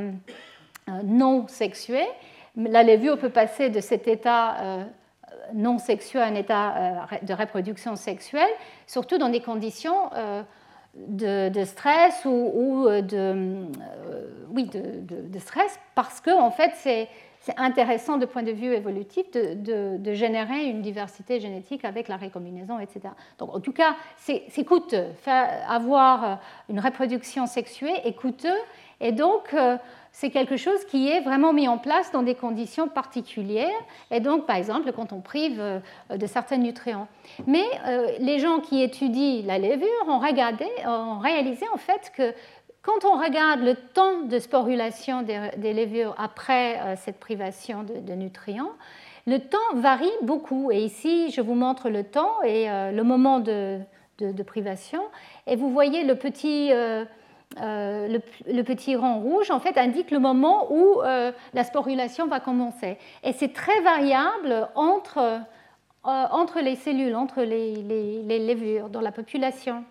non 1.04 1.48
sexué. 1.48 2.02
La 2.58 2.84
levure 2.84 3.18
peut 3.18 3.30
passer 3.30 3.70
de 3.70 3.80
cet 3.80 4.08
état 4.08 4.86
non 5.54 5.78
sexueux 5.78 6.22
à 6.22 6.26
un 6.26 6.36
état 6.36 6.76
euh, 6.76 7.18
de 7.22 7.34
reproduction 7.34 7.96
sexuelle, 7.96 8.50
surtout 8.88 9.18
dans 9.18 9.30
des 9.30 9.42
conditions 9.42 10.14
euh, 10.14 10.44
de, 10.96 11.64
stress 11.64 12.26
ou, 12.26 12.88
euh, 12.88 13.02
de, 13.02 13.68
oui, 14.50 14.66
de, 14.66 15.40
stress, 15.40 15.80
parce 15.94 16.22
que 16.22 16.32
en 16.32 16.52
fait, 16.52 16.72
c'est 16.76 17.10
intéressant 17.58 18.18
de 18.18 18.26
point 18.26 18.44
de 18.44 18.52
vue 18.52 18.74
évolutif 18.74 19.30
de, 19.32 20.14
générer 20.14 20.66
une 20.66 20.82
diversité 20.82 21.40
génétique 21.40 21.86
avec 21.86 22.08
la 22.08 22.18
récombinaison, 22.18 22.80
etc. 22.80 23.02
Donc, 23.38 23.54
en 23.54 23.60
tout 23.60 23.74
cas, 23.74 23.96
c'est 24.18 24.64
coûteux. 24.66 25.08
avoir 25.68 26.40
une 26.70 26.80
reproduction 26.80 27.46
sexuée 27.48 27.94
est 28.04 28.14
coûteux, 28.14 28.58
et 29.02 29.12
donc 29.12 29.54
c'est 30.16 30.30
quelque 30.30 30.56
chose 30.56 30.86
qui 30.86 31.10
est 31.10 31.20
vraiment 31.20 31.52
mis 31.52 31.68
en 31.68 31.78
place 31.78 32.10
dans 32.14 32.24
des 32.24 32.36
conditions 32.36 32.88
particulières, 32.88 33.68
et 34.12 34.22
donc 34.22 34.46
par 34.46 34.56
exemple 34.56 34.94
quand 34.94 35.12
on 35.12 35.20
prive 35.20 35.60
euh, 35.60 35.80
de 36.10 36.26
certains 36.26 36.56
nutriments. 36.56 37.10
Mais 37.48 37.66
euh, 37.86 38.08
les 38.20 38.40
gens 38.40 38.62
qui 38.62 38.82
étudient 38.82 39.44
la 39.46 39.60
levure 39.60 40.08
ont, 40.08 40.20
regardé, 40.20 40.66
ont 40.88 41.20
réalisé 41.20 41.66
en 41.74 41.78
fait 41.78 42.14
que 42.16 42.34
quand 42.86 43.06
on 43.06 43.20
regarde 43.20 43.62
le 43.62 43.76
temps 43.76 44.22
de 44.22 44.38
sporulation 44.40 45.24
des, 45.24 45.74
levures 45.74 46.14
après 46.18 46.80
euh, 46.80 46.96
cette 46.96 47.20
privation 47.20 47.84
de, 47.84 48.14
nutriments, 48.14 48.74
le 49.26 49.40
temps 49.40 49.58
varie 49.76 50.12
beaucoup. 50.22 50.72
Et 50.72 50.84
ici, 50.84 51.32
je 51.32 51.42
vous 51.42 51.56
montre 51.56 51.90
le 51.90 52.04
temps 52.04 52.44
et 52.44 52.68
le 52.68 53.02
moment 53.02 53.40
de, 53.40 53.80
privation. 54.46 55.02
Et 55.48 55.56
vous 55.56 55.72
voyez 55.72 56.04
le 56.04 56.16
petit 56.16 56.72
euh, 57.62 58.20
le, 58.48 58.64
petit 58.64 58.98
rond 58.98 59.20
rouge 59.20 59.50
en 59.50 59.62
fait 59.62 59.78
indique 59.78 60.12
le 60.12 60.20
moment 60.20 60.74
où 60.74 61.02
euh, 61.02 61.32
la 61.54 61.64
sporulation 61.64 62.28
va 62.28 62.42
commencer. 62.42 62.98
Et 63.24 63.32
c'est 63.32 63.54
très 63.54 63.80
variable 63.80 64.68
entre, 64.76 65.20
euh, 65.20 65.38
entre 66.04 66.60
les 66.60 66.76
cellules, 66.76 67.16
entre 67.16 67.44
les, 67.44 67.76
les, 67.76 68.46
levures 68.46 68.90
dans 68.90 69.00
la 69.00 69.14
population. 69.14 69.86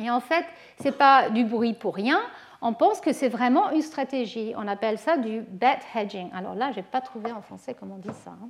Et 0.00 0.10
en 0.10 0.18
fait, 0.18 0.44
ce 0.78 0.84
n'est 0.84 0.92
pas 0.92 1.30
du 1.30 1.44
bruit 1.44 1.74
pour 1.74 1.94
rien. 1.94 2.20
On 2.60 2.72
pense 2.72 3.00
que 3.00 3.12
c'est 3.12 3.28
vraiment 3.28 3.70
une 3.70 3.82
stratégie. 3.82 4.52
On 4.56 4.66
appelle 4.66 4.98
ça 4.98 5.16
du 5.16 5.40
bet 5.40 5.78
hedging. 5.94 6.30
Alors 6.34 6.54
là, 6.54 6.72
je 6.72 6.76
n'ai 6.76 6.82
pas 6.82 7.00
trouvé 7.00 7.32
en 7.32 7.40
français 7.40 7.76
comment 7.78 7.94
on 7.96 7.98
dit 7.98 8.14
ça. 8.24 8.30
Hein 8.30 8.48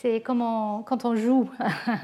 c'est 0.00 0.20
comment, 0.20 0.82
quand 0.82 1.04
on 1.04 1.16
joue. 1.16 1.50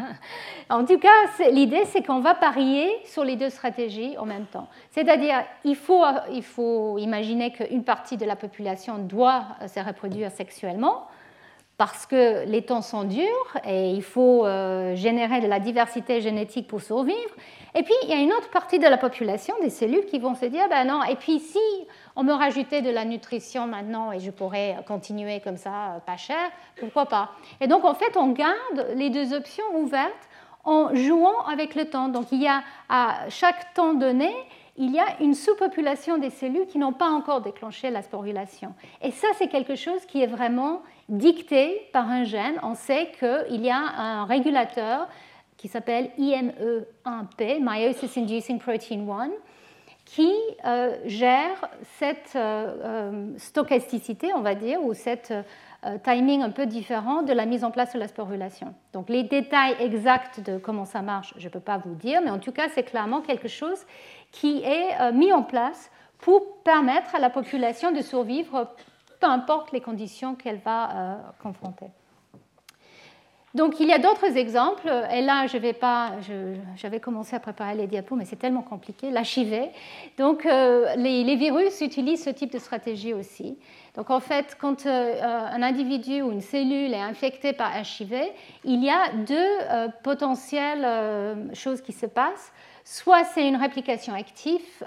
en 0.70 0.84
tout 0.84 0.98
cas, 0.98 1.08
l'idée, 1.52 1.84
c'est 1.86 2.02
qu'on 2.04 2.18
va 2.18 2.34
parier 2.34 2.90
sur 3.04 3.24
les 3.24 3.36
deux 3.36 3.50
stratégies 3.50 4.18
en 4.18 4.26
même 4.26 4.46
temps. 4.46 4.68
C'est-à-dire, 4.90 5.44
il 5.64 5.76
faut 5.76 6.98
imaginer 6.98 7.52
qu'une 7.52 7.84
partie 7.84 8.16
de 8.16 8.24
la 8.24 8.34
population 8.34 8.98
doit 8.98 9.44
se 9.66 9.78
reproduire 9.78 10.32
sexuellement 10.32 11.06
parce 11.76 12.06
que 12.06 12.44
les 12.46 12.62
temps 12.62 12.82
sont 12.82 13.05
durs 13.05 13.59
et 13.66 13.90
il 13.90 14.02
faut 14.02 14.46
euh, 14.46 14.94
générer 14.94 15.40
de 15.40 15.48
la 15.48 15.59
diversité 15.59 16.20
génétique 16.20 16.68
pour 16.68 16.80
survivre. 16.80 17.34
Et 17.74 17.82
puis, 17.82 17.94
il 18.05 18.09
y 18.09 18.12
a 18.12 18.18
une 18.18 18.32
autre 18.32 18.48
partie 18.51 18.78
de 18.78 18.86
la 18.86 18.96
population, 18.96 19.55
des 19.60 19.70
cellules, 19.70 20.06
qui 20.06 20.20
vont 20.20 20.36
se 20.36 20.46
dire, 20.46 20.68
ben 20.68 20.86
non, 20.86 21.02
et 21.02 21.16
puis 21.16 21.40
si 21.40 21.59
on 22.14 22.22
me 22.22 22.32
rajoutait 22.32 22.82
de 22.82 22.90
la 22.90 23.05
nutrition 23.05 23.66
maintenant 23.66 24.12
et 24.12 24.20
je 24.20 24.30
pourrais 24.30 24.76
continuer 24.86 25.40
comme 25.40 25.56
ça, 25.56 25.70
euh, 25.70 25.98
pas 26.06 26.16
cher, 26.16 26.51
pourquoi 26.78 27.06
pas? 27.06 27.30
Et 27.60 27.66
donc, 27.66 27.84
en 27.84 27.94
fait, 27.94 28.16
on 28.16 28.28
garde 28.28 28.86
les 28.94 29.10
deux 29.10 29.34
options 29.34 29.64
ouvertes 29.74 30.28
en 30.62 30.94
jouant 30.94 31.44
avec 31.46 31.74
le 31.74 31.86
temps. 31.86 32.09
Donc, 32.09 32.26
il 32.30 32.40
y 32.40 32.46
a 32.46 32.62
à 32.88 33.28
chaque 33.28 33.74
temps 33.74 33.94
donné, 33.94 34.32
il 34.76 34.92
y 34.92 35.01
a 35.01 35.20
une 35.20 35.34
sous-population 35.34 36.18
des 36.18 36.30
cellules 36.30 36.66
qui 36.66 36.78
n'ont 36.78 36.92
pas 36.92 37.09
encore 37.09 37.40
déclenché 37.40 37.90
la 37.90 38.02
sporulation. 38.02 38.74
Et 39.02 39.10
ça, 39.10 39.28
c'est 39.36 39.48
quelque 39.48 39.74
chose 39.74 40.05
qui 40.06 40.22
est 40.22 40.26
vraiment 40.26 40.82
dicté 41.09 41.89
par 41.93 42.09
un 42.09 42.24
gène. 42.24 42.59
On 42.62 42.74
sait 42.74 43.12
qu'il 43.18 43.64
y 43.64 43.70
a 43.70 43.78
un 43.78 44.24
régulateur 44.24 45.09
qui 45.56 45.68
s'appelle 45.68 46.10
IME1P, 46.18 47.62
Meiosis 47.62 48.16
Inducing 48.18 48.59
Protein 48.59 49.06
1, 49.09 49.31
qui 50.05 50.32
euh, 50.66 50.97
gère 51.06 51.68
cette 51.98 52.36
euh, 52.36 52.76
euh, 52.85 53.39
stochasticité, 53.39 54.32
on 54.35 54.43
va 54.43 54.55
dire, 54.55 54.82
ou 54.82 54.94
cette 54.94 55.32
timing 56.02 56.40
un 56.40 56.48
peu 56.48 56.64
différent 56.64 57.20
de 57.20 57.35
la 57.35 57.44
mise 57.44 57.62
en 57.62 57.70
place 57.70 57.93
de 57.93 57.98
la 57.98 58.09
sporulation. 58.09 58.74
Donc 58.94 59.10
les 59.10 59.22
détails 59.22 59.76
exacts 59.81 60.40
de 60.40 60.56
comment 60.56 60.86
ça 60.86 61.02
marche, 61.02 61.35
je 61.36 61.44
ne 61.44 61.52
peux 61.52 61.60
pas 61.60 61.76
vous 61.76 61.94
dire, 61.94 62.22
mais 62.24 62.31
en 62.31 62.39
tout 62.39 62.52
cas, 62.52 62.68
c'est 62.74 62.85
clairement 62.85 63.20
quelque 63.20 63.48
chose 63.48 63.85
qui 64.32 64.62
est 64.62 65.12
mis 65.12 65.31
en 65.31 65.43
place 65.43 65.90
pour 66.16 66.62
permettre 66.62 67.14
à 67.14 67.18
la 67.18 67.28
population 67.28 67.93
de 67.93 68.01
survivre, 68.01 68.74
peu 69.24 69.30
importe 69.30 69.72
les 69.72 69.80
conditions 69.80 70.34
qu'elle 70.34 70.59
va 70.59 71.32
confronter. 71.42 71.86
Donc 73.55 73.78
il 73.78 73.86
y 73.86 73.92
a 73.92 73.98
d'autres 73.98 74.36
exemples, 74.36 74.92
et 75.12 75.22
là 75.22 75.46
je 75.46 75.56
vais 75.59 75.72
pas, 75.72 76.14
j'avais 76.74 76.98
commencé 76.98 77.36
à 77.36 77.40
préparer 77.40 77.76
les 77.76 77.86
diapos, 77.86 78.16
mais 78.16 78.24
c'est 78.24 78.36
tellement 78.36 78.62
compliqué, 78.62 79.12
l'HIV. 79.12 79.70
Donc 80.18 80.44
euh, 80.44 80.96
les, 80.96 81.36
virus 81.36 81.80
utilisent 81.80 82.24
ce 82.24 82.30
type 82.30 82.52
de 82.52 82.59
stratégie 82.59 83.14
aussi. 83.14 83.56
Donc 83.94 84.10
en 84.10 84.18
fait, 84.18 84.56
quand 84.60 84.86
euh, 84.86 85.22
un 85.22 85.62
individu 85.62 86.20
ou 86.22 86.32
une 86.32 86.40
cellule 86.40 86.92
est 86.92 87.01
infectée 87.01 87.52
par 87.52 87.70
HIV, 87.78 88.12
il 88.64 88.82
y 88.82 88.90
a 88.90 89.12
deux 89.24 89.36
euh, 89.36 89.88
potentielles 90.02 91.55
choses 91.55 91.80
qui 91.80 91.92
se 91.92 92.06
passent. 92.06 92.52
Soit 92.82 93.22
c'est 93.22 93.46
une 93.48 93.56
réplication 93.56 94.12
active 94.12 94.84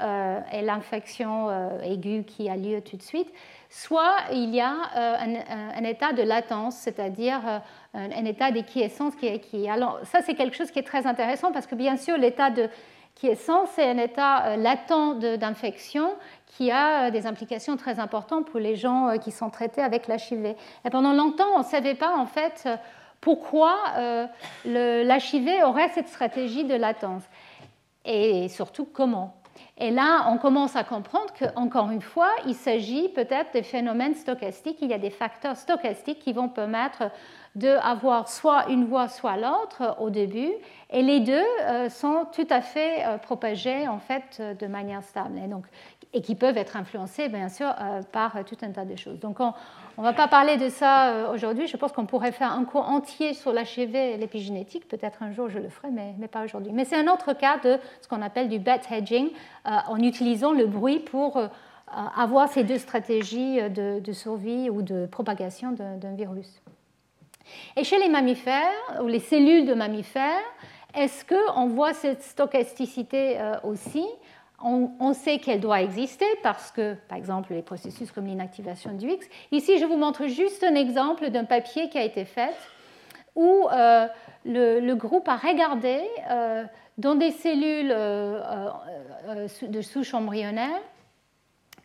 et 0.53 0.61
l'infection 0.61 1.49
aiguë 1.81 2.25
qui 2.25 2.47
a 2.47 2.55
lieu 2.55 2.79
tout 2.81 2.95
de 2.95 3.01
suite, 3.01 3.31
soit 3.69 4.15
il 4.31 4.53
y 4.55 4.61
a 4.61 4.73
un, 4.95 5.83
état 5.83 6.13
de 6.13 6.23
latence, 6.23 6.75
c'est-à-dire 6.75 7.61
un, 7.93 8.25
état 8.25 8.51
d'équiescence 8.51 9.15
qui 9.15 9.27
est. 9.27 9.69
Alors 9.69 9.99
ça 10.03 10.21
c'est 10.21 10.35
quelque 10.35 10.55
chose 10.55 10.71
qui 10.71 10.79
est 10.79 10.87
très 10.87 11.05
intéressant 11.05 11.51
parce 11.51 11.67
que 11.67 11.75
bien 11.75 11.97
sûr 11.97 12.17
l'état 12.17 12.49
de 12.49 12.69
c'est 13.65 13.89
un 13.89 13.97
état 13.97 14.45
euh, 14.45 14.55
latent 14.57 15.19
d'infection 15.39 16.13
qui 16.45 16.71
a 16.71 17.07
euh, 17.07 17.11
des 17.11 17.25
implications 17.25 17.77
très 17.77 17.99
importantes 17.99 18.47
pour 18.49 18.59
les 18.59 18.75
gens 18.75 19.07
euh, 19.07 19.17
qui 19.17 19.31
sont 19.31 19.49
traités 19.49 19.81
avec 19.81 20.07
l'HIV. 20.07 20.55
Et 20.85 20.89
pendant 20.91 21.13
longtemps 21.13 21.55
on 21.55 21.59
ne 21.59 21.63
savait 21.63 21.95
pas 21.95 22.15
en 22.15 22.25
fait 22.25 22.69
pourquoi 23.19 23.75
l'HIV 24.65 25.63
aurait 25.65 25.89
cette 25.89 26.07
stratégie 26.07 26.65
de 26.65 26.75
latence 26.75 27.23
et 28.05 28.47
surtout 28.47 28.85
comment. 28.85 29.36
Et 29.79 29.91
là, 29.91 30.25
on 30.29 30.37
commence 30.37 30.75
à 30.75 30.83
comprendre 30.83 31.31
qu'encore 31.37 31.91
une 31.91 32.01
fois, 32.01 32.29
il 32.47 32.55
s'agit 32.55 33.09
peut-être 33.09 33.53
des 33.53 33.61
phénomènes 33.61 34.15
stochastiques. 34.15 34.79
Il 34.81 34.89
y 34.89 34.93
a 34.93 34.97
des 34.97 35.11
facteurs 35.11 35.55
stochastiques 35.55 36.17
qui 36.17 36.33
vont 36.33 36.49
permettre 36.49 37.11
d'avoir 37.53 38.27
soit 38.27 38.69
une 38.69 38.85
voie, 38.85 39.07
soit 39.07 39.37
l'autre 39.37 39.95
au 39.99 40.09
début, 40.09 40.51
et 40.89 41.01
les 41.01 41.19
deux 41.19 41.45
euh, 41.61 41.89
sont 41.89 42.25
tout 42.31 42.47
à 42.49 42.61
fait 42.61 43.03
euh, 43.05 43.17
propagés 43.17 43.87
en 43.87 43.99
fait 43.99 44.41
de 44.59 44.67
manière 44.67 45.03
stable, 45.03 45.39
et, 45.43 45.47
donc, 45.47 45.65
et 46.13 46.21
qui 46.21 46.35
peuvent 46.35 46.57
être 46.57 46.77
influencés 46.77 47.29
bien 47.29 47.49
sûr 47.49 47.67
euh, 47.67 48.01
par 48.11 48.43
tout 48.45 48.57
un 48.61 48.71
tas 48.71 48.85
de 48.85 48.95
choses. 48.95 49.19
Donc 49.19 49.39
on 49.39 49.53
ne 49.97 50.03
va 50.03 50.13
pas 50.13 50.27
parler 50.27 50.57
de 50.57 50.69
ça 50.69 51.29
aujourd'hui, 51.33 51.67
je 51.67 51.77
pense 51.77 51.91
qu'on 51.91 52.05
pourrait 52.05 52.31
faire 52.31 52.51
un 52.51 52.63
cours 52.63 52.87
entier 52.87 53.33
sur 53.33 53.51
l'HIV 53.51 53.95
et 53.95 54.17
l'épigénétique, 54.17 54.87
peut-être 54.87 55.23
un 55.23 55.31
jour 55.31 55.49
je 55.49 55.59
le 55.59 55.69
ferai, 55.69 55.89
mais, 55.91 56.27
pas 56.27 56.43
aujourd'hui. 56.43 56.71
Mais 56.73 56.85
c'est 56.85 56.97
un 56.97 57.11
autre 57.11 57.33
cas 57.33 57.57
de 57.57 57.77
ce 58.01 58.07
qu'on 58.07 58.21
appelle 58.21 58.49
du 58.49 58.59
bet 58.59 58.81
hedging, 58.89 59.29
en 59.65 59.97
utilisant 59.99 60.51
le 60.53 60.65
bruit 60.65 60.99
pour 60.99 61.39
avoir 61.87 62.49
ces 62.49 62.63
deux 62.63 62.77
stratégies 62.77 63.59
de, 63.69 64.11
survie 64.11 64.69
ou 64.69 64.81
de 64.81 65.05
propagation 65.05 65.71
d'un 65.71 66.15
virus. 66.15 66.61
Et 67.75 67.83
chez 67.83 67.97
les 67.99 68.09
mammifères, 68.09 69.01
ou 69.01 69.07
les 69.07 69.19
cellules 69.19 69.65
de 69.65 69.73
mammifères, 69.73 70.43
est-ce 70.95 71.25
qu'on 71.25 71.67
voit 71.67 71.93
cette 71.93 72.23
stochasticité 72.23 73.39
euh, 73.39 73.55
aussi? 73.63 74.05
On, 74.59 75.13
sait 75.13 75.37
qu'elle 75.37 75.59
doit 75.59 75.81
exister 75.81 76.25
parce 76.41 76.71
que, 76.71 76.95
par 77.07 77.17
exemple, 77.17 77.53
les 77.53 77.61
processus 77.61 78.11
comme 78.11 78.25
l'inactivation 78.25 78.93
du 78.93 79.09
X. 79.09 79.27
Ici, 79.51 79.77
je 79.77 79.85
vous 79.85 79.97
montre 79.97 80.27
juste 80.27 80.63
un 80.63 80.75
exemple 80.75 81.29
d'un 81.29 81.45
papier 81.45 81.89
qui 81.89 81.97
a 81.97 82.03
été 82.03 82.25
fait 82.25 82.55
où 83.35 83.67
euh, 83.71 84.07
le, 84.45 84.93
groupe 84.95 85.27
a 85.27 85.35
regardé 85.35 86.01
euh, 86.31 86.63
dans 86.97 87.15
des 87.15 87.31
cellules 87.31 87.89
de 87.89 89.81
souche 89.81 90.13
embryonnaire 90.15 90.81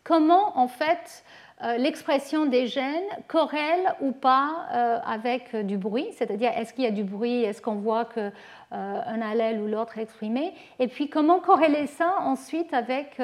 comment, 0.03 0.57
en 0.57 0.67
fait, 0.67 1.23
euh, 1.63 1.77
l'expression 1.77 2.45
des 2.45 2.67
gènes 2.67 3.03
corrèle 3.27 3.95
ou 4.01 4.11
pas 4.11 4.67
euh, 4.73 4.99
avec 5.05 5.55
du 5.55 5.77
bruit, 5.77 6.07
c'est-à-dire 6.17 6.51
est-ce 6.57 6.73
qu'il 6.73 6.83
y 6.83 6.87
a 6.87 6.91
du 6.91 7.03
bruit, 7.03 7.43
est-ce 7.43 7.61
qu'on 7.61 7.75
voit 7.75 8.05
qu'un 8.05 8.31
euh, 8.73 9.21
allèle 9.21 9.61
ou 9.61 9.67
l'autre 9.67 9.97
exprimé, 9.97 10.53
et 10.79 10.87
puis 10.87 11.09
comment 11.09 11.39
corréler 11.39 11.87
ça 11.87 12.15
ensuite 12.21 12.73
avec 12.73 13.21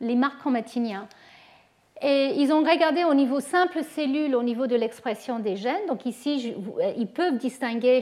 les 0.00 0.14
marques 0.14 0.38
chromatiniens? 0.38 1.08
Et 2.04 2.34
ils 2.36 2.52
ont 2.52 2.64
regardé 2.64 3.04
au 3.04 3.14
niveau 3.14 3.38
simple 3.38 3.84
cellule, 3.84 4.34
au 4.34 4.42
niveau 4.42 4.66
de 4.66 4.74
l'expression 4.74 5.38
des 5.38 5.54
gènes. 5.54 5.86
Donc 5.86 6.04
ici, 6.04 6.52
ils 6.96 7.06
peuvent 7.06 7.36
distinguer 7.36 8.00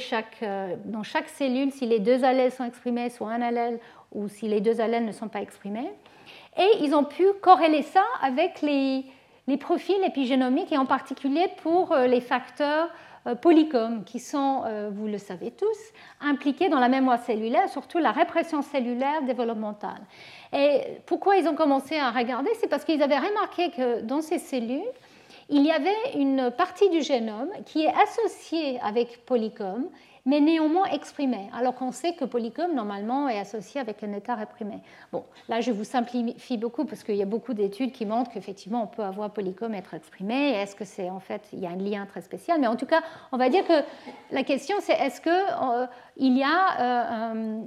dans 0.87 1.03
chaque 1.03 1.29
cellule 1.29 1.71
si 1.71 1.85
les 1.85 1.99
deux 1.99 2.25
allèles 2.25 2.51
sont 2.51 2.65
exprimés, 2.65 3.11
soit 3.11 3.29
un 3.29 3.43
allèle, 3.43 3.79
ou 4.13 4.29
si 4.29 4.49
les 4.49 4.63
deux 4.63 4.81
allèles 4.81 5.05
ne 5.05 5.13
sont 5.13 5.29
pas 5.29 5.43
exprimés. 5.43 5.91
Et 6.59 6.83
ils 6.83 6.95
ont 6.95 7.05
pu 7.05 7.25
corréler 7.43 7.83
ça 7.83 8.03
avec 8.23 8.63
les, 8.63 9.05
les 9.47 9.57
profils 9.57 10.03
épigénomiques 10.05 10.73
et 10.73 10.79
en 10.79 10.87
particulier 10.87 11.49
pour 11.63 11.93
euh, 11.93 12.07
les 12.07 12.21
facteurs 12.21 12.87
euh, 12.87 12.91
polycomes 13.41 14.05
qui 14.05 14.19
sont, 14.19 14.63
euh, 14.67 14.91
vous 14.93 15.07
le 15.07 15.19
savez 15.19 15.51
tous, 15.51 15.79
impliqués 16.21 16.69
dans 16.69 16.79
la 16.79 16.89
mémoire 16.89 17.23
cellulaire, 17.23 17.69
surtout 17.69 17.99
la 17.99 18.13
répression 18.13 18.63
cellulaire 18.63 19.23
développementale. 19.23 20.01
Et 20.53 20.99
pourquoi 21.07 21.37
ils 21.37 21.47
ont 21.49 21.55
commencé 21.55 21.97
à 21.97 22.11
regarder 22.11 22.51
C'est 22.61 22.69
parce 22.69 22.85
qu'ils 22.85 23.03
avaient 23.03 23.19
remarqué 23.19 23.71
que 23.71 24.01
dans 24.03 24.21
ces 24.21 24.39
cellules, 24.39 24.83
il 25.49 25.65
y 25.65 25.71
avait 25.71 26.19
une 26.19 26.51
partie 26.51 26.89
du 26.91 27.03
génome 27.03 27.51
qui 27.67 27.85
est 27.85 27.93
associée 28.03 28.79
avec 28.83 29.25
polycom 29.27 29.89
mais 30.27 30.41
néanmoins 30.41 30.87
exprimé, 30.87 31.51
alors 31.57 31.75
qu'on 31.75 31.93
sait 31.93 32.15
que 32.15 32.25
polycom, 32.25 32.75
normalement, 32.75 33.29
est 33.29 33.39
associé 33.39 33.81
avec 33.81 34.03
un 34.03 34.13
état 34.13 34.35
réprimé. 34.35 34.81
Bon, 35.13 35.25
là, 35.49 35.61
je 35.61 35.73
vous 35.73 35.85
simplifie 35.85 36.59
beaucoup 36.59 36.85
parce 36.85 37.03
qu'il 37.03 37.17
y 37.17 37.23
a 37.23 37.27
beaucoup 37.27 37.55
d'études 37.55 37.93
qui 37.93 38.07
montrent 38.07 38.31
qu'effectivement, 38.31 38.83
on 38.85 38.87
peut 38.87 39.03
avoir 39.03 39.31
polycom 39.31 39.75
être 39.75 39.95
exprimé. 39.95 40.51
Est-ce 40.53 40.77
que 40.77 40.85
c'est, 40.85 41.11
en 41.11 41.21
fait, 41.21 41.43
il 41.53 41.61
y 41.61 41.67
a 41.67 41.71
un 41.71 41.77
lien 41.77 42.07
très 42.07 42.21
spécial? 42.21 42.61
Mais 42.61 42.67
en 42.67 42.77
tout 42.77 42.87
cas, 42.87 43.03
on 43.33 43.37
va 43.37 43.49
dire 43.49 43.67
que 43.67 43.83
la 44.31 44.43
question, 44.43 44.77
c'est 44.81 44.93
est-ce 44.93 45.21
qu'il 45.21 45.33
euh, 45.33 45.87
y 46.17 46.43
a 46.43 46.81
euh, 46.81 47.61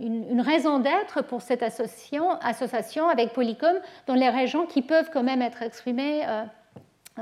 une, 0.00 0.40
raison 0.40 0.78
d'être 0.78 1.22
pour 1.22 1.42
cette 1.42 1.62
association, 1.62 3.08
avec 3.08 3.32
polycom 3.32 3.76
dans 4.06 4.14
les 4.14 4.28
régions 4.28 4.66
qui 4.66 4.82
peuvent 4.82 5.10
quand 5.12 5.22
même 5.22 5.42
être 5.42 5.62
exprimées 5.62 6.26
euh, 6.26 6.44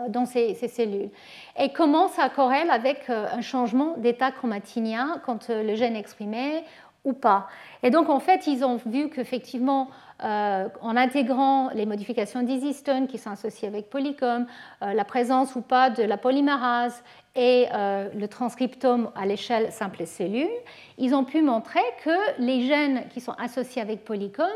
dans 0.09 0.27
ces, 0.27 0.55
cellules? 0.55 1.11
Et 1.59 1.71
comment 1.71 2.09
ça 2.09 2.29
corrèle 2.29 2.71
avec 2.71 3.09
euh, 3.09 3.27
un 3.33 3.41
changement 3.41 3.95
d'état 3.97 4.31
chromatinien 4.31 5.21
quand 5.25 5.51
euh, 5.51 5.63
le 5.63 5.75
gène 5.75 5.97
est 5.97 6.01
exprimé 6.01 6.65
ou 7.05 7.13
pas. 7.13 7.47
Et 7.83 7.91
donc, 7.91 8.11
en 8.11 8.19
fait, 8.19 8.47
ils 8.47 8.65
ont 8.65 8.77
vu 8.85 9.09
qu'effectivement, 9.11 9.89
en 10.19 10.97
intégrant 10.97 11.71
les 11.73 11.87
modifications 11.87 12.43
d'Easystone 12.43 13.07
qui 13.07 13.17
sont 13.17 13.31
associées 13.31 13.69
avec 13.69 13.91
Polycom, 13.91 14.47
la 14.81 15.05
présence 15.05 15.55
ou 15.55 15.61
pas 15.61 15.89
de 15.89 16.03
la 16.03 16.17
polymérase 16.17 17.05
et 17.37 17.67
le 17.71 18.27
transcriptome 18.27 19.13
à 19.15 19.25
l'échelle 19.25 19.71
simple 19.71 20.05
cellule, 20.05 20.51
ils 20.99 21.15
ont 21.15 21.23
pu 21.23 21.43
montrer 21.43 21.85
que 22.03 22.41
les 22.41 22.63
gènes 22.63 23.07
qui 23.11 23.21
sont 23.21 23.35
associés 23.39 23.83
avec 23.83 24.05
Polycom 24.05 24.49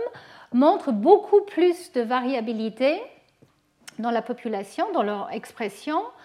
montrent 0.52 0.92
beaucoup 0.92 1.42
plus 1.42 1.92
de 1.92 2.00
variabilité 2.00 3.00
dans 4.00 4.10
la 4.10 4.22
population, 4.22 4.86
dans 4.92 5.02
leur 5.02 5.30
expression, 5.32 5.98
euh, 5.98 6.19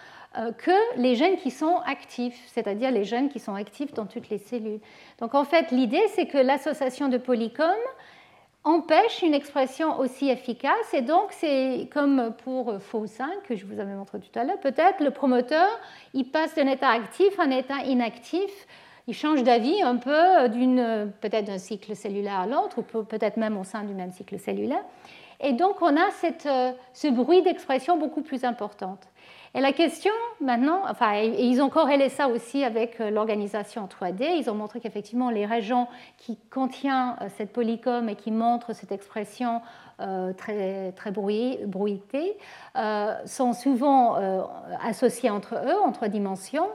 que 0.58 0.98
les 1.00 1.14
gènes 1.14 1.36
qui 1.36 1.50
sont 1.50 1.78
actifs, 1.86 2.38
c'est-à-dire 2.46 2.90
les 2.90 3.04
gènes 3.04 3.28
qui 3.28 3.38
sont 3.38 3.54
actifs 3.54 3.94
dans 3.94 4.06
toutes 4.06 4.28
les 4.28 4.38
cellules. 4.38 4.80
Donc 5.18 5.34
en 5.34 5.44
fait, 5.44 5.70
l'idée, 5.70 6.02
c'est 6.14 6.26
que 6.26 6.38
l'association 6.38 7.08
de 7.08 7.18
polycomes 7.18 7.74
empêche 8.66 9.22
une 9.22 9.32
expression 9.32 9.98
aussi 10.00 10.28
efficace. 10.28 10.92
Et 10.92 11.00
donc, 11.00 11.28
c'est 11.30 11.88
comme 11.92 12.34
pour 12.44 12.74
FO5 12.74 13.22
que 13.48 13.54
je 13.54 13.64
vous 13.64 13.78
avais 13.78 13.94
montré 13.94 14.18
tout 14.18 14.38
à 14.38 14.42
l'heure, 14.44 14.58
peut-être 14.58 15.02
le 15.02 15.12
promoteur, 15.12 15.68
il 16.14 16.24
passe 16.24 16.54
d'un 16.56 16.66
état 16.66 16.90
actif 16.90 17.38
à 17.38 17.44
un 17.44 17.50
état 17.50 17.78
inactif. 17.84 18.66
Il 19.06 19.14
change 19.14 19.44
d'avis 19.44 19.80
un 19.82 19.96
peu 19.96 20.48
d'une 20.48 21.12
peut-être 21.20 21.44
d'un 21.44 21.58
cycle 21.58 21.94
cellulaire 21.94 22.40
à 22.40 22.46
l'autre, 22.48 22.80
ou 22.80 23.04
peut-être 23.04 23.36
même 23.36 23.56
au 23.56 23.62
sein 23.62 23.84
du 23.84 23.94
même 23.94 24.10
cycle 24.10 24.36
cellulaire. 24.36 24.82
Et 25.40 25.52
donc, 25.52 25.80
on 25.80 25.96
a 25.96 26.10
cette, 26.10 26.48
ce 26.92 27.06
bruit 27.06 27.42
d'expression 27.42 27.96
beaucoup 27.96 28.22
plus 28.22 28.42
importante. 28.42 29.06
Et 29.56 29.60
la 29.62 29.72
question 29.72 30.12
maintenant, 30.42 30.82
enfin, 30.86 31.14
ils 31.14 31.62
ont 31.62 31.70
corrélé 31.70 32.10
ça 32.10 32.28
aussi 32.28 32.62
avec 32.62 33.00
euh, 33.00 33.08
l'organisation 33.08 33.86
3D. 33.86 34.36
Ils 34.38 34.50
ont 34.50 34.54
montré 34.54 34.80
qu'effectivement, 34.80 35.30
les 35.30 35.46
régions 35.46 35.88
qui 36.18 36.36
contiennent 36.50 37.16
euh, 37.22 37.28
cette 37.38 37.54
polycom 37.54 38.06
et 38.10 38.16
qui 38.16 38.32
montrent 38.32 38.74
cette 38.74 38.92
expression 38.92 39.62
euh, 40.00 40.34
très, 40.34 40.92
très 40.92 41.10
bruitée 41.10 42.36
sont 43.24 43.54
souvent 43.54 44.16
associées 44.84 45.30
entre 45.30 45.54
eux, 45.54 45.80
en 45.82 45.90
trois 45.90 46.08
dimensions. 46.08 46.68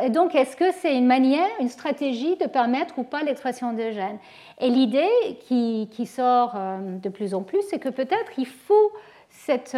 et 0.00 0.08
donc, 0.10 0.36
est-ce 0.36 0.54
que 0.54 0.70
c'est 0.70 0.96
une 0.96 1.06
manière, 1.06 1.48
une 1.58 1.68
stratégie 1.68 2.36
de 2.36 2.46
permettre 2.46 2.96
ou 2.96 3.02
pas 3.02 3.24
l'expression 3.24 3.72
des 3.72 3.92
gènes? 3.92 4.18
Et 4.60 4.70
l'idée 4.70 5.10
qui, 5.48 6.06
sort 6.06 6.54
de 7.02 7.08
plus 7.08 7.34
en 7.34 7.42
plus, 7.42 7.62
c'est 7.68 7.80
que 7.80 7.88
peut-être 7.88 8.38
il 8.38 8.46
faut 8.46 8.92
cette 9.30 9.76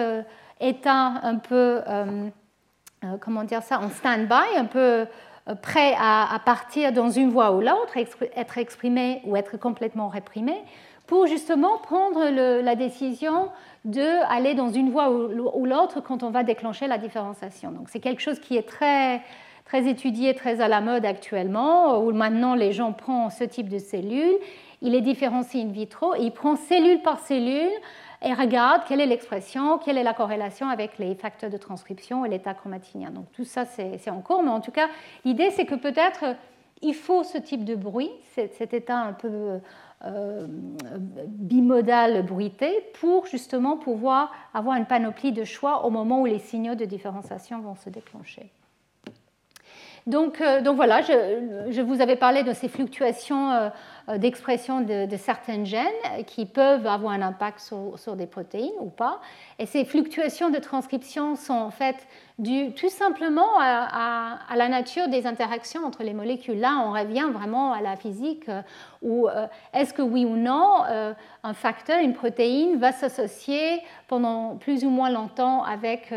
état 0.61 1.21
un 1.23 1.37
peu, 1.37 1.81
euh, 1.87 2.29
euh, 3.05 3.17
comment 3.21 3.45
dire 3.45 3.63
ça, 3.63 3.81
en 3.81 3.91
stand-by, 3.91 4.57
un 4.57 4.65
peu 4.65 5.07
euh, 5.49 5.55
prêt 5.61 5.95
à, 5.99 6.41
partir 6.45 6.93
dans 6.93 7.11
une 7.11 7.31
voie 7.31 7.53
ou 7.53 7.61
l'autre, 7.61 7.97
être 8.37 8.59
exprimé 8.59 9.21
ou 9.25 9.37
être 9.37 9.57
complètement 9.59 10.09
réprimé, 10.09 10.55
pour 11.07 11.27
justement 11.27 11.79
prendre 11.79 12.31
la 12.63 12.75
décision 12.75 13.51
d'aller 13.85 14.55
dans 14.55 14.71
une 14.71 14.91
voie 14.91 15.09
ou, 15.11 15.65
l'autre 15.65 16.01
quand 16.01 16.25
on 16.25 16.31
va 16.31 16.43
déclencher 16.43 16.89
la 16.89 16.99
différenciation. 16.99 17.71
Donc 17.71 17.89
c'est 17.89 18.01
quelque 18.01 18.21
chose 18.21 18.41
qui 18.41 18.57
est 18.57 18.69
très, 18.69 19.23
très 19.65 19.87
étudié, 19.87 20.35
très 20.35 20.61
à 20.61 20.67
la 20.67 20.81
mode 20.81 21.07
actuellement, 21.07 22.01
où 22.01 22.11
maintenant 22.11 22.57
les 22.57 22.73
gens 22.73 22.93
prennent 22.93 23.31
ce 23.31 23.45
type 23.45 23.69
de 23.69 23.79
cellules, 23.79 24.35
ils 24.83 24.91
les 24.91 25.01
différencient 25.01 25.61
in 25.61 25.71
vitro, 25.71 26.17
et 26.17 26.23
ils 26.23 26.33
prennent 26.33 26.57
cellule 26.57 27.01
par 27.03 27.21
cellule 27.21 27.71
et 28.27 28.35
regarde 28.35 28.83
quelle 28.89 29.01
est 29.01 29.07
l'expression, 29.07 29.79
quelle 29.79 29.97
est 29.97 30.03
la 30.03 30.13
corrélation 30.13 30.69
avec 30.69 30.99
les 30.99 31.15
facteurs 31.15 31.49
de 31.49 31.57
transcription 31.57 32.25
et 32.25 32.29
l'état 32.29 32.55
chromatinien. 32.55 33.11
Donc 33.11 33.31
tout 33.33 33.45
ça, 33.45 33.65
c'est 33.65 34.11
en 34.11 34.21
cours, 34.21 34.43
mais 34.43 34.51
en 34.51 34.61
tout 34.61 34.73
cas, 34.73 34.89
l'idée, 35.25 35.51
c'est 35.53 35.65
que 35.65 35.77
peut-être 35.77 36.25
il 36.83 36.95
faut 36.95 37.23
ce 37.23 37.39
type 37.39 37.65
de 37.65 37.77
bruit, 37.77 38.11
cet 38.35 38.75
état 38.75 38.99
un 38.99 39.13
peu 39.13 39.61
euh, 40.05 40.47
bimodal 41.29 42.27
bruité, 42.27 42.85
pour 43.01 43.27
justement 43.27 43.77
pouvoir 43.77 44.33
avoir 44.53 44.77
une 44.77 44.87
panoplie 44.87 45.31
de 45.31 45.45
choix 45.45 45.87
au 45.87 45.91
moment 45.91 46.21
où 46.23 46.27
les 46.27 46.41
signaux 46.41 46.75
de 46.75 46.85
différenciation 46.85 47.61
vont 47.61 47.77
se 47.77 47.91
déclencher. 47.91 48.51
Donc, 50.07 50.41
euh, 50.41 50.61
donc 50.61 50.77
voilà, 50.77 51.01
je, 51.03 51.81
vous 51.83 52.01
avais 52.01 52.15
parlé 52.15 52.45
de 52.45 52.53
ces 52.53 52.69
fluctuations 52.69 53.51
euh, 53.51 53.69
euh, 54.09 54.19
d'expression 54.19 54.81
de, 54.81 55.09
certains 55.17 55.65
gènes 55.65 56.25
qui 56.29 56.47
peuvent 56.47 56.87
avoir 56.87 57.13
un 57.13 57.23
impact 57.23 57.59
sur, 57.59 58.15
des 58.15 58.27
protéines 58.27 58.71
ou 58.79 58.89
pas. 58.89 59.21
Et 59.59 59.67
ces 59.67 59.85
fluctuations 59.85 60.51
de 60.51 60.59
transcription 60.59 61.35
sont 61.35 61.55
en 61.55 61.73
fait 61.73 61.97
dues 62.39 62.73
tout 62.73 62.89
simplement 62.89 63.59
à, 63.59 64.39
la 64.55 64.69
nature 64.69 65.09
des 65.09 65.27
interactions 65.27 65.85
entre 65.85 66.05
les 66.05 66.15
molécules. 66.15 66.61
Là, 66.61 66.85
on 66.87 66.93
revient 66.93 67.27
vraiment 67.33 67.73
à 67.73 67.81
la 67.81 67.97
physique 67.97 68.49
où 69.03 69.27
est-ce 69.73 69.95
que 69.95 70.03
oui 70.03 70.27
ou 70.27 70.37
non 70.37 70.83
un 71.43 71.55
facteur, 71.55 71.99
une 72.01 72.13
protéine 72.13 72.77
va 72.77 72.93
s'associer 72.93 73.81
pendant 74.07 74.57
plus 74.57 74.85
ou 74.85 74.91
moins 74.91 75.11
longtemps 75.11 75.65
avec 75.65 76.13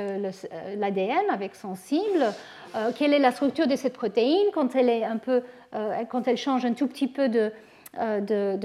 l'ADN, 0.76 1.30
avec 1.32 1.56
son 1.56 1.76
cible. 1.76 2.26
Quelle 2.98 3.14
est 3.14 3.20
la 3.20 3.32
structure 3.32 3.68
de 3.68 3.76
cette 3.76 3.94
protéine 3.94 4.48
quand 4.54 4.76
elle 4.76 4.90
est 4.90 5.04
un 5.04 5.18
peu, 5.18 5.42
quand 6.10 6.28
elle 6.28 6.38
change 6.38 6.66
un 6.66 6.74
tout 6.74 6.88
petit 6.88 7.08
peu 7.08 7.30
de, 7.30 7.52
euh, 7.98 8.58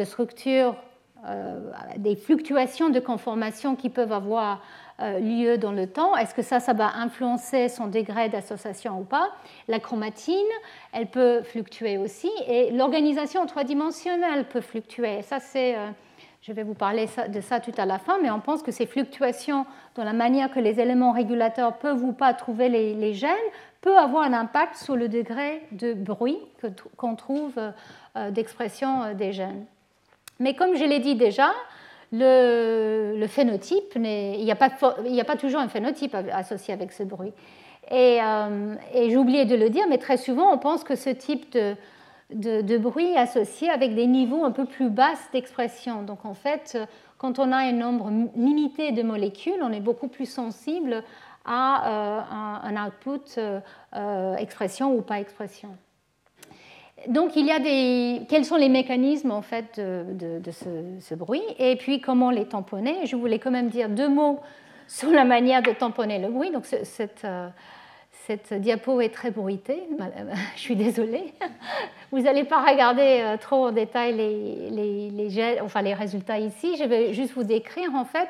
euh, 1.26 1.60
des 1.96 2.16
fluctuations 2.16 2.90
de 2.90 3.00
conformation 3.00 3.76
qui 3.76 3.88
peuvent 3.88 4.12
avoir 4.12 4.60
euh, 5.00 5.18
lieu 5.20 5.56
dans 5.56 5.72
le 5.72 5.86
temps? 5.86 6.14
Est-ce 6.16 6.34
que 6.34 6.42
ça, 6.42 6.60
ça 6.60 6.74
va 6.74 6.96
influencer 6.96 7.70
son 7.70 7.86
degré 7.86 8.28
d'association 8.28 9.00
ou 9.00 9.04
pas? 9.04 9.30
La 9.66 9.80
chromatine, 9.80 10.36
elle 10.92 11.06
peut 11.06 11.40
fluctuer 11.42 11.96
aussi, 11.96 12.30
et 12.46 12.70
l'organisation 12.72 13.46
trois-dimensionnelle 13.46 14.44
peut 14.44 14.60
fluctuer. 14.60 15.22
Ça, 15.22 15.40
c'est 15.40 15.76
je 16.46 16.52
vais 16.52 16.62
vous 16.62 16.74
parler 16.74 17.08
de 17.28 17.40
ça 17.40 17.58
tout 17.58 17.72
à 17.78 17.86
la 17.86 17.98
fin, 17.98 18.18
mais 18.20 18.30
on 18.30 18.38
pense 18.38 18.62
que 18.62 18.70
ces 18.70 18.84
fluctuations 18.84 19.64
dans 19.94 20.04
la 20.04 20.12
manière 20.12 20.50
que 20.50 20.60
les 20.60 20.78
éléments 20.78 21.12
régulateurs 21.12 21.78
peuvent 21.78 22.04
ou 22.04 22.12
pas 22.12 22.34
trouver 22.34 22.68
les, 22.68 23.14
gènes 23.14 23.30
peut 23.84 23.98
avoir 23.98 24.22
un 24.22 24.32
impact 24.32 24.76
sur 24.76 24.96
le 24.96 25.10
degré 25.10 25.60
de 25.70 25.92
bruit 25.92 26.38
qu'on 26.96 27.16
trouve 27.16 27.52
euh, 28.16 28.30
d'expression 28.30 29.02
euh, 29.02 29.14
des 29.14 29.34
gènes. 29.34 29.66
Mais 30.40 30.54
comme 30.54 30.74
je 30.74 30.84
l'ai 30.84 31.00
dit 31.00 31.16
déjà, 31.16 31.52
le, 32.10 33.26
phénotype, 33.28 33.92
il 33.96 34.00
n'y 34.00 34.50
a, 34.50 34.54
pas 34.56 35.36
toujours 35.36 35.60
un 35.60 35.68
phénotype 35.68 36.16
associé 36.32 36.72
avec 36.72 36.92
ce 36.92 37.02
bruit. 37.02 37.34
Et, 37.90 38.20
euh, 38.22 38.74
j'ai 38.94 39.18
oublié 39.18 39.44
de 39.44 39.54
le 39.54 39.68
dire, 39.68 39.84
mais 39.90 39.98
très 39.98 40.16
souvent, 40.16 40.50
on 40.50 40.56
pense 40.56 40.82
que 40.82 40.96
ce 40.96 41.10
type 41.10 41.52
de, 41.52 41.76
de, 42.62 42.78
bruit 42.78 43.10
est 43.10 43.18
associé 43.18 43.68
avec 43.68 43.94
des 43.94 44.06
niveaux 44.06 44.44
un 44.44 44.50
peu 44.50 44.64
plus 44.64 44.88
bas 44.88 45.12
d'expression. 45.34 46.02
Donc 46.04 46.24
en 46.24 46.34
fait, 46.34 46.78
quand 47.18 47.38
on 47.38 47.52
a 47.52 47.58
un 47.58 47.72
nombre 47.72 48.10
limité 48.34 48.92
de 48.92 49.02
molécules, 49.02 49.60
on 49.60 49.72
est 49.72 49.80
beaucoup 49.80 50.08
plus 50.08 50.26
sensible 50.26 51.04
à 51.44 52.64
un, 52.64 52.86
output 52.86 53.40
expression 54.38 54.94
ou 54.94 55.02
pas 55.02 55.20
expression 55.20 55.76
donc, 57.08 57.36
il 57.36 57.46
y 57.46 57.50
a 57.50 57.58
des... 57.58 58.22
quels 58.28 58.44
sont 58.44 58.56
les 58.56 58.68
mécanismes 58.68 59.30
en 59.30 59.42
fait 59.42 59.78
de, 59.78 60.50
ce, 60.50 61.14
bruit 61.14 61.42
et 61.58 61.76
puis 61.76 62.00
comment 62.00 62.30
les 62.30 62.46
tamponner. 62.46 63.06
Je 63.06 63.16
voulais 63.16 63.38
quand 63.38 63.50
même 63.50 63.68
dire 63.68 63.88
deux 63.88 64.08
mots 64.08 64.40
sur 64.88 65.10
la 65.10 65.24
manière 65.24 65.62
de 65.62 65.72
tamponner 65.72 66.18
le 66.18 66.28
bruit. 66.28 66.50
Donc, 66.50 66.64
cette, 66.64 67.24
euh, 67.24 67.48
cette 68.10 68.54
diapo 68.54 69.00
est 69.00 69.12
très 69.12 69.30
bruitée. 69.30 69.82
Je 70.56 70.60
suis 70.60 70.76
désolée. 70.76 71.34
Vous 72.10 72.20
n'allez 72.20 72.44
pas 72.44 72.62
regarder 72.62 73.20
euh, 73.22 73.36
trop 73.36 73.66
en 73.66 73.72
détail 73.72 74.14
les, 74.14 74.70
les, 74.70 75.10
les 75.10 75.94
résultats 75.94 76.38
ici. 76.38 76.76
Je 76.78 76.84
vais 76.84 77.12
juste 77.12 77.32
vous 77.32 77.44
décrire 77.44 77.94
en 77.94 78.04
fait 78.04 78.28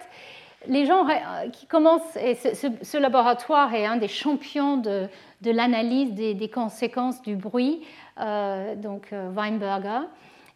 les 0.68 0.86
gens 0.86 1.08
euh, 1.08 1.48
qui 1.50 1.66
commencent, 1.66 2.16
et 2.16 2.34
ce, 2.34 2.96
laboratoire 2.98 3.74
est 3.74 3.86
un 3.86 3.96
des 3.96 4.08
champions 4.08 4.76
de, 4.76 5.08
l'analyse 5.42 6.12
des, 6.12 6.34
des, 6.34 6.48
conséquences 6.48 7.22
du 7.22 7.36
bruit 7.36 7.82
euh, 8.20 8.76
donc 8.76 9.08
euh, 9.12 9.28
Weinberger. 9.30 10.06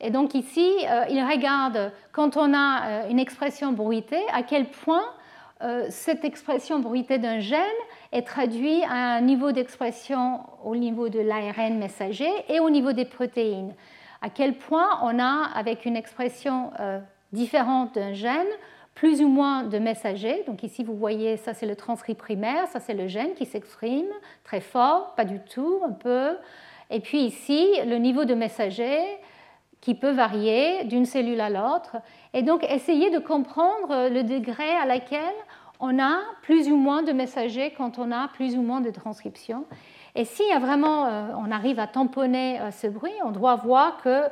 Et 0.00 0.10
donc 0.10 0.34
ici, 0.34 0.70
euh, 0.88 1.06
il 1.10 1.20
regarde 1.24 1.90
quand 2.12 2.36
on 2.36 2.54
a 2.54 3.08
une 3.08 3.18
expression 3.18 3.72
bruitée, 3.72 4.22
à 4.32 4.42
quel 4.42 4.66
point 4.66 5.02
cette 5.88 6.24
expression 6.24 6.78
bruitée 6.78 7.18
d'un 7.18 7.40
gène 7.40 7.58
est 8.12 8.22
traduite 8.22 8.84
à 8.88 9.16
un 9.16 9.20
niveau 9.20 9.50
d'expression 9.50 10.38
au 10.62 10.76
niveau 10.76 11.08
de 11.08 11.18
l'ARN 11.18 11.78
messager 11.78 12.30
et 12.48 12.60
au 12.60 12.70
niveau 12.70 12.92
des 12.92 13.04
protéines. 13.04 13.74
À 14.22 14.30
quel 14.30 14.54
point 14.54 14.86
on 15.02 15.18
a, 15.18 15.48
avec 15.56 15.84
une 15.84 15.96
expression 15.96 16.70
différente 17.32 17.96
d'un 17.96 18.12
gène, 18.12 18.46
plus 18.98 19.22
ou 19.22 19.28
moins 19.28 19.62
de 19.62 19.78
messagers. 19.78 20.42
Donc 20.48 20.64
ici, 20.64 20.82
vous 20.82 20.96
voyez, 20.96 21.36
ça 21.36 21.54
c'est 21.54 21.66
le 21.66 21.76
transcrit 21.76 22.16
primaire, 22.16 22.66
ça 22.66 22.80
c'est 22.80 22.94
le 22.94 23.06
gène 23.06 23.34
qui 23.34 23.46
s'exprime 23.46 24.08
très 24.42 24.60
fort, 24.60 25.14
pas 25.14 25.24
du 25.24 25.38
tout, 25.38 25.80
un 25.86 25.92
peu. 25.92 26.36
Et 26.90 26.98
puis 26.98 27.20
ici, 27.20 27.64
le 27.86 27.96
niveau 27.98 28.24
de 28.24 28.34
messager 28.34 28.98
qui 29.80 29.94
peut 29.94 30.10
varier 30.10 30.82
d'une 30.84 31.04
cellule 31.04 31.40
à 31.40 31.48
l'autre. 31.48 31.98
Et 32.34 32.42
donc, 32.42 32.64
essayer 32.64 33.10
de 33.10 33.20
comprendre 33.20 34.08
le 34.08 34.24
degré 34.24 34.68
à 34.82 34.84
laquelle 34.84 35.22
on 35.78 36.02
a 36.02 36.18
plus 36.42 36.68
ou 36.68 36.76
moins 36.76 37.04
de 37.04 37.12
messagers 37.12 37.72
quand 37.76 38.00
on 38.00 38.10
a 38.10 38.26
plus 38.26 38.56
ou 38.56 38.62
moins 38.62 38.80
de 38.80 38.90
transcription. 38.90 39.64
Et 40.16 40.24
si 40.24 40.42
vraiment 40.60 41.06
euh, 41.06 41.28
on 41.38 41.52
arrive 41.52 41.78
à 41.78 41.86
tamponner 41.86 42.60
euh, 42.60 42.72
ce 42.72 42.88
bruit, 42.88 43.12
on 43.24 43.30
doit 43.30 43.54
voir 43.54 44.02
que 44.02 44.24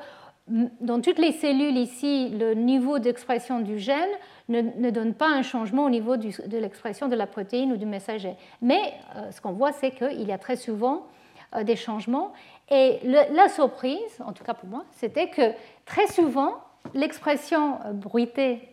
dans 0.48 1.00
toutes 1.00 1.18
les 1.18 1.32
cellules 1.32 1.76
ici, 1.76 2.28
le 2.30 2.54
niveau 2.54 2.98
d'expression 2.98 3.60
du 3.60 3.78
gène 3.78 4.08
ne, 4.48 4.90
donne 4.90 5.14
pas 5.14 5.28
un 5.28 5.42
changement 5.42 5.84
au 5.84 5.90
niveau 5.90 6.16
de 6.16 6.58
l'expression 6.58 7.08
de 7.08 7.16
la 7.16 7.26
protéine 7.26 7.72
ou 7.72 7.76
du 7.76 7.86
messager. 7.86 8.34
Mais 8.62 8.94
euh, 9.16 9.30
ce 9.32 9.40
qu'on 9.40 9.52
voit, 9.52 9.72
c'est 9.72 9.90
qu'il 9.90 10.22
y 10.22 10.32
a 10.32 10.38
très 10.38 10.56
souvent 10.56 11.06
euh, 11.54 11.62
des 11.62 11.76
changements. 11.76 12.32
Et 12.68 12.98
la 13.04 13.48
surprise, 13.48 14.20
en 14.24 14.32
tout 14.32 14.42
cas 14.42 14.54
pour 14.54 14.68
moi, 14.68 14.84
c'était 14.90 15.28
que 15.28 15.52
très 15.84 16.08
souvent, 16.08 16.54
l'expression 16.92 17.78
euh, 17.84 17.92
bruitée 17.92 18.68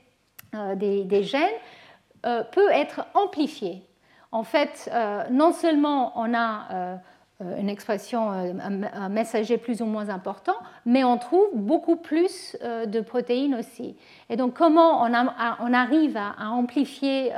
euh, 0.56 0.74
des, 0.76 1.24
gènes 1.24 1.44
peut 2.24 2.72
être 2.72 3.06
amplifiée. 3.14 3.84
En 4.32 4.44
fait, 4.44 4.90
non 5.30 5.52
seulement 5.52 6.14
on 6.16 6.34
a 6.34 7.00
une 7.60 7.70
expression, 7.70 8.32
euh, 8.32 8.53
un 8.94 9.10
messager 9.10 9.57
plus 9.57 9.82
ou 9.82 9.86
moins 9.86 10.10
important, 10.10 10.56
mais 10.86 11.03
on 11.03 11.18
trouve 11.18 11.48
beaucoup 11.53 11.95
plus 11.95 12.57
euh, 12.64 12.86
de 12.86 13.02
protéines 13.02 13.56
aussi. 13.56 13.95
Et 14.30 14.36
donc 14.36 14.53
comment 14.53 15.03
on, 15.03 15.14
arrive 15.74 16.18
à, 16.18 16.49
amplifier 16.49 17.32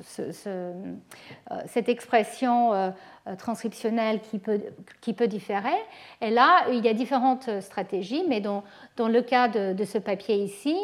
cette 0.00 1.88
expression 1.88 2.92
transcriptionnelle 3.38 4.20
qui 4.20 4.38
peut, 4.38 4.60
qui 5.00 5.12
peut 5.12 5.26
différer? 5.26 5.76
Et 6.20 6.30
là, 6.30 6.66
il 6.70 6.84
y 6.84 6.88
a 6.88 6.94
différentes 6.94 7.50
stratégies, 7.60 8.24
mais 8.28 8.40
dans, 8.40 8.64
dans 8.96 9.08
le 9.08 9.22
cas 9.22 9.48
de, 9.48 9.84
ce 9.84 9.98
papier 9.98 10.36
ici, 10.36 10.76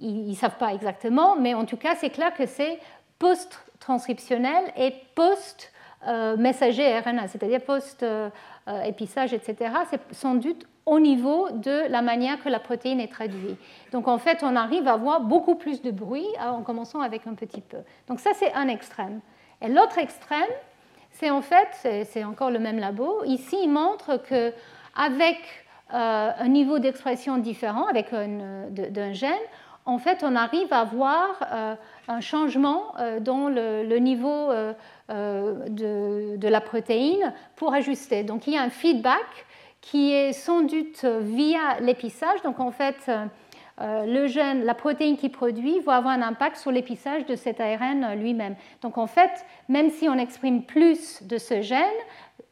ils 0.00 0.28
ne 0.28 0.34
savent 0.34 0.58
pas 0.58 0.72
exactement, 0.74 1.36
mais 1.36 1.54
en 1.54 1.64
tout 1.64 1.76
cas, 1.76 1.94
c'est 1.96 2.10
clair 2.10 2.34
que 2.34 2.46
c'est 2.46 2.78
post-transcriptionnel 3.18 4.64
et 4.76 4.92
post- 5.14 5.72
euh, 5.72 5.75
messager 6.38 6.98
RNA, 7.00 7.28
c'est-à-dire 7.28 7.60
post-épissage, 7.62 9.32
etc., 9.32 9.72
c'est 9.90 10.00
sans 10.12 10.34
doute 10.34 10.66
au 10.84 11.00
niveau 11.00 11.50
de 11.50 11.90
la 11.90 12.00
manière 12.00 12.42
que 12.42 12.48
la 12.48 12.60
protéine 12.60 13.00
est 13.00 13.10
traduite. 13.10 13.58
Donc 13.90 14.06
en 14.06 14.18
fait, 14.18 14.42
on 14.42 14.54
arrive 14.54 14.86
à 14.86 14.92
avoir 14.92 15.20
beaucoup 15.20 15.56
plus 15.56 15.82
de 15.82 15.90
bruit 15.90 16.28
en 16.40 16.62
commençant 16.62 17.00
avec 17.00 17.26
un 17.26 17.34
petit 17.34 17.60
peu. 17.60 17.78
Donc 18.08 18.20
ça, 18.20 18.30
c'est 18.34 18.52
un 18.54 18.68
extrême. 18.68 19.20
Et 19.60 19.68
l'autre 19.68 19.98
extrême, 19.98 20.44
c'est 21.10 21.30
en 21.30 21.42
fait, 21.42 22.04
c'est 22.04 22.24
encore 22.24 22.50
le 22.50 22.60
même 22.60 22.78
labo. 22.78 23.24
Ici, 23.24 23.56
il 23.62 23.68
montre 23.68 24.20
qu'avec 24.28 25.38
euh, 25.94 26.30
un 26.38 26.48
niveau 26.48 26.78
d'expression 26.78 27.38
différent, 27.38 27.86
avec 27.86 28.12
un 28.12 29.12
gène, 29.12 29.32
en 29.86 29.98
fait, 29.98 30.24
on 30.24 30.34
arrive 30.34 30.72
à 30.72 30.84
voir 30.84 31.28
euh, 31.52 31.74
un 32.08 32.20
changement 32.20 32.94
euh, 32.98 33.20
dans 33.20 33.48
le, 33.48 33.96
niveau 33.98 34.50
euh, 35.10 35.68
de, 35.68 36.48
la 36.48 36.60
protéine 36.60 37.32
pour 37.56 37.74
ajuster. 37.74 38.22
Donc, 38.22 38.46
il 38.46 38.54
y 38.54 38.56
a 38.56 38.62
un 38.62 38.70
feedback 38.70 39.46
qui 39.80 40.12
est 40.12 40.32
sans 40.32 40.62
doute 40.62 41.04
via 41.04 41.78
l'épissage. 41.80 42.42
Donc, 42.42 42.60
en 42.60 42.70
fait, 42.70 43.10
le 43.78 44.26
gène, 44.26 44.64
la 44.64 44.74
protéine 44.74 45.16
qui 45.16 45.28
produit 45.28 45.80
va 45.80 45.96
avoir 45.96 46.14
un 46.14 46.22
impact 46.22 46.56
sur 46.56 46.72
l'épissage 46.72 47.26
de 47.26 47.36
cet 47.36 47.60
ARN 47.60 48.14
lui-même. 48.18 48.56
Donc, 48.82 48.98
en 48.98 49.06
fait, 49.06 49.44
même 49.68 49.90
si 49.90 50.08
on 50.08 50.18
exprime 50.18 50.62
plus 50.62 51.22
de 51.22 51.38
ce 51.38 51.62
gène, 51.62 51.84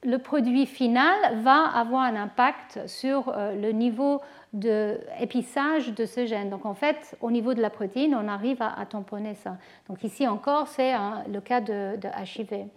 le 0.02 0.18
produit 0.18 0.66
final 0.66 1.40
va 1.43 1.64
avoir 1.64 2.02
un 2.02 2.16
impact 2.16 2.86
sur 2.86 3.32
le 3.36 3.70
niveau 3.72 4.20
d'épissage 4.55 5.93
de 5.93 6.06
ce 6.06 6.26
gène. 6.26 6.48
Donc 6.48 6.64
en 6.64 6.74
fait, 6.74 7.16
au 7.20 7.32
niveau 7.32 7.55
de 7.55 7.60
la 7.60 7.70
protéine, 7.70 8.14
on 8.14 8.28
arrive 8.28 8.62
à, 8.62 8.86
tamponner 8.86 9.35
ça. 9.35 9.56
Donc 9.89 10.02
ici 10.05 10.26
encore, 10.28 10.68
c'est 10.68 10.94
le 11.28 11.40
cas 11.40 11.60
de, 11.60 11.98
HIV. 11.98 12.68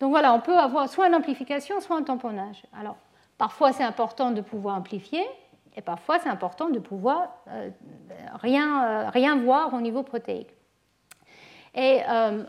Donc 0.00 0.10
voilà, 0.10 0.32
on 0.32 0.40
peut 0.40 0.56
avoir 0.56 0.88
soit 0.88 1.06
une 1.08 1.14
amplification, 1.14 1.78
soit 1.80 1.96
un 1.96 2.02
tamponnage. 2.02 2.62
Alors, 2.78 2.96
parfois 3.36 3.72
c'est 3.72 3.84
important 3.84 4.30
de 4.30 4.40
pouvoir 4.40 4.76
amplifier, 4.76 5.22
et 5.76 5.82
parfois 5.82 6.18
c'est 6.18 6.30
important 6.30 6.70
de 6.70 6.78
pouvoir 6.78 7.28
euh, 7.48 7.68
rien, 8.40 8.84
euh, 8.84 9.10
rien 9.10 9.36
voir 9.36 9.74
au 9.74 9.80
niveau 9.82 10.02
protéique. 10.02 10.48
Et 11.74 12.00
euh, 12.08 12.42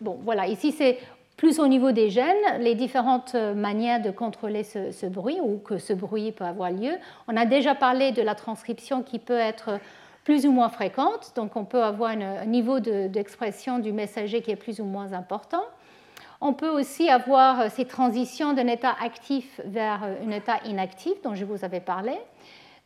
bon, 0.00 0.18
voilà, 0.22 0.48
ici 0.48 0.72
c'est 0.72 0.98
plus 1.36 1.58
au 1.58 1.66
niveau 1.66 1.92
des 1.92 2.08
gènes, 2.08 2.60
les 2.60 2.74
différentes 2.74 3.34
euh, 3.34 3.54
manières 3.54 4.00
de 4.00 4.10
contrôler 4.10 4.62
ce, 4.64 5.06
bruit 5.06 5.38
ou 5.42 5.58
que 5.58 5.78
ce 5.78 5.92
bruit 5.92 6.32
peut 6.32 6.44
avoir 6.44 6.70
lieu. 6.70 6.92
On 7.28 7.36
a 7.36 7.44
déjà 7.44 7.74
parlé 7.74 8.12
de 8.12 8.22
la 8.22 8.34
transcription 8.34 9.02
qui 9.02 9.18
peut 9.18 9.38
être 9.38 9.78
plus 10.24 10.46
ou 10.46 10.50
moins 10.50 10.70
fréquente, 10.70 11.32
donc 11.36 11.54
on 11.54 11.64
peut 11.64 11.84
avoir 11.84 12.10
un 12.10 12.46
niveau 12.46 12.80
d'expression 12.80 13.78
du 13.78 13.92
messager 13.92 14.42
qui 14.42 14.50
est 14.50 14.56
plus 14.56 14.80
ou 14.80 14.84
moins 14.84 15.12
important. 15.12 15.62
On 16.40 16.52
peut 16.52 16.68
aussi 16.68 17.08
avoir 17.08 17.60
euh, 17.60 17.68
ces 17.70 17.84
transitions 17.84 18.52
d'un 18.52 18.66
état 18.66 18.94
actif 19.00 19.60
vers 19.64 20.02
euh, 20.04 20.14
un 20.26 20.30
état 20.30 20.58
inactif 20.64 21.14
dont 21.22 21.34
je 21.34 21.44
vous 21.44 21.64
avais 21.64 21.80
parlé. 21.80 22.14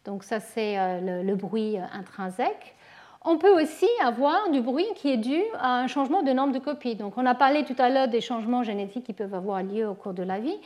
Donc 0.04 0.24
ça, 0.24 0.40
c'est 0.40 0.76
le, 1.02 1.34
bruit 1.34 1.76
intrinsèque. 1.92 2.74
On 3.22 3.36
peut 3.36 3.62
aussi 3.62 3.88
avoir 4.02 4.50
du 4.50 4.62
bruit 4.62 4.86
qui 4.94 5.10
est 5.10 5.18
dû 5.18 5.42
à 5.58 5.80
un 5.80 5.86
changement 5.88 6.22
de 6.22 6.32
nombre 6.32 6.54
de 6.54 6.58
copies. 6.58 6.94
Donc, 6.94 7.18
on 7.18 7.26
a 7.26 7.34
parlé 7.34 7.64
tout 7.64 7.74
à 7.78 7.90
l'heure 7.90 8.08
des 8.08 8.22
changements 8.22 8.62
génétiques 8.62 9.04
qui 9.04 9.12
peuvent 9.12 9.34
avoir 9.34 9.62
lieu 9.62 9.86
au 9.86 9.94
cours 9.94 10.14
de 10.14 10.22
la 10.22 10.38
vie. 10.38 10.56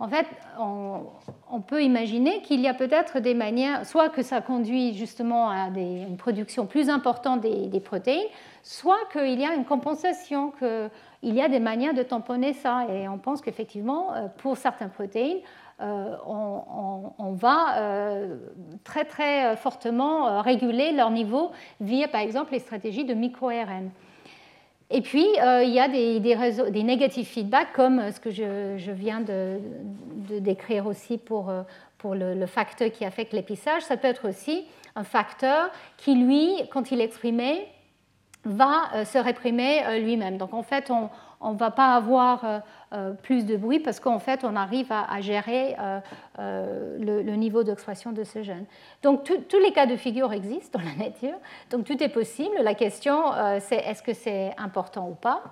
En 0.00 0.08
fait, 0.08 0.26
on, 0.60 1.60
peut 1.60 1.82
imaginer 1.82 2.40
qu'il 2.42 2.60
y 2.60 2.68
a 2.68 2.72
peut-être 2.72 3.18
des 3.18 3.34
manières, 3.34 3.84
soit 3.84 4.08
que 4.10 4.22
ça 4.22 4.40
conduit 4.40 4.94
justement 4.94 5.50
à 5.50 5.66
une 5.76 6.16
production 6.16 6.66
plus 6.66 6.88
importante 6.88 7.40
des, 7.40 7.80
protéines, 7.80 8.28
soit 8.62 9.00
qu'il 9.12 9.40
y 9.40 9.44
a 9.44 9.54
une 9.54 9.64
compensation, 9.64 10.52
qu'il 10.52 11.34
y 11.34 11.42
a 11.42 11.48
des 11.48 11.58
manières 11.58 11.94
de 11.94 12.04
tamponner 12.04 12.52
ça. 12.52 12.86
Et 12.92 13.08
on 13.08 13.18
pense 13.18 13.42
qu'effectivement, 13.42 14.14
euh, 14.14 14.28
pour 14.38 14.56
certaines 14.56 14.90
protéines, 14.90 15.40
euh, 15.80 16.16
on, 16.26 17.32
va 17.34 17.78
euh, 17.78 18.36
très 18.82 19.04
très 19.04 19.54
fortement 19.56 20.26
euh, 20.26 20.40
réguler 20.40 20.90
leur 20.90 21.12
niveau 21.12 21.52
via 21.80 22.08
par 22.08 22.20
exemple 22.20 22.52
les 22.52 22.58
stratégies 22.58 23.04
de 23.04 23.14
micro-RN. 23.14 23.90
Et 24.90 25.02
puis, 25.02 25.26
il 25.36 25.70
y 25.70 25.78
a 25.78 25.86
des, 25.86 26.18
des, 26.18 26.34
réseaux, 26.34 26.64
comme 27.74 28.10
ce 28.10 28.18
que 28.18 28.30
je, 28.30 28.90
viens 28.90 29.20
de, 29.20 29.60
décrire 30.40 30.86
aussi 30.86 31.18
pour, 31.18 31.52
pour 31.98 32.14
le, 32.14 32.46
facteur 32.46 32.90
qui 32.90 33.04
affecte 33.04 33.34
l'épissage. 33.34 33.82
Ça 33.82 33.98
peut 33.98 34.08
être 34.08 34.26
aussi 34.26 34.64
un 34.96 35.04
facteur 35.04 35.70
qui, 35.98 36.14
lui, 36.14 36.54
quand 36.72 36.90
il 36.90 37.02
est 37.02 37.04
exprimé, 37.04 37.68
va 38.44 39.04
se 39.04 39.18
réprimer 39.18 40.00
lui-même. 40.00 40.38
Donc, 40.38 40.54
en 40.54 40.62
fait, 40.62 40.90
on 40.90 41.52
ne 41.52 41.58
va 41.58 41.70
pas 41.70 41.94
avoir 41.94 42.62
euh, 42.94 43.12
plus 43.12 43.44
de 43.44 43.54
bruit 43.54 43.80
parce 43.80 44.00
qu'en 44.00 44.18
fait, 44.18 44.44
on 44.44 44.56
arrive 44.56 44.90
à, 44.90 45.20
gérer 45.20 45.76
euh, 45.78 46.00
euh, 46.38 46.96
le, 46.98 47.36
niveau 47.36 47.62
d'expression 47.62 48.12
de 48.12 48.24
ce 48.24 48.42
gène. 48.42 48.64
Donc, 49.02 49.24
tous 49.24 49.58
les 49.58 49.72
cas 49.72 49.84
de 49.84 49.94
figure 49.96 50.32
existent 50.32 50.78
dans 50.78 50.84
la 50.86 51.04
nature, 51.04 51.36
donc 51.70 51.84
tout 51.84 52.02
est 52.02 52.08
possible. 52.08 52.56
La 52.62 52.72
question, 52.72 53.24
c'est 53.60 53.76
est-ce 53.76 54.02
que 54.02 54.14
c'est 54.14 54.54
important 54.56 55.06
ou 55.10 55.14
pas? 55.14 55.42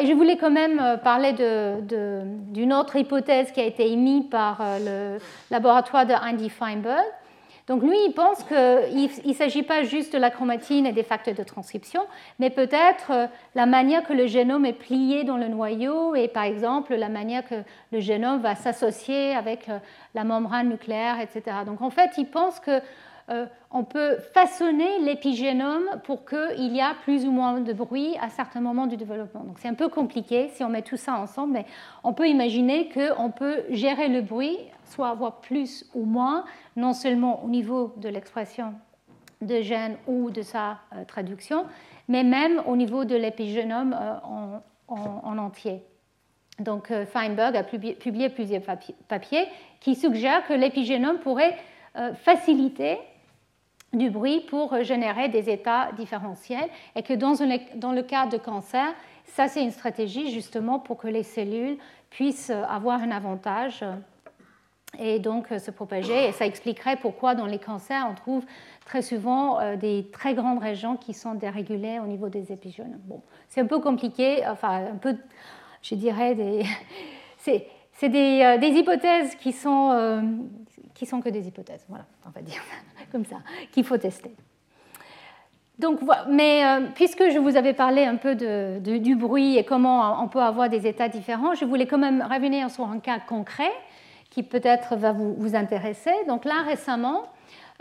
Et 0.00 0.06
je 0.06 0.12
voulais 0.12 0.36
quand 0.36 0.52
même 0.52 0.98
parler 1.02 1.32
d'une 1.32 2.72
autre 2.72 2.94
hypothèse 2.94 3.50
qui 3.50 3.60
a 3.60 3.64
été 3.64 3.90
émise 3.90 4.26
par 4.30 4.62
le 4.80 5.18
laboratoire 5.50 6.06
de 6.06 6.14
Andy 6.14 6.50
Feinberg, 6.50 7.04
donc 7.68 7.82
lui, 7.82 7.96
il 8.06 8.12
pense 8.14 8.42
qu'il 8.44 9.28
ne 9.30 9.34
s'agit 9.34 9.62
pas 9.62 9.82
juste 9.82 10.14
de 10.14 10.18
la 10.18 10.30
chromatine 10.30 10.86
et 10.86 10.92
des 10.92 11.02
facteurs 11.02 11.34
de 11.34 11.42
transcription, 11.42 12.00
mais 12.38 12.48
peut-être 12.48 13.10
euh, 13.10 13.26
la 13.54 13.66
manière 13.66 14.04
que 14.04 14.14
le 14.14 14.26
génome 14.26 14.64
est 14.64 14.72
plié 14.72 15.22
dans 15.24 15.36
le 15.36 15.48
noyau 15.48 16.14
et 16.14 16.28
par 16.28 16.44
exemple 16.44 16.94
la 16.94 17.10
manière 17.10 17.46
que 17.46 17.56
le 17.92 18.00
génome 18.00 18.40
va 18.40 18.54
s'associer 18.54 19.34
avec 19.34 19.68
euh, 19.68 19.78
la 20.14 20.24
membrane 20.24 20.70
nucléaire, 20.70 21.20
etc. 21.20 21.58
Donc 21.66 21.82
en 21.82 21.90
fait, 21.90 22.12
il 22.16 22.26
pense 22.26 22.58
que 22.58 22.80
on 23.70 23.84
peut 23.84 24.16
façonner 24.32 25.00
l'épigénome 25.00 26.00
pour 26.04 26.24
qu'il 26.24 26.74
y 26.74 26.78
ait 26.78 26.94
plus 27.02 27.26
ou 27.26 27.30
moins 27.30 27.60
de 27.60 27.72
bruit 27.72 28.16
à 28.20 28.30
certains 28.30 28.60
moments 28.60 28.86
du 28.86 28.96
développement. 28.96 29.44
Donc 29.44 29.58
c'est 29.58 29.68
un 29.68 29.74
peu 29.74 29.88
compliqué 29.88 30.48
si 30.54 30.64
on 30.64 30.70
met 30.70 30.82
tout 30.82 30.96
ça 30.96 31.18
ensemble, 31.18 31.52
mais 31.52 31.66
on 32.02 32.14
peut 32.14 32.28
imaginer 32.28 32.88
qu'on 32.88 33.30
peut 33.30 33.64
gérer 33.70 34.08
le 34.08 34.22
bruit, 34.22 34.56
soit 34.84 35.08
avoir 35.08 35.40
plus 35.40 35.84
ou 35.94 36.04
moins, 36.04 36.44
non 36.76 36.94
seulement 36.94 37.44
au 37.44 37.48
niveau 37.48 37.92
de 37.98 38.08
l'expression 38.08 38.74
de 39.42 39.60
gènes 39.60 39.96
ou 40.06 40.30
de 40.30 40.42
sa 40.42 40.78
euh, 40.94 41.04
traduction, 41.06 41.66
mais 42.08 42.24
même 42.24 42.62
au 42.66 42.76
niveau 42.76 43.04
de 43.04 43.14
l'épigénome 43.14 43.94
euh, 44.00 44.58
en, 44.88 45.38
entier. 45.38 45.82
Donc 46.58 46.90
Feinberg 47.12 47.54
a 47.56 47.62
publié 47.62 48.30
plusieurs 48.30 48.62
papiers 49.06 49.46
qui 49.80 49.94
suggèrent 49.94 50.44
que 50.48 50.54
l'épigénome 50.54 51.18
pourrait 51.18 51.56
faciliter 52.14 52.98
du 53.92 54.10
bruit 54.10 54.40
pour 54.40 54.82
générer 54.82 55.28
des 55.28 55.50
états 55.50 55.92
différentiels 55.92 56.68
et 56.94 57.02
que 57.02 57.14
dans, 57.14 57.34
dans 57.76 57.92
le 57.92 58.02
cas 58.02 58.26
de 58.26 58.36
cancer, 58.36 58.86
ça 59.24 59.48
c'est 59.48 59.62
une 59.62 59.70
stratégie 59.70 60.30
justement 60.30 60.78
pour 60.78 60.98
que 60.98 61.08
les 61.08 61.22
cellules 61.22 61.78
puissent 62.10 62.50
avoir 62.50 63.00
un 63.02 63.10
avantage 63.10 63.84
et 64.98 65.18
donc 65.18 65.48
se 65.48 65.70
propager. 65.70 66.28
Et 66.28 66.32
ça 66.32 66.46
expliquerait 66.46 66.96
pourquoi 66.96 67.34
dans 67.34 67.46
les 67.46 67.58
cancers 67.58 68.06
on 68.10 68.14
trouve 68.14 68.44
très 68.84 69.02
souvent 69.02 69.60
euh, 69.60 69.76
des 69.76 70.08
très 70.12 70.34
grandes 70.34 70.60
régions 70.60 70.96
qui 70.96 71.12
sont 71.12 71.34
dérégulées 71.34 72.00
au 72.00 72.06
niveau 72.06 72.28
des 72.28 72.52
épigènes. 72.52 72.98
Bon, 73.04 73.22
c'est 73.48 73.60
un 73.60 73.66
peu 73.66 73.80
compliqué, 73.80 74.46
enfin 74.46 74.86
un 74.92 74.96
peu, 74.96 75.16
je 75.82 75.94
dirais, 75.94 76.34
des... 76.34 76.64
c'est 77.92 78.08
des, 78.08 78.42
euh, 78.42 78.58
des, 78.58 78.68
hypothèses 78.68 79.34
qui 79.36 79.52
sont, 79.52 79.90
euh, 79.92 80.22
qui 80.98 81.06
sont 81.06 81.20
que 81.20 81.28
des 81.28 81.46
hypothèses, 81.46 81.84
voilà, 81.88 82.04
on 82.26 82.30
va 82.30 82.42
dire 82.42 82.60
comme 83.12 83.24
ça, 83.24 83.36
qu'il 83.70 83.84
faut 83.84 83.96
tester. 83.96 84.34
Donc, 85.78 86.00
mais 86.28 86.66
euh, 86.66 86.88
puisque 86.92 87.30
je 87.30 87.38
vous 87.38 87.56
avais 87.56 87.72
parlé 87.72 88.04
un 88.04 88.16
peu 88.16 88.34
de, 88.34 88.98
du 88.98 89.14
bruit 89.14 89.56
et 89.56 89.64
comment 89.64 90.20
on 90.20 90.26
peut 90.26 90.40
avoir 90.42 90.68
des 90.68 90.88
états 90.88 91.08
différents, 91.08 91.54
je 91.54 91.64
voulais 91.64 91.86
quand 91.86 91.98
même 91.98 92.26
revenir 92.28 92.68
sur 92.68 92.84
un 92.90 92.98
cas 92.98 93.20
concret 93.20 93.70
qui 94.28 94.42
peut-être 94.42 94.96
va 94.96 95.12
vous, 95.12 95.54
intéresser. 95.54 96.10
Donc 96.26 96.44
là, 96.44 96.62
récemment, 96.66 97.22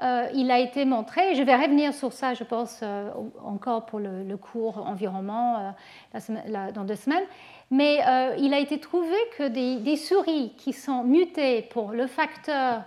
euh, 0.04 0.28
il 0.36 0.52
a 0.52 0.60
été 0.60 0.86
montré, 0.86 1.34
je 1.34 1.42
vais 1.42 1.56
revenir 1.56 1.96
sur 1.96 2.14
ça, 2.14 2.36
je 2.36 2.44
pense, 2.44 2.82
euh, 2.84 3.10
encore 3.44 3.88
pour 3.88 3.98
le, 3.98 4.38
cours 4.38 4.78
environnement 4.86 5.74
dans 6.14 6.84
deux 6.84 6.96
semaines, 6.96 7.26
mais 7.72 7.98
il 8.38 8.54
a 8.54 8.60
été 8.60 8.80
trouvé 8.80 9.16
que 9.40 9.48
des, 9.48 9.96
souris 9.96 10.54
qui 10.56 10.72
sont 10.72 11.04
mutées 11.04 11.64
pour 11.64 11.94
le 11.94 12.06
facteur 12.06 12.84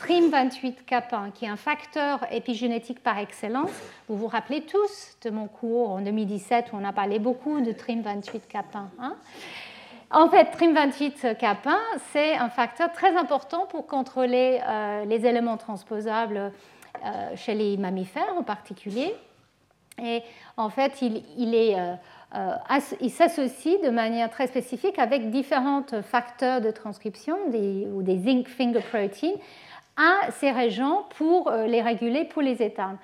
TRIM28K1, 0.00 1.32
qui 1.32 1.44
est 1.44 1.48
un 1.48 1.56
facteur 1.56 2.26
épigénétique 2.32 3.02
par 3.02 3.18
excellence, 3.18 3.70
vous 4.08 4.16
vous 4.16 4.26
rappelez 4.26 4.62
tous 4.62 5.16
de 5.22 5.30
mon 5.30 5.46
cours 5.46 5.90
en 5.90 6.00
2017 6.00 6.72
où 6.72 6.76
on 6.76 6.84
a 6.84 6.92
parlé 6.92 7.18
beaucoup 7.18 7.60
de 7.60 7.72
TRIM28K1. 7.72 8.86
Hein 8.98 9.16
en 10.14 10.28
fait, 10.28 10.44
TRIM28K1, 10.56 11.78
c'est 12.12 12.34
un 12.34 12.50
facteur 12.50 12.92
très 12.92 13.16
important 13.16 13.66
pour 13.66 13.86
contrôler 13.86 14.60
euh, 14.66 15.04
les 15.06 15.24
éléments 15.24 15.56
transposables 15.56 16.52
euh, 17.04 17.36
chez 17.36 17.54
les 17.54 17.78
mammifères 17.78 18.34
en 18.36 18.42
particulier. 18.42 19.14
Et 20.02 20.22
en 20.58 20.68
fait, 20.68 21.02
euh, 21.02 21.94
il 23.00 23.10
s'associe 23.10 23.80
de 23.80 23.88
manière 23.88 24.28
très 24.30 24.48
spécifique 24.48 24.98
avec 24.98 25.30
différents 25.30 25.84
facteurs 26.02 26.60
de 26.60 26.70
transcription 26.70 27.36
ou 27.46 28.02
des 28.02 28.18
zinc 28.18 28.48
finger 28.48 28.80
proteins 28.80 29.34
à 29.96 30.30
ces 30.32 30.50
régions 30.50 31.04
pour 31.16 31.50
les 31.50 31.82
réguler, 31.82 32.24
pour 32.24 32.42
les 32.42 32.62
éteindre. 32.62 32.98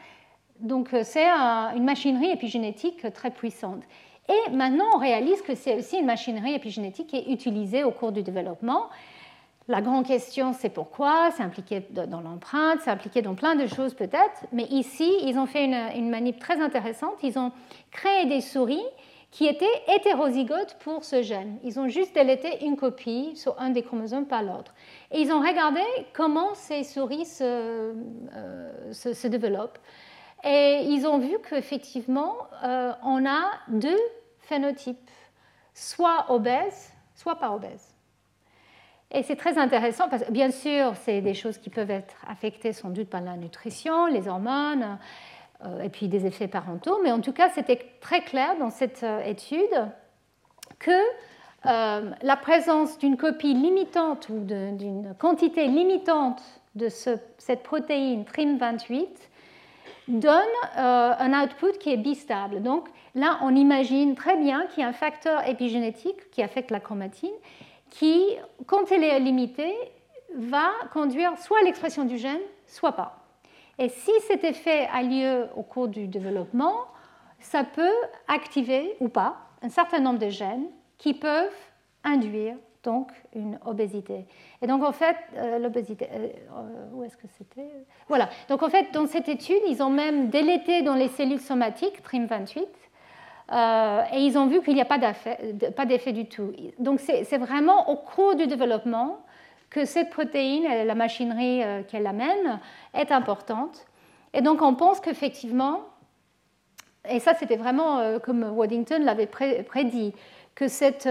Donc 0.60 0.88
c'est 1.02 1.28
une 1.28 1.84
machinerie 1.84 2.30
épigénétique 2.30 3.06
très 3.12 3.30
puissante. 3.30 3.82
Et 4.28 4.50
maintenant, 4.50 4.84
on 4.94 4.98
réalise 4.98 5.40
que 5.42 5.54
c'est 5.54 5.76
aussi 5.76 5.98
une 5.98 6.06
machinerie 6.06 6.54
épigénétique 6.54 7.08
qui 7.08 7.16
est 7.16 7.32
utilisée 7.32 7.84
au 7.84 7.90
cours 7.90 8.12
du 8.12 8.22
développement. 8.22 8.88
La 9.68 9.80
grande 9.82 10.06
question, 10.06 10.54
c'est 10.54 10.70
pourquoi, 10.70 11.30
c'est 11.36 11.42
impliqué 11.42 11.86
dans 11.90 12.20
l'empreinte, 12.20 12.80
c'est 12.82 12.90
impliqué 12.90 13.20
dans 13.20 13.34
plein 13.34 13.54
de 13.54 13.66
choses 13.66 13.92
peut-être, 13.92 14.46
mais 14.50 14.64
ici, 14.64 15.10
ils 15.24 15.38
ont 15.38 15.44
fait 15.44 15.64
une, 15.64 16.08
manip 16.08 16.38
très 16.38 16.60
intéressante. 16.60 17.16
Ils 17.22 17.38
ont 17.38 17.52
créé 17.90 18.26
des 18.26 18.40
souris 18.40 18.84
qui 19.30 19.46
étaient 19.46 19.66
hétérozygotes 19.94 20.76
pour 20.80 21.04
ce 21.04 21.22
gène. 21.22 21.58
Ils 21.62 21.78
ont 21.78 21.88
juste 21.88 22.14
délété 22.14 22.64
une 22.64 22.76
copie 22.76 23.36
sur 23.36 23.60
un 23.60 23.70
des 23.70 23.82
chromosomes 23.82 24.26
par 24.26 24.42
l'autre. 24.42 24.74
Et 25.10 25.20
ils 25.20 25.30
ont 25.32 25.40
regardé 25.40 25.82
comment 26.14 26.54
ces 26.54 26.82
souris 26.82 27.26
se, 27.26 27.44
euh, 28.34 28.92
se, 28.92 29.26
développent. 29.28 29.78
Et 30.44 30.82
ils 30.86 31.06
ont 31.06 31.18
vu 31.18 31.36
qu'effectivement, 31.48 32.36
euh, 32.64 32.92
on 33.02 33.26
a 33.26 33.50
deux 33.68 33.98
phénotype, 34.40 35.10
soit 35.74 36.26
obèse, 36.30 36.92
soit 37.14 37.36
pas 37.36 37.50
obèse. 37.50 37.94
Et 39.10 39.22
c'est 39.22 39.36
très 39.36 39.58
intéressant 39.58 40.08
parce 40.08 40.24
que 40.24 40.32
bien 40.32 40.50
sûr, 40.50 40.92
c'est 41.02 41.20
des 41.20 41.34
choses 41.34 41.58
qui 41.58 41.70
peuvent 41.70 41.90
être 41.90 42.14
affectées 42.26 42.72
sans 42.72 42.90
doute 42.90 43.08
par 43.08 43.22
la 43.22 43.36
nutrition, 43.36 44.06
les 44.06 44.28
hormones, 44.28 44.98
et 45.82 45.88
puis 45.88 46.08
des 46.08 46.26
effets 46.26 46.48
parentaux, 46.48 46.98
mais 47.02 47.12
en 47.12 47.20
tout 47.20 47.32
cas, 47.32 47.48
c'était 47.50 47.80
très 48.00 48.22
clair 48.22 48.56
dans 48.58 48.70
cette 48.70 49.02
euh, 49.02 49.20
étude 49.24 49.88
que 50.78 50.90
euh, 51.66 52.10
la 52.22 52.36
présence 52.36 52.98
d'une 52.98 53.16
copie 53.16 53.54
limitante 53.54 54.28
ou 54.28 54.38
d'une 54.44 55.14
quantité 55.18 55.66
limitante 55.66 56.40
de 56.76 56.88
cette 56.88 57.62
protéine 57.64 58.22
TRIM28 58.22 59.08
donne 60.06 60.38
un 60.76 61.42
output 61.42 61.76
qui 61.80 61.92
est 61.92 61.96
bistable. 61.96 62.62
Donc, 62.62 62.88
Là, 63.18 63.40
on 63.42 63.56
imagine 63.56 64.14
très 64.14 64.36
bien 64.36 64.66
qu'il 64.66 64.82
y 64.82 64.86
a 64.86 64.88
un 64.88 64.92
facteur 64.92 65.46
épigénétique 65.48 66.30
qui 66.30 66.40
affecte 66.40 66.70
la 66.70 66.78
chromatine 66.78 67.34
qui, 67.90 68.22
quand 68.66 68.92
elle 68.92 69.02
est 69.02 69.18
limitée, 69.18 69.74
va 70.36 70.70
conduire 70.92 71.36
soit 71.38 71.58
à 71.58 71.62
l'expression 71.62 72.04
du 72.04 72.16
gène, 72.16 72.40
soit 72.68 72.92
pas. 72.92 73.17
Et 73.78 73.88
si 73.88 74.10
cet 74.26 74.44
effet 74.44 74.88
a 74.92 75.02
lieu 75.02 75.46
au 75.56 75.62
cours 75.62 75.88
du 75.88 76.08
développement, 76.08 76.86
ça 77.40 77.64
peut 77.64 77.94
activer 78.26 78.96
ou 79.00 79.08
pas 79.08 79.36
un 79.62 79.68
certain 79.68 80.00
nombre 80.00 80.18
de 80.18 80.28
gènes 80.28 80.66
qui 80.98 81.14
peuvent 81.14 81.52
induire 82.04 82.56
donc 82.84 83.10
une 83.34 83.58
obésité. 83.66 84.26
Et 84.62 84.66
donc 84.66 84.82
en 84.82 84.92
fait, 84.92 85.16
euh, 85.36 85.58
l'obésité, 85.58 86.08
euh, 86.10 86.28
euh, 86.52 86.90
où 86.92 87.04
est-ce 87.04 87.16
que 87.16 87.26
c'était? 87.36 87.70
Voilà. 88.08 88.28
Donc 88.48 88.62
en 88.62 88.68
fait, 88.68 88.92
dans 88.92 89.06
cette 89.06 89.28
étude, 89.28 89.60
ils 89.68 89.82
ont 89.82 89.90
même 89.90 90.28
délété 90.30 90.82
dans 90.82 90.94
les 90.94 91.08
cellules 91.08 91.40
somatiques 91.40 92.02
TRIM28 92.02 92.66
euh, 93.50 94.02
et 94.12 94.18
ils 94.20 94.36
ont 94.36 94.46
vu 94.46 94.60
qu'il 94.62 94.74
n'y 94.74 94.80
a 94.80 94.84
pas 94.84 94.98
d'effet 94.98 96.12
du 96.12 96.26
tout. 96.26 96.52
Donc 96.78 97.00
c'est 97.00 97.38
vraiment 97.38 97.88
au 97.90 97.96
cours 97.96 98.34
du 98.34 98.46
développement 98.46 99.20
que 99.70 99.84
cette 99.84 100.10
protéine, 100.10 100.64
la 100.86 100.94
machinerie 100.94 101.62
euh, 101.62 101.82
qu'elle 101.82 102.06
amène, 102.06 102.60
est 102.94 103.12
importante. 103.12 103.86
Et 104.32 104.40
donc 104.40 104.62
on 104.62 104.74
pense 104.74 105.00
qu'effectivement, 105.00 105.82
et 107.08 107.20
ça 107.20 107.34
c'était 107.34 107.56
vraiment 107.56 107.98
euh, 107.98 108.18
comme 108.18 108.42
Waddington 108.42 109.02
l'avait 109.02 109.26
prédit, 109.26 110.14
que 110.54 110.68
cette 110.68 111.08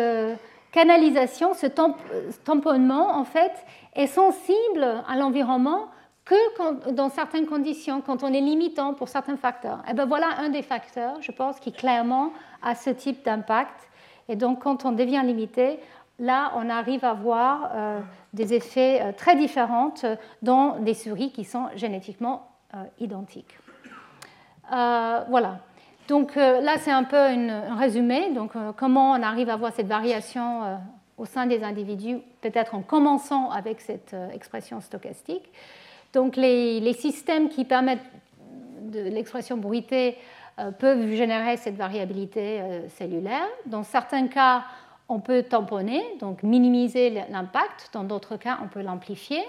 canalisation, 0.74 1.54
ce 1.54 1.68
tamponnement 2.44 3.18
en 3.18 3.24
fait 3.24 3.54
est 3.96 4.08
sensible 4.08 5.04
à 5.08 5.16
l'environnement 5.16 5.88
que 6.28 6.92
dans 6.92 7.10
certaines 7.10 7.46
conditions, 7.46 8.02
quand 8.02 8.24
on 8.24 8.34
est 8.34 8.42
limitant 8.42 8.94
pour 8.94 9.08
certains 9.08 9.38
facteurs. 9.38 9.80
Et 9.88 9.92
eh 9.92 9.94
bien 9.94 10.06
voilà 10.06 10.28
un 10.40 10.50
des 10.50 10.62
facteurs, 10.62 11.22
je 11.22 11.32
pense, 11.32 11.60
qui 11.60 11.72
clairement 11.72 12.34
a 12.62 12.76
ce 12.76 12.90
type 12.90 13.24
d'impact. 13.24 13.88
Et 14.28 14.36
donc 14.36 14.62
quand 14.64 14.86
on 14.86 14.92
devient 14.92 15.22
limité, 15.24 15.80
là, 16.20 16.52
on 16.56 16.70
arrive 16.70 17.06
à 17.06 17.14
voir 17.14 17.72
euh, 17.74 18.00
des 18.34 18.54
effets 18.54 19.02
euh, 19.02 19.12
très 19.12 19.36
différents 19.36 19.94
dans 20.42 20.78
des 20.80 20.94
souris 20.94 21.32
qui 21.32 21.44
sont 21.44 21.68
génétiquement 21.76 22.48
euh, 22.74 22.84
identiques. 23.00 23.58
voilà. 24.70 25.60
Donc 26.08 26.38
là, 26.38 26.78
c'est 26.78 26.92
un 26.92 27.04
peu 27.04 27.18
un 27.18 27.76
résumé. 27.76 28.32
Donc 28.32 28.54
comment 28.78 29.12
on 29.12 29.22
arrive 29.22 29.50
à 29.50 29.58
voir 29.58 29.74
cette 29.74 29.88
variation 29.88 30.80
au 31.18 31.26
sein 31.26 31.48
des 31.48 31.66
individus, 31.66 32.20
peut-être 32.40 32.76
en 32.76 32.82
commençant 32.82 33.50
avec 33.50 33.82
cette 33.82 34.16
expression 34.34 34.80
stochastique. 34.80 35.52
Donc 36.14 36.38
les, 36.38 36.94
systèmes 36.94 37.50
qui 37.50 37.66
permettent 37.66 38.10
de 38.84 39.02
l'expression 39.02 39.58
bruitée 39.58 40.18
peuvent 40.80 41.12
générer 41.12 41.58
cette 41.58 41.76
variabilité 41.76 42.62
cellulaire. 42.88 43.50
Dans 43.66 43.84
certains 43.84 44.28
cas, 44.28 44.64
on 45.10 45.20
peut 45.20 45.44
tamponner, 45.44 46.04
donc 46.20 46.44
minimiser 46.44 47.10
l'impact. 47.30 47.90
Dans 47.94 48.04
d'autres 48.04 48.38
cas, 48.38 48.60
on 48.64 48.68
peut 48.68 48.82
l'amplifier. 48.82 49.44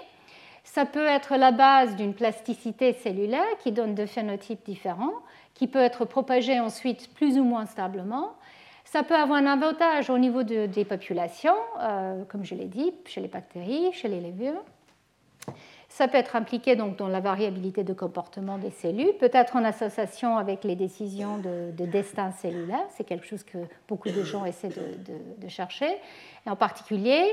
Ça 0.63 0.85
peut 0.85 1.05
être 1.05 1.35
la 1.35 1.51
base 1.51 1.95
d'une 1.95 2.13
plasticité 2.13 2.93
cellulaire 2.93 3.57
qui 3.63 3.71
donne 3.71 3.95
deux 3.95 4.05
phénotypes 4.05 4.63
différents, 4.65 5.13
qui 5.53 5.67
peut 5.67 5.79
être 5.79 6.05
propagée 6.05 6.59
ensuite 6.59 7.13
plus 7.13 7.37
ou 7.37 7.43
moins 7.43 7.65
stablement. 7.65 8.33
Ça 8.85 9.03
peut 9.03 9.15
avoir 9.15 9.37
un 9.37 9.45
avantage 9.45 10.09
au 10.09 10.17
niveau 10.17 10.43
des 10.43 10.85
populations, 10.85 11.55
euh, 11.79 12.23
comme 12.25 12.43
je 12.43 12.55
l'ai 12.55 12.65
dit, 12.65 12.91
chez 13.05 13.21
les 13.21 13.27
bactéries, 13.27 13.91
chez 13.93 14.07
les 14.07 14.21
levures. 14.21 14.63
Ça 15.89 16.07
peut 16.07 16.17
être 16.17 16.35
impliqué 16.35 16.75
donc 16.75 16.97
dans 16.97 17.07
la 17.07 17.19
variabilité 17.19 17.83
de 17.83 17.93
comportement 17.93 18.59
des 18.59 18.69
cellules, 18.69 19.13
peut-être 19.19 19.55
en 19.55 19.65
association 19.65 20.37
avec 20.37 20.63
les 20.63 20.75
décisions 20.75 21.39
de, 21.39 21.85
destin 21.85 22.31
cellulaire. 22.31 22.85
C'est 22.89 23.03
quelque 23.03 23.25
chose 23.25 23.43
que 23.43 23.57
beaucoup 23.87 24.09
de 24.09 24.23
gens 24.23 24.45
essaient 24.45 24.69
de, 24.69 25.47
chercher. 25.47 25.89
Et 26.45 26.49
en 26.49 26.55
particulier, 26.55 27.23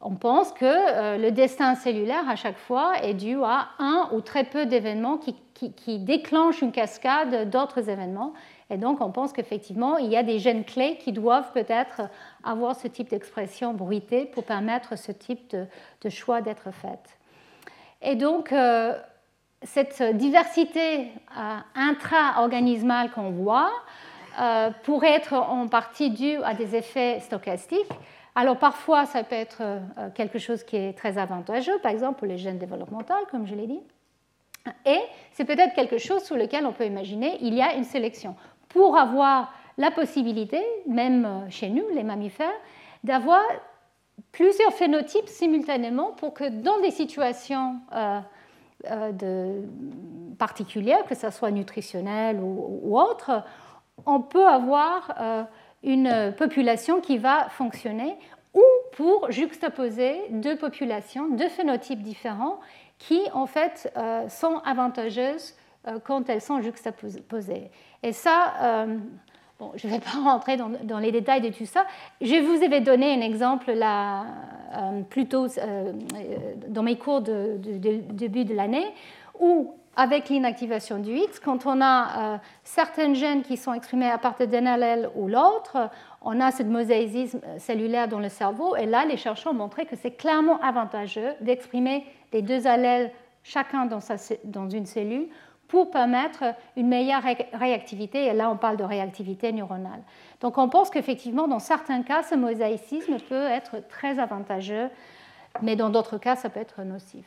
on 0.00 0.14
pense 0.14 0.52
que 0.52 0.64
euh, 0.64 1.18
le 1.18 1.30
destin 1.32 1.74
cellulaire, 1.74 2.26
à 2.28 2.36
chaque 2.36 2.56
fois, 2.56 2.94
est 3.02 3.14
dû 3.14 3.36
à 3.42 3.68
un 3.78 4.08
ou 4.12 4.22
très 4.22 4.44
peu 4.44 4.64
d'événements 4.64 5.18
qui, 5.18 5.34
qui, 5.52 5.98
déclenchent 5.98 6.62
une 6.62 6.72
cascade 6.72 7.50
d'autres 7.50 7.90
événements. 7.90 8.32
Et 8.70 8.78
donc, 8.78 9.02
on 9.02 9.10
pense 9.10 9.34
qu'effectivement, 9.34 9.98
il 9.98 10.10
y 10.10 10.16
a 10.16 10.22
des 10.22 10.38
gènes 10.38 10.64
clés 10.64 10.96
qui 10.96 11.12
doivent 11.12 11.52
peut-être 11.52 12.02
avoir 12.42 12.74
ce 12.74 12.88
type 12.88 13.10
d'expression 13.10 13.74
bruitée 13.74 14.24
pour 14.24 14.44
permettre 14.44 14.96
ce 14.96 15.12
type 15.12 15.54
de 15.54 16.08
choix 16.08 16.40
d'être 16.40 16.70
fait. 16.72 17.15
Et 18.06 18.14
donc, 18.14 18.52
euh, 18.52 18.94
cette 19.62 20.00
diversité 20.16 21.08
euh, 21.36 21.56
intra-organismale 21.74 23.10
qu'on 23.10 23.30
voit 23.30 23.72
euh, 24.40 24.70
pourrait 24.84 25.14
être 25.14 25.34
en 25.34 25.66
partie 25.66 26.10
due 26.10 26.36
à 26.44 26.54
des 26.54 26.76
effets 26.76 27.18
stochastiques. 27.18 27.90
Alors 28.36 28.58
parfois, 28.58 29.06
ça 29.06 29.24
peut 29.24 29.34
être 29.34 29.62
quelque 30.14 30.38
chose 30.38 30.62
qui 30.62 30.76
est 30.76 30.92
très 30.92 31.16
avantageux, 31.16 31.78
par 31.82 31.90
exemple 31.90 32.18
pour 32.18 32.26
les 32.26 32.36
gènes 32.36 32.58
développementaux, 32.58 33.14
comme 33.30 33.46
je 33.46 33.54
l'ai 33.54 33.66
dit. 33.66 33.80
Et 34.84 35.00
c'est 35.32 35.46
peut-être 35.46 35.74
quelque 35.74 35.96
chose 35.96 36.22
sur 36.22 36.36
lequel 36.36 36.66
on 36.66 36.72
peut 36.72 36.84
imaginer 36.84 37.38
il 37.40 37.54
y 37.54 37.62
a 37.62 37.72
une 37.72 37.84
sélection 37.84 38.36
pour 38.68 38.98
avoir 38.98 39.54
la 39.78 39.90
possibilité, 39.90 40.62
même 40.86 41.46
chez 41.48 41.70
nous, 41.70 41.88
les 41.94 42.02
mammifères, 42.02 42.52
d'avoir 43.04 43.40
plusieurs 44.32 44.72
phénotypes 44.72 45.28
simultanément 45.28 46.12
pour 46.12 46.34
que 46.34 46.48
dans 46.48 46.78
des 46.80 46.90
situations 46.90 47.76
euh, 47.94 48.20
euh, 48.90 49.62
particulières, 50.38 51.04
que 51.06 51.14
ce 51.14 51.30
soit 51.30 51.50
nutritionnelles 51.50 52.38
ou, 52.40 52.98
autres, 52.98 53.42
on 54.04 54.20
peut 54.20 54.46
avoir 54.46 55.14
euh, 55.18 55.42
une 55.82 56.34
population 56.36 57.00
qui 57.00 57.18
va 57.18 57.48
fonctionner 57.48 58.16
ou 58.52 58.62
pour 58.92 59.30
juxtaposer 59.30 60.20
deux 60.30 60.56
populations, 60.56 61.28
deux 61.28 61.48
phénotypes 61.48 62.02
différents 62.02 62.60
qui 62.98 63.20
en 63.34 63.46
fait 63.46 63.92
sont 64.30 64.62
avantageuses 64.64 65.54
quand 66.04 66.30
elles 66.30 66.40
sont 66.40 66.62
juxtaposées. 66.62 67.70
Et 68.02 68.12
ça, 68.12 68.86
Bon, 69.58 69.72
je 69.76 69.86
ne 69.86 69.92
vais 69.92 70.00
pas 70.12 70.22
rentrer 70.22 70.56
dans, 70.56 70.98
les 70.98 71.12
détails 71.12 71.40
de 71.40 71.48
tout 71.48 71.66
ça. 71.66 71.86
Je 72.20 72.36
vous 72.40 72.62
avais 72.62 72.80
donné 72.80 73.14
un 73.14 73.20
exemple 73.20 73.72
là, 73.72 74.24
euh, 74.74 75.02
plus 75.02 75.26
tôt 75.26 75.46
euh, 75.58 75.92
dans 76.68 76.82
mes 76.82 76.96
cours 76.96 77.22
de, 77.22 77.56
début 77.56 78.44
de 78.44 78.54
l'année, 78.54 78.86
où 79.38 79.74
avec 79.98 80.28
l'inactivation 80.28 80.98
du 80.98 81.12
X, 81.12 81.40
quand 81.40 81.64
on 81.64 81.80
a 81.80 82.34
euh, 82.34 82.38
certains 82.64 83.14
gènes 83.14 83.42
qui 83.42 83.56
sont 83.56 83.72
exprimés 83.72 84.10
à 84.10 84.18
partir 84.18 84.46
d'un 84.46 84.66
allèle 84.66 85.08
ou 85.14 85.26
l'autre, 85.26 85.88
on 86.20 86.38
a 86.38 86.50
ce 86.50 86.62
mosaïsme 86.62 87.40
cellulaire 87.56 88.06
dans 88.06 88.20
le 88.20 88.28
cerveau. 88.28 88.76
Et 88.76 88.84
là, 88.84 89.06
les 89.06 89.16
chercheurs 89.16 89.54
ont 89.54 89.56
montré 89.56 89.86
que 89.86 89.96
c'est 89.96 90.10
clairement 90.10 90.60
avantageux 90.60 91.32
d'exprimer 91.40 92.04
les 92.34 92.42
deux 92.42 92.66
allèles 92.66 93.10
chacun 93.42 93.88
dans 94.44 94.68
une 94.68 94.84
cellule 94.84 95.28
pour 95.68 95.90
permettre 95.90 96.44
une 96.76 96.88
meilleure 96.88 97.22
réactivité. 97.52 98.26
Et 98.26 98.32
là, 98.32 98.50
on 98.50 98.56
parle 98.56 98.76
de 98.76 98.84
réactivité 98.84 99.52
neuronale. 99.52 100.02
Donc, 100.40 100.58
on 100.58 100.68
pense 100.68 100.90
qu'effectivement, 100.90 101.48
dans 101.48 101.58
certains 101.58 102.02
cas, 102.02 102.22
ce 102.22 102.34
mosaïcisme 102.34 103.18
peut 103.28 103.46
être 103.46 103.86
très 103.88 104.18
avantageux, 104.18 104.88
mais 105.62 105.76
dans 105.76 105.90
d'autres 105.90 106.18
cas, 106.18 106.36
ça 106.36 106.50
peut 106.50 106.60
être 106.60 106.82
nocif. 106.82 107.26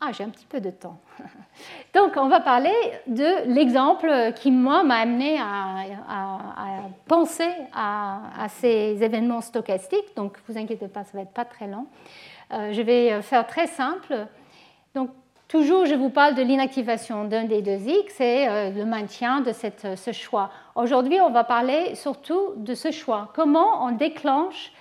Ah, 0.00 0.12
j'ai 0.12 0.22
un 0.22 0.28
petit 0.28 0.46
peu 0.46 0.60
de 0.60 0.70
temps. 0.70 1.00
Donc, 1.94 2.12
on 2.16 2.28
va 2.28 2.38
parler 2.38 2.74
de 3.08 3.48
l'exemple 3.52 4.32
qui, 4.36 4.52
moi, 4.52 4.84
m'a 4.84 4.98
amené 4.98 5.38
à, 5.40 6.82
penser 7.06 7.50
à, 7.74 8.46
ces 8.48 9.02
événements 9.02 9.40
stochastiques. 9.40 10.14
Donc, 10.14 10.38
vous 10.46 10.56
inquiétez 10.56 10.86
pas, 10.86 11.02
ça 11.02 11.10
va 11.14 11.22
être 11.22 11.32
pas 11.32 11.44
très 11.44 11.66
long. 11.66 11.86
Euh, 12.52 12.72
je 12.72 12.80
vais 12.80 13.20
faire 13.22 13.46
très 13.46 13.66
simple. 13.66 14.28
Donc, 14.94 15.10
toujours, 15.48 15.86
je 15.86 15.94
vous 15.94 16.10
parle 16.10 16.34
de 16.34 16.42
l'inactivation 16.42 17.24
d'un 17.24 17.44
des 17.44 17.62
deux 17.62 17.88
X 17.88 18.20
et 18.20 18.46
euh, 18.46 18.70
le 18.70 18.84
maintien 18.84 19.40
de 19.40 19.52
cette, 19.52 19.96
ce 19.96 20.12
choix. 20.12 20.50
Aujourd'hui, 20.74 21.20
on 21.20 21.30
va 21.30 21.42
parler 21.42 21.94
surtout 21.94 22.52
de 22.56 22.74
ce 22.74 22.90
choix. 22.90 23.32
Comment 23.34 23.84
on 23.84 23.92
déclenche 23.92 24.72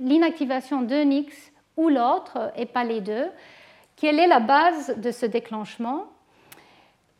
l'inactivation 0.00 0.82
d'un 0.82 1.10
X 1.10 1.52
ou 1.76 1.88
l'autre 1.88 2.52
et 2.56 2.66
pas 2.66 2.84
les 2.84 3.00
deux? 3.00 3.26
Quelle 3.96 4.18
est 4.18 4.26
la 4.26 4.40
base 4.40 4.96
de 4.96 5.10
ce 5.10 5.26
déclenchement? 5.26 6.06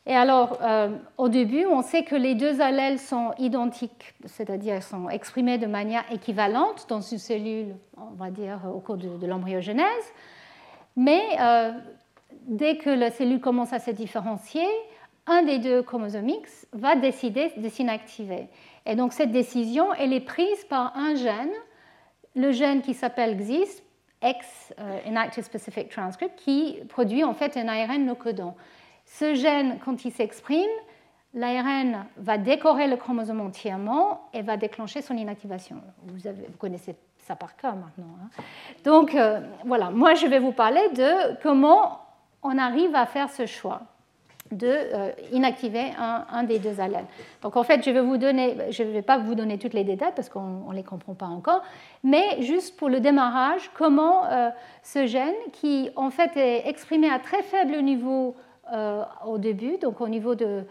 Et 0.09 0.17
alors, 0.17 0.59
euh, 0.63 0.89
au 1.19 1.29
début, 1.29 1.67
on 1.67 1.83
sait 1.83 2.03
que 2.03 2.17
les 2.17 2.35
deux 2.35 2.63
allèles 2.63 2.99
sont 2.99 3.33
identiques, 3.39 4.15
c'est-à-dire 4.25 4.83
sont 4.83 5.11
exprimés 5.11 5.59
de 5.59 5.67
manière 5.67 6.03
équivalente 6.11 6.87
dans 6.89 7.03
une 7.03 7.19
cellule, 7.19 7.77
on 7.99 8.15
va 8.15 8.31
dire, 8.31 8.61
au 8.75 8.81
cours 8.81 8.97
de, 8.97 9.27
l'embryogenèse. 9.27 9.85
Mais 10.97 11.21
euh, 11.39 11.73
dès 12.49 12.77
que 12.77 12.91
la 12.91 13.11
cellule 13.11 13.41
commence 13.41 13.73
à 13.73 13.79
se 13.79 13.91
différencier, 13.91 14.67
un 15.27 15.43
des 15.43 15.59
deux 15.59 15.83
chromosomes 15.83 16.29
X 16.29 16.67
va 16.73 16.97
décider 16.97 17.53
de 17.57 17.69
s'inactiver. 17.69 18.49
Et 18.87 18.97
donc 18.97 19.13
cette 19.13 19.31
décision, 19.31 19.93
elle 19.95 20.13
est 20.13 20.21
prise 20.21 20.65
par 20.65 20.97
un 20.97 21.15
gène, 21.15 21.53
le 22.35 22.51
gène 22.51 22.81
qui 22.81 22.95
s'appelle 22.95 23.37
XIS, 23.37 23.83
X 24.23 24.75
euh, 24.81 25.01
Inactive 25.07 25.45
Specific 25.45 25.91
Transcript, 25.91 26.35
qui 26.37 26.79
produit 26.89 27.23
en 27.23 27.35
fait 27.35 27.57
un 27.57 27.69
ARN 27.69 28.05
no 28.07 28.15
codant. 28.15 28.57
Ce 29.05 29.35
gène, 29.35 29.79
quand 29.85 30.05
il 30.05 30.11
s'exprime, 30.11 30.71
l'ARN 31.35 32.07
va 32.17 32.39
décorer 32.39 32.89
le 32.89 32.97
chromosome 32.97 33.41
entièrement 33.41 34.29
et 34.33 34.43
va 34.43 34.57
déclencher 34.57 35.03
son 35.03 35.15
inactivation. 35.15 35.77
Vous, 36.05 36.19
connaissez 36.59 36.97
ça 37.19 37.37
par 37.37 37.57
cœur 37.57 37.77
maintenant. 37.77 38.17
Hein. 38.23 38.43
Donc 38.85 39.15
euh, 39.15 39.41
voilà, 39.67 39.91
moi 39.91 40.15
je 40.15 40.27
vais 40.27 40.39
vous 40.39 40.53
parler 40.53 40.89
de 40.95 41.41
comment 41.43 42.08
on 42.43 42.59
arrive 42.59 42.95
à 42.95 43.07
faire 43.07 43.31
ce 43.31 43.47
choix 43.47 43.83
de 44.53 44.67
euh, 44.67 45.11
inactiver 45.33 45.93
un, 45.99 46.43
des 46.43 46.59
deux 46.59 46.81
allèles. 46.81 47.05
Donc 47.43 47.57
en 47.57 47.63
fait, 47.63 47.85
je 47.85 47.91
ne 47.91 48.91
vais 48.91 49.03
pas 49.03 49.19
vous 49.19 49.35
donner 49.35 49.59
toutes 49.59 49.75
les 49.75 49.85
détails 49.85 50.13
parce 50.15 50.29
qu'on 50.29 50.71
ne 50.71 50.75
les 50.75 50.83
comprend 50.83 51.15
pas 51.15 51.27
encore, 51.27 51.63
mais 52.03 52.41
juste 52.43 52.77
pour 52.79 52.89
le 52.89 53.01
démarrage, 53.01 53.71
comment 53.75 54.25
euh, 54.27 54.49
ce 54.83 55.07
gène, 55.07 55.35
qui 55.53 55.91
en 55.97 56.11
fait 56.11 56.37
est 56.37 56.69
exprimé 56.69 57.11
à 57.11 57.19
très 57.19 57.43
faible 57.43 57.83
niveau 57.83 58.35
euh, 58.73 59.03
au 59.27 59.39
début, 59.39 59.79
donc 59.79 60.01
au 60.01 60.09
niveau 60.09 60.35
de, 60.35 60.65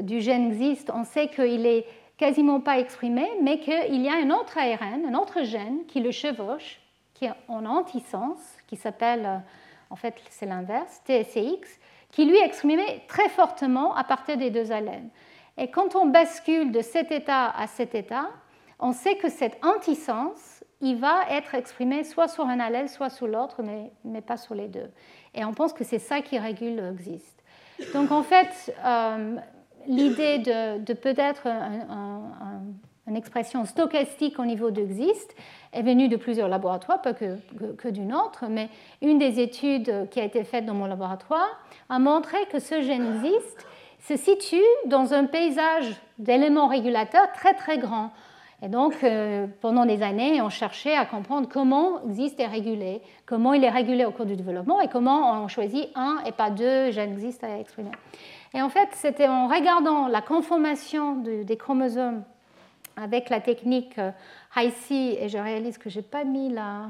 du 0.00 0.20
gène 0.20 0.46
existe, 0.46 0.90
on 0.94 1.04
sait 1.04 1.28
qu'il 1.28 1.66
est 1.66 1.86
quasiment 2.16 2.60
pas 2.60 2.78
exprimé, 2.78 3.26
mais 3.42 3.60
qu'il 3.60 4.02
y 4.02 4.08
a 4.08 4.14
un 4.14 4.30
autre 4.30 4.58
ARN, 4.58 5.06
un 5.06 5.14
autre 5.14 5.44
gène 5.44 5.84
qui 5.86 6.00
le 6.00 6.10
chevauche, 6.10 6.80
qui 7.14 7.26
est 7.26 7.32
en 7.48 7.64
antisens, 7.64 8.36
qui 8.66 8.76
s'appelle, 8.76 9.42
en 9.90 9.96
fait 9.96 10.14
c'est 10.30 10.46
l'inverse, 10.46 11.00
TSX, 11.06 11.78
qui 12.10 12.24
lui 12.24 12.36
est 12.36 12.44
exprimé 12.44 13.02
très 13.08 13.28
fortement 13.28 13.94
à 13.94 14.04
partir 14.04 14.36
des 14.36 14.50
deux 14.50 14.72
allèles. 14.72 15.08
Et 15.56 15.70
quand 15.70 15.96
on 15.96 16.06
bascule 16.06 16.72
de 16.72 16.80
cet 16.80 17.10
état 17.10 17.50
à 17.50 17.66
cet 17.66 17.94
état, 17.94 18.28
on 18.78 18.92
sait 18.92 19.16
que 19.16 19.28
cet 19.28 19.62
antisens, 19.64 20.62
il 20.80 20.96
va 20.96 21.22
être 21.30 21.54
exprimé 21.54 22.04
soit 22.04 22.28
sur 22.28 22.46
un 22.46 22.60
allèle, 22.60 22.88
soit 22.88 23.10
sur 23.10 23.26
l'autre, 23.26 23.62
mais, 23.62 23.90
mais, 24.04 24.20
pas 24.20 24.36
sur 24.36 24.54
les 24.54 24.68
deux. 24.68 24.90
Et 25.34 25.44
on 25.44 25.52
pense 25.52 25.72
que 25.72 25.82
c'est 25.82 25.98
ça 25.98 26.20
qui 26.20 26.38
régule 26.38 26.78
existe. 26.92 27.42
Donc 27.92 28.12
en 28.12 28.22
fait, 28.22 28.74
euh, 28.84 29.36
l'idée 29.86 30.38
de, 30.38 30.92
peut-être 30.92 31.48
une 33.08 33.16
expression 33.16 33.64
stochastique 33.64 34.38
au 34.38 34.44
niveau 34.44 34.70
d'existe 34.70 35.34
est 35.72 35.82
venue 35.82 36.08
de 36.08 36.16
plusieurs 36.16 36.48
laboratoires, 36.48 37.02
pas 37.02 37.14
que, 37.14 37.36
que, 37.76 37.88
d'une 37.88 38.14
autre, 38.14 38.44
mais 38.48 38.68
une 39.02 39.18
des 39.18 39.40
études 39.40 40.08
qui 40.10 40.20
a 40.20 40.24
été 40.24 40.44
faite 40.44 40.66
dans 40.66 40.74
mon 40.74 40.86
laboratoire 40.86 41.48
a 41.88 41.98
montré 41.98 42.38
que 42.52 42.58
ce 42.58 42.80
gène 42.82 43.14
existe 43.16 43.66
se 44.00 44.16
situe 44.16 44.56
dans 44.86 45.12
un 45.14 45.24
paysage 45.24 45.96
d'éléments 46.18 46.68
régulateurs 46.68 47.32
très 47.32 47.54
très 47.54 47.78
grand. 47.78 48.10
Et 48.60 48.68
donc, 48.68 48.94
euh, 49.04 49.46
pendant 49.60 49.86
des 49.86 50.02
années, 50.02 50.42
on 50.42 50.48
cherchait 50.48 50.96
à 50.96 51.04
comprendre 51.04 51.48
comment 51.48 52.02
existe 52.04 52.40
est 52.40 52.46
régulé, 52.46 53.02
comment 53.24 53.52
il 53.52 53.62
est 53.62 53.70
régulé 53.70 54.04
au 54.04 54.10
cours 54.10 54.26
du 54.26 54.34
développement 54.34 54.80
et 54.80 54.88
comment 54.88 55.44
on 55.44 55.48
choisit 55.48 55.88
un 55.94 56.18
et 56.26 56.32
pas 56.32 56.50
deux 56.50 56.90
gènes 56.90 57.12
existent 57.12 57.46
à 57.46 57.58
exprimer. 57.58 57.92
Et 58.54 58.62
en 58.62 58.68
fait, 58.68 58.88
c'était 58.92 59.28
en 59.28 59.46
regardant 59.46 60.08
la 60.08 60.22
conformation 60.22 61.16
des 61.16 61.56
chromosomes 61.56 62.24
avec 63.02 63.30
la 63.30 63.40
technique 63.40 63.98
euh, 63.98 64.10
Hi-C, 64.56 65.18
et 65.20 65.28
je 65.28 65.38
réalise 65.38 65.78
que 65.78 65.90
je 65.90 65.98
n'ai 65.98 66.02
pas 66.02 66.24
mis 66.24 66.50
la... 66.50 66.88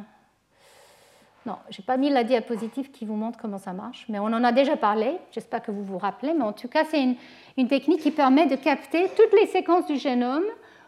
Non, 1.47 1.57
j'ai 1.71 1.83
pas 1.83 1.97
mis 1.97 2.11
la 2.11 2.25
diapositive 2.25 2.91
qui 2.91 3.05
vous 3.07 3.15
montre 3.15 3.39
comment 3.39 3.59
ça 3.59 3.73
marche, 3.73 4.05
mais 4.09 4.19
on 4.19 4.27
en 4.27 4.45
a 4.45 4.53
déjà 4.53 4.77
parlé, 4.77 5.17
j'espère 5.33 5.63
que 5.63 5.71
vous 5.71 5.85
vous 5.85 5.97
rappelez, 5.97 6.35
mais 6.35 6.43
en 6.43 6.53
tout 6.53 6.69
cas, 6.69 6.85
c'est 6.85 7.03
une, 7.57 7.69
technique 7.69 8.01
qui 8.01 8.11
permet 8.11 8.47
de 8.47 8.57
capter 8.57 9.09
toutes 9.17 9.33
les 9.41 9.47
séquences 9.47 9.87
du 9.87 9.97
génome 9.97 10.45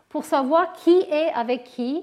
pour 0.08 0.24
savoir 0.24 0.72
qui 0.74 0.96
est 1.10 1.32
avec 1.34 1.64
qui, 1.64 2.02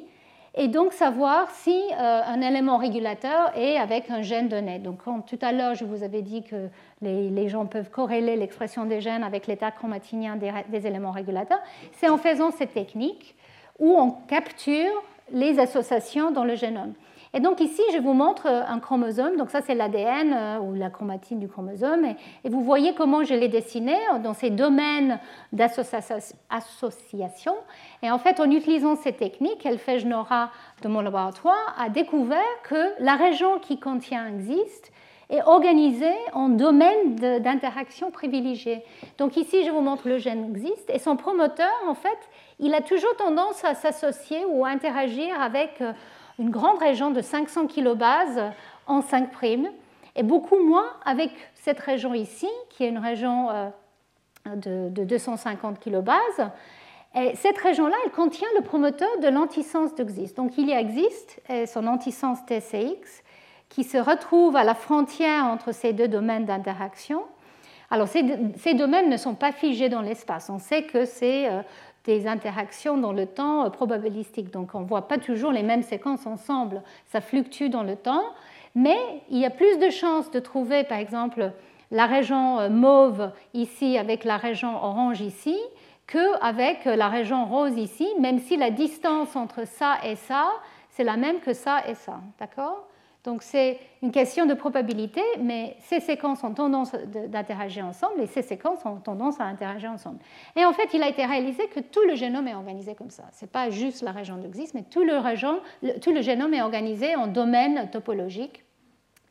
et 0.58 0.68
donc 0.68 0.92
savoir 0.92 1.52
si 1.52 1.72
euh, 1.72 2.22
un 2.26 2.42
élément 2.42 2.78
régulateur 2.78 3.56
est 3.56 3.78
avec 3.78 4.10
un 4.10 4.24
gène 4.24 4.50
donné. 4.50 4.80
Donc, 4.80 5.00
tout 5.28 5.40
à 5.42 5.52
l'heure, 5.52 5.76
je 5.76 5.86
vous 5.86 6.04
avais 6.04 6.24
dit 6.24 6.44
que 6.44 6.70
les, 7.02 7.48
gens 7.48 7.68
peuvent 7.68 7.92
corréler 7.92 8.36
l'expression 8.36 8.86
des 8.86 9.00
gènes 9.00 9.24
avec 9.24 9.46
l'état 9.46 9.72
chromatinien 9.72 10.36
des, 10.36 10.52
des 10.70 10.88
éléments 10.88 11.12
régulateurs, 11.12 11.60
c'est 11.94 12.10
en 12.10 12.18
faisant 12.18 12.52
cette 12.52 12.74
technique 12.74 13.36
où 13.80 13.96
on 13.96 14.12
capture 14.28 15.04
les 15.32 15.60
associations 15.60 16.32
dans 16.32 16.44
le 16.44 16.56
génome. 16.56 16.94
Et 17.34 17.40
donc 17.40 17.60
ici, 17.60 17.82
je 17.94 17.99
vous 17.99 18.14
montre 18.14 18.48
un 18.48 18.80
chromosome. 18.80 19.38
Donc 19.38 19.49
ça, 19.49 19.62
c'est 19.62 19.76
l'ADN 19.76 20.34
euh, 20.34 20.60
ou 20.60 20.74
la 20.74 20.90
chromatine 20.90 21.40
du 21.40 21.48
chromosome. 21.48 22.06
Et, 22.44 22.49
vous 22.49 22.64
voyez 22.64 22.94
comment 22.94 23.24
je 23.24 23.34
l'ai 23.34 23.48
dessiné 23.48 23.95
dans 24.24 24.34
ces 24.34 24.49
domaines 24.49 25.20
d'association. 25.52 27.56
Et 28.02 28.12
en 28.12 28.18
fait, 28.18 28.40
en 28.40 28.49
utilisant 28.49 28.95
ces 28.95 29.14
techniques, 29.14 29.66
Elfej-Nora 29.66 30.52
de 30.82 30.88
mon 30.88 31.02
laboratoire 31.02 31.76
a 31.78 31.90
découvert 31.90 32.40
que 32.64 32.94
la 32.99 33.16
région 33.16 33.60
qui 33.60 33.80
contient 33.80 34.28
existe 34.28 34.91
est 35.30 35.44
organisée 35.44 36.16
en 36.34 36.49
domaines 36.49 37.16
d'interaction 37.16 38.12
privilégiés. 38.12 38.84
Donc 39.18 39.36
ici, 39.36 39.66
je 39.66 39.72
vous 39.72 39.82
montre 39.82 40.08
le 40.08 40.18
gène 40.18 40.49
existe. 40.49 40.90
Et 40.90 40.99
son 40.99 41.18
promoteur, 41.18 41.74
en 41.88 41.95
fait, 41.95 42.18
il 42.60 42.74
a 42.74 42.82
toujours 42.82 43.16
tendance 43.18 43.64
à 43.66 43.74
s'associer 43.74 44.45
ou 44.45 44.66
à 44.66 44.70
interagir 44.70 45.40
avec 45.41 45.82
euh, 45.82 45.91
une 46.40 46.50
grande 46.50 46.80
région 46.80 47.12
de 47.12 47.22
500 47.22 47.68
kilobases 47.68 48.42
en 48.86 49.02
5' 49.02 49.30
et 50.16 50.24
beaucoup 50.24 50.60
moins 50.60 50.88
avec 51.06 51.32
cette 51.56 51.80
région 51.80 52.14
ici, 52.14 52.50
qui 52.70 52.84
est 52.84 52.90
une 52.90 52.98
région 52.98 53.50
euh, 53.50 53.70
de, 54.56 55.04
250 55.04 55.80
kilobases. 55.80 56.50
Et 57.16 57.36
cette 57.36 57.58
région-là, 57.58 57.96
elle 58.06 58.12
contient 58.12 58.48
le 58.56 58.62
promoteur 58.62 59.10
de 59.22 59.28
l'antisens 59.28 59.94
d'Exist. 59.96 60.36
Donc 60.38 60.58
il 60.58 60.68
y 60.68 60.74
a 60.74 60.80
Exist 60.80 61.42
et 61.50 61.66
son 61.66 61.88
antisens 61.88 62.36
TCX 62.46 63.24
qui 63.70 63.84
se 63.84 63.98
retrouve 63.98 64.56
à 64.56 64.64
la 64.64 64.76
frontière 64.76 65.46
entre 65.46 65.72
ces 65.72 65.94
deux 65.94 66.08
domaines 66.08 66.46
d'interaction. 66.46 67.24
Alors 67.90 68.08
ces, 68.08 68.24
ces, 68.58 68.74
domaines 68.74 69.10
ne 69.10 69.18
sont 69.18 69.36
pas 69.36 69.52
figés 69.52 69.90
dans 69.90 70.02
l'espace. 70.02 70.50
On 70.50 70.60
sait 70.60 70.84
que 70.84 71.06
c'est 71.06 71.48
euh, 71.48 71.62
des 72.08 72.26
interactions 72.26 72.98
dans 72.98 73.12
le 73.12 73.28
temps 73.28 73.66
euh, 73.66 73.70
probabilistiques. 73.70 74.52
Donc 74.52 74.74
on 74.74 74.80
ne 74.80 74.88
voit 74.88 75.08
pas 75.08 75.20
toujours 75.20 75.52
les 75.52 75.62
mêmes 75.62 75.84
séquences 75.84 76.26
ensemble, 76.26 76.82
ça 77.06 77.22
fluctue 77.22 77.68
dans 77.70 77.84
le 77.84 77.96
temps, 77.96 78.24
mais 78.74 78.98
il 79.30 79.38
y 79.38 79.46
a 79.46 79.52
plus 79.52 79.78
de 79.78 79.92
chances 79.92 80.32
de 80.32 80.40
trouver 80.40 80.84
par 80.86 80.98
exemple 80.98 81.52
la 81.92 82.08
région 82.08 82.60
euh, 82.60 82.70
mauve 82.70 83.32
ici 83.54 83.98
avec 83.98 84.24
la 84.24 84.38
région 84.38 84.76
orange 84.76 85.22
ici 85.22 85.56
qu'avec 86.08 86.86
la 86.86 87.10
région 87.10 87.46
rose 87.46 87.78
ici, 87.78 88.08
même 88.20 88.40
si 88.40 88.56
la 88.56 88.72
distance 88.72 89.36
entre 89.36 89.68
ça 89.68 89.98
et 90.06 90.16
ça, 90.16 90.50
c'est 90.90 91.04
la 91.04 91.18
même 91.18 91.42
que 91.42 91.52
ça 91.52 91.86
et 91.86 91.96
ça. 91.96 92.22
D'accord? 92.40 92.88
Donc 93.28 93.44
c'est 93.44 93.78
une 94.02 94.14
question 94.14 94.45
de 94.45 94.54
probabilité, 94.54 95.22
mais 95.41 95.76
ces 95.82 95.99
séquences 95.99 96.45
ont 96.45 96.54
tendance 96.54 96.94
d'interagir 97.28 97.86
ensemble 97.86 98.22
et 98.22 98.26
ces 98.26 98.41
séquences 98.41 98.86
ont 98.86 99.02
tendance 99.02 99.41
à 99.41 99.44
interagir 99.44 99.91
ensemble. 99.91 100.20
Et 100.56 100.64
en 100.64 100.72
fait, 100.72 100.94
il 100.94 101.04
a 101.04 101.10
été 101.10 101.26
réalisé 101.26 101.68
que 101.68 101.82
tout 101.82 101.99
le 102.08 102.16
génome 102.16 102.48
est 102.48 102.56
organisé 102.56 102.95
comme 102.95 103.10
ça. 103.10 103.24
Ce 103.34 103.44
n'est 103.44 103.52
pas 103.52 103.70
juste 103.70 104.02
la 104.02 104.14
région 104.14 104.38
de 104.38 104.48
mais 104.74 104.84
tout 104.84 105.04
le, 105.04 106.22
génome 106.22 106.54
est 106.54 106.62
organisé 106.62 107.18
en 107.18 107.28
domaines 107.28 107.90
topologiques. 107.91 108.64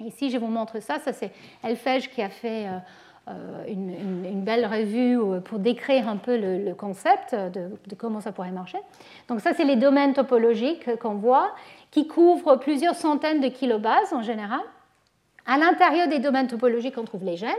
Ici, 0.00 0.28
je 0.28 0.36
vous 0.36 0.48
montre 0.48 0.78
ça. 0.80 0.98
Ça, 0.98 1.14
c'est 1.14 1.32
Elfège 1.64 2.10
qui 2.10 2.20
a 2.20 2.28
fait 2.28 2.66
euh, 2.66 2.78
euh, 3.28 3.64
une, 3.66 4.42
belle 4.42 4.66
revue 4.66 5.18
euh, 5.18 5.40
pour 5.40 5.58
décrire 5.58 6.06
un 6.06 6.18
peu 6.18 6.36
le, 6.36 6.74
concept 6.74 7.34
de, 7.34 7.70
comment 7.96 8.20
ça 8.20 8.30
pourrait 8.30 8.50
marcher. 8.50 8.78
Donc 9.28 9.40
ça, 9.40 9.54
c'est 9.54 9.64
les 9.64 9.76
domaines 9.76 10.12
topologiques 10.12 10.96
qu'on 10.98 11.14
voit 11.14 11.54
qui 11.96 12.06
couvrent 12.06 12.56
plusieurs 12.56 12.94
centaines 12.94 13.40
de 13.40 13.48
kilobases 13.48 14.12
en 14.12 14.20
général. 14.20 14.60
À 15.46 15.56
l'intérieur 15.56 16.08
des 16.08 16.18
domaines 16.18 16.46
topologiques, 16.46 16.98
on 16.98 17.04
trouve 17.04 17.24
les 17.24 17.38
gènes, 17.38 17.54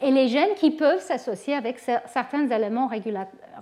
et 0.00 0.10
les 0.10 0.28
gènes 0.28 0.54
qui 0.54 0.70
peuvent 0.70 1.02
s'associer 1.02 1.52
avec 1.52 1.78
certains 1.78 2.48
éléments 2.48 2.88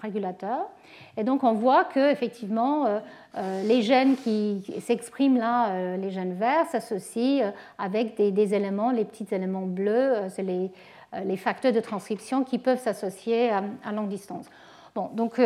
régulateurs. 0.01 0.69
Et 1.17 1.25
donc 1.25 1.43
on 1.43 1.53
voit 1.53 1.83
que 1.83 2.13
effectivement 2.13 2.87
euh, 2.87 3.01
euh, 3.37 3.65
les 3.65 3.83
gènes 3.83 4.15
qui 4.15 4.63
s'expriment 4.79 5.39
là, 5.39 5.71
euh, 5.71 5.97
les 5.97 6.13
gènes 6.13 6.35
verts, 6.35 6.67
s'associent 6.67 7.53
avec 7.79 8.17
des, 8.17 8.55
éléments, 8.55 8.93
les 8.93 9.05
petits 9.05 9.27
éléments 9.33 9.67
bleus, 9.67 10.15
c'est 10.29 10.45
les, 10.45 11.37
facteurs 11.37 11.73
de 11.73 11.81
transcription 11.81 12.45
qui 12.45 12.59
peuvent 12.59 12.81
s'associer 12.81 13.51
à 13.51 13.93
longue 13.93 14.09
distance. 14.09 14.47
Bon, 14.95 15.11
donc, 15.13 15.41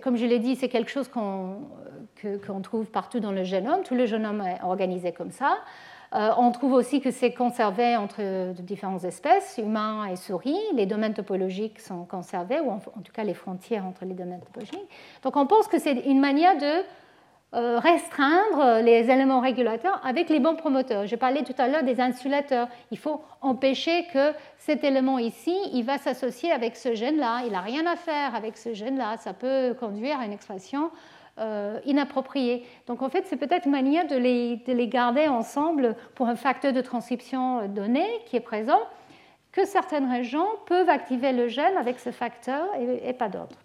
comme 0.00 0.16
je 0.16 0.26
l'ai 0.26 0.38
dit, 0.38 0.54
c'est 0.54 0.68
quelque 0.68 0.92
chose 0.92 1.08
qu'on 1.08 1.56
trouve 2.62 2.86
partout 2.86 3.20
dans 3.20 3.32
le 3.32 3.44
génome. 3.44 3.82
Tout 3.82 3.94
le 3.94 4.06
génome 4.06 4.42
est 4.42 4.62
organisé 4.62 5.12
comme 5.12 5.30
ça. 5.30 5.58
Euh, 6.12 6.30
on 6.38 6.50
trouve 6.50 6.72
aussi 6.72 7.00
que 7.00 7.12
c'est 7.12 7.32
conservé 7.32 7.96
entre 7.96 8.52
différentes 8.62 9.04
espèces, 9.04 9.58
humains 9.58 10.06
et 10.06 10.16
souris. 10.16 10.58
Les 10.74 10.86
domaines 10.86 11.14
topologiques 11.14 11.78
sont 11.78 12.04
conservés, 12.04 12.58
ou 12.58 12.70
en, 12.70 12.76
en 12.76 13.02
tout 13.02 13.12
cas 13.12 13.22
les 13.22 13.34
frontières 13.34 13.86
entre 13.86 14.04
les 14.04 14.14
domaines 14.14 14.40
topologiques. 14.40 14.88
Donc 15.22 15.36
on 15.36 15.46
pense 15.46 15.68
que 15.68 15.78
c'est 15.78 15.92
une 15.92 16.18
manière 16.18 16.56
de 16.56 16.84
euh, 17.52 17.80
restreindre 17.80 18.80
les 18.80 19.10
éléments 19.10 19.40
régulateurs 19.40 20.00
avec 20.04 20.30
les 20.30 20.38
bons 20.38 20.54
promoteurs. 20.54 21.06
J'ai 21.06 21.16
parlé 21.16 21.42
tout 21.42 21.54
à 21.58 21.66
l'heure 21.66 21.82
des 21.82 22.00
insulateurs. 22.00 22.68
Il 22.92 22.98
faut 22.98 23.22
empêcher 23.40 24.06
que 24.12 24.32
cet 24.56 24.84
élément 24.84 25.18
ici, 25.18 25.56
il 25.72 25.82
va 25.82 25.98
s'associer 25.98 26.52
avec 26.52 26.76
ce 26.76 26.94
gène-là. 26.94 27.42
Il 27.46 27.52
n'a 27.52 27.60
rien 27.60 27.86
à 27.86 27.96
faire 27.96 28.36
avec 28.36 28.56
ce 28.56 28.72
gène-là. 28.72 29.16
Ça 29.16 29.32
peut 29.32 29.74
conduire 29.78 30.20
à 30.20 30.26
une 30.26 30.32
expression 30.32 30.90
euh, 31.38 31.78
inappropriée. 31.84 32.64
Donc 32.86 33.02
en 33.02 33.08
fait, 33.08 33.24
c'est 33.26 33.36
peut-être 33.36 33.66
une 33.66 33.72
manière 33.72 34.06
de 34.06 34.16
les, 34.16 34.88
garder 34.88 35.28
ensemble 35.28 35.96
pour 36.14 36.26
un 36.28 36.36
facteur 36.36 36.72
de 36.72 36.80
transcription 36.80 37.68
donné 37.68 38.06
qui 38.26 38.36
est 38.36 38.40
présent, 38.40 38.80
que 39.52 39.64
certaines 39.64 40.10
régions 40.10 40.46
peuvent 40.66 40.88
activer 40.88 41.32
le 41.32 41.48
gène 41.48 41.76
avec 41.76 41.98
ce 41.98 42.10
facteur 42.10 42.66
et, 42.78 43.12
pas 43.12 43.28
d'autres. 43.28 43.58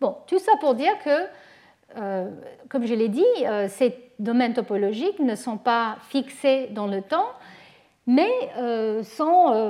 Bon, 0.00 0.16
tout 0.26 0.38
ça 0.38 0.52
pour 0.60 0.74
dire 0.74 0.98
que 1.04 1.26
euh, 1.98 2.30
comme 2.68 2.86
je 2.86 2.94
l'ai 2.94 3.08
dit, 3.08 3.24
euh, 3.42 3.68
ces 3.68 3.94
domaines 4.18 4.54
topologiques 4.54 5.18
ne 5.18 5.34
sont 5.34 5.58
pas 5.58 5.96
fixés 6.08 6.68
dans 6.68 6.86
le 6.86 7.02
temps, 7.02 7.28
mais 8.06 8.30
euh, 8.58 9.02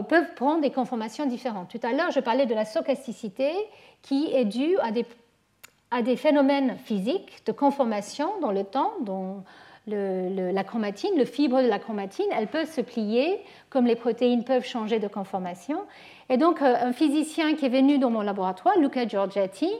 peuvent 0.02 0.34
prendre 0.36 0.62
des 0.62 0.70
conformations 0.70 1.26
différentes. 1.26 1.68
Tout 1.70 1.84
à 1.86 1.92
l'heure, 1.92 2.10
je 2.10 2.20
parlais 2.20 2.46
de 2.46 2.54
la 2.54 2.64
stochasticité 2.64 3.52
qui 4.02 4.32
est 4.34 4.44
due 4.44 4.78
à 4.78 4.90
des, 4.90 5.04
à 5.92 6.02
des 6.02 6.16
phénomènes 6.16 6.76
physiques 6.84 7.42
de 7.46 7.52
conformation 7.52 8.30
dans 8.40 8.50
le 8.50 8.64
temps, 8.64 8.92
dont 9.02 9.44
la 9.86 10.64
chromatine, 10.64 11.10
le 11.18 11.24
fibre 11.24 11.60
de 11.60 11.66
la 11.66 11.78
chromatine, 11.78 12.26
elle 12.36 12.46
peut 12.46 12.64
se 12.64 12.80
plier 12.80 13.40
comme 13.68 13.86
les 13.86 13.96
protéines 13.96 14.44
peuvent 14.44 14.64
changer 14.64 14.98
de 14.98 15.08
conformation. 15.08 15.80
Et 16.30 16.36
donc, 16.36 16.62
un 16.62 16.92
physicien 16.92 17.54
qui 17.54 17.66
est 17.66 17.68
venu 17.68 17.98
dans 17.98 18.10
mon 18.10 18.22
laboratoire, 18.22 18.78
Luca 18.78 19.06
Giorgetti, 19.06 19.70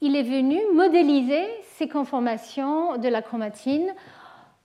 il 0.00 0.16
est 0.16 0.22
venu 0.22 0.58
modéliser 0.74 1.44
ces 1.76 1.88
conformations 1.88 2.98
de 2.98 3.08
la 3.08 3.22
chromatine. 3.22 3.94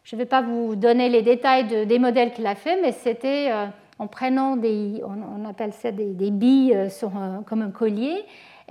Je 0.03 0.15
ne 0.15 0.21
vais 0.21 0.25
pas 0.25 0.41
vous 0.41 0.75
donner 0.75 1.09
les 1.09 1.21
détails 1.21 1.85
des 1.85 1.99
modèles 1.99 2.33
qu'il 2.33 2.47
a 2.47 2.55
fait, 2.55 2.81
mais 2.81 2.91
c'était 2.91 3.49
euh, 3.51 3.67
en 3.99 4.07
prenant 4.07 4.57
des, 4.57 5.01
on, 5.05 5.45
appelle 5.47 5.73
ça 5.73 5.91
des, 5.91 6.31
billes 6.31 6.73
euh, 6.75 6.89
comme 7.45 7.61
un 7.61 7.71
collier, 7.71 8.25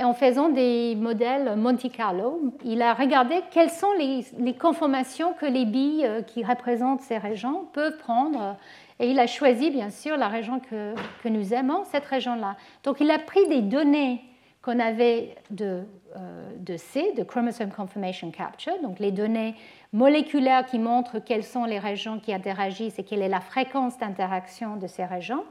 en 0.05 0.15
faisant 0.15 0.49
des 0.49 0.95
modèles 0.97 1.57
Monte 1.57 1.91
Carlo. 1.93 2.41
Il 2.65 2.83
a 2.83 2.95
regardé 2.95 3.37
quelles 3.51 3.71
sont 3.71 3.93
les, 3.99 4.55
conformations 4.55 5.33
que 5.35 5.47
les 5.47 5.65
billes 5.65 6.07
euh, 6.07 6.23
qui 6.23 6.45
représentent 6.45 7.03
ces 7.03 7.19
régions 7.19 7.67
peuvent 7.73 7.99
prendre. 7.99 8.57
Et 8.99 9.11
il 9.11 9.19
a 9.19 9.27
choisi, 9.27 9.71
bien 9.71 9.91
sûr, 9.91 10.17
la 10.17 10.29
région 10.29 10.61
que, 10.61 10.95
nous 11.29 11.55
aimons, 11.55 11.85
cette 11.85 12.05
région-là. 12.05 12.57
Donc 12.85 13.01
il 13.01 13.11
a 13.11 13.19
pris 13.19 13.47
des 13.49 13.63
données 13.63 14.23
qu'on 14.63 14.79
avait 14.79 15.37
de, 15.51 15.85
euh, 16.17 16.51
de, 16.59 16.77
C, 16.77 17.13
de 17.17 17.23
Chromosome 17.23 17.71
Conformation 17.71 18.31
Capture, 18.31 18.75
donc 18.83 18.99
les 18.99 19.11
données 19.11 19.55
moléculaires 19.93 20.67
qui 20.67 20.79
montrent 20.79 21.19
quelles 21.19 21.45
sont 21.45 21.65
les 21.65 21.79
régions 21.79 22.21
qui 22.21 22.33
interagissent 22.35 22.99
et 22.99 23.03
quelle 23.03 23.23
est 23.23 23.29
la 23.29 23.41
fréquence 23.41 23.97
d'interaction 23.99 24.77
de 24.77 24.87
ces 24.87 25.05
régions. 25.05 25.45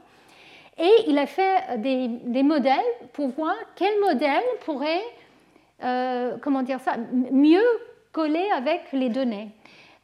Et 0.80 0.90
il 1.08 1.18
a 1.18 1.26
fait 1.26 1.78
des, 1.78 2.08
des 2.08 2.42
modèles 2.42 2.78
pour 3.12 3.28
voir 3.28 3.54
quel 3.76 4.00
modèle 4.00 4.42
pourrait, 4.64 5.02
euh, 5.84 6.36
comment 6.42 6.62
dire 6.62 6.80
ça, 6.80 6.96
mieux 7.30 7.62
coller 8.12 8.48
avec 8.56 8.80
les 8.92 9.10
données. 9.10 9.50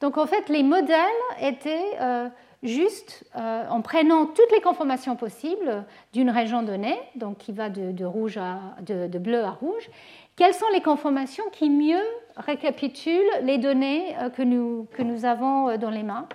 Donc 0.01 0.19
en 0.19 0.27
fait, 0.27 0.49
les 0.49 0.63
modèles 0.63 0.99
étaient 1.41 1.97
euh, 2.01 2.29
juste 2.63 3.25
euh, 3.37 3.69
en 3.69 3.81
prenant 3.81 4.27
toutes 4.27 4.51
les 4.53 4.61
conformations 4.61 5.17
possibles 5.17 5.85
d'une 6.13 6.31
région 6.31 6.63
donnée, 6.63 6.99
donc 7.15 7.39
qui 7.39 7.53
va 7.53 7.69
de, 7.71 8.05
rouge 8.05 8.39
à, 8.39 8.59
de, 8.83 9.19
bleu 9.19 9.43
à 9.43 9.51
rouge, 9.51 9.89
quelles 10.37 10.55
sont 10.55 10.69
les 10.73 10.81
conformations 10.81 11.45
qui 11.53 11.71
mieux 11.71 12.05
récapitulent 12.37 13.31
les 13.43 13.59
données 13.59 14.17
euh, 14.19 14.31
que 14.31 14.43
nous, 14.43 14.87
que 14.93 15.03
nous 15.03 15.25
avons 15.25 15.71
euh, 15.71 15.77
dans 15.77 15.91
les 15.91 16.03
mains. 16.03 16.27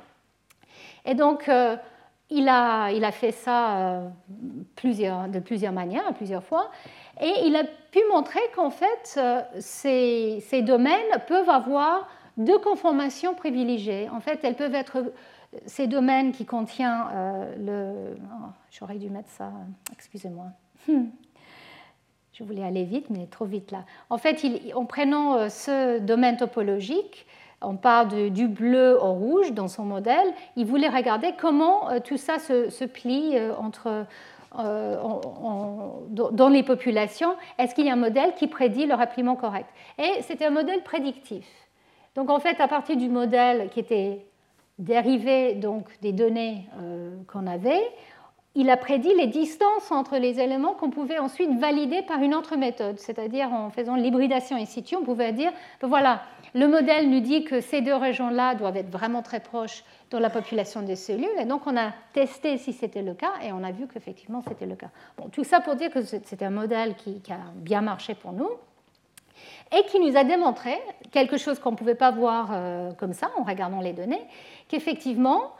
Et 1.06 1.16
donc, 1.16 1.50
il, 2.32 2.50
a, 2.50 2.92
il 2.92 3.06
fait 3.12 3.32
ça 3.32 4.02
plusieurs, 4.76 5.28
de 5.28 5.40
plusieurs 5.40 5.74
manières, 5.74 6.14
plusieurs 6.16 6.44
fois, 6.44 6.72
et 7.20 7.46
il 7.46 7.56
a 7.56 7.64
pu 7.64 8.00
montrer 8.12 8.40
qu'en 8.56 8.72
fait, 8.72 9.20
ces, 9.60 10.40
ces 10.42 10.62
domaines 10.62 11.20
peuvent 11.28 11.50
avoir 11.50 12.08
deux 12.38 12.60
conformations 12.60 13.36
privilégiées. 13.36 14.10
En 14.10 14.20
fait, 14.20 14.40
elles 14.44 14.56
peuvent 14.56 14.76
être 14.76 15.12
ces 15.66 15.88
domaines 15.88 16.32
qui 16.32 16.46
contiennent 16.46 17.04
euh, 17.14 17.56
le... 17.58 18.16
Oh, 18.22 18.48
j'aurais 18.72 18.96
dû 18.96 19.10
mettre 19.10 19.30
ça, 19.30 19.52
excusez-moi. 19.92 20.46
Hmm. 20.88 21.08
Je 22.34 22.44
voulais 22.44 22.64
aller 22.64 22.86
vite, 22.86 23.10
mais 23.10 23.28
trop 23.28 23.46
vite 23.46 23.72
là. 23.72 23.84
En 24.10 24.18
fait, 24.18 24.44
en 24.74 24.86
prenant 24.86 25.36
euh, 25.36 25.50
ce 25.50 26.00
domaine 26.00 26.38
topologique, 26.38 27.28
on 27.62 27.76
part 27.76 28.08
du 28.08 28.48
bleu 28.48 28.98
au 29.02 29.14
rouge 29.14 29.52
dans 29.54 29.68
son 29.68 29.84
modèle, 29.84 30.34
il 30.56 30.66
voulait 30.66 30.90
regarder 30.90 31.34
comment 31.40 31.90
euh, 31.90 32.00
tout 32.00 32.18
ça 32.18 32.40
se, 32.40 32.86
plie 32.86 33.36
entre, 33.58 34.06
dans 36.12 36.50
les 36.50 36.64
populations. 36.64 37.36
Est-ce 37.58 37.76
qu'il 37.76 37.86
y 37.86 37.90
a 37.90 37.94
un 37.94 37.98
modèle 37.98 38.34
qui 38.36 38.48
prédit 38.48 38.86
le 38.86 38.96
repliement 38.96 39.36
correct? 39.36 39.70
Et 39.98 40.22
c'était 40.24 40.46
un 40.46 40.52
modèle 40.52 40.84
prédictif. 40.84 41.46
Donc 42.16 42.30
en 42.30 42.40
fait, 42.40 42.60
à 42.60 42.68
partir 42.68 42.98
du 42.98 43.10
modèle 43.10 43.70
qui 43.70 43.80
était 43.80 44.26
dérivé 44.82 45.54
donc 45.54 45.88
des 46.02 46.12
données 46.12 46.68
euh, 46.82 47.16
qu'on 47.28 47.48
avait, 47.48 47.84
il 48.56 48.70
a 48.70 48.76
prédit 48.76 49.14
les 49.16 49.28
distances 49.28 49.92
entre 49.92 50.18
les 50.18 50.40
éléments 50.40 50.74
qu'on 50.74 50.90
pouvait 50.90 51.20
ensuite 51.20 51.58
valider 51.58 52.02
par 52.02 52.22
une 52.22 52.36
autre 52.36 52.58
méthode, 52.58 53.00
c'est-à-dire 53.00 53.52
en 53.54 53.70
faisant 53.70 53.96
l'hybridation 53.96 54.58
in 54.58 54.66
situ, 54.66 54.96
on 54.98 55.04
pouvait 55.04 55.32
dire, 55.32 55.52
ben 55.82 55.88
voilà, 55.88 56.22
le 56.54 56.68
modèle 56.68 57.10
nous 57.10 57.22
dit 57.22 57.46
que 57.46 57.62
ces 57.62 57.80
deux 57.80 57.96
régions-là 57.96 58.56
doivent 58.56 58.76
être 58.76 58.90
vraiment 58.90 59.22
très 59.22 59.40
proches 59.40 59.86
dans 60.10 60.20
la 60.20 60.30
population 60.30 60.82
des 60.82 60.98
cellules, 60.98 61.30
et 61.40 61.46
donc 61.46 61.66
on 61.66 61.78
a 61.78 61.94
testé 62.12 62.58
si 62.58 62.74
c'était 62.74 63.02
le 63.02 63.14
cas, 63.14 63.32
et 63.42 63.54
on 63.54 63.64
a 63.64 63.72
vu 63.72 63.88
qu'effectivement 63.88 64.44
c'était 64.46 64.66
le 64.66 64.76
cas. 64.76 64.90
Bon, 65.18 65.30
tout 65.30 65.46
ça 65.46 65.62
pour 65.62 65.76
dire 65.76 65.90
que 65.90 66.02
c'était 66.02 66.44
un 66.44 66.50
modèle 66.50 66.96
qui, 66.96 67.22
a 67.32 67.38
bien 67.56 67.80
marché 67.80 68.16
pour 68.16 68.34
nous 68.34 68.50
et 69.72 69.86
qui 69.86 70.02
nous 70.02 70.18
a 70.18 70.26
démontré 70.26 70.78
quelque 71.12 71.38
chose 71.38 71.58
qu'on 71.58 71.72
ne 71.72 71.78
pouvait 71.78 71.96
pas 71.96 72.12
voir 72.12 72.50
euh, 72.52 72.92
comme 72.92 73.14
ça 73.14 73.32
en 73.38 73.44
regardant 73.44 73.80
les 73.80 73.94
données, 73.94 74.22
qu'effectivement, 74.68 75.54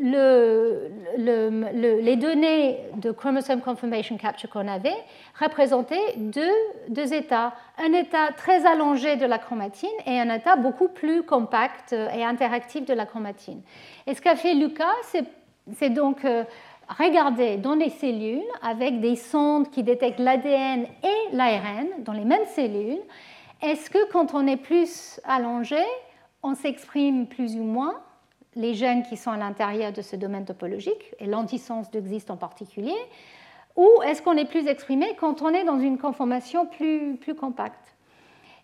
le, 0.00 0.90
les 1.16 2.16
données 2.16 2.78
de 2.96 3.10
chromosome 3.12 3.60
confirmation 3.60 4.16
capture 4.16 4.50
qu'on 4.50 4.66
avait 4.66 4.96
représentaient 5.40 6.16
deux, 6.16 6.50
deux, 6.88 7.14
états. 7.14 7.54
Un 7.78 7.92
état 7.92 8.32
très 8.36 8.66
allongé 8.66 9.16
de 9.16 9.26
la 9.26 9.38
chromatine 9.38 9.88
et 10.04 10.18
un 10.20 10.34
état 10.34 10.56
beaucoup 10.56 10.88
plus 10.88 11.22
compact 11.22 11.92
et 11.92 12.24
interactif 12.24 12.84
de 12.84 12.94
la 12.94 13.06
chromatine. 13.06 13.62
Et 14.06 14.14
ce 14.14 14.20
qu'a 14.20 14.36
fait 14.36 14.54
Lucas, 14.54 14.92
c'est 15.72 15.90
donc 15.90 16.24
euh, 16.24 16.44
regarder 16.88 17.56
dans 17.56 17.74
les 17.74 17.90
cellules 17.90 18.42
avec 18.62 19.00
des 19.00 19.16
sondes 19.16 19.70
qui 19.70 19.82
détectent 19.82 20.20
l'ADN 20.20 20.86
et 21.02 21.36
l'ARN 21.36 21.88
dans 22.00 22.12
les 22.12 22.24
mêmes 22.24 22.46
cellules, 22.54 23.00
est-ce 23.62 23.90
que 23.90 24.10
quand 24.10 24.34
on 24.34 24.46
est 24.46 24.56
plus 24.56 25.20
allongé, 25.24 25.82
on 26.42 26.54
s'exprime 26.54 27.26
plus 27.26 27.56
ou 27.56 27.62
moins? 27.62 27.94
Les 28.56 28.74
gènes 28.74 29.02
qui 29.02 29.16
sont 29.16 29.30
à 29.30 29.36
l'intérieur 29.36 29.92
de 29.92 30.02
ce 30.02 30.16
domaine 30.16 30.44
topologique, 30.44 31.14
et 31.20 31.26
l'antisens 31.26 31.88
existe 31.94 32.30
en 32.30 32.36
particulier, 32.36 32.96
ou 33.76 33.86
est-ce 34.06 34.22
qu'on 34.22 34.36
est 34.36 34.48
plus 34.48 34.66
exprimé 34.66 35.14
quand 35.20 35.42
on 35.42 35.50
est 35.50 35.64
dans 35.64 35.78
une 35.78 35.98
conformation 35.98 36.66
plus, 36.66 37.16
plus 37.16 37.34
compacte? 37.34 37.94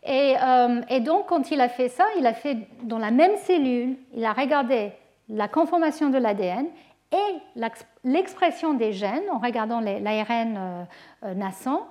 Et, 0.05 0.35
euh, 0.43 0.81
et, 0.89 1.01
donc, 1.01 1.27
quand 1.27 1.51
il 1.51 1.61
a 1.61 1.69
fait 1.69 1.89
ça, 1.89 2.05
il 2.19 2.27
a 2.27 2.33
fait 2.33 2.57
dans 2.83 2.99
la 2.99 3.11
même 3.11 3.37
cellule, 3.37 3.97
il 4.15 4.25
a 4.25 4.33
regardé 4.33 4.93
la 5.29 5.47
conformation 5.47 6.11
de 6.11 6.19
l'ADN 6.19 6.67
et 7.13 7.61
l'expression 8.05 8.75
des 8.75 8.93
gènes 8.93 9.29
en 9.31 9.39
regardant 9.39 9.81
l'ARN 9.81 10.57
euh, 10.57 10.85
euh, 11.25 11.35
naissant. 11.35 11.87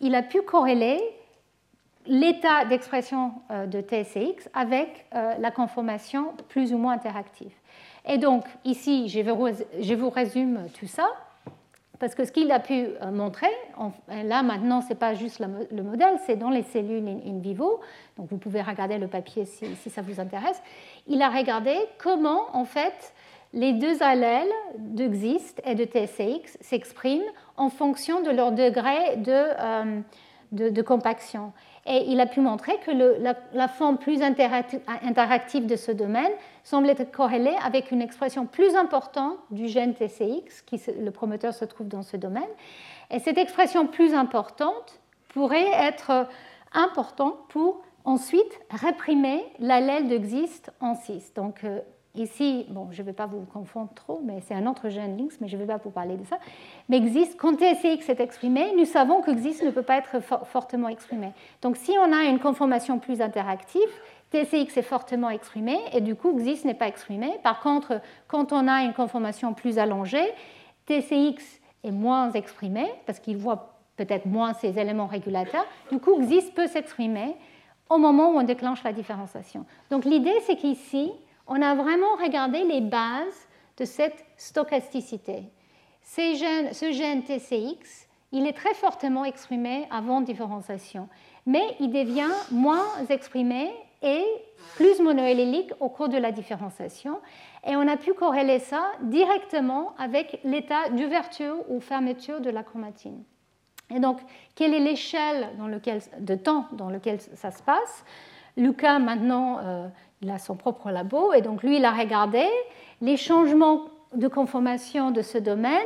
Il 0.00 0.14
a 0.14 0.22
pu 0.22 0.42
corréler 0.42 1.00
l'état 2.06 2.64
d'expression 2.64 3.32
euh, 3.50 3.66
de 3.66 3.80
TSX 3.80 4.48
avec 4.54 5.06
euh, 5.14 5.34
la 5.38 5.50
conformation 5.50 6.32
plus 6.48 6.72
ou 6.72 6.78
moins 6.78 6.94
interactive. 6.94 7.52
Et 8.06 8.18
donc, 8.18 8.44
ici, 8.64 9.08
je 9.08 9.94
vous 9.94 10.10
résume 10.10 10.66
tout 10.78 10.88
ça, 10.88 11.08
parce 12.00 12.16
que 12.16 12.24
ce 12.24 12.32
qu'il 12.32 12.50
a 12.50 12.58
pu 12.58 12.72
euh, 12.74 13.12
montrer, 13.12 13.50
là 14.08 14.42
maintenant, 14.42 14.80
ce 14.80 14.88
n'est 14.88 14.96
pas 14.96 15.14
juste 15.14 15.40
le 15.40 15.82
modèle, 15.82 16.18
c'est 16.26 16.34
dans 16.34 16.50
les 16.50 16.64
cellules 16.64 17.06
in 17.06 17.38
vivo, 17.38 17.80
donc 18.18 18.28
vous 18.28 18.38
pouvez 18.38 18.60
regarder 18.60 18.98
le 18.98 19.06
papier 19.06 19.44
si, 19.44 19.88
ça 19.88 20.02
vous 20.02 20.18
intéresse. 20.18 20.60
Il 21.06 21.22
a 21.22 21.28
regardé 21.28 21.76
comment, 21.98 22.46
en 22.54 22.64
fait, 22.64 23.14
les 23.52 23.74
deux 23.74 24.02
allèles 24.02 24.50
de 24.78 25.06
XIST 25.06 25.62
et 25.64 25.76
de 25.76 25.84
TSX 25.84 26.58
s'expriment 26.60 27.22
en 27.56 27.68
fonction 27.68 28.20
de 28.22 28.30
leur 28.30 28.50
degré 28.50 29.16
de, 29.18 30.02
de, 30.50 30.70
de 30.70 30.82
compaction. 30.82 31.52
Et 31.84 32.04
il 32.08 32.20
a 32.20 32.26
pu 32.26 32.40
montrer 32.40 32.78
que 32.86 32.92
la, 32.92 33.68
forme 33.68 33.98
plus 33.98 34.22
interactive 34.22 35.66
de 35.66 35.74
ce 35.74 35.90
domaine 35.90 36.30
semble 36.62 36.88
être 36.88 37.10
corrélée 37.10 37.56
avec 37.64 37.90
une 37.90 38.00
expression 38.00 38.46
plus 38.46 38.76
importante 38.76 39.36
du 39.50 39.66
gène 39.66 39.92
TCX, 39.94 40.62
qui 40.64 40.80
le 41.00 41.10
promoteur 41.10 41.52
se 41.52 41.64
trouve 41.64 41.88
dans 41.88 42.02
ce 42.02 42.16
domaine. 42.16 42.42
Et 43.10 43.18
cette 43.18 43.38
expression 43.38 43.88
plus 43.88 44.14
importante 44.14 45.00
pourrait 45.30 45.70
être 45.72 46.28
importante 46.72 47.34
pour 47.48 47.82
ensuite 48.04 48.60
réprimer 48.70 49.44
l'allèle 49.58 50.08
de 50.08 50.18
XIST 50.18 50.70
en 50.80 50.94
6. 50.94 51.34
Donc, 51.34 51.64
euh, 51.64 51.80
Ici, 52.14 52.66
bon, 52.68 52.88
je 52.90 53.00
ne 53.00 53.06
vais 53.06 53.14
pas 53.14 53.24
vous 53.24 53.46
confondre 53.50 53.88
trop, 53.94 54.20
mais 54.22 54.42
c'est 54.42 54.54
un 54.54 54.66
autre 54.66 54.90
gène 54.90 55.16
Lynx, 55.16 55.38
mais 55.40 55.48
je 55.48 55.56
ne 55.56 55.62
vais 55.62 55.66
pas 55.66 55.78
vous 55.78 55.90
parler 55.90 56.16
de 56.16 56.26
ça. 56.26 56.36
Mais 56.90 56.98
existe, 56.98 57.38
quand 57.38 57.56
TSX 57.56 58.06
est 58.10 58.20
exprimé, 58.20 58.74
nous 58.76 58.84
savons 58.84 59.22
que 59.22 59.30
XIS 59.30 59.64
ne 59.64 59.70
peut 59.70 59.82
pas 59.82 59.96
être 59.96 60.20
fortement 60.44 60.88
exprimé. 60.88 61.32
Donc 61.62 61.78
si 61.78 61.92
on 61.98 62.12
a 62.12 62.24
une 62.24 62.38
conformation 62.38 62.98
plus 62.98 63.22
interactive, 63.22 63.80
TSX 64.30 64.76
est 64.76 64.82
fortement 64.82 65.30
exprimé 65.30 65.78
et 65.94 66.02
du 66.02 66.14
coup 66.14 66.34
XIS 66.34 66.66
n'est 66.66 66.74
pas 66.74 66.86
exprimé. 66.86 67.30
Par 67.42 67.60
contre, 67.60 68.00
quand 68.28 68.52
on 68.52 68.68
a 68.68 68.82
une 68.82 68.92
conformation 68.92 69.54
plus 69.54 69.78
allongée, 69.78 70.32
TCX 70.84 71.60
est 71.84 71.90
moins 71.90 72.30
exprimé 72.32 72.92
parce 73.06 73.20
qu'il 73.20 73.38
voit 73.38 73.78
peut-être 73.96 74.26
moins 74.26 74.52
ces 74.52 74.78
éléments 74.78 75.06
régulateurs. 75.06 75.64
Du 75.90 75.98
coup, 75.98 76.18
XIS 76.18 76.50
peut 76.54 76.66
s'exprimer 76.66 77.36
au 77.88 77.96
moment 77.96 78.30
où 78.30 78.38
on 78.38 78.42
déclenche 78.42 78.82
la 78.84 78.92
différenciation. 78.92 79.64
Donc 79.90 80.04
l'idée, 80.04 80.34
c'est 80.46 80.56
qu'ici, 80.56 81.12
on 81.54 81.60
a 81.60 81.74
vraiment 81.74 82.16
regardé 82.18 82.64
les 82.64 82.80
bases 82.80 83.46
de 83.76 83.84
cette 83.84 84.24
stochasticité. 84.38 85.44
ce 86.02 86.92
gène 86.92 87.22
TCX, 87.24 88.08
il 88.32 88.46
est 88.46 88.54
très 88.54 88.72
fortement 88.72 89.26
exprimé 89.26 89.86
avant 89.90 90.22
différenciation, 90.22 91.10
mais 91.44 91.76
il 91.78 91.90
devient 91.90 92.32
moins 92.50 92.86
exprimé 93.10 93.70
et 94.02 94.24
plus 94.76 94.98
monoallélique 95.00 95.72
au 95.78 95.90
cours 95.90 96.08
de 96.08 96.16
la 96.16 96.32
différenciation. 96.32 97.20
Et 97.66 97.76
on 97.76 97.86
a 97.86 97.98
pu 97.98 98.14
corréler 98.14 98.58
ça 98.58 98.84
directement 99.02 99.94
avec 99.98 100.40
l'état 100.44 100.88
d'ouverture 100.88 101.56
ou 101.68 101.80
fermeture 101.80 102.40
de 102.40 102.48
la 102.48 102.62
chromatine. 102.62 103.22
Et 103.94 104.00
donc, 104.00 104.20
quelle 104.54 104.72
est 104.72 104.80
l'échelle 104.80 105.50
de 106.18 106.34
temps 106.34 106.66
dans 106.72 106.88
lequel 106.88 107.20
ça 107.20 107.50
se 107.50 107.62
passe? 107.62 108.04
Lucas, 108.56 108.98
maintenant, 108.98 109.58
euh, 109.58 109.88
il 110.22 110.30
a 110.30 110.38
son 110.38 110.54
propre 110.54 110.90
labo, 110.90 111.32
et 111.32 111.42
donc 111.42 111.62
lui, 111.62 111.76
il 111.76 111.84
a 111.84 111.90
regardé 111.90 112.46
les 113.00 113.16
changements 113.16 113.82
de 114.14 114.28
conformation 114.28 115.10
de 115.10 115.20
ce 115.20 115.38
domaine, 115.38 115.80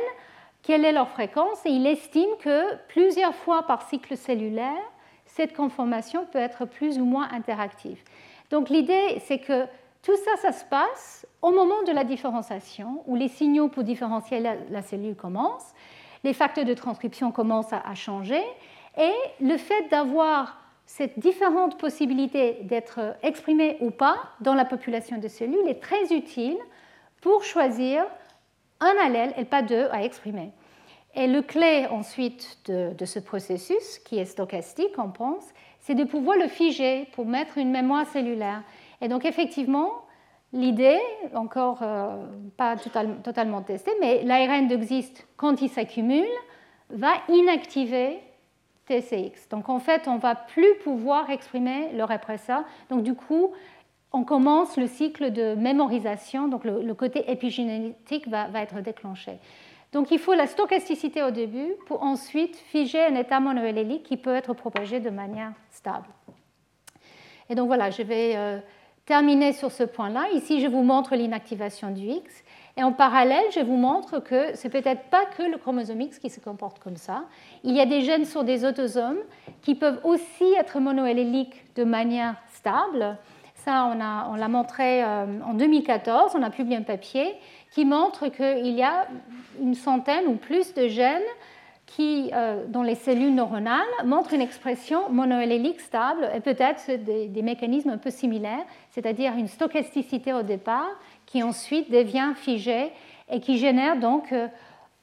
quelle 0.61 0.85
est 0.85 0.91
leur 0.91 1.09
fréquence, 1.09 1.65
et 1.65 1.69
il 1.69 1.87
estime 1.87 2.29
que 2.39 2.75
plusieurs 2.87 3.33
fois 3.33 3.63
par 3.63 3.87
cycle 3.89 4.15
cellulaire, 4.15 4.83
cette 5.25 5.55
conformation 5.55 6.25
peut 6.31 6.39
être 6.39 6.65
plus 6.65 6.99
ou 6.99 7.05
moins 7.05 7.27
interactive. 7.31 8.01
Donc 8.51 8.69
l'idée, 8.69 9.21
c'est 9.25 9.39
que 9.39 9.65
tout 10.03 10.15
ça, 10.15 10.37
ça 10.41 10.51
se 10.51 10.65
passe 10.65 11.25
au 11.41 11.51
moment 11.51 11.83
de 11.83 11.91
la 11.91 12.03
différenciation, 12.03 13.03
où 13.07 13.15
les 13.15 13.27
signaux 13.27 13.69
pour 13.69 13.83
différencier 13.83 14.39
la, 14.39 14.81
cellule 14.81 15.15
commencent, 15.15 15.73
les 16.23 16.33
facteurs 16.33 16.65
de 16.65 16.73
transcription 16.73 17.31
commencent 17.31 17.73
à 17.73 17.95
changer, 17.95 18.43
et 18.97 19.13
le 19.41 19.57
fait 19.57 19.89
d'avoir 19.89 20.59
cette 20.87 21.19
différente 21.19 21.77
possibilité 21.77 22.59
d'être 22.63 22.99
exprimée 23.21 23.77
ou 23.81 23.91
pas 23.91 24.15
dans 24.39 24.55
la 24.55 24.65
population 24.65 25.17
de 25.17 25.27
cellules 25.27 25.67
est 25.67 25.81
très 25.81 26.13
utile 26.13 26.57
pour 27.21 27.43
choisir 27.43 28.05
un 28.79 28.93
allèle 29.03 29.33
et 29.37 29.43
pas 29.43 29.61
deux 29.61 29.87
à 29.91 30.03
exprimer. 30.03 30.51
Et 31.13 31.27
le 31.27 31.41
clé 31.41 31.87
ensuite 31.91 32.57
de, 32.67 33.05
ce 33.05 33.19
processus, 33.19 33.99
qui 33.99 34.17
est 34.17 34.25
stochastique, 34.25 34.97
on 34.97 35.09
pense, 35.09 35.43
c'est 35.81 35.95
de 35.95 36.05
pouvoir 36.05 36.37
le 36.37 36.47
figer 36.47 37.07
pour 37.13 37.25
mettre 37.25 37.57
une 37.57 37.71
mémoire 37.71 38.05
cellulaire. 38.07 38.63
Et 39.01 39.09
donc 39.09 39.25
effectivement, 39.25 39.91
l'idée, 40.53 40.99
encore 41.33 41.79
euh, 41.81 42.27
pas 42.55 42.77
totalement 42.77 43.61
testée, 43.61 43.91
mais 43.99 44.23
l'ARN 44.23 44.71
existe 44.71 45.27
quand 45.35 45.61
il 45.61 45.69
s'accumule, 45.69 46.27
va 46.89 47.11
inactiver 47.27 48.19
Donc 49.49 49.69
en 49.69 49.79
fait, 49.79 50.07
on 50.07 50.15
ne 50.15 50.19
va 50.19 50.35
plus 50.35 50.75
pouvoir 50.83 51.29
exprimer 51.29 51.91
le 51.93 52.03
répresseur. 52.03 52.63
Donc 52.89 53.03
du 53.03 53.15
coup, 53.15 53.51
on 54.13 54.23
commence 54.23 54.77
le 54.77 54.87
cycle 54.87 55.31
de 55.31 55.55
mémorisation, 55.55 56.47
donc 56.47 56.63
le, 56.63 56.93
côté 56.93 57.29
épigénétique 57.29 58.27
va, 58.27 58.47
être 58.55 58.81
déclenché. 58.81 59.39
Donc 59.91 60.11
il 60.11 60.19
faut 60.19 60.33
la 60.33 60.47
stochasticité 60.47 61.23
au 61.23 61.31
début 61.31 61.73
pour 61.85 62.03
ensuite 62.03 62.55
figer 62.55 63.03
un 63.03 63.15
état 63.15 63.39
monoallélique 63.39 64.03
qui 64.03 64.17
peut 64.17 64.35
être 64.35 64.53
propagé 64.53 64.99
de 64.99 65.09
manière 65.09 65.51
stable. 65.69 66.07
Et 67.49 67.55
donc 67.55 67.67
voilà, 67.67 67.89
je 67.89 68.03
vais 68.03 68.33
euh, 68.35 68.59
terminer 69.05 69.53
sur 69.53 69.71
ce 69.71 69.83
point-là. 69.83 70.27
Ici, 70.33 70.59
je 70.59 70.67
vous 70.67 70.83
montre 70.83 71.15
l'inactivation 71.15 71.91
du 71.91 72.05
X. 72.05 72.43
Et 72.77 72.83
en 72.83 72.91
parallèle, 72.91 73.45
je 73.55 73.59
vous 73.59 73.75
montre 73.75 74.19
que 74.19 74.55
ce 74.55 74.67
n'est 74.67 74.69
peut-être 74.69 75.09
pas 75.09 75.25
que 75.35 75.41
le 75.41 75.57
chromosome 75.57 75.99
X 75.99 76.19
qui 76.19 76.29
se 76.29 76.39
comporte 76.39 76.77
comme 76.77 76.95
ça. 76.95 77.23
Il 77.63 77.75
y 77.75 77.81
a 77.81 77.87
des 77.87 78.01
gènes 78.01 78.25
sur 78.25 78.43
des 78.43 78.65
autosomes 78.65 79.17
qui 79.63 79.73
peuvent 79.73 79.99
aussi 80.03 80.45
être 80.59 80.79
monoalléliques 80.79 81.65
de 81.75 81.83
manière 81.83 82.35
stable. 82.53 83.17
Ça, 83.55 83.91
on, 83.91 84.35
l'a 84.35 84.47
montré 84.47 85.03
euh, 85.03 85.25
en 85.43 85.55
2014, 85.55 86.33
on 86.35 86.43
a 86.43 86.51
publié 86.51 86.77
un 86.77 86.83
papier 86.83 87.35
qui 87.71 87.83
montre 87.83 88.27
qu'il 88.27 88.75
y 88.75 88.83
a 88.83 89.07
une 89.59 89.73
centaine 89.73 90.27
ou 90.27 90.35
plus 90.35 90.75
de 90.75 90.87
gènes 90.87 91.21
qui, 91.87 92.29
euh, 92.33 92.65
dans 92.67 92.83
les 92.83 92.95
cellules 92.95 93.33
neuronales, 93.33 93.81
montrent 94.05 94.33
une 94.33 94.41
expression 94.41 95.09
monoallélique 95.09 95.81
stable 95.81 96.29
et 96.35 96.41
peut-être 96.41 97.03
des 97.03 97.41
mécanismes 97.41 97.89
un 97.89 97.97
peu 97.97 98.11
similaires, 98.11 98.65
c'est-à-dire 98.91 99.33
une 99.35 99.47
stochasticité 99.47 100.31
au 100.31 100.43
départ 100.43 100.91
qui 101.27 101.43
ensuite 101.43 101.91
devient 101.91 102.31
figé 102.35 102.91
et 103.29 103.39
qui 103.39 103.57
génère 103.57 103.99
donc 103.99 104.31
euh, 104.31 104.47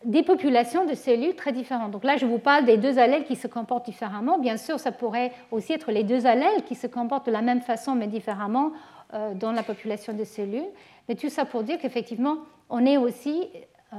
des 0.05 0.23
populations 0.23 0.85
de 0.85 0.95
cellules 0.95 1.37
très 1.37 1.53
différentes. 1.53 1.93
Donc 1.93 2.03
là, 2.03 2.17
je 2.17 2.27
vous 2.27 2.39
parle 2.39 2.65
des 2.65 2.77
deux 2.77 2.99
allèles 2.99 3.25
qui 3.25 3.37
se 3.37 3.47
comportent 3.47 3.87
différemment. 3.87 4.39
Bien 4.39 4.57
sûr, 4.57 4.81
ça 4.81 4.91
pourrait 4.91 5.33
aussi 5.53 5.73
être 5.73 5.93
les 5.93 6.03
deux 6.03 6.27
allèles 6.27 6.65
qui 6.65 6.75
se 6.75 6.87
comportent 6.87 7.27
de 7.27 7.33
la 7.33 7.43
même 7.43 7.61
façon 7.61 7.95
mais 7.95 8.09
différemment 8.09 8.73
euh, 9.13 9.35
dans 9.35 9.53
la 9.53 9.63
population 9.63 10.13
de 10.13 10.25
cellules. 10.25 10.67
Mais 11.09 11.15
tout 11.15 11.29
ça 11.29 11.45
pour 11.45 11.63
dire 11.63 11.79
qu'effectivement, 11.79 12.39
on 12.71 12.85
est 12.85 12.97
aussi 12.97 13.47
euh, 13.93 13.97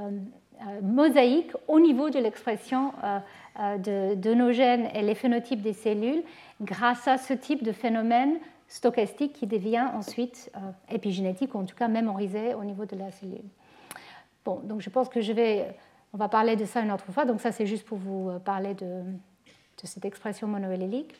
mosaïque 0.82 1.52
au 1.68 1.78
niveau 1.78 2.10
de 2.10 2.18
l'expression 2.18 2.92
de, 3.78 4.14
de, 4.14 4.34
nos 4.34 4.52
gènes 4.52 4.88
et 4.94 5.02
les 5.02 5.14
phénotypes 5.14 5.60
des 5.60 5.74
cellules 5.74 6.22
grâce 6.62 7.06
à 7.06 7.18
ce 7.18 7.34
type 7.34 7.62
de 7.62 7.72
phénomène 7.72 8.38
stochastique 8.68 9.32
qui 9.32 9.46
devient 9.46 9.86
ensuite 9.94 10.50
euh, 10.56 10.60
épigénétique, 10.90 11.54
ou 11.54 11.58
en 11.58 11.64
tout 11.64 11.76
cas 11.76 11.88
mémorisé 11.88 12.54
au 12.54 12.64
niveau 12.64 12.84
de 12.84 12.96
la 12.96 13.10
cellule. 13.10 13.44
Bon, 14.44 14.60
donc 14.64 14.80
je 14.80 14.90
pense 14.90 15.08
que 15.08 15.20
je 15.20 15.32
vais, 15.32 15.76
on 16.12 16.16
va 16.16 16.28
parler 16.28 16.56
de 16.56 16.64
ça 16.64 16.80
une 16.80 16.92
autre 16.92 17.10
fois, 17.12 17.24
donc 17.24 17.40
ça 17.40 17.52
c'est 17.52 17.66
juste 17.66 17.84
pour 17.84 17.98
vous 17.98 18.30
euh, 18.30 18.38
parler 18.38 18.74
de, 18.74 19.02
cette 19.84 20.04
expression 20.04 20.48
monoallélique. 20.48 21.14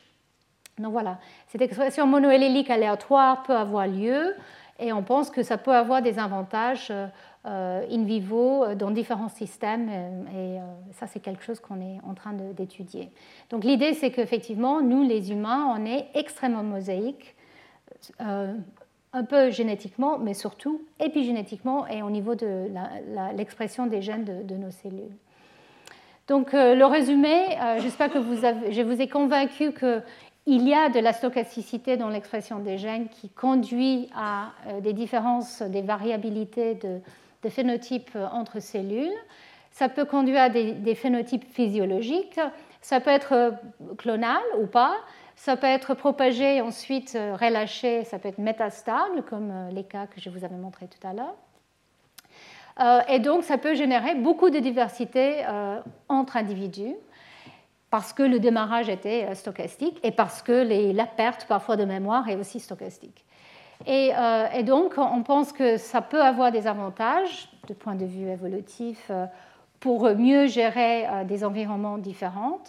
Donc 0.78 0.92
voilà, 0.92 1.18
cette 1.46 1.62
expression 1.62 2.06
monoallélique 2.06 2.68
aléatoire 2.68 3.42
peut 3.44 3.54
avoir 3.54 3.86
lieu 3.86 4.34
et 4.78 4.92
on 4.92 5.02
pense 5.02 5.30
que 5.30 5.42
ça 5.42 5.56
peut 5.56 5.72
avoir 5.72 6.02
des 6.02 6.18
avantages 6.18 6.90
euh, 6.90 7.86
in 7.90 8.04
vivo 8.04 8.74
dans 8.74 8.90
différents 8.90 9.28
systèmes 9.28 9.88
et 10.34 10.58
ça 10.92 11.06
c'est 11.06 11.20
quelque 11.20 11.44
chose 11.44 11.60
qu'on 11.60 11.80
est 11.80 11.98
en 12.06 12.12
train 12.12 12.32
d'étudier. 12.32 13.10
Donc 13.50 13.64
l'idée 13.64 13.94
c'est 13.94 14.10
qu'effectivement 14.10 14.82
nous 14.82 15.02
les 15.02 15.32
humains 15.32 15.72
on 15.78 15.86
est 15.86 16.08
extrêmement 16.14 16.64
mosaïques 16.64 17.35
un 19.16 19.24
peu 19.24 19.50
génétiquement, 19.50 20.18
mais 20.18 20.34
surtout 20.34 20.82
épigénétiquement 21.00 21.86
et 21.86 22.02
au 22.02 22.10
niveau 22.10 22.34
de 22.34 22.68
l'expression 23.34 23.86
des 23.86 24.02
gènes 24.02 24.24
de, 24.24 24.56
nos 24.56 24.70
cellules. 24.70 25.16
Donc 26.28 26.52
euh, 26.52 26.74
le 26.74 26.84
résumé, 26.84 27.58
euh, 27.58 27.78
j'espère 27.80 28.12
que 28.12 28.18
vous 28.18 28.36
je 28.36 28.82
vous 28.82 29.00
ai 29.00 29.08
convaincu 29.08 29.72
qu'il 29.72 30.68
y 30.68 30.74
a 30.74 30.90
de 30.90 30.98
la 30.98 31.14
stochasticité 31.14 31.96
dans 31.96 32.10
l'expression 32.10 32.58
des 32.58 32.76
gènes 32.76 33.08
qui 33.08 33.30
conduit 33.30 34.10
à 34.14 34.50
euh, 34.66 34.80
des 34.80 34.92
différences, 34.92 35.62
des 35.62 35.82
variabilités 35.82 36.74
de, 36.74 37.00
phénotypes 37.48 38.18
entre 38.32 38.58
cellules. 38.58 39.14
Ça 39.70 39.88
peut 39.88 40.04
conduire 40.04 40.40
à 40.40 40.48
des 40.48 40.94
phénotypes 40.96 41.44
physiologiques, 41.44 42.40
ça 42.80 42.98
peut 42.98 43.10
être 43.10 43.54
clonal 43.98 44.42
ou 44.58 44.66
pas, 44.66 44.96
ça 45.36 45.56
peut 45.56 45.66
être 45.66 45.94
propagé 45.94 46.60
ensuite 46.62 47.14
euh, 47.14 47.36
relâché, 47.36 48.04
ça 48.04 48.18
peut 48.18 48.28
être 48.28 48.38
métastable, 48.38 49.22
comme 49.22 49.50
euh, 49.50 49.70
les 49.70 49.84
cas 49.84 50.06
que 50.06 50.20
je 50.20 50.30
vous 50.30 50.44
avais 50.44 50.56
montrés 50.56 50.88
tout 50.88 51.06
à 51.06 51.12
l'heure. 51.12 51.36
Euh, 52.80 53.00
et 53.08 53.20
donc, 53.20 53.44
ça 53.44 53.58
peut 53.58 53.74
générer 53.74 54.14
beaucoup 54.14 54.50
de 54.50 54.58
diversité 54.58 55.44
entre 56.08 56.36
individus 56.36 56.94
parce 57.88 58.12
que 58.12 58.22
le 58.22 58.38
démarrage 58.38 58.90
était 58.90 59.34
stochastique 59.34 59.98
et 60.02 60.10
parce 60.10 60.42
que 60.42 60.92
la 60.92 61.06
perte 61.06 61.46
parfois 61.46 61.76
de 61.76 61.84
mémoire 61.84 62.28
est 62.28 62.36
aussi 62.36 62.60
stochastique. 62.60 63.24
Et, 63.86 64.10
et, 64.54 64.62
donc, 64.62 64.96
on 64.98 65.22
pense 65.22 65.52
que 65.52 65.78
ça 65.78 66.02
peut 66.02 66.20
avoir 66.20 66.52
des 66.52 66.66
avantages 66.66 67.48
de 67.66 67.72
point 67.72 67.94
de 67.94 68.04
vue 68.04 68.28
évolutif 68.28 69.10
pour 69.80 70.10
mieux 70.14 70.46
gérer 70.46 71.06
des 71.24 71.44
environnements 71.44 71.96
différents, 71.96 72.60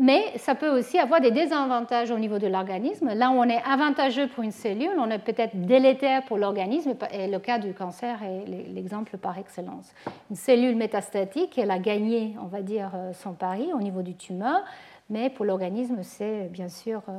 mais 0.00 0.32
ça 0.38 0.54
peut 0.54 0.70
aussi 0.70 0.98
avoir 0.98 1.20
des 1.20 1.30
désavantages 1.30 2.10
au 2.10 2.18
niveau 2.18 2.38
de 2.38 2.46
l'organisme. 2.46 3.12
Là 3.12 3.30
où 3.30 3.34
on 3.34 3.44
est 3.44 3.62
avantageux 3.70 4.28
pour 4.28 4.42
une 4.42 4.50
cellule, 4.50 4.92
on 4.96 5.10
est 5.10 5.18
peut-être 5.18 5.54
délétère 5.54 6.24
pour 6.24 6.38
l'organisme, 6.38 6.94
et 7.12 7.28
le 7.28 7.38
cas 7.38 7.58
du 7.58 7.74
cancer 7.74 8.18
est 8.22 8.48
l'exemple 8.48 9.18
par 9.18 9.36
excellence. 9.36 9.92
Une 10.30 10.36
cellule 10.36 10.74
métastatique, 10.74 11.58
elle 11.58 11.70
a 11.70 11.78
gagné, 11.78 12.34
on 12.42 12.46
va 12.46 12.62
dire, 12.62 12.92
euh, 12.94 13.12
son 13.12 13.34
pari 13.34 13.74
au 13.74 13.78
niveau 13.78 14.00
du 14.00 14.14
tumeur, 14.14 14.62
mais 15.10 15.28
pour 15.28 15.44
l'organisme, 15.44 15.98
c'est 16.00 16.48
bien 16.50 16.70
sûr 16.70 17.02
euh, 17.10 17.12